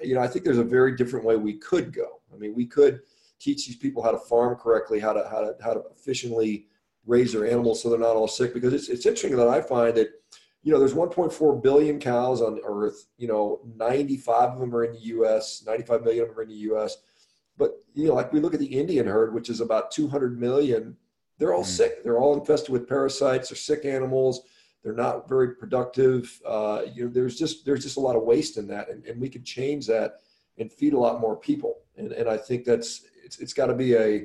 you 0.00 0.14
know, 0.14 0.22
I 0.22 0.28
think 0.28 0.46
there's 0.46 0.58
a 0.58 0.64
very 0.64 0.96
different 0.96 1.26
way 1.26 1.36
we 1.36 1.58
could 1.58 1.92
go. 1.92 2.20
I 2.32 2.38
mean, 2.38 2.54
we 2.54 2.64
could 2.64 3.02
teach 3.44 3.66
these 3.66 3.76
people 3.76 4.02
how 4.02 4.10
to 4.10 4.18
farm 4.18 4.56
correctly, 4.56 4.98
how 4.98 5.12
to 5.12 5.28
how 5.30 5.40
to 5.40 5.54
how 5.62 5.74
to 5.74 5.82
efficiently 5.94 6.66
raise 7.06 7.32
their 7.32 7.46
animals 7.46 7.82
so 7.82 7.90
they're 7.90 7.98
not 7.98 8.16
all 8.16 8.28
sick. 8.28 8.54
Because 8.54 8.72
it's 8.72 8.88
it's 8.88 9.06
interesting 9.06 9.36
that 9.36 9.48
I 9.48 9.60
find 9.60 9.94
that 9.96 10.08
you 10.64 10.72
know, 10.72 10.78
there's 10.78 10.94
1.4 10.94 11.62
billion 11.62 12.00
cows 12.00 12.40
on 12.40 12.58
Earth. 12.64 13.06
You 13.18 13.28
know, 13.28 13.60
95 13.76 14.54
of 14.54 14.58
them 14.60 14.74
are 14.74 14.84
in 14.84 14.94
the 14.94 15.00
U.S. 15.00 15.62
95 15.66 16.02
million 16.02 16.22
of 16.22 16.30
them 16.30 16.38
are 16.38 16.42
in 16.42 16.48
the 16.48 16.54
U.S. 16.54 16.96
But 17.58 17.72
you 17.92 18.08
know, 18.08 18.14
like 18.14 18.32
we 18.32 18.40
look 18.40 18.54
at 18.54 18.60
the 18.60 18.66
Indian 18.66 19.06
herd, 19.06 19.34
which 19.34 19.50
is 19.50 19.60
about 19.60 19.90
200 19.90 20.40
million, 20.40 20.96
they're 21.38 21.52
all 21.52 21.62
mm. 21.62 21.66
sick. 21.66 22.02
They're 22.02 22.18
all 22.18 22.38
infested 22.38 22.70
with 22.70 22.88
parasites. 22.88 23.50
They're 23.50 23.56
sick 23.56 23.84
animals. 23.84 24.40
They're 24.82 24.94
not 24.94 25.28
very 25.28 25.54
productive. 25.54 26.40
Uh, 26.46 26.82
you 26.92 27.04
know, 27.04 27.10
there's 27.10 27.38
just 27.38 27.66
there's 27.66 27.82
just 27.82 27.98
a 27.98 28.00
lot 28.00 28.16
of 28.16 28.22
waste 28.22 28.56
in 28.56 28.66
that, 28.68 28.88
and, 28.88 29.04
and 29.04 29.20
we 29.20 29.28
could 29.28 29.44
change 29.44 29.86
that 29.88 30.20
and 30.56 30.72
feed 30.72 30.94
a 30.94 30.98
lot 30.98 31.20
more 31.20 31.36
people. 31.36 31.80
And 31.98 32.12
and 32.12 32.28
I 32.28 32.38
think 32.38 32.64
that's 32.64 33.02
it's 33.24 33.38
it's 33.38 33.54
got 33.54 33.66
to 33.66 33.74
be 33.74 33.94
a 33.94 34.24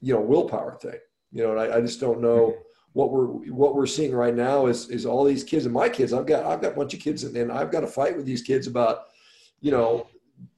you 0.00 0.14
know 0.14 0.20
willpower 0.20 0.76
thing. 0.80 0.98
You 1.32 1.44
know, 1.44 1.50
and 1.52 1.60
I, 1.60 1.78
I 1.78 1.80
just 1.80 2.00
don't 2.00 2.20
know. 2.20 2.48
Mm-hmm. 2.48 2.60
What 2.94 3.10
we're 3.10 3.26
what 3.26 3.74
we're 3.74 3.86
seeing 3.86 4.14
right 4.14 4.34
now 4.34 4.66
is 4.66 4.90
is 4.90 5.06
all 5.06 5.24
these 5.24 5.44
kids 5.44 5.64
and 5.64 5.74
my 5.74 5.88
kids. 5.88 6.12
I've 6.12 6.26
got 6.26 6.44
I've 6.44 6.60
got 6.60 6.72
a 6.72 6.76
bunch 6.76 6.94
of 6.94 7.00
kids 7.00 7.24
and, 7.24 7.36
and 7.36 7.50
I've 7.50 7.70
got 7.70 7.80
to 7.80 7.86
fight 7.86 8.16
with 8.16 8.26
these 8.26 8.42
kids 8.42 8.66
about 8.66 9.04
you 9.60 9.70
know 9.70 10.06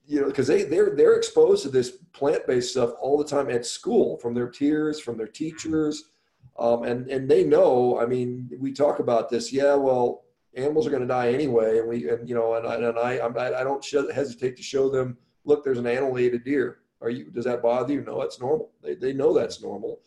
you 0.06 0.20
know, 0.20 0.26
because 0.26 0.46
they 0.46 0.64
they're 0.64 0.94
they're 0.94 1.16
exposed 1.16 1.62
to 1.62 1.70
this 1.70 1.92
plant 2.12 2.46
based 2.46 2.72
stuff 2.72 2.90
all 3.00 3.16
the 3.16 3.24
time 3.24 3.50
at 3.50 3.64
school 3.64 4.18
from 4.18 4.34
their 4.34 4.48
peers, 4.48 5.00
from 5.00 5.16
their 5.16 5.26
teachers, 5.26 6.04
um, 6.58 6.84
and 6.84 7.08
and 7.08 7.28
they 7.28 7.44
know. 7.44 7.98
I 7.98 8.06
mean, 8.06 8.50
we 8.58 8.72
talk 8.72 8.98
about 8.98 9.30
this. 9.30 9.52
Yeah, 9.52 9.74
well, 9.74 10.24
animals 10.54 10.86
are 10.86 10.90
going 10.90 11.02
to 11.02 11.08
die 11.08 11.32
anyway, 11.32 11.78
and 11.78 11.88
we 11.88 12.08
and 12.10 12.28
you 12.28 12.34
know, 12.34 12.54
and 12.54 12.66
I 12.66 12.74
and 12.74 12.98
I 12.98 13.20
I'm, 13.20 13.36
I 13.36 13.64
don't 13.64 13.84
hesitate 14.12 14.56
to 14.56 14.62
show 14.62 14.90
them. 14.90 15.16
Look, 15.44 15.64
there's 15.64 15.78
an 15.78 15.86
animal 15.86 16.18
ate 16.18 16.34
a 16.34 16.38
deer. 16.38 16.78
Are 17.04 17.10
you? 17.10 17.24
Does 17.30 17.44
that 17.44 17.62
bother 17.62 17.92
you? 17.92 18.00
No, 18.00 18.22
it's 18.22 18.40
normal. 18.40 18.70
They 18.82 18.94
they 18.94 19.12
know 19.12 19.32
that's 19.32 19.62
normal. 19.62 20.00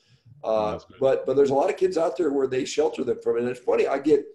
Uh, 0.44 0.80
but 1.00 1.26
but 1.26 1.36
there's 1.36 1.50
a 1.50 1.54
lot 1.54 1.70
of 1.70 1.78
kids 1.78 1.98
out 1.98 2.18
there 2.18 2.32
where 2.32 2.48
they 2.48 2.66
shelter 2.66 3.04
them 3.04 3.20
from 3.22 3.38
it. 3.38 3.42
And 3.42 3.50
it's 3.50 3.60
funny. 3.60 3.88
I 3.88 4.00
get 4.00 4.26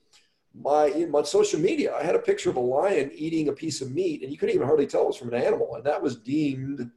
my 0.54 0.90
on 1.14 1.24
social 1.24 1.60
media, 1.60 1.94
I 1.94 2.02
had 2.02 2.14
a 2.14 2.20
picture 2.20 2.50
of 2.50 2.56
a 2.56 2.60
lion 2.60 3.10
eating 3.14 3.48
a 3.48 3.52
piece 3.52 3.80
of 3.80 3.90
meat, 3.90 4.22
and 4.22 4.30
you 4.30 4.38
couldn't 4.38 4.54
even 4.54 4.66
hardly 4.66 4.86
tell 4.86 5.02
it 5.02 5.08
was 5.08 5.16
from 5.16 5.32
an 5.32 5.42
animal, 5.42 5.74
and 5.76 5.84
that 5.84 6.02
was 6.02 6.16
deemed 6.16 6.90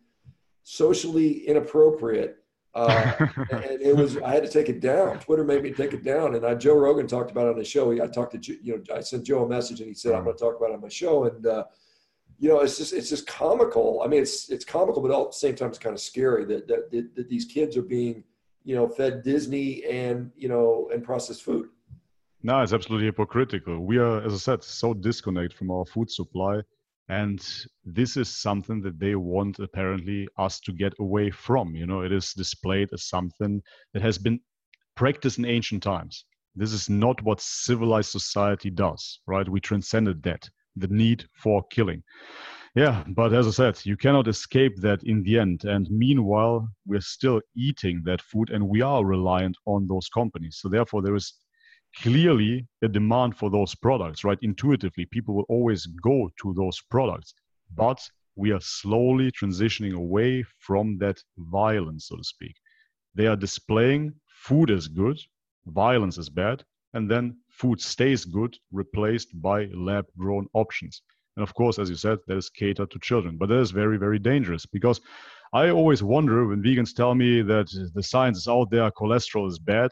socially 0.63 1.47
inappropriate. 1.47 2.37
Uh, 2.73 3.13
and 3.51 3.81
it 3.81 3.95
was 3.95 4.17
I 4.17 4.33
had 4.33 4.43
to 4.43 4.49
take 4.49 4.67
it 4.67 4.81
down. 4.81 5.19
Twitter 5.19 5.45
made 5.45 5.63
me 5.63 5.71
take 5.71 5.93
it 5.93 6.03
down, 6.03 6.35
and 6.35 6.45
I, 6.45 6.55
Joe 6.55 6.75
Rogan 6.75 7.07
talked 7.07 7.31
about 7.31 7.47
it 7.47 7.51
on 7.51 7.57
the 7.57 7.63
show. 7.63 7.91
I 7.91 8.07
talked 8.07 8.41
to 8.41 8.53
you 8.61 8.77
know 8.77 8.95
I 8.95 8.99
sent 8.99 9.25
Joe 9.25 9.45
a 9.45 9.47
message, 9.47 9.79
and 9.79 9.87
he 9.87 9.95
said 9.95 10.13
I'm 10.13 10.25
going 10.25 10.35
to 10.35 10.43
talk 10.43 10.57
about 10.57 10.71
it 10.71 10.75
on 10.75 10.81
my 10.81 10.89
show, 10.89 11.25
and 11.25 11.47
uh, 11.47 11.63
you 12.37 12.49
know 12.49 12.59
it's 12.59 12.77
just 12.77 12.93
it's 12.93 13.09
just 13.09 13.27
comical. 13.27 14.01
I 14.03 14.07
mean 14.07 14.21
it's 14.21 14.49
it's 14.49 14.65
comical, 14.65 15.01
but 15.01 15.11
at 15.11 15.31
the 15.31 15.37
same 15.37 15.55
time 15.55 15.69
it's 15.69 15.79
kind 15.79 15.93
of 15.93 16.01
scary 16.01 16.45
that 16.45 16.67
that, 16.67 16.91
that, 16.91 17.15
that 17.15 17.29
these 17.29 17.45
kids 17.45 17.77
are 17.77 17.81
being 17.81 18.23
you 18.63 18.75
know 18.75 18.87
fed 18.87 19.23
Disney 19.23 19.83
and 19.85 20.31
you 20.35 20.49
know 20.49 20.89
and 20.93 21.03
processed 21.03 21.43
food. 21.43 21.69
No, 22.43 22.61
it's 22.61 22.73
absolutely 22.73 23.07
hypocritical. 23.07 23.79
We 23.79 23.97
are, 23.97 24.21
as 24.21 24.33
I 24.33 24.37
said, 24.37 24.63
so 24.63 24.93
disconnected 24.93 25.57
from 25.57 25.71
our 25.71 25.83
food 25.83 26.11
supply. 26.11 26.61
And 27.09 27.43
this 27.83 28.17
is 28.17 28.29
something 28.29 28.81
that 28.81 28.99
they 28.99 29.15
want 29.15 29.57
apparently 29.57 30.27
us 30.37 30.59
to 30.61 30.71
get 30.71 30.93
away 30.99 31.31
from. 31.31 31.75
You 31.75 31.87
know, 31.87 32.01
it 32.01 32.11
is 32.11 32.33
displayed 32.33 32.89
as 32.93 33.05
something 33.05 33.63
that 33.93 34.03
has 34.03 34.19
been 34.19 34.39
practiced 34.95 35.39
in 35.39 35.45
ancient 35.45 35.81
times. 35.81 36.25
This 36.55 36.71
is 36.71 36.89
not 36.89 37.21
what 37.23 37.41
civilized 37.41 38.11
society 38.11 38.69
does, 38.69 39.19
right? 39.27 39.47
We 39.47 39.59
transcended 39.59 40.21
that, 40.23 40.47
the 40.75 40.87
need 40.87 41.25
for 41.33 41.63
killing. 41.69 42.03
Yeah, 42.75 43.05
but 43.07 43.33
as 43.33 43.47
I 43.47 43.51
said, 43.51 43.85
you 43.85 43.95
cannot 43.95 44.27
escape 44.27 44.75
that 44.81 45.01
in 45.03 45.23
the 45.23 45.39
end. 45.39 45.63
And 45.63 45.89
meanwhile, 45.89 46.67
we're 46.85 46.99
still 46.99 47.41
eating 47.55 48.01
that 48.05 48.21
food 48.21 48.49
and 48.49 48.67
we 48.67 48.81
are 48.81 49.05
reliant 49.05 49.55
on 49.65 49.87
those 49.87 50.09
companies. 50.09 50.57
So 50.59 50.67
therefore, 50.67 51.01
there 51.01 51.15
is 51.15 51.33
clearly 51.97 52.67
a 52.81 52.89
demand 52.89 53.37
for 53.37 53.49
those 53.49 53.73
products, 53.75 54.25
right? 54.25 54.37
Intuitively, 54.41 55.05
people 55.05 55.35
will 55.35 55.45
always 55.47 55.85
go 55.85 56.29
to 56.41 56.53
those 56.53 56.81
products. 56.91 57.33
But 57.73 57.99
we 58.35 58.51
are 58.51 58.59
slowly 58.59 59.31
transitioning 59.31 59.95
away 59.95 60.43
from 60.59 60.97
that 60.97 61.17
violence, 61.37 62.07
so 62.07 62.17
to 62.17 62.23
speak. 62.23 62.55
They 63.15 63.27
are 63.27 63.37
displaying 63.37 64.13
food 64.27 64.69
is 64.69 64.89
good, 64.89 65.17
violence 65.65 66.17
is 66.17 66.29
bad, 66.29 66.63
and 66.95 67.09
then 67.09 67.37
food 67.51 67.79
stays 67.79 68.25
good, 68.25 68.57
replaced 68.71 69.29
by 69.41 69.65
lab 69.75 70.05
grown 70.17 70.47
options. 70.53 71.01
And 71.37 71.43
of 71.43 71.53
course, 71.53 71.77
as 71.77 71.89
you 71.89 71.95
said, 71.95 72.17
that 72.27 72.37
is 72.37 72.49
catered 72.49 72.89
to 72.91 72.99
children. 72.99 73.37
But 73.37 73.49
that 73.49 73.59
is 73.59 73.71
very, 73.71 73.97
very 73.97 74.19
dangerous 74.19 74.65
because 74.65 74.99
I 75.53 75.69
always 75.69 76.01
wonder 76.01 76.47
when 76.47 76.63
vegans 76.63 76.95
tell 76.95 77.13
me 77.13 77.41
that 77.43 77.67
the 77.93 78.03
science 78.03 78.39
is 78.39 78.47
out 78.47 78.71
there, 78.71 78.89
cholesterol 78.91 79.47
is 79.47 79.59
bad 79.59 79.91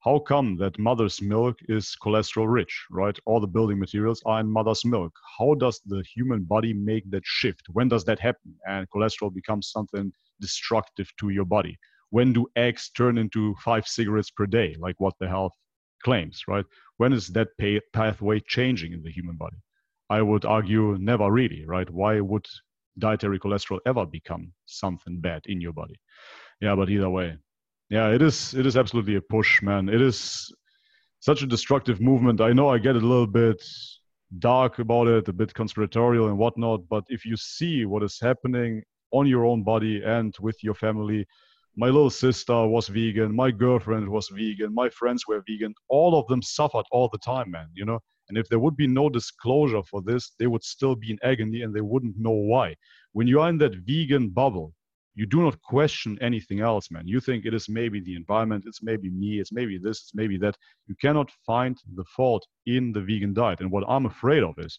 how 0.00 0.20
come 0.20 0.56
that 0.56 0.78
mother's 0.78 1.20
milk 1.20 1.58
is 1.68 1.96
cholesterol 2.00 2.50
rich, 2.50 2.86
right? 2.90 3.18
All 3.26 3.40
the 3.40 3.48
building 3.48 3.78
materials 3.80 4.22
are 4.26 4.38
in 4.40 4.50
mother's 4.50 4.84
milk. 4.84 5.12
How 5.38 5.54
does 5.54 5.80
the 5.86 6.04
human 6.14 6.44
body 6.44 6.72
make 6.72 7.10
that 7.10 7.24
shift? 7.26 7.66
When 7.72 7.88
does 7.88 8.04
that 8.04 8.20
happen? 8.20 8.54
And 8.68 8.88
cholesterol 8.90 9.34
becomes 9.34 9.70
something 9.70 10.12
destructive 10.40 11.10
to 11.18 11.30
your 11.30 11.44
body. 11.44 11.76
When 12.10 12.32
do 12.32 12.46
eggs 12.54 12.90
turn 12.96 13.18
into 13.18 13.56
five 13.56 13.86
cigarettes 13.86 14.30
per 14.30 14.46
day, 14.46 14.76
like 14.78 15.00
what 15.00 15.14
the 15.18 15.28
health 15.28 15.52
claims, 16.02 16.42
right? 16.48 16.64
When 16.96 17.12
is 17.12 17.28
that 17.28 17.48
pay- 17.58 17.80
pathway 17.92 18.40
changing 18.40 18.92
in 18.92 19.02
the 19.02 19.10
human 19.10 19.36
body? 19.36 19.56
I 20.10 20.22
would 20.22 20.44
argue 20.44 20.96
never 20.98 21.30
really, 21.30 21.64
right? 21.66 21.88
Why 21.90 22.20
would 22.20 22.46
dietary 22.98 23.38
cholesterol 23.38 23.78
ever 23.86 24.06
become 24.06 24.52
something 24.66 25.20
bad 25.20 25.42
in 25.46 25.60
your 25.60 25.72
body? 25.72 25.96
Yeah, 26.60 26.74
but 26.74 26.90
either 26.90 27.10
way, 27.10 27.36
yeah, 27.90 28.08
it 28.10 28.22
is. 28.22 28.54
It 28.54 28.66
is 28.66 28.76
absolutely 28.76 29.16
a 29.16 29.20
push, 29.20 29.62
man. 29.62 29.88
It 29.88 30.00
is 30.00 30.52
such 31.20 31.42
a 31.42 31.46
destructive 31.46 32.00
movement. 32.00 32.40
I 32.40 32.52
know 32.52 32.68
I 32.68 32.78
get 32.78 32.96
a 32.96 33.00
little 33.00 33.26
bit 33.26 33.62
dark 34.38 34.78
about 34.78 35.08
it, 35.08 35.28
a 35.28 35.32
bit 35.32 35.54
conspiratorial 35.54 36.28
and 36.28 36.38
whatnot. 36.38 36.88
But 36.88 37.04
if 37.08 37.24
you 37.24 37.36
see 37.36 37.86
what 37.86 38.02
is 38.02 38.18
happening 38.20 38.82
on 39.10 39.26
your 39.26 39.44
own 39.44 39.62
body 39.62 40.02
and 40.04 40.34
with 40.40 40.62
your 40.62 40.74
family, 40.74 41.26
my 41.78 41.86
little 41.86 42.10
sister 42.10 42.66
was 42.66 42.88
vegan, 42.88 43.34
my 43.34 43.52
girlfriend 43.52 44.08
was 44.08 44.28
vegan, 44.28 44.74
my 44.74 44.88
friends 44.90 45.28
were 45.28 45.44
vegan. 45.48 45.72
All 45.88 46.18
of 46.18 46.26
them 46.26 46.42
suffered 46.42 46.84
all 46.90 47.08
the 47.12 47.18
time, 47.18 47.52
man. 47.52 47.68
You 47.72 47.84
know. 47.84 48.00
And 48.28 48.36
if 48.36 48.48
there 48.48 48.58
would 48.58 48.76
be 48.76 48.88
no 48.88 49.08
disclosure 49.08 49.82
for 49.84 50.02
this, 50.02 50.32
they 50.38 50.48
would 50.48 50.64
still 50.64 50.96
be 50.96 51.12
in 51.12 51.18
agony 51.22 51.62
and 51.62 51.72
they 51.72 51.80
wouldn't 51.80 52.18
know 52.18 52.38
why. 52.52 52.74
When 53.12 53.26
you 53.28 53.40
are 53.40 53.48
in 53.48 53.58
that 53.58 53.76
vegan 53.86 54.30
bubble, 54.30 54.74
you 55.14 55.24
do 55.24 55.40
not 55.40 55.62
question 55.62 56.18
anything 56.20 56.60
else, 56.60 56.90
man. 56.90 57.06
You 57.06 57.20
think 57.20 57.46
it 57.46 57.54
is 57.54 57.68
maybe 57.68 58.00
the 58.00 58.16
environment, 58.16 58.64
it's 58.66 58.82
maybe 58.82 59.08
me, 59.08 59.38
it's 59.38 59.52
maybe 59.52 59.78
this, 59.78 59.98
it's 60.02 60.14
maybe 60.14 60.36
that. 60.38 60.56
You 60.88 60.96
cannot 61.00 61.30
find 61.46 61.76
the 61.94 62.04
fault 62.16 62.44
in 62.66 62.92
the 62.92 63.00
vegan 63.00 63.34
diet. 63.34 63.60
And 63.60 63.70
what 63.70 63.84
I'm 63.88 64.06
afraid 64.06 64.42
of 64.42 64.54
is 64.58 64.78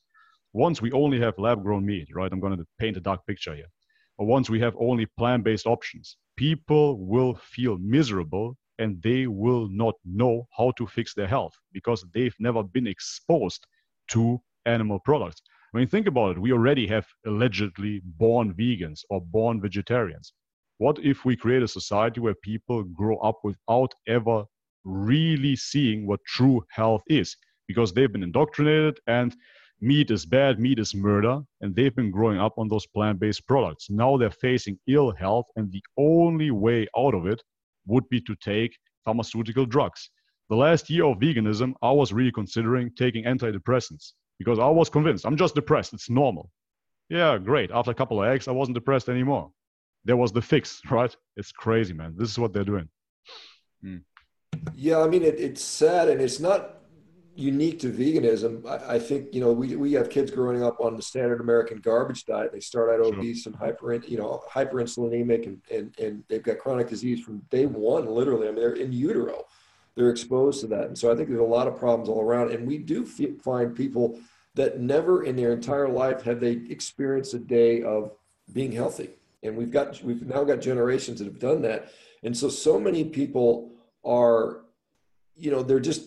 once 0.54 0.82
we 0.82 0.92
only 0.92 1.20
have 1.20 1.40
lab 1.40 1.64
grown 1.64 1.86
meat, 1.86 2.10
right? 2.14 2.32
I'm 2.32 2.42
going 2.42 2.58
to 2.58 2.68
paint 2.78 2.98
a 2.98 3.02
dark 3.02 3.26
picture 3.26 3.56
here. 3.56 3.72
Or 4.18 4.28
once 4.28 4.50
we 4.50 4.60
have 4.60 4.76
only 4.78 5.06
plant 5.18 5.46
based 5.46 5.66
options, 5.66 6.18
people 6.40 7.06
will 7.06 7.36
feel 7.36 7.78
miserable 7.80 8.56
and 8.78 9.02
they 9.04 9.28
will 9.28 9.68
not 9.68 9.96
know 10.06 10.48
how 10.58 10.72
to 10.78 10.88
fix 10.88 11.14
their 11.14 11.28
health 11.28 11.52
because 11.74 12.06
they've 12.14 12.40
never 12.40 12.64
been 12.64 12.88
exposed 12.88 13.68
to 14.10 14.40
animal 14.66 15.00
products. 15.02 15.42
I 15.74 15.78
mean, 15.78 15.90
think 15.90 16.08
about 16.08 16.32
it. 16.32 16.40
We 16.40 16.54
already 16.54 16.88
have 16.88 17.06
allegedly 17.26 18.02
born 18.06 18.54
vegans 18.54 19.02
or 19.10 19.20
born 19.20 19.60
vegetarians. 19.60 20.32
What 20.78 20.98
if 21.00 21.26
we 21.26 21.36
create 21.36 21.62
a 21.62 21.68
society 21.68 22.22
where 22.22 22.36
people 22.42 22.84
grow 22.84 23.18
up 23.18 23.40
without 23.44 23.94
ever 24.08 24.46
really 24.86 25.58
seeing 25.58 26.08
what 26.08 26.22
true 26.26 26.64
health 26.70 27.04
is? 27.08 27.36
Because 27.68 27.94
they've 27.94 28.14
been 28.14 28.24
indoctrinated 28.24 28.98
and 29.08 29.36
meat 29.82 30.12
is 30.12 30.26
bad, 30.26 30.60
meat 30.60 30.80
is 30.80 30.94
murder, 30.94 31.42
and 31.62 31.76
they've 31.76 31.96
been 31.96 32.12
growing 32.12 32.40
up 32.40 32.58
on 32.58 32.68
those 32.68 32.86
plant 32.88 33.20
based 33.20 33.48
products. 33.48 33.90
Now 33.90 34.18
they're 34.18 34.32
facing 34.32 34.80
ill 34.88 35.12
health, 35.12 35.48
and 35.56 35.72
the 35.72 35.84
only 35.98 36.52
way 36.52 36.88
out 36.98 37.14
of 37.14 37.26
it 37.26 37.42
would 37.88 38.08
be 38.10 38.22
to 38.22 38.36
take 38.36 38.78
pharmaceutical 39.06 39.66
drugs. 39.66 40.10
The 40.50 40.56
last 40.56 40.90
year 40.90 41.06
of 41.06 41.20
veganism, 41.20 41.74
I 41.82 41.92
was 41.92 42.12
really 42.12 42.32
considering 42.32 42.92
taking 42.96 43.24
antidepressants 43.26 44.14
because 44.38 44.60
I 44.60 44.68
was 44.68 44.90
convinced 44.90 45.26
I'm 45.26 45.38
just 45.38 45.56
depressed. 45.56 45.94
It's 45.94 46.10
normal. 46.10 46.50
Yeah, 47.10 47.38
great. 47.38 47.72
After 47.72 47.92
a 47.92 47.96
couple 47.96 48.22
of 48.22 48.30
eggs, 48.30 48.48
I 48.48 48.52
wasn't 48.52 48.76
depressed 48.76 49.10
anymore. 49.10 49.52
There 50.06 50.18
was 50.18 50.32
the 50.32 50.42
fix, 50.42 50.82
right? 50.92 51.16
It's 51.36 51.52
crazy, 51.52 51.94
man. 51.94 52.16
This 52.18 52.30
is 52.30 52.40
what 52.40 52.54
they're 52.54 52.64
doing. 52.64 52.90
Mm. 53.84 54.02
Yeah, 54.76 55.02
I 55.02 55.08
mean, 55.08 55.24
it, 55.24 55.40
it's 55.40 55.64
sad 55.64 56.10
and 56.10 56.22
it's 56.22 56.40
not 56.40 56.79
unique 57.40 57.80
to 57.80 57.92
veganism. 57.92 58.66
I, 58.68 58.96
I, 58.96 59.00
think, 59.00 59.34
you 59.34 59.42
know, 59.42 59.52
we, 59.52 59.76
we 59.76 59.94
have 59.94 60.10
kids 60.10 60.30
growing 60.30 60.62
up 60.62 60.80
on 60.82 60.96
the 60.96 61.02
standard 61.02 61.40
American 61.40 61.80
garbage 61.80 62.26
diet. 62.26 62.52
They 62.52 62.60
start 62.60 62.90
out 62.90 63.00
obese 63.00 63.44
sure. 63.44 63.52
and 63.52 63.60
hyper, 63.60 63.94
you 63.94 64.18
know, 64.18 64.44
hyperinsulinemic 64.52 65.46
and, 65.46 65.62
and, 65.72 65.98
and 66.00 66.24
they've 66.28 66.44
got 66.44 66.60
chronic 66.60 66.90
disease 66.90 67.24
from 67.24 67.40
day 67.50 67.66
one, 67.66 68.08
literally. 68.08 68.48
I 68.48 68.52
mean, 68.52 68.60
they're 68.60 68.74
in 68.74 68.92
utero 68.92 69.46
they're 70.00 70.10
exposed 70.10 70.62
to 70.62 70.68
that. 70.68 70.86
And 70.86 70.98
so 70.98 71.12
I 71.12 71.16
think 71.16 71.28
there's 71.28 71.42
a 71.42 71.44
lot 71.44 71.68
of 71.68 71.78
problems 71.78 72.08
all 72.08 72.22
around. 72.22 72.52
And 72.52 72.66
we 72.66 72.78
do 72.78 73.04
f- 73.06 73.42
find 73.42 73.76
people 73.76 74.18
that 74.56 74.80
never 74.80 75.24
in 75.26 75.36
their 75.36 75.52
entire 75.52 75.90
life 75.90 76.22
have 76.22 76.40
they 76.40 76.52
experienced 76.52 77.34
a 77.34 77.40
day 77.40 77.84
of 77.84 78.14
being 78.54 78.72
healthy. 78.72 79.10
And 79.44 79.58
we've 79.58 79.72
got 79.72 80.02
we've 80.02 80.26
now 80.26 80.46
got 80.46 80.62
generations 80.62 81.20
that 81.20 81.26
have 81.26 81.40
done 81.40 81.62
that. 81.64 81.92
And 82.24 82.36
so 82.36 82.48
so 82.48 82.80
many 82.80 83.04
people 83.04 83.72
are, 84.06 84.62
you 85.36 85.52
know, 85.52 85.64
they're 85.64 85.82
just 85.82 86.04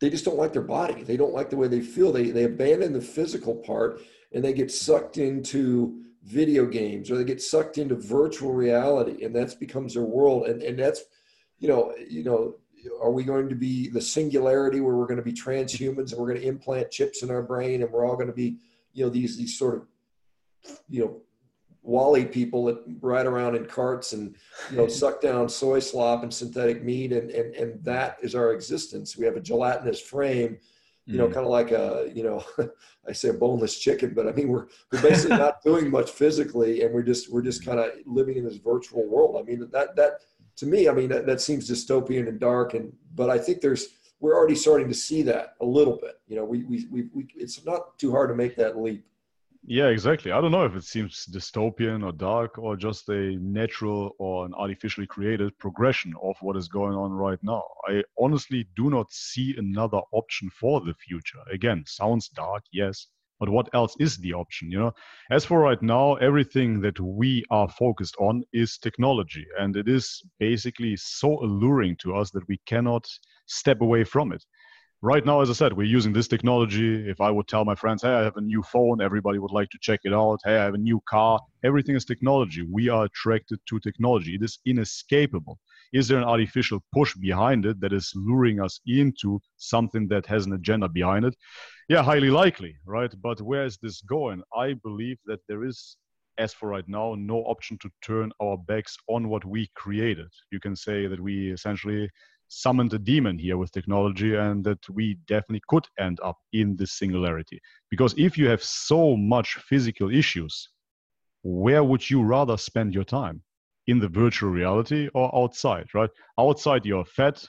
they 0.00 0.10
just 0.10 0.24
don't 0.24 0.38
like 0.38 0.52
their 0.52 0.62
body. 0.62 1.02
They 1.02 1.16
don't 1.16 1.34
like 1.34 1.50
the 1.50 1.56
way 1.56 1.68
they 1.68 1.80
feel. 1.80 2.12
They 2.12 2.30
they 2.30 2.44
abandon 2.44 2.92
the 2.92 3.00
physical 3.00 3.56
part 3.56 4.00
and 4.32 4.44
they 4.44 4.52
get 4.52 4.70
sucked 4.70 5.18
into 5.18 6.02
video 6.24 6.66
games 6.66 7.10
or 7.10 7.16
they 7.16 7.24
get 7.24 7.40
sucked 7.40 7.78
into 7.78 7.94
virtual 7.94 8.52
reality 8.52 9.24
and 9.24 9.34
that 9.34 9.58
becomes 9.58 9.94
their 9.94 10.02
world 10.02 10.46
and 10.46 10.62
and 10.62 10.78
that's 10.78 11.04
you 11.58 11.68
know 11.68 11.94
you 12.08 12.22
know 12.22 12.54
are 13.00 13.10
we 13.10 13.24
going 13.24 13.48
to 13.48 13.54
be 13.54 13.88
the 13.88 14.00
singularity 14.00 14.80
where 14.80 14.94
we're 14.94 15.06
going 15.06 15.16
to 15.16 15.22
be 15.22 15.32
transhumans 15.32 16.10
and 16.12 16.20
we're 16.20 16.28
going 16.28 16.40
to 16.40 16.46
implant 16.46 16.90
chips 16.90 17.22
in 17.22 17.30
our 17.30 17.42
brain 17.42 17.82
and 17.82 17.90
we're 17.90 18.04
all 18.04 18.16
going 18.16 18.26
to 18.26 18.32
be 18.32 18.58
you 18.92 19.04
know 19.04 19.10
these 19.10 19.36
these 19.36 19.58
sort 19.58 19.76
of 19.76 19.86
you 20.88 21.00
know 21.00 21.20
WALL-E 21.88 22.26
people 22.26 22.64
that 22.66 22.78
ride 23.00 23.26
around 23.26 23.56
in 23.56 23.64
carts 23.66 24.12
and 24.12 24.36
you 24.70 24.76
know 24.76 24.86
suck 25.00 25.20
down 25.20 25.48
soy 25.48 25.78
slop 25.78 26.22
and 26.22 26.32
synthetic 26.32 26.84
meat 26.84 27.12
and 27.12 27.30
and 27.30 27.54
and 27.54 27.82
that 27.84 28.18
is 28.22 28.34
our 28.34 28.52
existence 28.52 29.16
we 29.16 29.24
have 29.24 29.36
a 29.36 29.40
gelatinous 29.40 30.00
frame 30.00 30.58
you 31.06 31.16
know 31.16 31.26
mm. 31.26 31.32
kind 31.32 31.46
of 31.46 31.50
like 31.50 31.70
a 31.70 32.10
you 32.14 32.22
know 32.22 32.44
i 33.08 33.12
say 33.12 33.30
a 33.30 33.32
boneless 33.32 33.78
chicken 33.78 34.12
but 34.14 34.28
i 34.28 34.32
mean 34.32 34.48
we're 34.48 34.66
we're 34.92 35.02
basically 35.02 35.36
not 35.36 35.62
doing 35.64 35.90
much 35.90 36.10
physically 36.10 36.82
and 36.82 36.94
we're 36.94 37.02
just 37.02 37.32
we're 37.32 37.42
just 37.42 37.64
kind 37.64 37.80
of 37.80 37.90
living 38.04 38.36
in 38.36 38.44
this 38.44 38.58
virtual 38.58 39.08
world 39.08 39.36
i 39.40 39.42
mean 39.42 39.66
that 39.72 39.96
that 39.96 40.20
to 40.58 40.66
me, 40.66 40.88
I 40.88 40.92
mean, 40.92 41.08
that, 41.10 41.24
that 41.26 41.40
seems 41.40 41.70
dystopian 41.70 42.28
and 42.28 42.40
dark. 42.40 42.74
And, 42.74 42.92
but 43.14 43.30
I 43.30 43.38
think 43.38 43.60
there's, 43.60 43.88
we're 44.18 44.36
already 44.36 44.56
starting 44.56 44.88
to 44.88 44.94
see 44.94 45.22
that 45.22 45.54
a 45.60 45.64
little 45.64 45.96
bit. 45.96 46.20
You 46.26 46.34
know, 46.34 46.44
we, 46.44 46.64
we, 46.64 46.86
we, 46.90 47.04
we, 47.14 47.28
it's 47.36 47.64
not 47.64 47.96
too 47.96 48.10
hard 48.10 48.28
to 48.30 48.34
make 48.34 48.56
that 48.56 48.76
leap. 48.76 49.04
Yeah, 49.64 49.88
exactly. 49.88 50.32
I 50.32 50.40
don't 50.40 50.50
know 50.52 50.64
if 50.64 50.74
it 50.74 50.84
seems 50.84 51.26
dystopian 51.26 52.04
or 52.04 52.12
dark 52.12 52.58
or 52.58 52.76
just 52.76 53.08
a 53.08 53.36
natural 53.38 54.14
or 54.18 54.46
an 54.46 54.54
artificially 54.54 55.06
created 55.06 55.56
progression 55.58 56.14
of 56.22 56.36
what 56.40 56.56
is 56.56 56.68
going 56.68 56.94
on 56.94 57.12
right 57.12 57.38
now. 57.42 57.62
I 57.86 58.02
honestly 58.18 58.66
do 58.76 58.88
not 58.88 59.12
see 59.12 59.54
another 59.58 60.00
option 60.12 60.48
for 60.50 60.80
the 60.80 60.94
future. 60.94 61.40
Again, 61.52 61.84
sounds 61.86 62.28
dark, 62.28 62.64
yes, 62.72 63.08
but 63.38 63.48
what 63.50 63.68
else 63.74 63.94
is 64.00 64.16
the 64.16 64.32
option 64.32 64.68
you 64.72 64.78
know 64.80 64.92
as 65.30 65.44
for 65.44 65.60
right 65.60 65.80
now 65.80 66.14
everything 66.16 66.80
that 66.80 66.98
we 66.98 67.44
are 67.50 67.68
focused 67.68 68.16
on 68.18 68.42
is 68.52 68.78
technology 68.78 69.46
and 69.60 69.76
it 69.76 69.86
is 69.88 70.20
basically 70.40 70.96
so 70.96 71.38
alluring 71.44 71.94
to 72.00 72.16
us 72.16 72.32
that 72.32 72.46
we 72.48 72.58
cannot 72.66 73.06
step 73.46 73.80
away 73.80 74.02
from 74.02 74.32
it 74.32 74.44
right 75.00 75.24
now 75.24 75.40
as 75.40 75.48
i 75.48 75.52
said 75.52 75.72
we're 75.72 75.84
using 75.84 76.12
this 76.12 76.26
technology. 76.26 77.08
If 77.08 77.20
i 77.20 77.30
would 77.30 77.46
tell 77.46 77.64
my 77.64 77.76
friends 77.76 78.02
hey 78.02 78.08
i 78.08 78.22
have 78.22 78.36
a 78.36 78.40
new 78.40 78.62
phone 78.64 79.00
everybody 79.00 79.38
would 79.38 79.52
like 79.52 79.70
to 79.70 79.78
check 79.80 80.00
it 80.02 80.12
out. 80.12 80.40
Hey 80.44 80.56
i 80.56 80.64
have 80.64 80.74
a 80.74 80.78
new 80.78 81.00
car. 81.08 81.38
Everything 81.64 81.94
is 81.94 82.04
technology. 82.04 82.62
We 82.62 82.88
are 82.88 83.04
attracted 83.04 83.60
to 83.68 83.78
technology. 83.78 84.34
It 84.34 84.42
is 84.42 84.58
inescapable. 84.66 85.58
Is 85.92 86.08
there 86.08 86.18
an 86.18 86.24
artificial 86.24 86.80
push 86.92 87.14
behind 87.14 87.64
it 87.64 87.80
that 87.80 87.92
is 87.92 88.12
luring 88.14 88.60
us 88.60 88.80
into 88.86 89.40
something 89.56 90.08
that 90.08 90.26
has 90.26 90.46
an 90.46 90.52
agenda 90.52 90.88
behind 90.88 91.24
it? 91.24 91.36
Yeah, 91.88 92.02
highly 92.02 92.30
likely, 92.30 92.74
right? 92.84 93.12
But 93.22 93.40
where 93.40 93.64
is 93.64 93.78
this 93.80 94.02
going? 94.02 94.42
I 94.54 94.74
believe 94.74 95.18
that 95.26 95.40
there 95.48 95.64
is, 95.64 95.96
as 96.36 96.52
for 96.52 96.68
right 96.68 96.86
now, 96.88 97.14
no 97.16 97.38
option 97.44 97.78
to 97.78 97.90
turn 98.02 98.30
our 98.42 98.58
backs 98.58 98.96
on 99.08 99.28
what 99.28 99.44
we 99.44 99.70
created. 99.74 100.28
You 100.52 100.60
can 100.60 100.76
say 100.76 101.06
that 101.06 101.20
we 101.20 101.50
essentially 101.50 102.10
summoned 102.48 102.92
a 102.94 102.98
demon 102.98 103.38
here 103.38 103.56
with 103.56 103.72
technology 103.72 104.34
and 104.34 104.64
that 104.64 104.88
we 104.90 105.14
definitely 105.26 105.62
could 105.68 105.86
end 105.98 106.18
up 106.22 106.38
in 106.52 106.76
this 106.76 106.92
singularity. 106.92 107.60
Because 107.90 108.14
if 108.16 108.36
you 108.36 108.48
have 108.48 108.62
so 108.62 109.16
much 109.16 109.54
physical 109.68 110.10
issues, 110.10 110.68
where 111.42 111.84
would 111.84 112.08
you 112.08 112.22
rather 112.22 112.56
spend 112.56 112.94
your 112.94 113.04
time? 113.04 113.42
In 113.86 113.98
the 113.98 114.08
virtual 114.08 114.50
reality 114.50 115.08
or 115.14 115.34
outside, 115.34 115.86
right? 115.94 116.10
Outside, 116.38 116.84
you're 116.84 117.04
fat, 117.04 117.42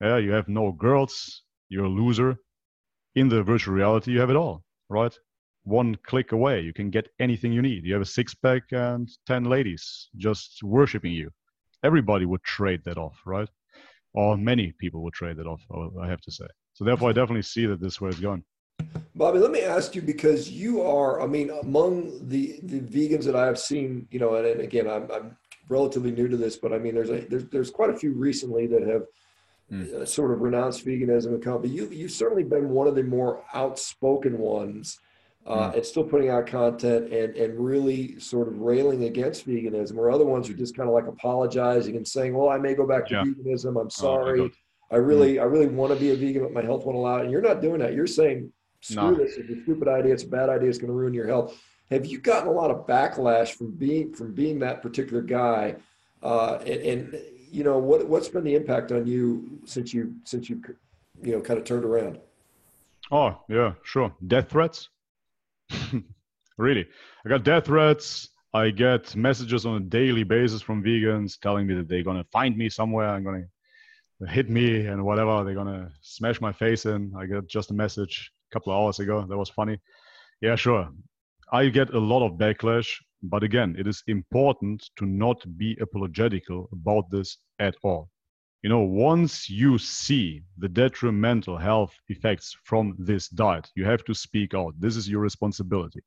yeah, 0.00 0.18
you 0.18 0.30
have 0.30 0.48
no 0.48 0.72
girls, 0.72 1.42
you're 1.68 1.86
a 1.86 1.88
loser, 1.88 2.36
in 3.14 3.28
the 3.28 3.42
virtual 3.42 3.74
reality, 3.74 4.12
you 4.12 4.20
have 4.20 4.30
it 4.30 4.36
all, 4.36 4.64
right? 4.88 5.16
One 5.64 5.96
click 5.96 6.32
away, 6.32 6.60
you 6.60 6.72
can 6.72 6.90
get 6.90 7.08
anything 7.20 7.52
you 7.52 7.62
need. 7.62 7.84
You 7.84 7.94
have 7.94 8.02
a 8.02 8.06
six 8.06 8.34
pack 8.34 8.64
and 8.72 9.08
10 9.26 9.44
ladies 9.44 10.08
just 10.16 10.62
worshiping 10.62 11.12
you. 11.12 11.30
Everybody 11.84 12.26
would 12.26 12.42
trade 12.42 12.82
that 12.84 12.98
off, 12.98 13.20
right? 13.26 13.48
Or 14.14 14.36
many 14.36 14.72
people 14.78 15.02
would 15.04 15.14
trade 15.14 15.36
that 15.38 15.46
off, 15.46 15.62
I 16.00 16.06
have 16.06 16.20
to 16.22 16.30
say. 16.30 16.46
So, 16.74 16.84
therefore, 16.84 17.10
I 17.10 17.12
definitely 17.12 17.42
see 17.42 17.66
that 17.66 17.80
this 17.80 18.00
way 18.00 18.10
it's 18.10 18.20
going. 18.20 18.44
Bobby, 19.14 19.38
let 19.38 19.50
me 19.50 19.60
ask 19.62 19.94
you 19.94 20.02
because 20.02 20.50
you 20.50 20.82
are, 20.82 21.20
I 21.22 21.26
mean, 21.26 21.50
among 21.50 22.28
the, 22.28 22.58
the 22.62 22.80
vegans 22.80 23.24
that 23.24 23.36
I 23.36 23.46
have 23.46 23.58
seen, 23.58 24.08
you 24.10 24.18
know, 24.18 24.34
and, 24.34 24.46
and 24.46 24.60
again, 24.60 24.88
I'm, 24.88 25.10
I'm 25.10 25.36
relatively 25.68 26.10
new 26.10 26.28
to 26.28 26.36
this, 26.36 26.56
but 26.56 26.72
I 26.72 26.78
mean, 26.78 26.94
there's 26.94 27.10
a, 27.10 27.20
there's, 27.20 27.44
there's 27.46 27.70
quite 27.70 27.90
a 27.90 27.96
few 27.96 28.12
recently 28.12 28.66
that 28.66 28.82
have 28.82 29.06
mm. 29.70 30.06
sort 30.06 30.32
of 30.32 30.40
renounced 30.40 30.84
veganism 30.84 31.28
and 31.28 31.42
company. 31.42 31.72
You 31.72 31.88
you've 31.88 32.10
certainly 32.10 32.44
been 32.44 32.70
one 32.70 32.86
of 32.86 32.94
the 32.94 33.02
more 33.02 33.44
outspoken 33.54 34.38
ones. 34.38 34.98
Uh, 35.44 35.72
and 35.74 35.84
still 35.84 36.04
putting 36.04 36.30
out 36.30 36.46
content 36.46 37.12
and 37.12 37.34
and 37.36 37.58
really 37.58 38.18
sort 38.20 38.46
of 38.46 38.60
railing 38.60 39.04
against 39.04 39.46
veganism, 39.46 39.96
or 39.96 40.08
other 40.08 40.24
ones 40.24 40.48
are 40.48 40.54
just 40.54 40.76
kind 40.76 40.88
of 40.88 40.94
like 40.94 41.08
apologizing 41.08 41.96
and 41.96 42.06
saying, 42.06 42.32
"Well, 42.32 42.48
I 42.48 42.58
may 42.58 42.74
go 42.74 42.86
back 42.86 43.06
to 43.08 43.14
yeah. 43.14 43.24
veganism. 43.24 43.70
I'm 43.70 43.86
oh, 43.86 43.88
sorry. 43.88 44.40
Oh, 44.40 44.50
I 44.92 44.96
really, 44.96 45.34
mm. 45.34 45.40
I 45.40 45.44
really 45.44 45.66
want 45.66 45.92
to 45.92 45.98
be 45.98 46.10
a 46.10 46.14
vegan, 46.14 46.42
but 46.42 46.52
my 46.52 46.62
health 46.62 46.86
won't 46.86 46.96
allow 46.96 47.16
it." 47.16 47.22
And 47.22 47.30
you're 47.32 47.42
not 47.42 47.60
doing 47.60 47.80
that. 47.80 47.92
You're 47.92 48.06
saying, 48.06 48.52
"Screw 48.82 49.16
this! 49.16 49.36
It's 49.36 49.50
a 49.50 49.62
stupid 49.64 49.88
idea. 49.88 50.12
It's 50.12 50.22
a 50.22 50.28
bad 50.28 50.48
idea. 50.48 50.68
It's 50.68 50.78
going 50.78 50.92
to 50.92 50.94
ruin 50.94 51.12
your 51.12 51.26
health." 51.26 51.60
Have 51.90 52.06
you 52.06 52.18
gotten 52.18 52.48
a 52.48 52.52
lot 52.52 52.70
of 52.70 52.86
backlash 52.86 53.50
from 53.50 53.72
being 53.72 54.14
from 54.14 54.34
being 54.34 54.60
that 54.60 54.80
particular 54.80 55.22
guy? 55.22 55.74
Uh, 56.22 56.58
and, 56.64 56.80
and 56.82 57.22
you 57.52 57.62
know 57.62 57.78
what 57.78 58.08
what's 58.08 58.28
been 58.28 58.44
the 58.44 58.54
impact 58.54 58.90
on 58.92 59.06
you 59.06 59.60
since 59.66 59.92
you 59.92 60.14
since 60.24 60.48
you 60.48 60.62
you 61.22 61.32
know 61.32 61.40
kind 61.40 61.58
of 61.58 61.64
turned 61.64 61.84
around 61.84 62.18
oh 63.12 63.38
yeah 63.48 63.74
sure 63.82 64.12
death 64.26 64.48
threats 64.48 64.88
really? 66.58 66.86
I 67.24 67.28
got 67.28 67.44
death 67.44 67.66
threats. 67.66 68.28
I 68.54 68.70
get 68.70 69.16
messages 69.16 69.64
on 69.64 69.76
a 69.76 69.80
daily 69.80 70.24
basis 70.24 70.60
from 70.60 70.84
vegans 70.84 71.38
telling 71.40 71.66
me 71.66 71.74
that 71.74 71.88
they're 71.88 72.02
to 72.22 72.28
find 72.30 72.56
me 72.56 72.68
somewhere 72.68 73.08
i'm 73.08 73.24
to 73.24 73.46
hit 74.28 74.48
me 74.48 74.86
and 74.86 75.04
whatever. 75.04 75.42
They're 75.44 75.54
to 75.66 75.90
smash 76.02 76.40
my 76.40 76.52
face 76.52 76.86
in. 76.86 77.12
I 77.16 77.26
got 77.26 77.46
just 77.46 77.70
a 77.70 77.74
message 77.74 78.30
a 78.50 78.54
couple 78.54 78.72
of 78.72 78.78
hours 78.78 79.00
ago. 79.00 79.24
That 79.28 79.36
was 79.36 79.50
funny. 79.50 79.78
Yeah 80.40 80.56
sure. 80.56 80.88
I 81.52 81.68
get 81.68 81.94
a 81.94 81.98
lot 81.98 82.24
of 82.24 82.38
backlash 82.38 82.90
But 83.22 83.42
again, 83.42 83.76
it 83.78 83.86
is 83.86 84.02
important 84.06 84.90
to 84.96 85.06
not 85.06 85.38
be 85.56 85.76
apologetical 85.80 86.68
about 86.72 87.10
this 87.10 87.38
at 87.58 87.76
all. 87.82 88.08
You 88.62 88.68
know, 88.68 88.80
once 88.80 89.50
you 89.50 89.78
see 89.78 90.42
the 90.58 90.68
detrimental 90.68 91.56
health 91.56 91.94
effects 92.08 92.56
from 92.64 92.94
this 92.98 93.28
diet, 93.28 93.68
you 93.74 93.84
have 93.84 94.04
to 94.04 94.14
speak 94.14 94.54
out. 94.54 94.74
This 94.78 94.96
is 94.96 95.08
your 95.08 95.20
responsibility. 95.20 96.00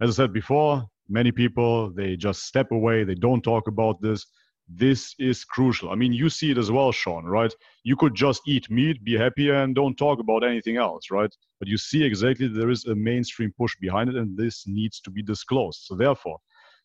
As 0.00 0.10
I 0.10 0.12
said 0.12 0.32
before, 0.32 0.84
many 1.08 1.32
people, 1.32 1.90
they 1.90 2.16
just 2.16 2.44
step 2.44 2.70
away, 2.70 3.04
they 3.04 3.14
don't 3.14 3.42
talk 3.42 3.66
about 3.66 4.00
this 4.00 4.26
this 4.68 5.14
is 5.18 5.44
crucial. 5.44 5.90
I 5.90 5.94
mean, 5.94 6.12
you 6.12 6.28
see 6.28 6.50
it 6.50 6.58
as 6.58 6.70
well, 6.70 6.90
Sean, 6.90 7.24
right? 7.24 7.54
You 7.84 7.96
could 7.96 8.14
just 8.14 8.42
eat 8.46 8.70
meat, 8.70 9.02
be 9.04 9.16
happy, 9.16 9.50
and 9.50 9.74
don't 9.74 9.96
talk 9.96 10.18
about 10.18 10.44
anything 10.44 10.76
else, 10.76 11.10
right? 11.10 11.32
But 11.60 11.68
you 11.68 11.78
see 11.78 12.02
exactly 12.02 12.48
there 12.48 12.70
is 12.70 12.84
a 12.86 12.94
mainstream 12.94 13.52
push 13.56 13.76
behind 13.80 14.10
it, 14.10 14.16
and 14.16 14.36
this 14.36 14.66
needs 14.66 15.00
to 15.02 15.10
be 15.10 15.22
disclosed. 15.22 15.82
So, 15.82 15.94
therefore, 15.94 16.38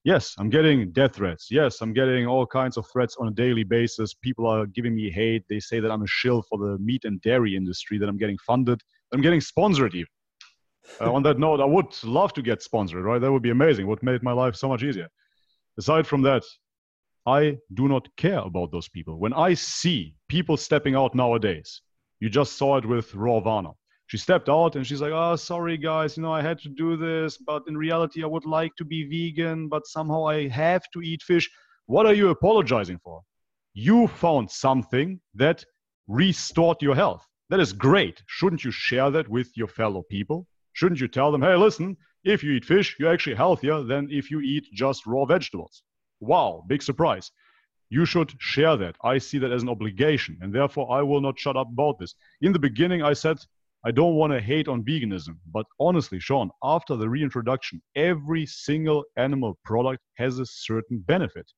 yes, 0.03 0.35
I'm 0.37 0.49
getting 0.49 0.91
death 0.91 1.15
threats. 1.15 1.47
Yes, 1.49 1.81
I'm 1.81 1.93
getting 1.93 2.27
all 2.27 2.45
kinds 2.45 2.77
of 2.77 2.85
threats 2.91 3.15
on 3.19 3.27
a 3.27 3.31
daily 3.31 3.63
basis. 3.63 4.13
People 4.13 4.47
are 4.47 4.65
giving 4.65 4.95
me 4.95 5.09
hate. 5.09 5.43
They 5.49 5.59
say 5.59 5.79
that 5.79 5.91
I'm 5.91 6.03
a 6.03 6.07
shill 6.07 6.41
for 6.43 6.57
the 6.57 6.77
meat 6.79 7.05
and 7.05 7.21
dairy 7.21 7.55
industry, 7.55 7.97
that 7.97 8.09
I'm 8.09 8.17
getting 8.17 8.37
funded, 8.45 8.81
I'm 9.13 9.21
getting 9.21 9.41
sponsored 9.41 9.95
even. 9.95 10.07
Uh, 10.99 11.11
on 11.11 11.23
that 11.23 11.39
note, 11.39 11.61
I 11.61 11.65
would 11.65 11.91
love 12.03 12.33
to 12.33 12.41
get 12.41 12.61
sponsored, 12.61 13.03
right? 13.03 13.19
That 13.19 13.31
would 13.31 13.43
be 13.43 13.51
amazing. 13.51 13.87
Would 13.87 14.03
make 14.03 14.23
my 14.23 14.33
life 14.33 14.55
so 14.55 14.67
much 14.67 14.83
easier. 14.83 15.07
Aside 15.77 16.05
from 16.07 16.21
that, 16.23 16.43
I 17.25 17.57
do 17.73 17.87
not 17.87 18.07
care 18.17 18.39
about 18.39 18.71
those 18.71 18.89
people. 18.89 19.19
When 19.19 19.33
I 19.33 19.53
see 19.53 20.15
people 20.27 20.57
stepping 20.57 20.95
out 20.95 21.15
nowadays, 21.15 21.81
you 22.19 22.29
just 22.29 22.57
saw 22.57 22.77
it 22.77 22.85
with 22.85 23.11
Rawvana. 23.11 23.73
She 24.11 24.17
stepped 24.17 24.49
out 24.49 24.75
and 24.75 24.85
she's 24.85 24.99
like, 24.99 25.13
oh, 25.13 25.37
sorry, 25.37 25.77
guys, 25.77 26.17
you 26.17 26.23
know, 26.23 26.33
I 26.33 26.41
had 26.41 26.59
to 26.63 26.69
do 26.69 26.97
this, 26.97 27.37
but 27.37 27.63
in 27.69 27.77
reality, 27.77 28.25
I 28.25 28.27
would 28.27 28.45
like 28.45 28.75
to 28.75 28.83
be 28.83 29.05
vegan, 29.05 29.69
but 29.69 29.87
somehow 29.87 30.27
I 30.27 30.49
have 30.49 30.83
to 30.91 31.01
eat 31.01 31.23
fish. 31.23 31.49
What 31.85 32.05
are 32.05 32.13
you 32.13 32.27
apologizing 32.27 32.99
for? 33.01 33.21
You 33.73 34.07
found 34.07 34.51
something 34.51 35.21
that 35.35 35.63
restored 36.09 36.81
your 36.81 36.93
health. 36.93 37.25
That 37.49 37.61
is 37.61 37.71
great. 37.71 38.21
Shouldn't 38.27 38.65
you 38.65 38.71
share 38.71 39.11
that 39.11 39.29
with 39.29 39.55
your 39.55 39.69
fellow 39.69 40.03
people? 40.03 40.45
Shouldn't 40.73 40.99
you 40.99 41.07
tell 41.07 41.31
them, 41.31 41.41
hey, 41.41 41.55
listen, 41.55 41.95
if 42.25 42.43
you 42.43 42.51
eat 42.51 42.65
fish, 42.65 42.97
you're 42.99 43.13
actually 43.13 43.37
healthier 43.37 43.81
than 43.81 44.09
if 44.11 44.29
you 44.29 44.41
eat 44.41 44.65
just 44.73 45.05
raw 45.05 45.23
vegetables? 45.23 45.83
wow, 46.19 46.65
big 46.67 46.83
surprise. 46.83 47.31
You 47.89 48.05
should 48.05 48.33
share 48.39 48.75
that. 48.75 48.97
I 49.05 49.19
see 49.19 49.37
that 49.39 49.53
as 49.53 49.63
an 49.63 49.69
obligation, 49.69 50.37
and 50.41 50.53
therefore 50.53 50.91
I 50.91 51.01
will 51.01 51.21
not 51.21 51.39
shut 51.39 51.55
up 51.55 51.69
about 51.69 51.97
this. 51.97 52.13
In 52.41 52.51
the 52.51 52.59
beginning, 52.59 53.01
I 53.03 53.13
said 53.13 53.37
I 53.83 53.91
don't 53.91 54.15
want 54.15 54.31
to 54.33 54.39
hate 54.39 54.67
on 54.67 54.83
veganism, 54.83 55.37
but 55.51 55.65
honestly, 55.79 56.19
Sean, 56.19 56.51
after 56.63 56.95
the 56.95 57.09
reintroduction, 57.09 57.81
every 57.95 58.45
single 58.45 59.03
animal 59.17 59.57
product 59.65 60.03
has 60.17 60.37
a 60.37 60.45
certain 60.45 60.99
benefit. 60.99 61.51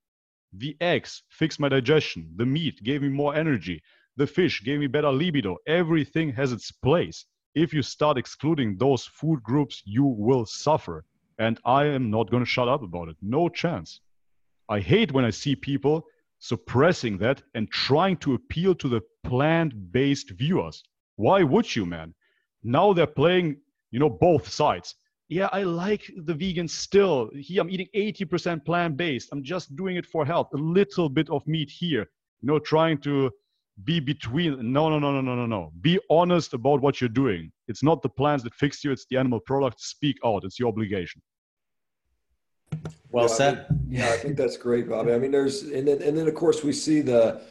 The 0.54 0.78
eggs 0.80 1.24
fixed 1.30 1.60
my 1.60 1.68
digestion, 1.68 2.32
the 2.38 2.45
meat 2.45 2.82
gave 2.84 3.02
me 3.02 3.10
more 3.10 3.36
energy, 3.36 3.82
the 4.16 4.28
fish 4.28 4.64
gave 4.64 4.80
me 4.80 4.88
better 4.88 5.12
libido. 5.12 5.58
Everything 5.68 6.32
has 6.34 6.52
its 6.52 6.72
place. 6.72 7.26
If 7.56 7.74
you 7.74 7.82
start 7.82 8.18
excluding 8.18 8.78
those 8.78 9.06
food 9.06 9.41
groups, 9.44 9.82
you 9.86 10.06
will 10.06 10.45
suffer. 10.45 11.04
And 11.40 11.60
I 11.66 11.86
am 11.86 12.10
not 12.10 12.30
going 12.30 12.44
to 12.44 12.50
shut 12.50 12.70
up 12.70 12.84
about 12.84 13.10
it. 13.10 13.18
No 13.22 13.50
chance. 13.50 14.00
I 14.70 14.80
hate 14.80 15.12
when 15.12 15.26
I 15.26 15.32
see 15.32 15.56
people 15.56 16.06
suppressing 16.40 17.18
that 17.18 17.41
and 17.56 17.70
trying 17.72 18.18
to 18.18 18.36
appeal 18.36 18.76
to 18.76 18.88
the 18.88 19.02
plant-based 19.24 20.30
viewers. 20.32 20.84
Why 21.15 21.44
would 21.44 21.76
you, 21.76 21.85
man? 21.85 22.14
Now 22.64 22.94
they're 22.94 23.07
playing, 23.07 23.57
you 23.91 23.99
know, 23.99 24.10
both 24.10 24.48
sides. 24.48 24.95
Yeah, 25.30 25.49
I 25.52 25.64
like 25.64 26.11
the 26.26 26.34
vegan 26.34 26.68
still. 26.68 27.30
Here 27.34 27.61
I'm 27.61 27.69
eating 27.69 27.88
80% 27.95 28.65
plant-based. 28.65 29.30
I'm 29.31 29.44
just 29.44 29.76
doing 29.76 29.95
it 29.98 30.06
for 30.06 30.26
health. 30.26 30.49
A 30.53 30.57
little 30.57 31.10
bit 31.10 31.30
of 31.30 31.45
meat 31.48 31.72
here. 31.72 32.10
You 32.41 32.48
know, 32.48 32.60
trying 32.60 32.99
to 32.99 33.31
be 33.84 33.99
between 33.99 34.72
no 34.72 34.90
no 34.90 34.99
no 34.99 35.11
no 35.11 35.22
no 35.22 35.35
no 35.35 35.48
no 35.48 35.72
be 35.81 35.99
honest 36.07 36.53
about 36.53 36.80
what 36.80 37.02
you're 37.02 37.10
doing 37.10 37.52
it's 37.68 37.81
not 37.81 38.03
the 38.03 38.10
plants 38.10 38.44
that 38.44 38.53
fix 38.53 38.84
you 38.84 38.91
it's 38.91 39.07
the 39.10 39.18
animal 39.18 39.40
product 39.40 39.81
speak 39.81 40.15
out 40.23 40.44
it's 40.44 40.60
your 40.60 40.69
obligation 40.69 41.19
well 43.11 43.27
yeah, 43.27 43.34
said. 43.34 43.65
I 43.69 43.73
mean, 43.73 43.88
yeah, 43.90 44.10
I 44.10 44.18
think 44.18 44.35
that's 44.35 44.57
great, 44.57 44.90
Bobby. 44.90 45.14
I 45.14 45.19
mean, 45.19 45.31
there's 45.31 45.64
and 45.64 45.88
then 45.88 46.02
and 46.02 46.18
then 46.18 46.27
of 46.27 46.34
course 46.34 46.64
we 46.64 46.73
see 46.73 47.02
the 47.02 47.41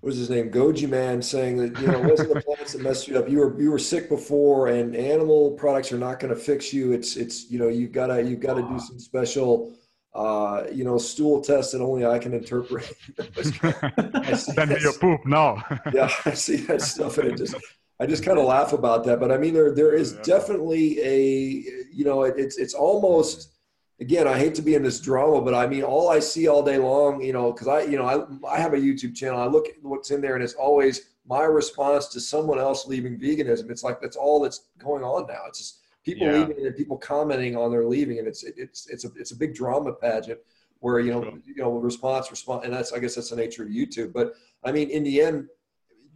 what 0.00 0.12
is 0.12 0.18
his 0.18 0.30
name, 0.30 0.50
Goji 0.50 0.88
Man, 0.88 1.20
saying 1.20 1.56
that 1.58 1.80
you 1.80 1.88
know 1.88 2.02
it 2.02 2.10
wasn't 2.10 2.34
the 2.34 2.40
plants 2.46 2.72
that 2.72 2.82
messed 2.82 3.08
you 3.08 3.18
up. 3.18 3.28
You 3.28 3.38
were 3.38 3.60
you 3.60 3.70
were 3.70 3.78
sick 3.78 4.08
before, 4.08 4.68
and 4.68 4.94
animal 4.94 5.52
products 5.52 5.92
are 5.92 5.98
not 5.98 6.20
going 6.20 6.34
to 6.34 6.40
fix 6.40 6.72
you. 6.72 6.92
It's 6.92 7.16
it's 7.16 7.50
you 7.50 7.58
know 7.58 7.68
you 7.68 7.88
gotta 7.88 8.22
you 8.22 8.36
gotta 8.36 8.62
do 8.62 8.78
some 8.78 8.98
special 8.98 9.74
uh, 10.14 10.66
you 10.72 10.84
know, 10.84 10.98
stool 10.98 11.40
test 11.40 11.72
that 11.72 11.80
only 11.80 12.04
I 12.04 12.18
can 12.18 12.34
interpret. 12.34 12.92
Send 14.36 14.70
me 14.70 14.80
your 14.80 14.94
poop 14.94 15.24
now. 15.24 15.64
yeah, 15.92 16.10
I 16.24 16.34
see 16.34 16.56
that 16.56 16.82
stuff, 16.82 17.18
and 17.18 17.28
it 17.32 17.36
just, 17.36 17.54
I 18.00 18.06
just 18.06 18.24
kind 18.24 18.38
of 18.38 18.44
laugh 18.44 18.72
about 18.72 19.04
that. 19.04 19.20
But 19.20 19.30
I 19.30 19.38
mean, 19.38 19.54
there, 19.54 19.72
there 19.72 19.94
is 19.94 20.14
definitely 20.24 21.00
a, 21.00 21.86
you 21.92 22.04
know, 22.04 22.24
it, 22.24 22.34
it's, 22.36 22.58
it's 22.58 22.74
almost, 22.74 23.52
again, 24.00 24.28
I 24.28 24.38
hate 24.38 24.54
to 24.56 24.62
be 24.62 24.74
in 24.74 24.82
this 24.82 25.00
drama, 25.00 25.40
but 25.40 25.54
I 25.54 25.66
mean, 25.66 25.82
all 25.82 26.08
I 26.08 26.20
see 26.20 26.48
all 26.48 26.62
day 26.62 26.78
long, 26.78 27.20
you 27.20 27.32
know, 27.32 27.52
because 27.52 27.68
I, 27.68 27.82
you 27.82 27.98
know, 27.98 28.04
I, 28.04 28.54
I 28.54 28.58
have 28.58 28.74
a 28.74 28.78
YouTube 28.78 29.14
channel. 29.14 29.40
I 29.40 29.46
look 29.46 29.68
at 29.68 29.74
what's 29.82 30.10
in 30.10 30.20
there, 30.20 30.34
and 30.34 30.42
it's 30.42 30.54
always 30.54 31.10
my 31.26 31.42
response 31.42 32.08
to 32.08 32.20
someone 32.20 32.58
else 32.58 32.86
leaving 32.86 33.18
veganism. 33.18 33.70
It's 33.70 33.84
like 33.84 34.00
that's 34.00 34.16
all 34.16 34.40
that's 34.40 34.68
going 34.78 35.02
on 35.02 35.26
now. 35.26 35.42
It's 35.46 35.58
just 35.58 35.80
people 36.04 36.26
yeah. 36.26 36.38
leaving 36.38 36.66
and 36.66 36.76
people 36.76 36.96
commenting 36.96 37.56
on 37.56 37.70
their 37.70 37.86
leaving, 37.86 38.18
and 38.18 38.28
it's 38.28 38.44
it's 38.44 38.88
it's 38.88 39.04
a 39.04 39.10
it's 39.16 39.32
a 39.32 39.36
big 39.36 39.54
drama 39.54 39.92
pageant 39.92 40.38
where 40.80 41.00
you 41.00 41.10
know 41.10 41.22
sure. 41.22 41.38
you 41.44 41.56
know 41.56 41.72
response 41.72 42.30
response, 42.30 42.64
and 42.64 42.72
that's 42.72 42.92
I 42.92 42.98
guess 42.98 43.14
that's 43.16 43.30
the 43.30 43.36
nature 43.36 43.64
of 43.64 43.68
YouTube. 43.68 44.12
But 44.12 44.34
I 44.64 44.72
mean, 44.72 44.90
in 44.90 45.02
the 45.02 45.20
end, 45.20 45.48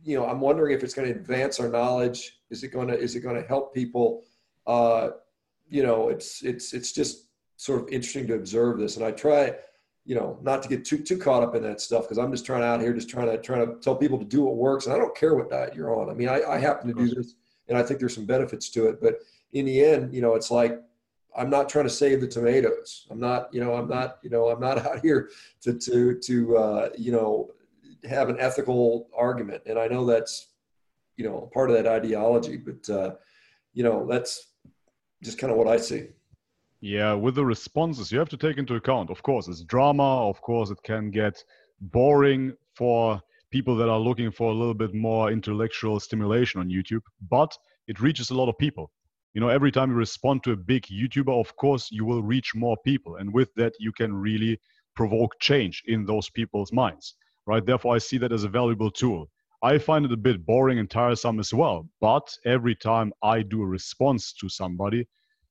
you 0.05 0.17
know, 0.17 0.27
I'm 0.27 0.41
wondering 0.41 0.75
if 0.75 0.83
it's 0.83 0.95
going 0.95 1.13
to 1.13 1.19
advance 1.19 1.61
our 1.61 1.69
knowledge. 1.69 2.41
Is 2.51 2.63
it 2.63 2.69
going 2.69 2.89
to 2.89 2.99
is 2.99 3.17
it 3.17 3.21
going 3.21 3.41
to 3.41 3.47
help 3.47 3.75
people? 3.75 4.25
Uh, 4.67 5.11
you 5.69 5.83
know, 5.83 6.09
it's 6.09 6.43
it's 6.43 6.73
it's 6.73 6.93
just 6.93 7.27
sort 7.63 7.81
of 7.81 7.89
interesting 7.91 8.27
to 8.27 8.35
observe 8.35 8.77
this. 8.77 8.97
And 8.97 9.05
I 9.05 9.13
try, 9.13 9.55
you 10.05 10.17
know, 10.17 10.37
not 10.43 10.65
to 10.65 10.69
get 10.69 10.85
too 10.85 10.99
too 10.99 11.17
caught 11.17 11.45
up 11.45 11.55
in 11.55 11.63
that 11.63 11.81
stuff 11.81 12.03
because 12.03 12.19
I'm 12.19 12.33
just 12.33 12.45
trying 12.45 12.65
out 12.65 12.81
here, 12.81 12.93
just 12.93 13.09
trying 13.09 13.29
to 13.29 13.39
trying 13.39 13.65
to 13.65 13.79
tell 13.81 13.95
people 13.95 14.19
to 14.19 14.25
do 14.25 14.43
what 14.43 14.57
works. 14.57 14.87
And 14.87 14.95
I 14.95 14.99
don't 14.99 15.17
care 15.17 15.37
what 15.37 15.49
diet 15.49 15.75
you're 15.75 15.95
on. 15.97 16.11
I 16.11 16.15
mean, 16.15 16.29
I, 16.29 16.43
I 16.43 16.59
happen 16.59 16.89
to 16.89 16.95
do 16.95 17.15
this, 17.15 17.35
and 17.69 17.79
I 17.79 17.85
think 17.85 18.01
there's 18.01 18.17
some 18.17 18.27
benefits 18.27 18.69
to 18.71 18.89
it. 18.89 19.01
But 19.01 19.19
in 19.53 19.65
the 19.67 19.85
end, 19.85 20.13
you 20.13 20.23
know, 20.23 20.35
it's 20.35 20.51
like 20.51 20.81
I'm 21.37 21.51
not 21.51 21.69
trying 21.69 21.85
to 21.85 21.91
save 21.91 22.21
the 22.21 22.27
tomatoes. 22.27 23.07
I'm 23.11 23.21
not, 23.21 23.55
you 23.55 23.61
know, 23.61 23.75
I'm 23.75 23.89
not, 23.89 24.19
you 24.25 24.31
know, 24.31 24.49
I'm 24.49 24.61
not 24.61 24.79
out 24.87 24.99
here 24.99 25.31
to 25.61 25.79
to 25.79 26.19
to 26.19 26.57
uh, 26.57 26.89
you 26.99 27.13
know 27.13 27.53
have 28.11 28.29
an 28.29 28.39
ethical 28.41 29.09
argument. 29.17 29.63
And 29.67 29.79
I 29.79 29.87
know 29.87 30.05
that's, 30.05 30.49
you 31.17 31.25
know, 31.25 31.49
part 31.55 31.71
of 31.71 31.77
that 31.77 31.87
ideology, 31.87 32.57
but 32.57 32.91
uh, 32.93 33.15
you 33.73 33.85
know, 33.85 34.05
that's 34.11 34.49
just 35.23 35.39
kind 35.39 35.53
of 35.53 35.57
what 35.57 35.69
I 35.69 35.77
see. 35.77 36.09
Yeah, 36.85 37.15
with 37.15 37.37
the 37.37 37.45
responses, 37.45 38.11
you 38.11 38.19
have 38.19 38.29
to 38.31 38.37
take 38.37 38.59
into 38.59 38.75
account, 38.75 39.09
of 39.09 39.23
course, 39.23 39.47
it's 39.47 39.63
drama. 39.63 40.29
Of 40.29 40.41
course, 40.43 40.69
it 40.71 40.83
can 40.83 41.13
get 41.13 41.43
boring 41.81 42.55
for 42.75 43.23
people 43.53 43.77
that 43.77 43.89
are 43.89 44.01
looking 44.01 44.33
for 44.33 44.51
a 44.51 44.55
little 44.55 44.75
bit 44.75 44.93
more 44.93 45.31
intellectual 45.31 46.01
stimulation 46.01 46.61
on 46.61 46.69
YouTube, 46.69 47.03
but 47.31 47.57
it 47.87 48.01
reaches 48.01 48.31
a 48.31 48.35
lot 48.35 48.49
of 48.49 48.59
people. 48.59 48.91
You 49.33 49.41
know, 49.41 49.49
every 49.49 49.71
time 49.71 49.91
you 49.91 49.97
respond 49.97 50.43
to 50.43 50.53
a 50.53 50.57
big 50.57 50.83
YouTuber, 50.87 51.41
of 51.41 51.55
course, 51.55 51.89
you 51.93 52.05
will 52.05 52.23
reach 52.23 52.53
more 52.53 52.77
people. 52.85 53.15
And 53.15 53.33
with 53.33 53.55
that, 53.55 53.75
you 53.79 53.93
can 53.93 54.13
really 54.13 54.59
provoke 54.97 55.39
change 55.39 55.85
in 55.87 56.05
those 56.05 56.31
people's 56.31 56.73
minds, 56.73 57.15
right? 57.47 57.65
Therefore, 57.65 57.95
I 57.95 57.99
see 57.99 58.19
that 58.19 58.33
as 58.33 58.43
a 58.43 58.49
valuable 58.49 58.91
tool. 58.91 59.31
I 59.63 59.79
find 59.79 60.05
it 60.05 60.13
a 60.13 60.17
bit 60.17 60.45
boring 60.45 60.81
and 60.81 60.91
tiresome 60.91 61.39
as 61.39 61.55
well. 61.55 61.89
But 62.01 62.37
every 62.45 62.75
time 62.75 63.13
I 63.23 63.43
do 63.43 63.63
a 63.63 63.67
response 63.67 64.33
to 64.41 64.49
somebody, 64.49 65.07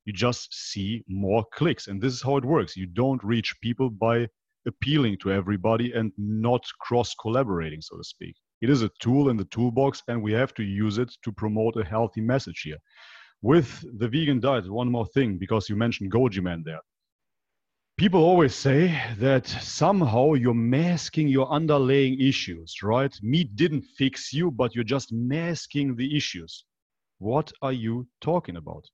you 0.05 0.13
just 0.13 0.53
see 0.53 1.03
more 1.07 1.43
clicks. 1.53 1.87
And 1.87 2.01
this 2.01 2.13
is 2.13 2.21
how 2.21 2.37
it 2.37 2.45
works. 2.45 2.75
You 2.75 2.87
don't 2.87 3.23
reach 3.23 3.53
people 3.61 3.89
by 3.89 4.27
appealing 4.67 5.17
to 5.19 5.31
everybody 5.31 5.91
and 5.93 6.11
not 6.17 6.63
cross 6.79 7.13
collaborating, 7.15 7.81
so 7.81 7.97
to 7.97 8.03
speak. 8.03 8.35
It 8.61 8.69
is 8.69 8.83
a 8.83 8.91
tool 8.99 9.29
in 9.29 9.37
the 9.37 9.45
toolbox, 9.45 10.03
and 10.07 10.21
we 10.21 10.31
have 10.33 10.53
to 10.55 10.63
use 10.63 10.99
it 10.99 11.11
to 11.23 11.31
promote 11.31 11.75
a 11.77 11.83
healthy 11.83 12.21
message 12.21 12.61
here. 12.61 12.77
With 13.41 13.83
the 13.97 14.07
vegan 14.07 14.39
diet, 14.39 14.71
one 14.71 14.91
more 14.91 15.07
thing, 15.07 15.39
because 15.39 15.67
you 15.67 15.75
mentioned 15.75 16.11
Goji 16.11 16.43
Man 16.43 16.61
there. 16.63 16.81
People 17.97 18.23
always 18.23 18.55
say 18.55 18.99
that 19.17 19.47
somehow 19.47 20.33
you're 20.33 20.53
masking 20.53 21.27
your 21.27 21.49
underlying 21.51 22.19
issues, 22.19 22.75
right? 22.83 23.15
Meat 23.21 23.55
didn't 23.55 23.83
fix 23.97 24.31
you, 24.31 24.51
but 24.51 24.73
you're 24.75 24.83
just 24.83 25.11
masking 25.11 25.95
the 25.95 26.15
issues. 26.15 26.65
What 27.17 27.51
are 27.61 27.73
you 27.73 28.07
talking 28.21 28.57
about? 28.57 28.85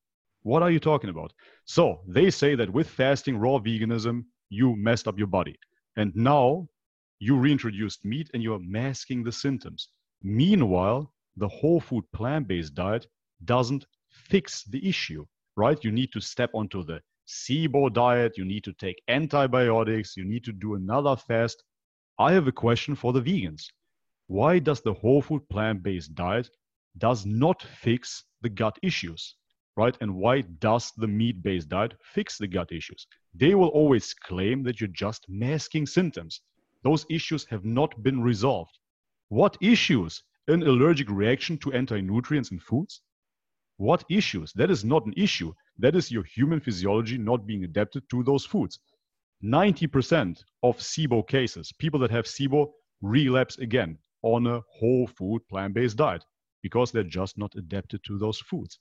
What 0.47 0.63
are 0.63 0.71
you 0.71 0.79
talking 0.79 1.09
about? 1.09 1.33
So 1.65 1.99
they 2.07 2.29
say 2.31 2.55
that 2.55 2.71
with 2.71 2.87
fasting, 2.87 3.37
raw 3.37 3.59
veganism, 3.59 4.23
you 4.47 4.77
messed 4.77 5.05
up 5.05 5.17
your 5.17 5.27
body. 5.27 5.59
And 5.97 6.15
now 6.15 6.69
you 7.19 7.35
reintroduced 7.35 8.05
meat 8.05 8.29
and 8.33 8.41
you're 8.41 8.61
masking 8.61 9.25
the 9.25 9.31
symptoms. 9.33 9.89
Meanwhile, 10.23 11.11
the 11.35 11.49
whole 11.49 11.81
food 11.81 12.05
plant 12.13 12.47
based 12.47 12.75
diet 12.75 13.07
doesn't 13.43 13.87
fix 14.09 14.63
the 14.63 14.87
issue, 14.87 15.25
right? 15.57 15.83
You 15.83 15.91
need 15.91 16.13
to 16.13 16.21
step 16.21 16.51
onto 16.53 16.81
the 16.81 17.01
SIBO 17.27 17.91
diet, 17.91 18.37
you 18.37 18.45
need 18.45 18.63
to 18.63 18.71
take 18.71 19.03
antibiotics, 19.09 20.15
you 20.15 20.23
need 20.23 20.45
to 20.45 20.53
do 20.53 20.75
another 20.75 21.17
fast. 21.17 21.61
I 22.17 22.31
have 22.31 22.47
a 22.47 22.53
question 22.53 22.95
for 22.95 23.11
the 23.11 23.21
vegans. 23.21 23.65
Why 24.27 24.59
does 24.59 24.79
the 24.79 24.93
whole 24.93 25.21
food 25.21 25.41
plant-based 25.49 26.15
diet 26.15 26.49
does 26.97 27.25
not 27.25 27.61
fix 27.63 28.23
the 28.41 28.49
gut 28.49 28.79
issues? 28.81 29.35
Right? 29.77 29.95
And 30.01 30.15
why 30.15 30.41
does 30.41 30.91
the 30.97 31.07
meat 31.07 31.41
based 31.43 31.69
diet 31.69 31.93
fix 32.01 32.37
the 32.37 32.47
gut 32.47 32.71
issues? 32.71 33.07
They 33.33 33.55
will 33.55 33.69
always 33.69 34.13
claim 34.13 34.63
that 34.63 34.81
you're 34.81 34.89
just 34.89 35.25
masking 35.29 35.85
symptoms. 35.85 36.41
Those 36.83 37.05
issues 37.09 37.45
have 37.45 37.63
not 37.63 38.03
been 38.03 38.21
resolved. 38.21 38.77
What 39.29 39.57
issues? 39.61 40.23
An 40.47 40.63
allergic 40.63 41.09
reaction 41.09 41.57
to 41.59 41.73
anti 41.73 42.01
nutrients 42.01 42.51
in 42.51 42.59
foods? 42.59 43.01
What 43.77 44.03
issues? 44.09 44.51
That 44.53 44.71
is 44.71 44.83
not 44.83 45.05
an 45.05 45.13
issue. 45.15 45.53
That 45.77 45.95
is 45.95 46.11
your 46.11 46.23
human 46.23 46.59
physiology 46.59 47.17
not 47.17 47.45
being 47.45 47.63
adapted 47.63 48.09
to 48.09 48.23
those 48.23 48.45
foods. 48.45 48.79
90% 49.43 50.43
of 50.63 50.77
SIBO 50.79 51.27
cases, 51.27 51.71
people 51.77 51.99
that 51.99 52.09
have 52.09 52.25
SIBO 52.25 52.71
relapse 53.01 53.59
again 53.59 53.99
on 54.23 54.47
a 54.47 54.61
whole 54.71 55.05
food 55.05 55.47
plant 55.47 55.75
based 55.75 55.97
diet 55.97 56.23
because 56.63 56.91
they're 56.91 57.03
just 57.03 57.37
not 57.37 57.53
adapted 57.55 58.03
to 58.05 58.17
those 58.17 58.39
foods. 58.39 58.79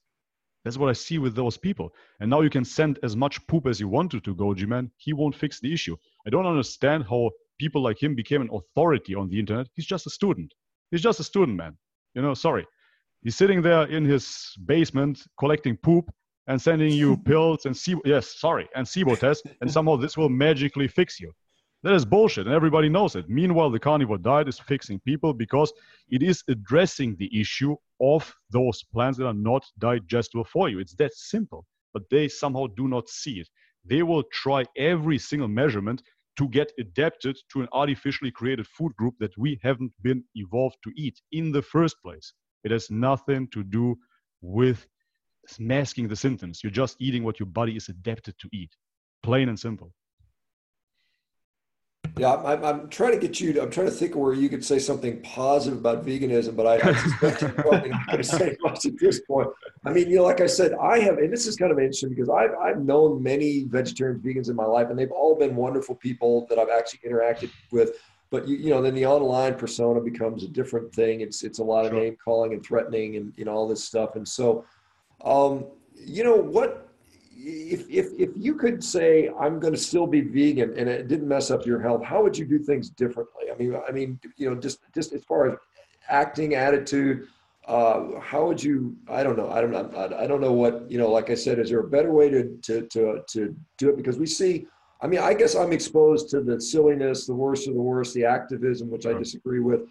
That's 0.66 0.78
what 0.78 0.90
I 0.90 0.94
see 0.94 1.18
with 1.18 1.36
those 1.36 1.56
people. 1.56 1.94
And 2.18 2.28
now 2.28 2.40
you 2.40 2.50
can 2.50 2.64
send 2.64 2.98
as 3.04 3.14
much 3.14 3.46
poop 3.46 3.68
as 3.68 3.78
you 3.78 3.86
want 3.86 4.10
to 4.10 4.18
to 4.22 4.34
Goji 4.34 4.66
Man. 4.66 4.90
He 4.96 5.12
won't 5.12 5.36
fix 5.36 5.60
the 5.60 5.72
issue. 5.72 5.96
I 6.26 6.30
don't 6.30 6.44
understand 6.44 7.04
how 7.08 7.30
people 7.56 7.84
like 7.84 8.02
him 8.02 8.16
became 8.16 8.42
an 8.42 8.50
authority 8.52 9.14
on 9.14 9.28
the 9.28 9.38
internet. 9.38 9.68
He's 9.74 9.86
just 9.86 10.08
a 10.08 10.10
student. 10.10 10.52
He's 10.90 11.02
just 11.02 11.20
a 11.20 11.22
student, 11.22 11.56
man. 11.56 11.76
You 12.14 12.22
know, 12.22 12.34
sorry. 12.34 12.66
He's 13.22 13.36
sitting 13.36 13.62
there 13.62 13.84
in 13.84 14.04
his 14.04 14.56
basement 14.64 15.22
collecting 15.38 15.76
poop 15.76 16.10
and 16.48 16.60
sending 16.60 16.92
you 16.92 17.16
pills 17.24 17.64
and 17.64 17.72
SIBO, 17.72 18.00
yes, 18.04 18.34
sorry, 18.36 18.68
and 18.74 18.84
SIBO 18.84 19.16
tests, 19.16 19.44
and 19.60 19.70
somehow 19.70 19.94
this 19.94 20.16
will 20.16 20.28
magically 20.28 20.88
fix 20.88 21.20
you. 21.20 21.32
That 21.84 21.94
is 21.94 22.04
bullshit, 22.04 22.46
and 22.46 22.54
everybody 22.56 22.88
knows 22.88 23.14
it. 23.14 23.28
Meanwhile, 23.28 23.70
the 23.70 23.78
carnivore 23.78 24.18
diet 24.18 24.48
is 24.48 24.58
fixing 24.58 24.98
people 24.98 25.32
because 25.32 25.72
it 26.08 26.24
is 26.24 26.42
addressing 26.48 27.14
the 27.20 27.30
issue 27.40 27.76
of 28.00 28.34
those 28.50 28.82
plants 28.92 29.18
that 29.18 29.26
are 29.26 29.34
not 29.34 29.64
digestible 29.78 30.44
for 30.44 30.68
you. 30.68 30.78
It's 30.78 30.94
that 30.96 31.14
simple, 31.14 31.66
but 31.92 32.02
they 32.10 32.28
somehow 32.28 32.66
do 32.76 32.88
not 32.88 33.08
see 33.08 33.40
it. 33.40 33.48
They 33.84 34.02
will 34.02 34.24
try 34.32 34.64
every 34.76 35.18
single 35.18 35.48
measurement 35.48 36.02
to 36.36 36.48
get 36.48 36.72
adapted 36.78 37.38
to 37.52 37.62
an 37.62 37.68
artificially 37.72 38.30
created 38.30 38.66
food 38.66 38.94
group 38.96 39.14
that 39.20 39.36
we 39.38 39.58
haven't 39.62 39.92
been 40.02 40.22
evolved 40.34 40.76
to 40.84 40.92
eat 40.96 41.20
in 41.32 41.52
the 41.52 41.62
first 41.62 41.96
place. 42.02 42.32
It 42.64 42.70
has 42.70 42.90
nothing 42.90 43.48
to 43.48 43.62
do 43.62 43.96
with 44.42 44.86
masking 45.58 46.08
the 46.08 46.16
symptoms. 46.16 46.60
You're 46.62 46.72
just 46.72 46.96
eating 47.00 47.24
what 47.24 47.40
your 47.40 47.46
body 47.46 47.76
is 47.76 47.88
adapted 47.88 48.34
to 48.40 48.48
eat. 48.52 48.70
Plain 49.22 49.48
and 49.48 49.58
simple. 49.58 49.92
Yeah, 52.18 52.34
I'm, 52.36 52.64
I'm 52.64 52.88
trying 52.88 53.12
to 53.12 53.18
get 53.18 53.40
you. 53.40 53.52
To, 53.52 53.62
I'm 53.62 53.70
trying 53.70 53.88
to 53.88 53.92
think 53.92 54.12
of 54.12 54.22
where 54.22 54.32
you 54.32 54.48
could 54.48 54.64
say 54.64 54.78
something 54.78 55.20
positive 55.20 55.78
about 55.78 56.06
veganism, 56.06 56.56
but 56.56 56.66
I, 56.66 56.88
I 56.88 56.94
suspect 56.94 57.42
you're 57.42 57.50
probably 57.50 57.90
not 57.90 58.06
going 58.06 58.18
to 58.18 58.24
say 58.24 58.56
much 58.62 58.86
at 58.86 58.98
this 58.98 59.20
point. 59.20 59.48
I 59.84 59.92
mean, 59.92 60.08
you 60.08 60.16
know, 60.16 60.22
like 60.22 60.40
I 60.40 60.46
said, 60.46 60.72
I 60.80 60.98
have, 61.00 61.18
and 61.18 61.30
this 61.30 61.46
is 61.46 61.56
kind 61.56 61.70
of 61.70 61.78
interesting 61.78 62.08
because 62.08 62.30
I've 62.30 62.54
I've 62.54 62.82
known 62.82 63.22
many 63.22 63.64
vegetarian 63.64 64.18
vegans 64.20 64.48
in 64.48 64.56
my 64.56 64.64
life, 64.64 64.88
and 64.88 64.98
they've 64.98 65.12
all 65.12 65.34
been 65.34 65.54
wonderful 65.54 65.94
people 65.94 66.46
that 66.48 66.58
I've 66.58 66.70
actually 66.70 67.00
interacted 67.06 67.50
with. 67.70 67.98
But 68.30 68.48
you, 68.48 68.56
you 68.56 68.70
know, 68.70 68.80
then 68.80 68.94
the 68.94 69.04
online 69.04 69.54
persona 69.54 70.00
becomes 70.00 70.42
a 70.42 70.48
different 70.48 70.94
thing. 70.94 71.20
It's 71.20 71.44
it's 71.44 71.58
a 71.58 71.64
lot 71.64 71.84
of 71.84 71.92
sure. 71.92 72.00
name 72.00 72.16
calling 72.24 72.54
and 72.54 72.64
threatening 72.64 73.16
and 73.16 73.34
you 73.36 73.44
know 73.44 73.52
all 73.52 73.68
this 73.68 73.84
stuff. 73.84 74.16
And 74.16 74.26
so, 74.26 74.64
um, 75.22 75.66
you 75.94 76.24
know, 76.24 76.34
what 76.34 76.85
if, 77.38 77.88
if, 77.90 78.06
if 78.18 78.30
you 78.34 78.54
could 78.54 78.82
say 78.82 79.30
i'm 79.38 79.60
going 79.60 79.72
to 79.72 79.78
still 79.78 80.06
be 80.06 80.20
vegan 80.20 80.74
and 80.78 80.88
it 80.88 81.08
didn't 81.08 81.28
mess 81.28 81.50
up 81.50 81.66
your 81.66 81.80
health 81.80 82.02
how 82.02 82.22
would 82.22 82.36
you 82.36 82.46
do 82.46 82.58
things 82.58 82.88
differently? 82.90 83.44
I 83.52 83.56
mean 83.56 83.78
i 83.88 83.92
mean 83.92 84.18
you 84.36 84.48
know 84.48 84.58
just 84.58 84.78
just 84.94 85.12
as 85.12 85.24
far 85.24 85.50
as 85.50 85.58
acting 86.08 86.54
attitude 86.54 87.28
uh, 87.66 88.20
how 88.20 88.46
would 88.46 88.62
you 88.62 88.96
i 89.08 89.22
don't 89.22 89.36
know 89.36 89.50
i 89.50 89.60
don't 89.60 89.72
know 89.72 90.16
i 90.18 90.26
don't 90.26 90.40
know 90.40 90.52
what 90.52 90.90
you 90.90 90.98
know 90.98 91.10
like 91.10 91.30
i 91.30 91.34
said 91.34 91.58
is 91.58 91.70
there 91.70 91.80
a 91.80 91.88
better 91.88 92.12
way 92.12 92.30
to 92.30 92.56
to 92.62 92.82
to, 92.86 93.22
to 93.28 93.54
do 93.76 93.90
it? 93.90 93.96
Because 93.96 94.18
we 94.18 94.26
see 94.26 94.66
i 95.00 95.06
mean 95.06 95.20
i 95.20 95.34
guess 95.34 95.54
i'm 95.54 95.72
exposed 95.72 96.30
to 96.30 96.40
the 96.40 96.60
silliness 96.60 97.26
the 97.26 97.34
worst 97.34 97.68
of 97.68 97.74
the 97.74 97.80
worst 97.80 98.14
the 98.14 98.24
activism 98.24 98.88
which 98.88 99.04
i 99.04 99.12
disagree 99.12 99.60
with 99.60 99.82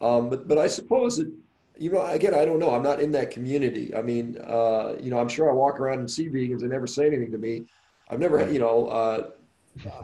um, 0.00 0.28
but 0.28 0.48
but 0.48 0.58
i 0.58 0.66
suppose 0.66 1.16
that 1.16 1.32
you 1.80 1.90
know, 1.90 2.04
again, 2.04 2.34
I 2.34 2.44
don't 2.44 2.58
know. 2.58 2.74
I'm 2.74 2.82
not 2.82 3.00
in 3.00 3.10
that 3.12 3.30
community. 3.30 3.94
I 3.96 4.02
mean, 4.02 4.36
uh, 4.46 4.96
you 5.00 5.10
know, 5.10 5.18
I'm 5.18 5.30
sure 5.30 5.50
I 5.50 5.54
walk 5.54 5.80
around 5.80 6.00
and 6.00 6.10
see 6.10 6.28
vegans 6.28 6.60
and 6.60 6.68
never 6.68 6.86
say 6.86 7.06
anything 7.06 7.32
to 7.32 7.38
me. 7.38 7.64
I've 8.10 8.20
never, 8.20 8.52
you 8.52 8.58
know, 8.58 8.86
uh, 8.88 9.30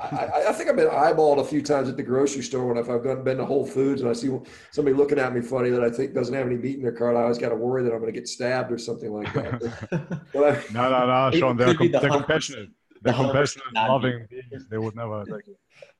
I, 0.00 0.44
I, 0.48 0.52
think 0.52 0.70
I've 0.70 0.76
been 0.76 0.88
eyeballed 0.88 1.38
a 1.38 1.44
few 1.44 1.60
times 1.60 1.90
at 1.90 1.98
the 1.98 2.02
grocery 2.02 2.42
store 2.42 2.66
when 2.66 2.78
if 2.78 2.88
I've 2.88 3.24
been 3.24 3.36
to 3.36 3.44
Whole 3.44 3.66
Foods 3.66 4.00
and 4.00 4.08
I 4.08 4.14
see 4.14 4.30
somebody 4.70 4.96
looking 4.96 5.18
at 5.18 5.34
me 5.34 5.42
funny 5.42 5.68
that 5.68 5.82
I 5.82 5.90
think 5.90 6.14
doesn't 6.14 6.34
have 6.34 6.46
any 6.46 6.56
meat 6.56 6.76
in 6.76 6.82
their 6.82 6.92
cart. 6.92 7.14
I 7.14 7.22
always 7.22 7.36
got 7.36 7.50
to 7.50 7.56
worry 7.56 7.82
that 7.82 7.92
I'm 7.92 7.98
going 7.98 8.12
to 8.12 8.18
get 8.18 8.26
stabbed 8.26 8.72
or 8.72 8.78
something 8.78 9.12
like 9.12 9.30
that. 9.34 9.60
But, 9.90 10.08
but 10.32 10.44
I, 10.44 10.72
no, 10.72 10.88
no, 10.88 11.30
no, 11.30 11.30
Sean. 11.38 11.58
They're, 11.58 11.74
com- 11.74 11.92
the 11.92 11.98
they're 11.98 12.10
compassionate. 12.10 12.70
They're 13.02 13.12
the 13.12 13.22
compassionate, 13.22 13.66
loving 13.74 14.26
beings. 14.30 14.66
They 14.70 14.78
would 14.78 14.96
never 14.96 15.20
attack 15.20 15.46
you. 15.46 15.56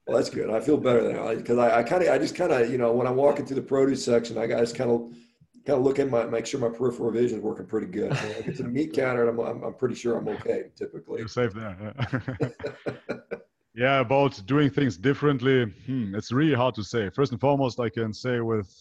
Well, 0.07 0.17
that's 0.17 0.31
good. 0.31 0.49
I 0.49 0.61
feel 0.61 0.79
better 0.79 1.13
now 1.13 1.35
because 1.35 1.59
I, 1.59 1.81
I 1.81 1.83
kind 1.83 2.03
of, 2.03 2.09
I 2.09 2.19
just 2.19 2.35
kind 2.37 2.53
of, 2.53 2.71
you 2.71 2.79
know, 2.79 2.93
when 2.93 3.07
I'm 3.07 3.17
walking 3.17 3.45
through 3.45 3.57
the 3.57 3.63
produce 3.63 4.05
section, 4.05 4.39
I 4.39 4.47
just 4.47 4.77
kind 4.77 4.91
of 4.91 5.13
kind 5.67 5.79
of 5.81 5.85
look 5.85 5.99
in 5.99 6.11
my 6.11 6.25
make 6.25 6.47
sure 6.47 6.61
my 6.61 6.69
peripheral 6.69 7.11
vision 7.11 7.39
is 7.39 7.45
working 7.45 7.67
pretty 7.67 7.89
good. 7.89 8.11
When 8.11 8.35
I 8.37 8.41
get 8.43 8.57
to 8.57 8.63
the 8.63 8.69
meat 8.69 8.93
counter, 8.95 9.29
I'm, 9.29 9.39
I'm, 9.41 9.63
I'm 9.65 9.75
pretty 9.75 9.97
sure 9.97 10.17
I'm 10.17 10.29
okay. 10.29 10.65
Typically, 10.77 11.19
you're 11.19 11.29
safe 11.29 11.53
there. 11.53 11.95
Yeah. 12.01 13.19
yeah, 13.75 14.01
about 14.01 14.41
doing 14.47 14.71
things 14.71 14.97
differently. 14.97 15.65
Hmm, 15.87 16.15
it's 16.15 16.31
really 16.31 16.55
hard 16.55 16.75
to 16.77 16.85
say. 16.85 17.11
First 17.11 17.33
and 17.33 17.41
foremost, 17.41 17.81
I 17.81 17.89
can 17.89 18.13
say 18.13 18.41
with 18.41 18.73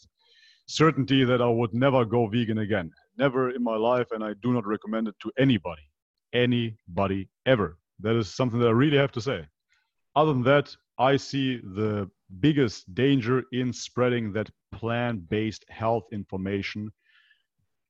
certainty 0.68 1.24
that 1.24 1.42
I 1.42 1.48
would 1.48 1.74
never 1.74 2.06
go 2.06 2.28
vegan 2.28 2.60
again. 2.60 2.92
Never 3.18 3.50
in 3.50 3.64
my 3.64 3.76
life, 3.76 4.08
and 4.12 4.24
I 4.24 4.34
do 4.44 4.54
not 4.54 4.68
recommend 4.68 5.08
it 5.08 5.16
to 5.22 5.32
anybody, 5.40 5.90
anybody 6.34 7.30
ever. 7.46 7.78
That 8.02 8.16
is 8.16 8.32
something 8.34 8.60
that 8.60 8.68
I 8.68 8.72
really 8.72 8.98
have 8.98 9.12
to 9.14 9.22
say. 9.22 9.46
Other 10.16 10.34
than 10.34 10.44
that, 10.44 10.76
I 11.00 11.18
see 11.18 11.58
the 11.58 12.10
biggest 12.40 12.94
danger 12.94 13.44
in 13.52 13.72
spreading 13.74 14.34
that 14.34 14.50
plant 14.76 15.30
based 15.30 15.66
health 15.70 16.06
information. 16.12 16.92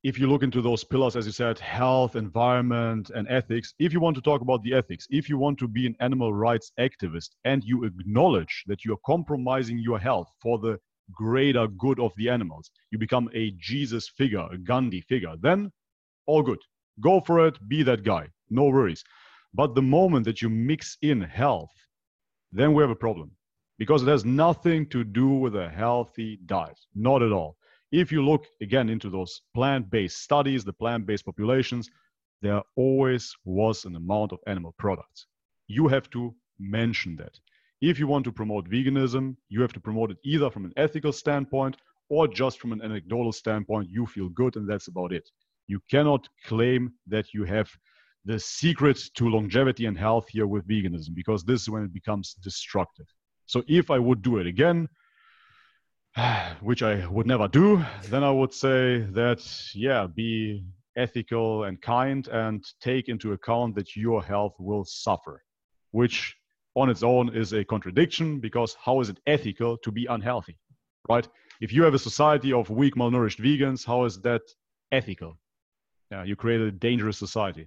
If 0.04 0.18
you 0.20 0.28
look 0.28 0.44
into 0.44 0.62
those 0.62 0.84
pillars, 0.84 1.16
as 1.16 1.26
you 1.26 1.32
said, 1.32 1.58
health, 1.58 2.14
environment, 2.14 3.10
and 3.12 3.26
ethics, 3.28 3.74
if 3.80 3.92
you 3.92 3.98
want 3.98 4.14
to 4.16 4.22
talk 4.22 4.40
about 4.40 4.62
the 4.62 4.72
ethics, 4.72 5.06
if 5.10 5.28
you 5.28 5.36
want 5.36 5.58
to 5.58 5.68
be 5.68 5.84
an 5.86 5.96
animal 5.98 6.32
rights 6.32 6.70
activist 6.78 7.30
and 7.44 7.64
you 7.64 7.84
acknowledge 7.84 8.62
that 8.68 8.84
you're 8.84 9.04
compromising 9.04 9.78
your 9.78 9.98
health 9.98 10.28
for 10.40 10.58
the 10.58 10.78
greater 11.12 11.66
good 11.66 11.98
of 11.98 12.12
the 12.16 12.28
animals, 12.28 12.70
you 12.92 12.98
become 12.98 13.28
a 13.34 13.52
Jesus 13.58 14.08
figure, 14.08 14.46
a 14.52 14.58
Gandhi 14.58 15.00
figure, 15.00 15.34
then 15.40 15.72
all 16.26 16.42
good. 16.42 16.60
Go 17.00 17.20
for 17.20 17.46
it, 17.46 17.56
be 17.68 17.82
that 17.82 18.04
guy, 18.04 18.28
no 18.48 18.64
worries. 18.66 19.02
But 19.54 19.74
the 19.74 19.82
moment 19.82 20.24
that 20.26 20.40
you 20.40 20.48
mix 20.50 20.98
in 21.02 21.20
health, 21.20 21.74
then 22.52 22.74
we 22.74 22.82
have 22.82 22.90
a 22.90 23.02
problem 23.06 23.32
because 23.78 24.02
it 24.02 24.08
has 24.08 24.24
nothing 24.24 24.86
to 24.88 25.04
do 25.04 25.28
with 25.28 25.56
a 25.56 25.68
healthy 25.68 26.38
diet. 26.46 26.78
Not 26.94 27.22
at 27.22 27.32
all. 27.32 27.56
If 27.92 28.10
you 28.10 28.24
look 28.24 28.46
again 28.60 28.88
into 28.88 29.10
those 29.10 29.42
plant 29.54 29.90
based 29.90 30.22
studies, 30.22 30.64
the 30.64 30.72
plant 30.72 31.06
based 31.06 31.24
populations, 31.24 31.88
there 32.42 32.62
always 32.76 33.34
was 33.44 33.84
an 33.84 33.96
amount 33.96 34.32
of 34.32 34.40
animal 34.46 34.74
products. 34.78 35.26
You 35.68 35.88
have 35.88 36.10
to 36.10 36.34
mention 36.58 37.16
that. 37.16 37.38
If 37.80 37.98
you 37.98 38.06
want 38.06 38.24
to 38.24 38.32
promote 38.32 38.68
veganism, 38.70 39.36
you 39.48 39.60
have 39.60 39.72
to 39.74 39.80
promote 39.80 40.10
it 40.10 40.18
either 40.24 40.50
from 40.50 40.64
an 40.64 40.72
ethical 40.76 41.12
standpoint 41.12 41.76
or 42.08 42.26
just 42.26 42.58
from 42.58 42.72
an 42.72 42.82
anecdotal 42.82 43.32
standpoint. 43.32 43.90
You 43.90 44.06
feel 44.06 44.28
good, 44.30 44.56
and 44.56 44.68
that's 44.68 44.88
about 44.88 45.12
it. 45.12 45.28
You 45.66 45.80
cannot 45.90 46.28
claim 46.44 46.92
that 47.06 47.34
you 47.34 47.44
have 47.44 47.70
the 48.24 48.38
secret 48.40 48.98
to 49.14 49.28
longevity 49.28 49.86
and 49.86 49.96
health 49.96 50.26
here 50.28 50.46
with 50.46 50.66
veganism 50.66 51.14
because 51.14 51.44
this 51.44 51.62
is 51.62 51.70
when 51.70 51.84
it 51.84 51.92
becomes 51.92 52.34
destructive. 52.34 53.06
So 53.46 53.62
if 53.68 53.90
I 53.90 53.98
would 53.98 54.22
do 54.22 54.38
it 54.38 54.46
again, 54.46 54.88
which 56.60 56.82
I 56.82 57.06
would 57.06 57.26
never 57.26 57.48
do, 57.48 57.84
then 58.08 58.24
I 58.24 58.30
would 58.30 58.52
say 58.52 59.00
that, 59.12 59.40
yeah, 59.74 60.06
be 60.06 60.64
ethical 60.96 61.64
and 61.64 61.80
kind 61.80 62.26
and 62.28 62.64
take 62.80 63.08
into 63.08 63.32
account 63.32 63.74
that 63.76 63.94
your 63.94 64.22
health 64.22 64.54
will 64.58 64.84
suffer, 64.84 65.44
which 65.92 66.36
on 66.74 66.90
its 66.90 67.02
own 67.02 67.34
is 67.34 67.52
a 67.52 67.64
contradiction 67.64 68.40
because 68.40 68.76
how 68.82 69.00
is 69.00 69.08
it 69.08 69.20
ethical 69.26 69.76
to 69.78 69.92
be 69.92 70.06
unhealthy, 70.06 70.58
right? 71.08 71.28
If 71.60 71.72
you 71.72 71.82
have 71.84 71.94
a 71.94 71.98
society 71.98 72.52
of 72.52 72.68
weak, 72.68 72.96
malnourished 72.96 73.40
vegans, 73.40 73.86
how 73.86 74.04
is 74.04 74.20
that 74.22 74.42
ethical? 74.90 75.38
Yeah, 76.10 76.24
you 76.24 76.36
create 76.36 76.60
a 76.60 76.70
dangerous 76.70 77.18
society 77.18 77.64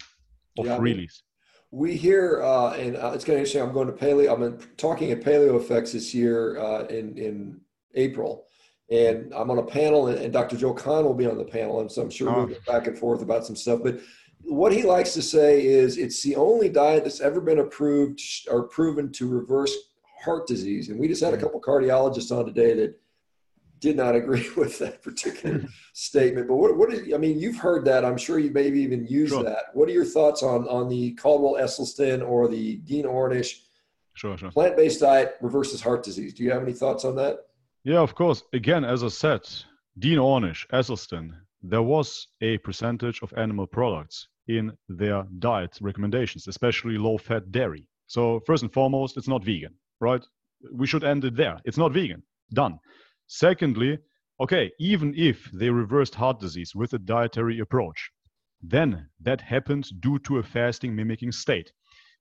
of 0.57 0.65
yeah, 0.65 0.77
freelies 0.77 1.21
we 1.71 1.95
hear, 1.95 2.41
uh, 2.41 2.73
and 2.73 2.97
uh, 2.97 3.11
it's 3.13 3.23
kind 3.23 3.35
of 3.35 3.39
interesting. 3.39 3.61
I'm 3.61 3.73
going 3.73 3.87
to 3.87 3.93
paleo. 3.93 4.33
I'm 4.33 4.59
talking 4.77 5.11
at 5.11 5.21
Paleo 5.21 5.59
Effects 5.59 5.91
this 5.91 6.13
year 6.13 6.57
uh, 6.57 6.85
in 6.85 7.17
in 7.17 7.61
April, 7.95 8.45
and 8.89 9.31
I'm 9.33 9.51
on 9.51 9.59
a 9.59 9.63
panel, 9.63 10.07
and, 10.07 10.17
and, 10.17 10.33
Dr. 10.33 10.57
Joel 10.57 10.73
Kahn 10.73 11.05
will 11.05 11.13
be 11.13 11.27
on 11.27 11.37
the 11.37 11.45
panel, 11.45 11.81
and 11.81 11.91
so 11.91 12.01
I'm 12.01 12.09
sure 12.09 12.29
oh. 12.29 12.37
we'll 12.37 12.47
get 12.47 12.65
back 12.65 12.87
and 12.87 12.97
forth 12.97 13.21
about 13.21 13.45
some 13.45 13.55
stuff. 13.55 13.81
But 13.83 13.99
what 14.41 14.71
he 14.71 14.83
likes 14.83 15.13
to 15.13 15.21
say 15.21 15.65
is 15.65 15.97
it's 15.97 16.23
the 16.23 16.35
only 16.35 16.69
diet 16.69 17.03
that's 17.03 17.21
ever 17.21 17.39
been 17.41 17.59
approved 17.59 18.21
or 18.49 18.63
proven 18.63 19.11
to 19.13 19.27
reverse 19.27 19.75
heart 20.23 20.47
disease. 20.47 20.89
And 20.89 20.99
we 20.99 21.07
just 21.07 21.23
had 21.23 21.33
a 21.33 21.37
mm. 21.37 21.41
couple 21.41 21.61
cardiologists 21.61 22.35
on 22.35 22.45
today 22.45 22.73
that 22.73 22.99
did 23.79 23.95
not 23.95 24.15
agree 24.15 24.47
with 24.57 24.79
that 24.79 25.01
particular 25.01 25.65
statement. 25.93 26.47
But 26.47 26.55
what, 26.55 26.77
what 26.77 26.93
is, 26.93 27.13
I 27.13 27.17
mean, 27.17 27.39
you've 27.39 27.57
heard 27.57 27.85
that. 27.85 28.05
I'm 28.05 28.17
sure 28.17 28.39
you 28.39 28.51
maybe 28.51 28.79
even 28.81 29.05
used 29.07 29.33
sure. 29.33 29.43
that. 29.43 29.65
What 29.73 29.89
are 29.89 29.93
your 29.93 30.05
thoughts 30.05 30.43
on, 30.43 30.67
on 30.67 30.89
the 30.89 31.13
Caldwell 31.15 31.61
Esselstyn 31.61 32.27
or 32.27 32.47
the 32.47 32.77
Dean 32.77 33.05
Ornish 33.05 33.61
sure, 34.13 34.37
sure. 34.37 34.51
plant-based 34.51 34.99
diet 34.99 35.35
reverses 35.41 35.81
heart 35.81 36.03
disease? 36.03 36.33
Do 36.33 36.43
you 36.43 36.51
have 36.51 36.63
any 36.63 36.73
thoughts 36.73 37.05
on 37.05 37.15
that? 37.15 37.47
Yeah, 37.83 37.99
of 37.99 38.15
course. 38.15 38.43
Again, 38.53 38.83
as 38.83 39.03
I 39.03 39.07
said, 39.07 39.41
Dean 39.97 40.17
Ornish, 40.17 40.67
Esselstyn, 40.67 41.33
there 41.61 41.81
was 41.81 42.27
a 42.41 42.57
percentage 42.59 43.21
of 43.21 43.33
animal 43.35 43.67
products 43.67 44.27
in 44.47 44.71
their 44.87 45.25
diet 45.39 45.77
recommendations, 45.81 46.47
especially 46.47 46.97
low-fat 46.97 47.51
dairy. 47.51 47.87
So 48.07 48.39
first 48.45 48.63
and 48.63 48.73
foremost, 48.73 49.17
it's 49.17 49.27
not 49.27 49.43
vegan, 49.43 49.75
right? 49.99 50.25
We 50.73 50.87
should 50.87 51.03
end 51.03 51.23
it 51.23 51.35
there. 51.35 51.59
It's 51.65 51.77
not 51.77 51.93
vegan. 51.93 52.23
Done. 52.53 52.79
Secondly, 53.31 53.99
okay, 54.39 54.71
even 54.79 55.13
if 55.15 55.51
they 55.51 55.69
reversed 55.69 56.15
heart 56.15 56.39
disease 56.39 56.73
with 56.73 56.93
a 56.93 56.97
dietary 56.97 57.59
approach, 57.59 58.09
then 58.59 59.07
that 59.19 59.39
happened 59.39 59.87
due 59.99 60.17
to 60.19 60.39
a 60.39 60.43
fasting 60.43 60.95
mimicking 60.95 61.31
state. 61.31 61.71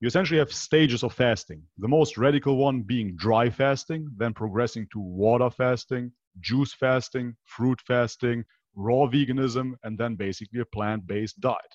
You 0.00 0.06
essentially 0.06 0.38
have 0.38 0.52
stages 0.52 1.02
of 1.02 1.14
fasting. 1.14 1.62
The 1.78 1.88
most 1.88 2.18
radical 2.18 2.58
one 2.58 2.82
being 2.82 3.16
dry 3.16 3.48
fasting, 3.48 4.06
then 4.18 4.34
progressing 4.34 4.86
to 4.92 5.00
water 5.00 5.48
fasting, 5.48 6.12
juice 6.40 6.74
fasting, 6.74 7.34
fruit 7.46 7.80
fasting, 7.80 8.44
raw 8.74 9.06
veganism, 9.06 9.76
and 9.84 9.96
then 9.96 10.14
basically 10.14 10.60
a 10.60 10.66
plant 10.66 11.06
based 11.06 11.40
diet. 11.40 11.74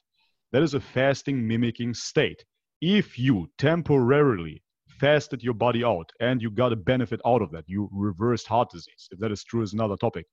That 0.51 0.61
is 0.61 0.76
a 0.76 0.80
fasting 0.80 1.47
mimicking 1.47 1.95
state. 1.95 2.45
If 2.81 3.18
you 3.18 3.49
temporarily 3.57 4.61
fasted 4.99 5.44
your 5.44 5.53
body 5.53 5.84
out 5.84 6.11
and 6.20 6.41
you 6.41 6.49
got 6.52 6.74
a 6.74 6.76
benefit 6.76 7.22
out 7.26 7.41
of 7.41 7.52
that. 7.52 7.65
You 7.68 7.90
reversed 7.91 8.48
heart 8.48 8.70
disease. 8.72 9.07
If 9.11 9.20
that 9.20 9.32
is 9.32 9.44
true, 9.44 9.61
is 9.61 9.74
another 9.74 9.98
topic. 9.98 10.26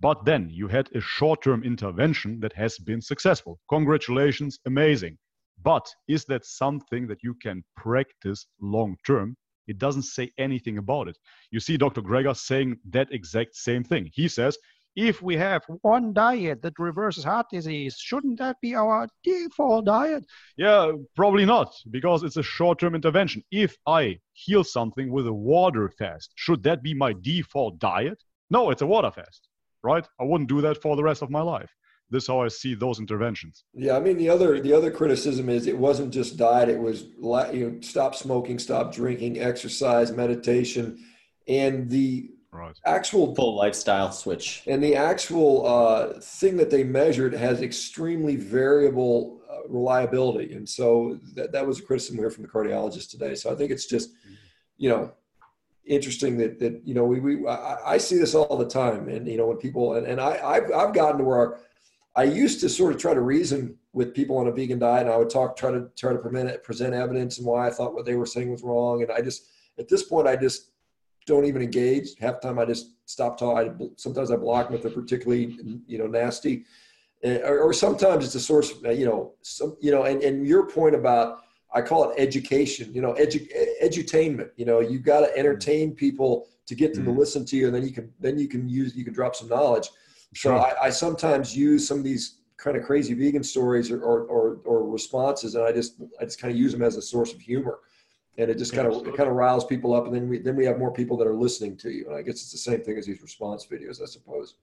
But 0.00 0.24
then 0.24 0.48
you 0.50 0.68
had 0.68 0.88
a 0.94 1.00
short 1.00 1.42
term 1.42 1.62
intervention 1.62 2.40
that 2.40 2.52
has 2.54 2.78
been 2.78 3.00
successful. 3.00 3.60
Congratulations, 3.68 4.58
amazing. 4.66 5.18
But 5.62 5.86
is 6.08 6.24
that 6.26 6.44
something 6.44 7.06
that 7.06 7.22
you 7.22 7.34
can 7.34 7.64
practice 7.76 8.46
long 8.60 8.96
term? 9.06 9.36
It 9.66 9.78
doesn't 9.78 10.02
say 10.02 10.30
anything 10.36 10.78
about 10.78 11.08
it. 11.08 11.16
You 11.50 11.60
see 11.60 11.76
Dr. 11.76 12.02
Greger 12.02 12.36
saying 12.36 12.76
that 12.90 13.12
exact 13.12 13.56
same 13.56 13.82
thing. 13.82 14.10
He 14.12 14.28
says 14.28 14.58
if 14.96 15.20
we 15.22 15.36
have 15.36 15.62
one 15.82 16.12
diet 16.12 16.62
that 16.62 16.78
reverses 16.78 17.24
heart 17.24 17.46
disease, 17.50 17.96
shouldn't 17.98 18.38
that 18.38 18.56
be 18.60 18.74
our 18.74 19.08
default 19.24 19.86
diet? 19.86 20.24
Yeah, 20.56 20.92
probably 21.16 21.44
not, 21.44 21.74
because 21.90 22.22
it's 22.22 22.36
a 22.36 22.42
short 22.42 22.78
term 22.78 22.94
intervention. 22.94 23.42
If 23.50 23.76
I 23.86 24.18
heal 24.32 24.64
something 24.64 25.10
with 25.10 25.26
a 25.26 25.32
water 25.32 25.88
fast, 25.88 26.32
should 26.36 26.62
that 26.64 26.82
be 26.82 26.94
my 26.94 27.14
default 27.20 27.78
diet? 27.78 28.22
No, 28.50 28.70
it's 28.70 28.82
a 28.82 28.86
water 28.86 29.10
fast, 29.10 29.48
right? 29.82 30.06
I 30.20 30.24
wouldn't 30.24 30.48
do 30.48 30.60
that 30.60 30.80
for 30.80 30.96
the 30.96 31.02
rest 31.02 31.22
of 31.22 31.30
my 31.30 31.40
life. 31.40 31.70
This 32.10 32.24
is 32.24 32.28
how 32.28 32.42
I 32.42 32.48
see 32.48 32.74
those 32.74 33.00
interventions. 33.00 33.64
Yeah, 33.72 33.96
I 33.96 34.00
mean 34.00 34.18
the 34.18 34.28
other 34.28 34.60
the 34.60 34.72
other 34.72 34.90
criticism 34.90 35.48
is 35.48 35.66
it 35.66 35.76
wasn't 35.76 36.12
just 36.12 36.36
diet; 36.36 36.68
it 36.68 36.78
was 36.78 37.04
you 37.52 37.70
know 37.70 37.80
stop 37.80 38.14
smoking, 38.14 38.58
stop 38.58 38.94
drinking, 38.94 39.40
exercise, 39.40 40.12
meditation, 40.12 40.98
and 41.48 41.90
the 41.90 42.30
right. 42.54 42.78
actual 42.86 43.34
full 43.34 43.56
lifestyle 43.56 44.12
switch. 44.12 44.62
And 44.66 44.82
the 44.82 44.94
actual 44.94 45.66
uh, 45.66 46.20
thing 46.20 46.56
that 46.56 46.70
they 46.70 46.84
measured 46.84 47.34
has 47.34 47.60
extremely 47.60 48.36
variable 48.36 49.40
uh, 49.50 49.68
reliability. 49.68 50.54
And 50.54 50.68
so 50.68 51.18
that, 51.34 51.52
that 51.52 51.66
was 51.66 51.80
a 51.80 51.82
criticism 51.82 52.18
here 52.18 52.30
from 52.30 52.42
the 52.42 52.48
cardiologist 52.48 53.10
today. 53.10 53.34
So 53.34 53.52
I 53.52 53.54
think 53.54 53.70
it's 53.70 53.86
just, 53.86 54.10
you 54.76 54.88
know, 54.88 55.12
interesting 55.84 56.38
that, 56.38 56.58
that, 56.60 56.80
you 56.84 56.94
know, 56.94 57.04
we, 57.04 57.20
we, 57.20 57.46
I, 57.46 57.94
I 57.94 57.98
see 57.98 58.16
this 58.16 58.34
all 58.34 58.56
the 58.56 58.68
time. 58.68 59.08
And, 59.08 59.26
you 59.28 59.36
know, 59.36 59.46
when 59.46 59.58
people, 59.58 59.94
and, 59.94 60.06
and 60.06 60.20
I, 60.20 60.40
I've, 60.42 60.72
I've 60.72 60.94
gotten 60.94 61.18
to 61.18 61.24
where 61.24 61.58
I 62.16 62.24
used 62.24 62.60
to 62.60 62.68
sort 62.68 62.94
of 62.94 63.00
try 63.00 63.12
to 63.12 63.20
reason 63.20 63.76
with 63.92 64.14
people 64.14 64.38
on 64.38 64.46
a 64.46 64.52
vegan 64.52 64.78
diet 64.78 65.02
and 65.02 65.10
I 65.10 65.16
would 65.16 65.30
talk, 65.30 65.56
try 65.56 65.72
to 65.72 65.90
try 65.96 66.12
to 66.12 66.18
present, 66.18 66.62
present 66.62 66.94
evidence 66.94 67.38
and 67.38 67.46
why 67.46 67.66
I 67.66 67.70
thought 67.70 67.94
what 67.94 68.04
they 68.04 68.14
were 68.14 68.26
saying 68.26 68.50
was 68.50 68.62
wrong. 68.62 69.02
And 69.02 69.10
I 69.10 69.20
just, 69.20 69.48
at 69.78 69.88
this 69.88 70.04
point, 70.04 70.28
I 70.28 70.36
just, 70.36 70.70
don't 71.26 71.44
even 71.44 71.62
engage. 71.62 72.10
Half 72.18 72.40
the 72.40 72.48
time 72.48 72.58
I 72.58 72.64
just 72.64 72.92
stop 73.06 73.38
talking. 73.38 73.92
sometimes 73.96 74.30
I 74.30 74.36
block 74.36 74.66
them 74.66 74.76
if 74.76 74.82
they're 74.82 74.92
particularly, 74.92 75.58
you 75.86 75.98
know, 75.98 76.06
nasty. 76.06 76.64
Uh, 77.24 77.38
or, 77.44 77.60
or, 77.60 77.72
sometimes 77.72 78.24
it's 78.24 78.34
a 78.34 78.40
source 78.40 78.70
of, 78.70 78.98
you 78.98 79.06
know, 79.06 79.32
some, 79.40 79.76
you 79.80 79.90
know, 79.90 80.02
and, 80.02 80.22
and 80.22 80.46
your 80.46 80.66
point 80.66 80.94
about, 80.94 81.38
I 81.74 81.80
call 81.80 82.10
it 82.10 82.14
education, 82.18 82.92
you 82.92 83.00
know, 83.00 83.14
edu- 83.14 83.48
edutainment, 83.82 84.50
you 84.56 84.66
know, 84.66 84.80
you've 84.80 85.04
got 85.04 85.20
to 85.20 85.36
entertain 85.36 85.94
people 85.94 86.48
to 86.66 86.74
get 86.74 86.92
them 86.92 87.04
mm-hmm. 87.04 87.14
to 87.14 87.18
listen 87.18 87.46
to 87.46 87.56
you. 87.56 87.66
And 87.66 87.74
then 87.74 87.82
you 87.82 87.92
can, 87.92 88.12
then 88.20 88.38
you 88.38 88.46
can 88.46 88.68
use, 88.68 88.94
you 88.94 89.04
can 89.04 89.14
drop 89.14 89.34
some 89.34 89.48
knowledge. 89.48 89.88
Sure. 90.34 90.58
So 90.58 90.58
I, 90.58 90.86
I 90.86 90.90
sometimes 90.90 91.56
use 91.56 91.88
some 91.88 91.98
of 91.98 92.04
these 92.04 92.40
kind 92.58 92.76
of 92.76 92.84
crazy 92.84 93.14
vegan 93.14 93.42
stories 93.42 93.90
or, 93.90 94.02
or, 94.02 94.24
or, 94.24 94.58
or 94.64 94.86
responses. 94.86 95.54
And 95.54 95.64
I 95.64 95.72
just, 95.72 95.94
I 96.20 96.24
just 96.24 96.38
kind 96.38 96.52
of 96.52 96.58
use 96.58 96.72
them 96.72 96.82
as 96.82 96.96
a 96.96 97.02
source 97.02 97.32
of 97.32 97.40
humor 97.40 97.78
and 98.38 98.50
it 98.50 98.58
just 98.58 98.72
kind 98.72 98.86
of 98.88 99.06
it 99.06 99.16
kind 99.16 99.28
of 99.28 99.34
riles 99.34 99.64
people 99.64 99.94
up 99.94 100.06
and 100.06 100.14
then 100.14 100.28
we 100.28 100.38
then 100.38 100.56
we 100.56 100.64
have 100.64 100.78
more 100.78 100.92
people 100.92 101.16
that 101.16 101.26
are 101.26 101.34
listening 101.34 101.76
to 101.76 101.90
you 101.90 102.06
and 102.08 102.16
i 102.16 102.22
guess 102.22 102.34
it's 102.34 102.52
the 102.52 102.58
same 102.58 102.82
thing 102.82 102.98
as 102.98 103.06
these 103.06 103.22
response 103.22 103.66
videos 103.66 104.02
i 104.02 104.06
suppose. 104.06 104.54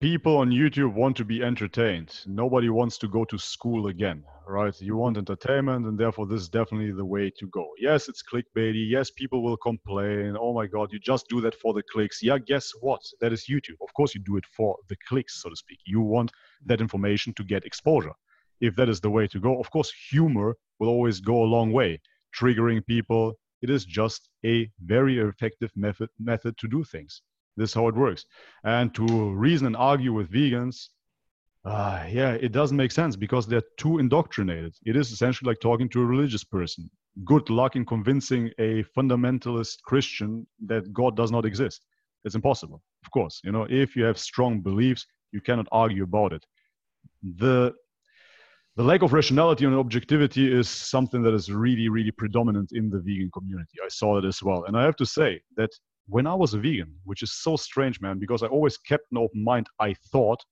People 0.00 0.38
on 0.38 0.50
youtube 0.50 0.94
want 0.94 1.16
to 1.16 1.24
be 1.24 1.44
entertained. 1.44 2.12
Nobody 2.26 2.68
wants 2.68 2.98
to 2.98 3.08
go 3.08 3.24
to 3.24 3.38
school 3.38 3.86
again 3.86 4.24
right? 4.48 4.78
You 4.80 4.96
want 4.96 5.16
entertainment 5.16 5.86
and 5.86 5.96
therefore 5.96 6.26
this 6.26 6.42
is 6.42 6.48
definitely 6.48 6.90
the 6.90 7.04
way 7.04 7.30
to 7.38 7.46
go. 7.46 7.68
Yes 7.78 8.08
it's 8.08 8.22
clickbaity. 8.22 8.84
Yes 8.88 9.10
people 9.10 9.42
will 9.42 9.56
complain. 9.56 10.36
Oh 10.38 10.52
my 10.52 10.66
god 10.66 10.92
you 10.92 10.98
just 10.98 11.28
do 11.28 11.40
that 11.42 11.54
for 11.54 11.72
the 11.72 11.84
clicks. 11.92 12.20
Yeah 12.20 12.38
guess 12.38 12.72
what? 12.80 13.00
That 13.20 13.32
is 13.32 13.46
youtube. 13.48 13.80
Of 13.80 13.94
course 13.94 14.12
you 14.14 14.20
do 14.20 14.36
it 14.36 14.44
for 14.56 14.76
the 14.88 14.96
clicks 15.08 15.40
so 15.40 15.50
to 15.50 15.56
speak. 15.56 15.78
You 15.86 16.00
want 16.00 16.32
that 16.66 16.80
information 16.80 17.32
to 17.34 17.44
get 17.44 17.64
exposure. 17.64 18.14
If 18.60 18.74
that 18.76 18.88
is 18.88 19.00
the 19.00 19.10
way 19.10 19.28
to 19.28 19.38
go 19.38 19.60
of 19.60 19.70
course 19.70 19.92
humor 20.10 20.56
will 20.80 20.88
always 20.88 21.20
go 21.20 21.44
a 21.44 21.52
long 21.56 21.70
way 21.70 22.00
triggering 22.38 22.84
people. 22.86 23.34
It 23.62 23.70
is 23.70 23.84
just 23.84 24.28
a 24.44 24.70
very 24.84 25.18
effective 25.18 25.70
method 25.76 26.08
method 26.18 26.56
to 26.58 26.68
do 26.68 26.84
things. 26.84 27.22
This 27.56 27.70
is 27.70 27.74
how 27.74 27.88
it 27.88 27.94
works. 27.94 28.24
And 28.64 28.94
to 28.94 29.30
reason 29.32 29.66
and 29.66 29.76
argue 29.76 30.12
with 30.12 30.32
vegans, 30.32 30.88
uh, 31.64 32.04
yeah, 32.08 32.32
it 32.32 32.52
doesn't 32.52 32.76
make 32.76 32.90
sense 32.90 33.14
because 33.14 33.46
they're 33.46 33.62
too 33.76 33.98
indoctrinated. 33.98 34.74
It 34.84 34.96
is 34.96 35.12
essentially 35.12 35.48
like 35.48 35.60
talking 35.60 35.88
to 35.90 36.02
a 36.02 36.06
religious 36.06 36.44
person. 36.44 36.90
Good 37.24 37.50
luck 37.50 37.76
in 37.76 37.84
convincing 37.84 38.50
a 38.58 38.82
fundamentalist 38.96 39.82
Christian 39.84 40.46
that 40.66 40.92
God 40.92 41.16
does 41.16 41.30
not 41.30 41.44
exist. 41.44 41.84
It's 42.24 42.34
impossible, 42.34 42.82
of 43.04 43.10
course. 43.10 43.40
You 43.44 43.52
know, 43.52 43.66
if 43.68 43.94
you 43.94 44.04
have 44.04 44.18
strong 44.18 44.60
beliefs, 44.60 45.06
you 45.32 45.40
cannot 45.40 45.68
argue 45.72 46.04
about 46.04 46.32
it. 46.32 46.44
The 47.36 47.74
the 48.76 48.82
lack 48.82 49.02
of 49.02 49.12
rationality 49.12 49.66
and 49.66 49.74
objectivity 49.74 50.50
is 50.50 50.68
something 50.68 51.22
that 51.22 51.34
is 51.34 51.52
really, 51.52 51.90
really 51.90 52.10
predominant 52.10 52.70
in 52.72 52.88
the 52.88 53.00
vegan 53.00 53.30
community. 53.30 53.78
I 53.84 53.88
saw 53.88 54.16
it 54.16 54.24
as 54.24 54.42
well. 54.42 54.64
And 54.64 54.78
I 54.78 54.84
have 54.84 54.96
to 54.96 55.06
say 55.06 55.42
that 55.56 55.70
when 56.08 56.26
I 56.26 56.34
was 56.34 56.54
a 56.54 56.58
vegan, 56.58 56.94
which 57.04 57.22
is 57.22 57.34
so 57.34 57.56
strange, 57.56 58.00
man, 58.00 58.18
because 58.18 58.42
I 58.42 58.46
always 58.46 58.78
kept 58.78 59.12
an 59.12 59.18
open 59.18 59.44
mind, 59.44 59.66
I 59.78 59.94
thought 60.10 60.42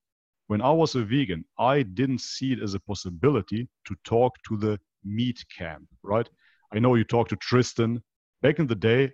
when 0.49 0.61
I 0.61 0.71
was 0.71 0.97
a 0.97 1.03
vegan, 1.03 1.45
I 1.59 1.83
didn't 1.83 2.21
see 2.21 2.53
it 2.53 2.63
as 2.63 2.75
a 2.75 2.81
possibility 2.81 3.69
to 3.87 3.97
talk 4.05 4.35
to 4.49 4.57
the 4.59 4.79
meat 5.03 5.43
camp, 5.57 5.87
right? 6.03 6.29
I 6.75 6.79
know 6.79 6.97
you 6.97 7.05
talked 7.05 7.31
to 7.31 7.37
Tristan. 7.37 8.03
Back 8.43 8.59
in 8.59 8.67
the 8.67 8.75
day, 8.75 9.13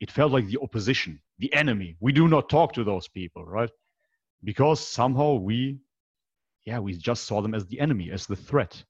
it 0.00 0.12
felt 0.12 0.30
like 0.30 0.46
the 0.46 0.60
opposition, 0.62 1.20
the 1.38 1.52
enemy. 1.54 1.96
We 2.00 2.12
do 2.12 2.28
not 2.28 2.48
talk 2.48 2.72
to 2.74 2.84
those 2.84 3.08
people, 3.08 3.44
right? 3.44 3.70
Because 4.44 4.78
somehow 4.78 5.34
we 5.34 5.78
yeah, 6.64 6.78
we 6.78 6.94
just 6.94 7.24
saw 7.24 7.42
them 7.42 7.54
as 7.54 7.66
the 7.66 7.80
enemy, 7.80 8.10
as 8.10 8.26
the 8.26 8.36
threat. 8.36 8.82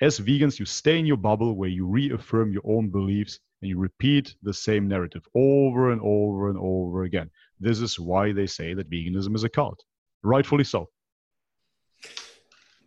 As 0.00 0.20
vegans, 0.20 0.58
you 0.58 0.64
stay 0.64 0.98
in 0.98 1.06
your 1.06 1.16
bubble 1.16 1.54
where 1.56 1.68
you 1.68 1.84
reaffirm 1.84 2.52
your 2.52 2.62
own 2.64 2.88
beliefs 2.88 3.40
and 3.60 3.68
you 3.68 3.78
repeat 3.78 4.36
the 4.42 4.54
same 4.54 4.86
narrative 4.86 5.26
over 5.34 5.90
and 5.90 6.00
over 6.02 6.48
and 6.48 6.58
over 6.58 7.02
again. 7.02 7.28
This 7.58 7.80
is 7.80 7.98
why 7.98 8.32
they 8.32 8.46
say 8.46 8.74
that 8.74 8.90
veganism 8.90 9.34
is 9.34 9.42
a 9.42 9.48
cult. 9.48 9.82
Rightfully 10.22 10.64
so. 10.64 10.88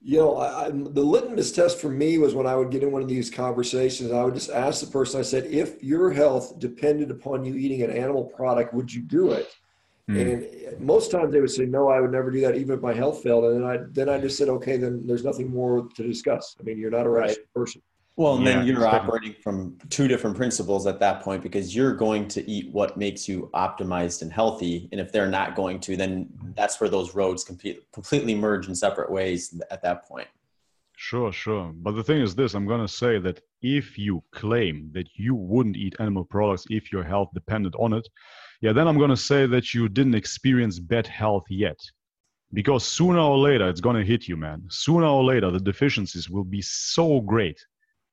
You 0.03 0.17
know, 0.17 0.37
I, 0.37 0.65
I, 0.65 0.69
the 0.69 1.01
litmus 1.01 1.51
test 1.51 1.79
for 1.79 1.89
me 1.89 2.17
was 2.17 2.33
when 2.33 2.47
I 2.47 2.55
would 2.55 2.71
get 2.71 2.81
in 2.81 2.91
one 2.91 3.03
of 3.03 3.09
these 3.09 3.29
conversations, 3.29 4.11
I 4.11 4.23
would 4.23 4.33
just 4.33 4.49
ask 4.49 4.79
the 4.79 4.87
person, 4.87 5.19
I 5.19 5.23
said, 5.23 5.45
if 5.45 5.83
your 5.83 6.09
health 6.11 6.57
depended 6.57 7.11
upon 7.11 7.45
you 7.45 7.55
eating 7.55 7.83
an 7.83 7.91
animal 7.91 8.23
product, 8.23 8.73
would 8.73 8.91
you 8.91 9.01
do 9.01 9.33
it? 9.33 9.53
Mm. 10.09 10.73
And 10.73 10.81
most 10.81 11.11
times 11.11 11.31
they 11.31 11.41
would 11.41 11.51
say, 11.51 11.65
no, 11.65 11.89
I 11.89 11.99
would 12.01 12.11
never 12.11 12.31
do 12.31 12.41
that, 12.41 12.55
even 12.55 12.75
if 12.75 12.81
my 12.81 12.93
health 12.93 13.23
failed. 13.23 13.45
And 13.45 13.61
then 13.61 13.69
I, 13.69 13.77
then 13.91 14.09
I 14.09 14.19
just 14.19 14.37
said, 14.37 14.49
okay, 14.49 14.77
then 14.77 15.05
there's 15.05 15.23
nothing 15.23 15.51
more 15.51 15.87
to 15.95 16.03
discuss. 16.03 16.55
I 16.59 16.63
mean, 16.63 16.77
you're 16.77 16.91
not 16.91 17.05
a 17.05 17.09
rational 17.09 17.37
right. 17.37 17.53
person. 17.53 17.81
Well, 18.17 18.35
and 18.35 18.45
yeah, 18.45 18.57
then 18.57 18.67
you're 18.67 18.85
operating 18.85 19.35
from 19.41 19.77
two 19.89 20.07
different 20.07 20.35
principles 20.35 20.85
at 20.85 20.99
that 20.99 21.21
point 21.21 21.41
because 21.41 21.73
you're 21.73 21.95
going 21.95 22.27
to 22.29 22.49
eat 22.49 22.71
what 22.71 22.97
makes 22.97 23.27
you 23.27 23.49
optimized 23.53 24.21
and 24.21 24.31
healthy. 24.31 24.89
And 24.91 24.99
if 24.99 25.11
they're 25.11 25.29
not 25.29 25.55
going 25.55 25.79
to, 25.81 25.95
then 25.95 26.29
that's 26.55 26.79
where 26.81 26.89
those 26.89 27.15
roads 27.15 27.43
completely 27.43 28.35
merge 28.35 28.67
in 28.67 28.75
separate 28.75 29.09
ways 29.11 29.59
at 29.71 29.81
that 29.83 30.05
point. 30.05 30.27
Sure, 30.97 31.31
sure. 31.31 31.71
But 31.73 31.93
the 31.93 32.03
thing 32.03 32.21
is 32.21 32.35
this 32.35 32.53
I'm 32.53 32.67
going 32.67 32.85
to 32.85 32.87
say 32.87 33.17
that 33.17 33.41
if 33.63 33.97
you 33.97 34.21
claim 34.31 34.91
that 34.93 35.07
you 35.15 35.33
wouldn't 35.33 35.77
eat 35.77 35.95
animal 35.99 36.25
products 36.25 36.65
if 36.69 36.91
your 36.91 37.03
health 37.03 37.29
depended 37.33 37.73
on 37.79 37.93
it, 37.93 38.07
yeah, 38.61 38.73
then 38.73 38.87
I'm 38.87 38.97
going 38.97 39.09
to 39.09 39.17
say 39.17 39.47
that 39.47 39.73
you 39.73 39.89
didn't 39.89 40.15
experience 40.15 40.79
bad 40.79 41.07
health 41.07 41.45
yet. 41.49 41.79
Because 42.53 42.85
sooner 42.85 43.19
or 43.19 43.37
later, 43.37 43.67
it's 43.69 43.81
going 43.81 43.95
to 43.95 44.05
hit 44.05 44.27
you, 44.27 44.37
man. 44.37 44.63
Sooner 44.69 45.07
or 45.07 45.23
later, 45.23 45.51
the 45.51 45.59
deficiencies 45.59 46.29
will 46.29 46.43
be 46.43 46.61
so 46.61 47.21
great 47.21 47.59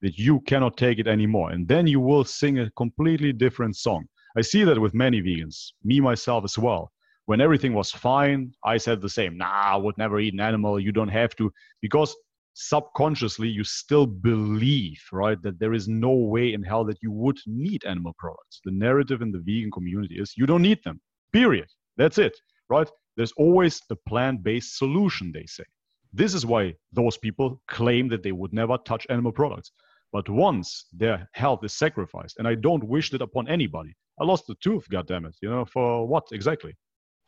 that 0.01 0.17
you 0.17 0.41
cannot 0.41 0.77
take 0.77 0.99
it 0.99 1.07
anymore. 1.09 1.51
And 1.51 1.67
then 1.67 1.87
you 1.87 2.01
will 2.01 2.25
sing 2.25 2.61
a 2.61 2.71
completely 2.73 3.33
different 3.33 3.77
song. 3.77 4.07
I 4.37 4.43
see 4.43 4.65
that 4.65 4.81
with 4.81 4.95
many 4.95 5.21
vegans, 5.21 5.73
me 5.85 6.01
myself 6.01 6.45
as 6.45 6.57
well. 6.57 6.93
When 7.27 7.41
everything 7.41 7.75
was 7.75 7.91
fine, 7.91 8.53
I 8.65 8.79
said 8.79 9.03
the 9.03 9.09
same. 9.09 9.37
Nah, 9.37 9.51
I 9.51 9.77
would 9.77 9.99
never 9.99 10.19
eat 10.19 10.33
an 10.33 10.41
animal. 10.41 10.81
You 10.81 10.93
don't 10.93 11.09
have 11.09 11.35
to. 11.37 11.53
Because 11.83 12.17
subconsciously 12.61 13.49
you 13.49 13.63
still 13.63 14.07
believe 14.07 15.01
right 15.13 15.41
that 15.43 15.61
there 15.61 15.75
is 15.75 15.87
no 15.87 16.11
way 16.11 16.53
in 16.53 16.63
hell 16.63 16.85
that 16.85 16.99
you 17.01 17.13
would 17.13 17.39
need 17.47 17.85
animal 17.85 18.15
products. 18.19 18.61
The 18.65 18.73
narrative 18.73 19.23
in 19.23 19.31
the 19.31 19.39
vegan 19.39 19.71
community 19.71 20.17
is 20.19 20.35
you 20.37 20.47
don't 20.47 20.63
need 20.63 20.83
them 20.85 21.01
period. 21.33 21.69
That's 21.97 22.19
it 22.19 22.35
right? 22.69 22.89
There's 23.17 23.33
always 23.33 23.83
a 23.91 23.97
plant-based 23.97 24.77
solution 24.79 25.33
they 25.33 25.47
say. 25.47 25.65
This 26.13 26.35
is 26.35 26.47
why 26.47 26.75
those 26.93 27.17
people 27.17 27.61
claim 27.69 28.09
that 28.09 28.23
they 28.23 28.33
would 28.33 28.53
never 28.53 28.79
touch 28.79 29.07
animal 29.11 29.33
products. 29.33 29.73
But 30.13 30.29
once 30.29 30.87
their 30.93 31.29
health 31.33 31.65
is 31.65 31.75
sacrificed 31.75 32.39
and 32.39 32.49
i 32.49 32.55
don't 32.55 32.83
wish 32.83 33.11
that 33.11 33.21
upon 33.21 33.47
anybody 33.47 33.95
i 34.19 34.25
lost 34.25 34.49
a 34.49 34.55
tooth 34.63 34.89
god 34.89 35.07
damn 35.07 35.27
it 35.27 35.37
you 35.43 35.51
know 35.51 35.67
for 35.67 36.09
what 36.09 36.25
exactly? 36.33 36.75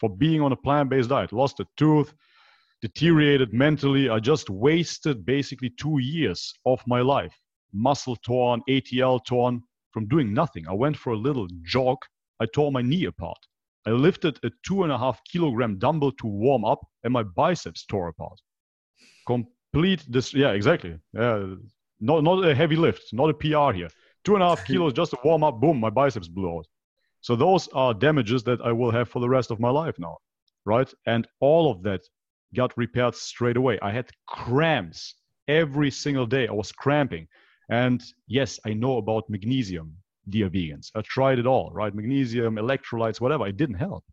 For 0.00 0.08
being 0.08 0.40
on 0.40 0.52
a 0.52 0.56
plant-based 0.56 1.10
diet 1.10 1.30
lost 1.30 1.60
a 1.60 1.66
tooth 1.76 2.14
deteriorated 2.82 3.52
mentally. 3.52 4.08
I 4.08 4.18
just 4.18 4.50
wasted 4.50 5.24
basically 5.24 5.70
two 5.70 5.98
years 6.00 6.52
of 6.66 6.82
my 6.86 7.00
life, 7.00 7.36
muscle 7.72 8.16
torn, 8.16 8.62
ACL 8.68 9.24
torn 9.24 9.62
from 9.90 10.06
doing 10.06 10.32
nothing. 10.32 10.66
I 10.68 10.74
went 10.74 10.96
for 10.96 11.12
a 11.12 11.18
little 11.18 11.48
jog. 11.62 11.98
I 12.40 12.46
tore 12.46 12.72
my 12.72 12.82
knee 12.82 13.04
apart. 13.04 13.38
I 13.86 13.90
lifted 13.90 14.38
a 14.44 14.50
two 14.66 14.82
and 14.82 14.92
a 14.92 14.98
half 14.98 15.20
kilogram 15.24 15.78
dumbbell 15.78 16.12
to 16.12 16.26
warm 16.26 16.64
up, 16.64 16.80
and 17.04 17.12
my 17.12 17.22
biceps 17.22 17.84
tore 17.86 18.08
apart. 18.08 18.38
Complete 19.26 20.04
this, 20.08 20.34
yeah, 20.34 20.50
exactly. 20.50 20.98
Yeah, 21.12 21.54
not 22.00 22.22
not 22.22 22.44
a 22.44 22.54
heavy 22.54 22.76
lift, 22.76 23.12
not 23.12 23.30
a 23.30 23.34
PR 23.34 23.72
here. 23.72 23.88
Two 24.24 24.34
and 24.34 24.42
a 24.42 24.48
half 24.48 24.64
kilos 24.66 24.92
just 24.92 25.12
to 25.12 25.18
warm 25.24 25.42
up. 25.42 25.60
Boom, 25.60 25.80
my 25.80 25.90
biceps 25.90 26.28
blew 26.28 26.58
out. 26.58 26.66
So 27.22 27.36
those 27.36 27.68
are 27.68 27.94
damages 27.94 28.42
that 28.44 28.60
I 28.62 28.72
will 28.72 28.90
have 28.90 29.08
for 29.08 29.20
the 29.20 29.28
rest 29.28 29.50
of 29.50 29.60
my 29.60 29.70
life 29.70 29.98
now, 29.98 30.18
right? 30.64 30.92
And 31.06 31.26
all 31.40 31.70
of 31.70 31.82
that 31.82 32.02
got 32.54 32.76
repaired 32.76 33.14
straight 33.14 33.56
away. 33.56 33.78
I 33.82 33.90
had 33.90 34.10
cramps 34.26 35.14
every 35.48 35.90
single 35.90 36.26
day. 36.26 36.48
I 36.48 36.52
was 36.52 36.72
cramping. 36.72 37.26
And 37.70 38.02
yes, 38.26 38.58
I 38.66 38.72
know 38.72 38.98
about 38.98 39.30
magnesium, 39.30 39.96
dear 40.28 40.50
vegans. 40.50 40.90
I 40.94 41.02
tried 41.02 41.38
it 41.38 41.46
all, 41.46 41.70
right? 41.72 41.94
Magnesium, 41.94 42.56
electrolytes, 42.56 43.20
whatever. 43.20 43.46
It 43.46 43.56
didn't 43.56 43.76
help. 43.76 44.04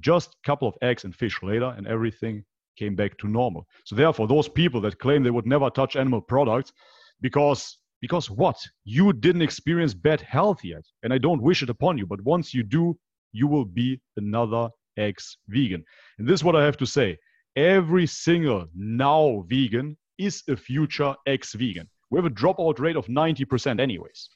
Just 0.00 0.30
a 0.30 0.46
couple 0.46 0.68
of 0.68 0.74
eggs 0.82 1.04
and 1.04 1.14
fish 1.14 1.42
later, 1.42 1.74
and 1.76 1.86
everything 1.86 2.44
came 2.76 2.94
back 2.94 3.18
to 3.18 3.28
normal. 3.28 3.66
So 3.84 3.96
therefore, 3.96 4.28
those 4.28 4.48
people 4.48 4.80
that 4.82 5.00
claim 5.00 5.22
they 5.22 5.30
would 5.30 5.46
never 5.46 5.70
touch 5.70 5.96
animal 5.96 6.20
products 6.20 6.72
because 7.20 7.78
because 8.00 8.30
what? 8.30 8.56
You 8.84 9.12
didn't 9.12 9.42
experience 9.42 9.92
bad 9.92 10.20
health 10.20 10.60
yet. 10.62 10.84
And 11.02 11.12
I 11.12 11.18
don't 11.18 11.42
wish 11.42 11.64
it 11.64 11.70
upon 11.70 11.98
you, 11.98 12.06
but 12.06 12.20
once 12.20 12.54
you 12.54 12.62
do, 12.62 12.96
you 13.32 13.48
will 13.48 13.64
be 13.64 14.00
another 14.16 14.68
ex 14.96 15.36
vegan. 15.48 15.84
And 16.18 16.28
this 16.28 16.40
is 16.40 16.44
what 16.44 16.54
I 16.54 16.64
have 16.64 16.76
to 16.76 16.86
say 16.86 17.18
every 17.58 18.06
single 18.06 18.66
now 18.76 19.44
vegan 19.48 19.96
is 20.16 20.44
a 20.48 20.56
future 20.56 21.14
ex 21.26 21.54
vegan. 21.54 21.88
We 22.10 22.18
have 22.18 22.24
a 22.24 22.30
dropout 22.30 22.78
rate 22.78 22.96
of 22.96 23.06
90%, 23.06 23.80
anyways. 23.80 24.30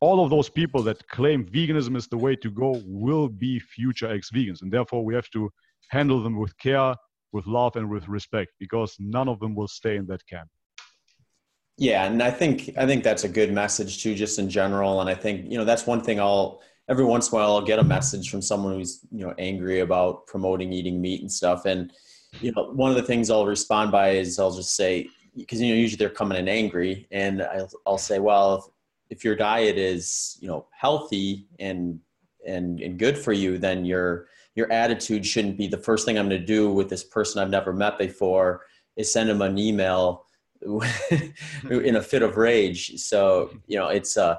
All 0.00 0.22
of 0.22 0.30
those 0.30 0.48
people 0.48 0.82
that 0.82 1.06
claim 1.08 1.46
veganism 1.46 1.96
is 1.96 2.08
the 2.08 2.18
way 2.18 2.34
to 2.36 2.50
go 2.50 2.82
will 2.84 3.28
be 3.28 3.60
future 3.60 4.10
ex 4.10 4.30
vegans. 4.30 4.62
And 4.62 4.72
therefore, 4.72 5.04
we 5.04 5.14
have 5.14 5.30
to 5.30 5.48
handle 5.90 6.22
them 6.22 6.38
with 6.38 6.56
care, 6.58 6.94
with 7.32 7.46
love, 7.46 7.76
and 7.76 7.88
with 7.88 8.08
respect 8.08 8.50
because 8.58 8.96
none 8.98 9.28
of 9.28 9.38
them 9.38 9.54
will 9.54 9.68
stay 9.68 9.96
in 9.96 10.06
that 10.06 10.26
camp. 10.26 10.48
Yeah, 11.76 12.04
and 12.06 12.20
I 12.20 12.32
think 12.32 12.70
I 12.76 12.86
think 12.86 13.04
that's 13.04 13.22
a 13.22 13.28
good 13.28 13.52
message 13.52 14.02
too, 14.02 14.16
just 14.16 14.40
in 14.40 14.50
general. 14.50 15.00
And 15.00 15.08
I 15.08 15.14
think 15.14 15.50
you 15.50 15.56
know 15.56 15.64
that's 15.64 15.86
one 15.86 16.00
thing 16.00 16.18
I'll 16.18 16.60
every 16.88 17.04
once 17.04 17.28
in 17.28 17.34
a 17.34 17.36
while 17.36 17.52
I'll 17.52 17.62
get 17.62 17.78
a 17.78 17.84
message 17.84 18.30
from 18.30 18.42
someone 18.42 18.74
who's 18.74 19.00
you 19.12 19.24
know 19.24 19.34
angry 19.38 19.80
about 19.80 20.26
promoting 20.26 20.72
eating 20.72 21.00
meat 21.00 21.20
and 21.20 21.30
stuff. 21.30 21.64
And 21.66 21.92
you 22.40 22.52
know, 22.52 22.70
one 22.72 22.90
of 22.90 22.96
the 22.96 23.02
things 23.02 23.30
I'll 23.30 23.46
respond 23.46 23.90
by 23.90 24.10
is 24.10 24.38
I'll 24.38 24.54
just 24.54 24.76
say 24.76 25.08
because 25.36 25.60
you 25.60 25.72
know 25.72 25.80
usually 25.80 25.96
they're 25.96 26.10
coming 26.10 26.38
in 26.38 26.48
angry, 26.48 27.06
and 27.10 27.42
I'll, 27.42 27.70
I'll 27.86 27.98
say, 27.98 28.18
well, 28.18 28.56
if, 29.10 29.18
if 29.18 29.24
your 29.24 29.36
diet 29.36 29.78
is 29.78 30.36
you 30.40 30.48
know 30.48 30.66
healthy 30.70 31.46
and 31.58 32.00
and 32.46 32.80
and 32.80 32.98
good 32.98 33.16
for 33.16 33.32
you, 33.32 33.58
then 33.58 33.84
your 33.84 34.28
your 34.54 34.70
attitude 34.72 35.24
shouldn't 35.24 35.56
be 35.56 35.68
the 35.68 35.78
first 35.78 36.04
thing 36.04 36.18
I'm 36.18 36.28
going 36.28 36.40
to 36.40 36.46
do 36.46 36.72
with 36.72 36.88
this 36.88 37.04
person 37.04 37.40
I've 37.40 37.50
never 37.50 37.72
met 37.72 37.98
before 37.98 38.62
is 38.96 39.12
send 39.12 39.30
them 39.30 39.42
an 39.42 39.56
email 39.56 40.24
in 41.70 41.96
a 41.96 42.02
fit 42.02 42.22
of 42.22 42.36
rage. 42.36 42.98
So 42.98 43.50
you 43.66 43.78
know 43.78 43.88
it's 43.88 44.16
uh 44.16 44.36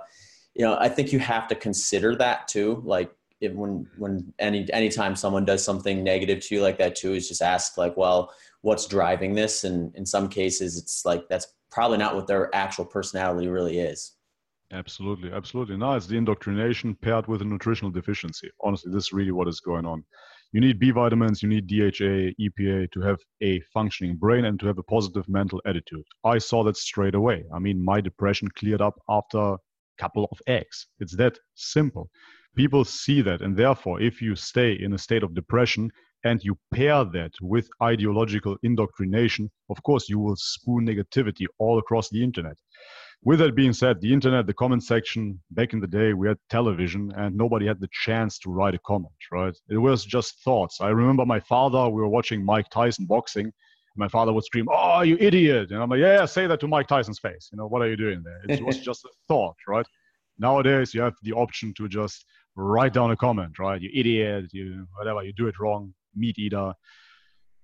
you 0.53 0.65
know 0.65 0.77
I 0.79 0.89
think 0.89 1.11
you 1.13 1.19
have 1.19 1.47
to 1.49 1.55
consider 1.55 2.15
that 2.17 2.47
too, 2.47 2.81
like 2.85 3.11
if, 3.41 3.53
when 3.53 3.87
when 3.97 4.33
any 4.39 4.71
anytime 4.73 5.15
someone 5.15 5.45
does 5.45 5.63
something 5.63 6.03
negative 6.03 6.41
to 6.41 6.55
you 6.55 6.61
like 6.61 6.77
that 6.77 6.95
too 6.95 7.13
is 7.13 7.27
just 7.27 7.41
ask 7.41 7.77
like 7.77 7.95
well 7.97 8.31
what's 8.61 8.87
driving 8.87 9.33
this? 9.33 9.63
And 9.63 9.95
in 9.95 10.05
some 10.05 10.27
cases 10.27 10.77
it's 10.77 11.05
like 11.05 11.27
that's 11.29 11.47
probably 11.71 11.97
not 11.97 12.15
what 12.15 12.27
their 12.27 12.53
actual 12.53 12.85
personality 12.85 13.47
really 13.47 13.79
is. 13.79 14.13
Absolutely 14.71 15.31
absolutely. 15.31 15.77
No 15.77 15.93
it's 15.93 16.07
the 16.07 16.17
indoctrination 16.17 16.95
paired 16.95 17.27
with 17.27 17.41
a 17.41 17.45
nutritional 17.45 17.91
deficiency. 17.91 18.49
Honestly 18.63 18.91
this 18.91 19.05
is 19.05 19.13
really 19.13 19.31
what 19.31 19.47
is 19.47 19.59
going 19.59 19.85
on. 19.85 20.03
You 20.51 20.61
need 20.61 20.79
b 20.79 20.91
vitamins 20.91 21.41
you 21.41 21.49
need 21.49 21.67
dha 21.67 22.33
epa 22.39 22.91
to 22.91 23.01
have 23.01 23.19
a 23.41 23.61
functioning 23.73 24.17
brain 24.17 24.45
and 24.45 24.59
to 24.59 24.67
have 24.67 24.79
a 24.79 24.83
positive 24.83 25.27
mental 25.29 25.61
attitude. 25.65 26.05
I 26.25 26.39
saw 26.39 26.63
that 26.65 26.77
straight 26.77 27.15
away. 27.15 27.45
I 27.53 27.59
mean 27.59 27.83
my 27.83 28.01
depression 28.01 28.49
cleared 28.49 28.81
up 28.81 28.99
after 29.09 29.39
a 29.39 29.57
couple 29.97 30.27
of 30.31 30.41
eggs. 30.47 30.87
It's 30.99 31.15
that 31.15 31.39
simple 31.55 32.09
people 32.55 32.83
see 32.83 33.21
that 33.21 33.41
and 33.41 33.55
therefore 33.55 34.01
if 34.01 34.21
you 34.21 34.35
stay 34.35 34.73
in 34.73 34.93
a 34.93 34.97
state 34.97 35.23
of 35.23 35.33
depression 35.33 35.89
and 36.25 36.43
you 36.43 36.57
pair 36.73 37.05
that 37.05 37.31
with 37.41 37.69
ideological 37.81 38.57
indoctrination 38.63 39.49
of 39.69 39.81
course 39.83 40.09
you 40.09 40.19
will 40.19 40.35
spoon 40.35 40.85
negativity 40.85 41.45
all 41.57 41.79
across 41.79 42.09
the 42.09 42.23
internet 42.23 42.57
with 43.23 43.39
that 43.39 43.55
being 43.55 43.73
said 43.73 43.99
the 44.01 44.11
internet 44.11 44.47
the 44.47 44.53
comment 44.53 44.83
section 44.83 45.39
back 45.51 45.73
in 45.73 45.79
the 45.79 45.87
day 45.87 46.13
we 46.13 46.27
had 46.27 46.37
television 46.49 47.11
and 47.15 47.35
nobody 47.35 47.65
had 47.65 47.79
the 47.79 47.89
chance 47.91 48.37
to 48.39 48.49
write 48.49 48.75
a 48.75 48.79
comment 48.79 49.13
right 49.31 49.57
it 49.69 49.77
was 49.77 50.03
just 50.03 50.43
thoughts 50.43 50.81
i 50.81 50.89
remember 50.89 51.25
my 51.25 51.39
father 51.39 51.87
we 51.89 52.01
were 52.01 52.09
watching 52.09 52.43
mike 52.43 52.69
tyson 52.69 53.05
boxing 53.05 53.51
my 53.95 54.07
father 54.07 54.31
would 54.31 54.45
scream, 54.45 54.67
"Oh, 54.71 55.01
you 55.01 55.17
idiot!" 55.19 55.71
And 55.71 55.81
I'm 55.81 55.89
like, 55.89 55.99
"Yeah, 55.99 56.25
say 56.25 56.47
that 56.47 56.59
to 56.61 56.67
Mike 56.67 56.87
Tyson's 56.87 57.19
face. 57.19 57.49
You 57.51 57.57
know, 57.57 57.67
what 57.67 57.81
are 57.81 57.89
you 57.89 57.97
doing 57.97 58.23
there?" 58.23 58.41
It 58.47 58.63
was 58.63 58.79
just 58.89 59.03
a 59.05 59.09
thought, 59.27 59.57
right? 59.67 59.85
Nowadays, 60.37 60.93
you 60.93 61.01
have 61.01 61.15
the 61.23 61.33
option 61.33 61.73
to 61.75 61.87
just 61.87 62.25
write 62.55 62.93
down 62.93 63.11
a 63.11 63.15
comment, 63.15 63.59
right? 63.59 63.81
You 63.81 63.89
idiot, 63.93 64.45
you 64.51 64.87
whatever, 64.97 65.23
you 65.23 65.33
do 65.33 65.47
it 65.47 65.59
wrong, 65.59 65.93
meat 66.15 66.37
eater. 66.37 66.73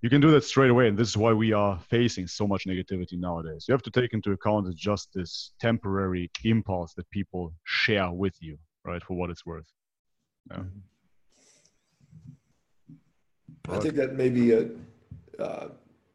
You 0.01 0.09
can 0.09 0.21
do 0.21 0.29
that 0.31 0.43
straight 0.43 0.69
away, 0.69 0.87
and 0.87 0.97
this 0.97 1.09
is 1.09 1.17
why 1.17 1.33
we 1.33 1.51
are 1.51 1.79
facing 1.79 2.27
so 2.27 2.45
much 2.45 2.65
negativity 2.67 3.13
nowadays. 3.13 3.65
You 3.67 3.71
have 3.71 3.81
to 3.83 3.91
take 3.91 4.13
into 4.13 4.33
account 4.33 4.67
it's 4.67 4.75
just 4.75 5.09
this 5.13 5.53
temporary 5.59 6.29
impulse 6.43 6.93
that 6.93 7.09
people 7.09 7.53
share 7.63 8.11
with 8.11 8.35
you, 8.39 8.57
right, 8.83 9.03
for 9.03 9.15
what 9.15 9.29
it's 9.29 9.45
worth. 9.45 9.67
Yeah. 10.51 10.63
I 13.69 13.79
think 13.79 13.95
that 13.95 14.13
may 14.13 14.29
be 14.29 14.51
a 14.51 14.67
uh, 15.39 15.69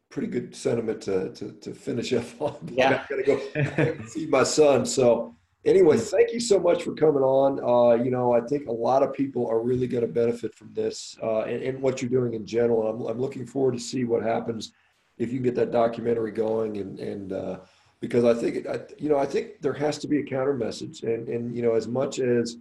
pretty 0.09 0.27
good 0.27 0.55
sentiment 0.55 1.01
to, 1.01 1.29
to, 1.33 1.51
to 1.51 1.73
finish 1.73 2.13
up 2.21 2.25
on. 2.39 2.55
Yeah. 2.71 3.03
I 3.09 3.13
gotta 3.13 3.23
go 3.23 4.05
see 4.07 4.27
my 4.27 4.43
son. 4.43 4.85
So 4.85 5.35
anyway, 5.65 5.97
thank 5.97 6.33
you 6.33 6.39
so 6.39 6.59
much 6.59 6.83
for 6.83 6.93
coming 6.93 7.23
on. 7.23 7.59
Uh, 7.59 8.03
you 8.03 8.11
know, 8.11 8.33
I 8.33 8.41
think 8.41 8.67
a 8.67 8.71
lot 8.71 9.03
of 9.03 9.13
people 9.13 9.47
are 9.47 9.61
really 9.61 9.87
going 9.87 10.05
to 10.05 10.11
benefit 10.11 10.55
from 10.55 10.73
this 10.73 11.17
uh, 11.21 11.41
and, 11.41 11.61
and, 11.63 11.81
what 11.81 12.01
you're 12.01 12.09
doing 12.09 12.33
in 12.33 12.45
general. 12.45 12.87
I'm, 12.87 13.01
I'm, 13.07 13.19
looking 13.19 13.45
forward 13.45 13.73
to 13.73 13.79
see 13.79 14.03
what 14.03 14.23
happens 14.23 14.73
if 15.17 15.31
you 15.31 15.37
can 15.37 15.43
get 15.43 15.55
that 15.55 15.71
documentary 15.71 16.31
going 16.31 16.77
and, 16.77 16.99
and 16.99 17.33
uh, 17.33 17.59
because 17.99 18.25
I 18.25 18.33
think, 18.33 18.67
I, 18.67 18.79
you 18.97 19.09
know, 19.09 19.17
I 19.17 19.25
think 19.25 19.61
there 19.61 19.73
has 19.73 19.99
to 19.99 20.07
be 20.07 20.19
a 20.19 20.23
counter 20.23 20.53
message 20.53 21.03
and, 21.03 21.27
and, 21.29 21.55
you 21.55 21.61
know, 21.61 21.75
as 21.75 21.87
much 21.87 22.19
as, 22.19 22.57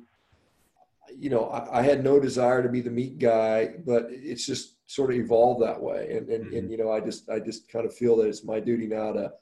you 1.17 1.31
know, 1.31 1.47
I, 1.47 1.81
I 1.81 1.83
had 1.83 2.05
no 2.05 2.21
desire 2.21 2.63
to 2.63 2.69
be 2.69 2.83
the 2.83 2.91
meat 2.91 3.19
guy, 3.19 3.75
but 3.87 4.09
it's 4.11 4.47
just 4.47 4.77
sort 4.87 5.11
of 5.11 5.17
evolved 5.17 5.63
that 5.63 5.81
way. 5.81 6.17
And, 6.17 6.29
and, 6.29 6.45
mm-hmm. 6.45 6.57
and, 6.57 6.71
you 6.71 6.77
know, 6.77 6.93
I 6.93 7.01
just, 7.01 7.31
I 7.31 7.41
just 7.41 7.69
kind 7.69 7.87
of 7.87 7.95
feel 7.95 8.17
that 8.17 8.29
it's 8.29 8.45
my 8.45 8.61
duty 8.61 8.87
now 8.87 9.13
to 9.13 9.33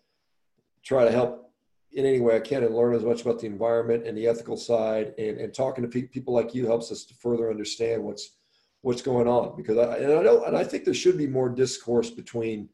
try 0.84 1.04
to 1.04 1.10
help 1.10 1.47
in 1.92 2.06
any 2.06 2.20
way 2.20 2.36
I 2.36 2.40
can 2.40 2.64
and 2.64 2.74
learn 2.74 2.94
as 2.94 3.04
much 3.04 3.22
about 3.22 3.40
the 3.40 3.46
environment 3.46 4.06
and 4.06 4.16
the 4.16 4.26
ethical 4.26 4.56
side. 4.56 5.14
And, 5.18 5.38
and 5.38 5.54
talking 5.54 5.82
to 5.82 5.88
pe- 5.88 6.08
people 6.08 6.34
like 6.34 6.54
you 6.54 6.66
helps 6.66 6.92
us 6.92 7.04
to 7.04 7.14
further 7.14 7.50
understand 7.50 8.02
what's 8.02 8.36
what's 8.82 9.02
going 9.02 9.26
on. 9.26 9.56
Because 9.56 9.78
I 9.78 9.98
and 9.98 10.12
I 10.12 10.22
know 10.22 10.44
and 10.44 10.56
I 10.56 10.64
think 10.64 10.84
there 10.84 10.94
should 10.94 11.18
be 11.18 11.26
more 11.26 11.48
discourse 11.48 12.10
between 12.10 12.68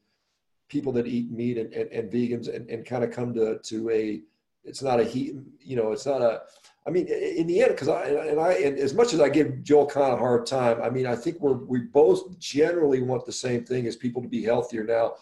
people 0.69 0.93
that 0.93 1.07
eat 1.07 1.31
meat 1.31 1.59
and, 1.59 1.73
and, 1.73 1.91
and 1.93 2.11
vegans 2.11 2.55
and, 2.55 2.69
and 2.69 2.85
kind 2.85 3.05
of 3.05 3.11
come 3.11 3.35
to 3.35 3.59
to 3.59 3.91
a 3.91 4.23
it's 4.65 4.83
not 4.83 4.99
a 4.99 5.05
heat 5.05 5.35
you 5.61 5.77
know 5.77 5.93
it's 5.93 6.07
not 6.07 6.23
a 6.23 6.43
I 6.87 6.91
mean, 6.91 7.07
in 7.07 7.47
the 7.47 7.63
end, 7.63 7.71
because 7.71 7.89
I 7.89 8.09
and 8.09 8.39
I 8.39 8.53
and 8.55 8.79
as 8.79 8.93
much 8.93 9.15
as 9.15 9.21
I 9.21 9.31
give 9.31 9.63
Joel 9.63 9.87
Kahn 9.87 10.13
a 10.13 10.17
hard 10.17 10.45
time, 10.45 10.83
I 10.83 10.91
mean, 10.91 11.07
I 11.07 11.17
think 11.17 11.41
we're 11.41 11.55
we 11.55 11.81
both 11.81 12.39
generally 12.39 13.01
want 13.01 13.25
the 13.25 13.33
same 13.33 13.65
thing 13.65 13.87
as 13.87 13.97
people 13.97 14.21
to 14.21 14.29
be 14.29 14.43
healthier. 14.43 14.85
Now, 14.85 15.15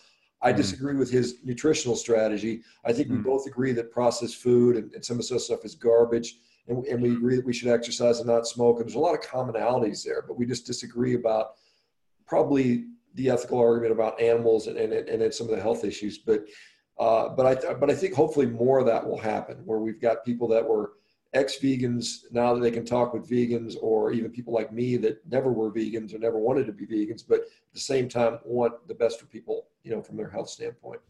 I 0.43 0.53
mm. 0.53 0.57
disagree 0.57 0.95
with 0.95 1.11
his 1.11 1.37
nutritional 1.45 1.97
strategy. 1.97 2.63
I 2.85 2.93
think 2.93 3.09
we 3.09 3.17
both 3.17 3.47
agree 3.47 3.73
that 3.73 3.93
processed 3.93 4.37
food 4.37 4.77
and, 4.77 4.93
and 4.93 5.05
some 5.05 5.19
of 5.19 5.27
this 5.27 5.45
stuff 5.45 5.65
is 5.65 5.75
garbage, 5.75 6.39
and, 6.69 6.85
and 6.87 7.01
we 7.01 7.11
mm. 7.11 7.17
agree 7.17 7.37
that 7.37 7.47
we 7.47 7.53
should 7.53 7.69
exercise 7.69 8.19
and 8.19 8.29
not 8.29 8.47
smoke. 8.47 8.79
And 8.79 8.87
there's 8.87 8.97
a 8.97 8.99
lot 8.99 9.15
of 9.15 9.21
commonalities 9.21 10.05
there, 10.05 10.23
but 10.27 10.37
we 10.37 10.47
just 10.47 10.67
disagree 10.67 11.15
about 11.15 11.53
probably 12.27 12.87
the 13.15 13.31
ethical 13.31 13.59
argument 13.59 13.93
about 13.93 14.21
animals 14.21 14.67
and 14.67 14.77
and, 14.77 14.93
and, 14.93 15.23
and 15.23 15.35
some 15.35 15.49
of 15.49 15.55
the 15.55 15.63
health 15.63 15.85
issues. 15.85 16.19
But 16.19 16.45
uh, 16.99 17.29
but 17.31 17.47
I 17.47 17.75
but 17.75 17.91
I 17.91 17.95
think 17.95 18.15
hopefully 18.15 18.47
more 18.47 18.79
of 18.79 18.87
that 18.87 19.07
will 19.07 19.19
happen, 19.19 19.59
where 19.65 19.79
we've 19.79 20.01
got 20.01 20.25
people 20.25 20.49
that 20.49 20.67
were 20.67 20.93
ex-vegans 21.35 22.25
now 22.31 22.53
that 22.53 22.61
they 22.61 22.71
can 22.71 22.85
talk 22.85 23.15
with 23.15 23.29
vegans 23.29 23.75
or 23.81 24.13
even 24.13 24.31
people 24.31 24.53
like 24.53 24.71
me 24.71 24.99
that 24.99 25.27
never 25.27 25.51
were 25.51 25.73
vegans 25.73 26.15
or 26.15 26.19
never 26.19 26.39
wanted 26.39 26.67
to 26.67 26.73
be 26.73 26.87
vegans 26.87 27.25
but 27.27 27.41
at 27.41 27.73
the 27.73 27.81
same 27.81 28.07
time 28.07 28.39
want 28.45 28.87
the 28.87 28.95
best 28.95 29.19
for 29.19 29.25
people 29.25 29.69
you 29.83 29.91
know 29.91 30.03
from 30.03 30.17
their 30.17 30.31
health 30.31 30.49
standpoint 30.49 31.01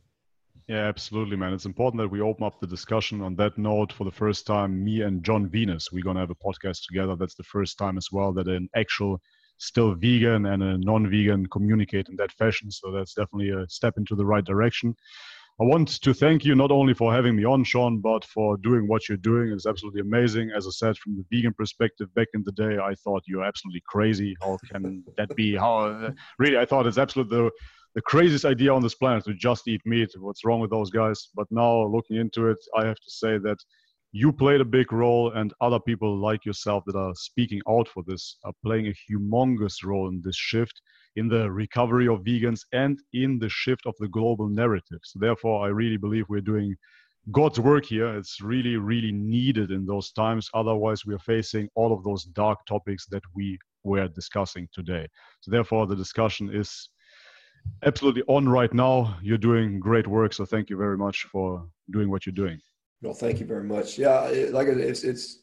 yeah 0.69 0.87
absolutely 0.87 1.37
man 1.37 1.53
it's 1.53 1.67
important 1.67 2.01
that 2.01 2.09
we 2.09 2.21
open 2.21 2.45
up 2.45 2.61
the 2.61 2.67
discussion 2.67 3.21
on 3.21 3.35
that 3.37 3.57
note 3.59 3.93
for 3.93 4.05
the 4.05 4.11
first 4.11 4.47
time 4.47 4.85
me 4.85 5.03
and 5.03 5.25
john 5.25 5.49
venus 5.49 5.91
we're 5.93 6.05
going 6.05 6.17
to 6.17 6.21
have 6.21 6.31
a 6.31 6.35
podcast 6.35 6.87
together 6.87 7.17
that's 7.17 7.35
the 7.35 7.43
first 7.43 7.79
time 7.79 7.97
as 7.97 8.09
well 8.13 8.33
that 8.33 8.49
an 8.49 8.69
actual 8.77 9.21
still 9.59 9.95
vegan 9.95 10.47
and 10.47 10.63
a 10.63 10.79
non-vegan 10.79 11.47
communicate 11.47 12.09
in 12.09 12.17
that 12.17 12.33
fashion 12.33 12.71
so 12.71 12.91
that's 12.91 13.15
definitely 13.15 13.51
a 13.51 13.69
step 13.69 13.95
into 13.97 14.15
the 14.15 14.25
right 14.25 14.45
direction 14.45 14.95
I 15.61 15.65
want 15.65 16.01
to 16.03 16.15
thank 16.15 16.45
you 16.45 16.55
not 16.55 16.71
only 16.71 16.95
for 16.95 17.13
having 17.13 17.37
me 17.37 17.45
on, 17.45 17.63
Shawn, 17.63 17.99
but 17.99 18.25
for 18.25 18.57
doing 18.57 18.89
what 18.89 19.09
you're 19.09 19.19
doing. 19.19 19.53
It's 19.53 19.67
absolutely 19.67 20.01
amazing. 20.01 20.51
As 20.51 20.67
I 20.67 20.71
said, 20.71 20.97
from 20.97 21.15
the 21.17 21.25
vegan 21.31 21.53
perspective, 21.53 22.13
back 22.15 22.29
in 22.33 22.43
the 22.45 22.53
day, 22.53 22.79
I 22.79 22.95
thought 22.95 23.23
you're 23.27 23.45
absolutely 23.45 23.83
crazy. 23.87 24.35
How 24.41 24.59
can 24.71 25.05
that 25.19 25.37
be? 25.37 25.55
How 25.55 26.15
really? 26.39 26.57
I 26.57 26.65
thought 26.65 26.87
it's 26.87 26.99
absolutely 26.99 27.37
the, 27.37 27.51
the 27.95 28.03
craziest 28.03 28.45
idea 28.45 28.73
on 28.73 28.83
this 28.83 28.95
planet 28.95 29.25
to 29.25 29.35
just 29.35 29.69
eat 29.69 29.83
meat. 29.85 30.11
What's 30.19 30.45
wrong 30.45 30.61
with 30.61 30.71
those 30.71 30.91
guys? 30.91 31.29
But 31.35 31.47
now, 31.51 31.87
looking 31.87 32.17
into 32.17 32.49
it, 32.49 32.59
I 32.77 32.87
have 32.87 32.97
to 32.97 33.11
say 33.11 33.39
that 33.39 33.59
you 34.13 34.33
played 34.33 34.61
a 34.61 34.65
big 34.65 34.93
role, 34.93 35.33
and 35.33 35.55
other 35.61 35.81
people 35.81 36.19
like 36.19 36.45
yourself 36.45 36.85
that 36.87 36.97
are 36.97 37.15
speaking 37.15 37.61
out 37.69 37.89
for 37.89 38.03
this 38.07 38.37
are 38.45 38.53
playing 38.65 38.89
a 38.89 38.95
humongous 39.11 39.83
role 39.85 40.09
in 40.09 40.21
this 40.23 40.37
shift 40.37 40.81
in 41.17 41.29
the 41.29 41.51
recovery 41.51 42.09
of 42.09 42.21
vegans 42.21 42.61
and 42.73 42.99
in 43.13 43.39
the 43.39 43.49
shift 43.49 43.87
of 43.87 43.95
the 43.99 44.09
global 44.09 44.49
narrative. 44.49 45.01
So 45.05 45.19
therefore, 45.19 45.65
I 45.65 45.69
really 45.69 45.97
believe 45.99 46.25
we're 46.29 46.41
doing 46.41 46.75
God's 47.31 47.61
work 47.61 47.85
here. 47.85 48.17
It's 48.17 48.41
really, 48.41 48.77
really 48.77 49.13
needed 49.13 49.71
in 49.71 49.87
those 49.87 50.11
times. 50.13 50.49
Otherwise, 50.55 51.05
we 51.07 51.15
are 51.15 51.21
facing 51.21 51.69
all 51.75 51.93
of 51.93 52.03
those 52.03 52.25
dark 52.25 52.59
topics 52.67 53.07
that 53.11 53.23
we 53.35 53.59
were 53.85 54.09
discussing 54.09 54.69
today. 54.73 55.07
So 55.41 55.51
therefore, 55.51 55.87
the 55.87 55.97
discussion 55.97 56.51
is 56.53 56.89
absolutely 57.85 58.23
on 58.27 58.49
right 58.49 58.73
now. 58.73 59.17
You're 59.23 59.39
doing 59.39 59.81
great 59.81 60.07
work. 60.07 60.33
So 60.33 60.45
thank 60.45 60.71
you 60.71 60.77
very 60.77 60.97
much 60.97 61.25
for 61.25 61.67
doing 61.91 62.11
what 62.11 62.27
you're 62.27 62.35
doing. 62.35 62.61
Well, 63.03 63.15
thank 63.15 63.41
you 63.41 63.47
very 63.47 63.65
much. 63.65 63.99
Yeah, 63.99 64.31
like 64.51 64.69
it's 64.69 65.03
it's 65.03 65.41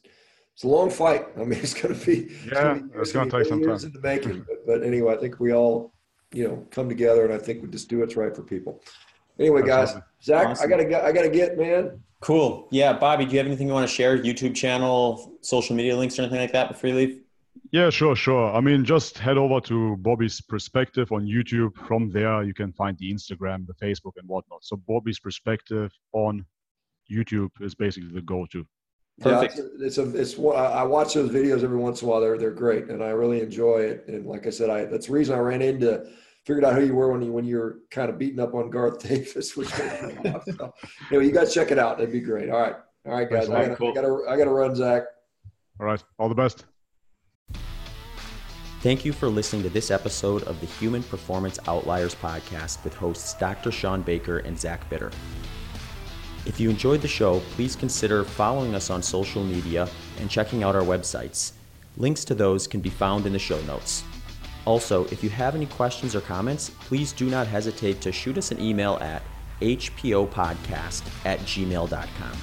it's 0.54 0.64
a 0.64 0.68
long 0.68 0.90
fight. 0.90 1.26
I 1.38 1.44
mean, 1.44 1.60
it's 1.64 1.74
going 1.74 1.98
to 1.98 2.06
be 2.06 2.34
yeah, 2.52 2.80
it's 2.96 3.12
going 3.12 3.30
to 3.30 3.38
take 3.38 3.48
some 3.48 3.62
time 3.62 3.80
in 3.84 3.94
the 3.94 4.02
making. 4.02 4.46
But, 4.48 4.66
but, 4.66 4.84
anyway, 4.84 5.14
I 5.14 5.18
think 5.18 5.40
we 5.40 5.54
all 5.54 5.94
you 6.34 6.48
know 6.48 6.66
come 6.72 6.88
together, 6.88 7.26
and 7.26 7.34
I 7.34 7.38
think 7.38 7.62
we 7.62 7.70
just 7.70 7.90
do 7.90 8.00
what's 8.00 8.16
right 8.16 8.36
for 8.36 8.44
people. 8.44 8.82
Anyway, 9.40 9.62
guys, 9.62 9.96
Zach, 10.22 10.48
awesome. 10.48 10.66
I 10.66 10.70
gotta 10.70 10.86
get, 10.86 11.04
I 11.04 11.12
gotta 11.12 11.30
get, 11.30 11.58
man. 11.58 12.02
Cool. 12.22 12.68
Yeah, 12.72 12.92
Bobby, 12.94 13.26
do 13.26 13.32
you 13.32 13.38
have 13.38 13.48
anything 13.48 13.68
you 13.68 13.74
want 13.74 13.88
to 13.88 13.94
share? 13.94 14.18
YouTube 14.18 14.54
channel, 14.54 15.38
social 15.42 15.76
media 15.76 15.96
links, 15.96 16.20
or 16.20 16.24
anything 16.24 16.42
like 16.42 16.52
that 16.52 16.68
before 16.68 16.90
you 16.90 16.96
leave? 16.96 17.22
Yeah, 17.72 17.90
sure, 17.90 18.16
sure. 18.16 18.52
I 18.54 18.62
mean, 18.62 18.84
just 18.84 19.18
head 19.18 19.38
over 19.38 19.62
to 19.62 19.96
Bobby's 19.98 20.42
Perspective 20.42 21.12
on 21.12 21.26
YouTube. 21.26 21.76
From 21.88 22.10
there, 22.10 22.44
you 22.44 22.54
can 22.54 22.74
find 22.74 22.98
the 22.98 23.14
Instagram, 23.14 23.68
the 23.68 23.74
Facebook, 23.74 24.14
and 24.18 24.28
whatnot. 24.28 24.64
So 24.64 24.78
Bobby's 24.88 25.20
Perspective 25.20 25.92
on 26.14 26.46
YouTube 27.12 27.50
is 27.62 27.76
basically 27.76 28.12
the 28.12 28.22
go-to. 28.22 28.66
Perfect. 29.20 29.58
Yeah, 29.58 29.64
it's 29.86 29.98
a, 29.98 30.16
it's, 30.16 30.38
a, 30.38 30.44
it's 30.44 30.56
I 30.56 30.84
watch 30.84 31.14
those 31.14 31.30
videos 31.30 31.64
every 31.64 31.78
once 31.78 32.02
in 32.02 32.08
a 32.08 32.12
while. 32.12 32.22
They're 32.22 32.38
they're 32.38 32.52
great, 32.52 32.86
and 32.86 33.04
I 33.04 33.10
really 33.10 33.42
enjoy 33.42 33.80
it. 33.80 34.06
And 34.08 34.26
like 34.26 34.48
I 34.48 34.50
said, 34.50 34.70
I 34.70 34.86
that's 34.86 35.08
the 35.08 35.14
reason 35.14 35.36
I 35.36 35.40
ran 35.40 35.62
into 35.62 36.10
figured 36.46 36.64
out 36.64 36.76
who 36.76 36.86
you 36.86 36.96
were 36.96 37.12
when 37.12 37.22
you 37.22 37.34
when 37.34 37.44
you 37.44 37.58
were 37.58 37.80
kind 37.92 38.10
of 38.10 38.18
beating 38.18 38.40
up 38.40 38.54
on 38.54 38.70
Garth 38.70 39.00
Davis. 39.08 39.58
Which 39.58 39.68
so, 39.68 40.74
anyway, 41.12 41.26
you 41.26 41.34
guys 41.34 41.54
check 41.54 41.72
it 41.72 41.78
out. 41.78 41.98
That'd 41.98 42.14
be 42.14 42.22
great. 42.22 42.50
All 42.50 42.62
right, 42.62 42.76
all 43.06 43.12
right, 43.12 43.30
guys. 43.30 43.50
I 43.50 43.64
gotta, 43.64 43.76
cool. 43.76 43.90
I 43.90 43.94
gotta 43.94 44.18
I 44.30 44.38
gotta 44.38 44.52
run, 44.52 44.74
Zach. 44.74 45.04
All 45.80 45.86
right. 45.86 46.04
All 46.18 46.30
the 46.30 46.36
best. 46.36 46.66
Thank 48.82 49.04
you 49.04 49.12
for 49.12 49.28
listening 49.28 49.64
to 49.64 49.70
this 49.70 49.92
episode 49.92 50.44
of 50.44 50.62
the 50.62 50.66
Human 50.66 51.04
Performance 51.04 51.60
Outliers 51.68 52.16
podcast 52.16 52.82
with 52.86 52.96
hosts 52.96 53.34
Dr. 53.34 53.74
Shawn 53.74 54.02
Baker 54.04 54.38
and 54.38 54.58
Zach 54.58 54.90
Bitter. 54.90 55.12
If 56.46 56.62
you 56.62 56.70
enjoyed 56.70 57.02
the 57.02 57.08
show, 57.08 57.42
please 57.52 57.76
consider 57.76 58.24
following 58.24 58.76
us 58.76 58.90
on 58.90 59.04
social 59.04 59.44
media 59.44 59.90
and 60.22 60.30
checking 60.30 60.64
out 60.64 60.78
our 60.78 60.82
websites. 60.82 61.52
Links 61.98 62.24
to 62.24 62.34
those 62.34 62.68
can 62.68 62.80
be 62.80 62.90
found 62.90 63.26
in 63.26 63.34
the 63.34 63.40
show 63.40 63.62
notes. 63.64 64.06
Also, 64.64 65.04
if 65.08 65.26
you 65.26 65.30
have 65.30 65.56
any 65.56 65.66
questions 65.66 66.16
or 66.16 66.22
comments, 66.22 66.70
please 66.80 67.12
do 67.12 67.30
not 67.30 67.48
hesitate 67.48 68.00
to 68.00 68.14
shoot 68.14 68.38
us 68.38 68.52
an 68.52 68.62
email 68.62 68.98
at 69.02 69.22
hpopodcast 69.60 71.04
at 71.26 71.40
gmail.com. 71.40 72.38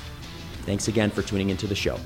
Thanks 0.67 0.89
again 0.89 1.11
for 1.11 1.23
tuning 1.23 1.49
into 1.49 1.67
the 1.67 1.75
show. 1.75 1.99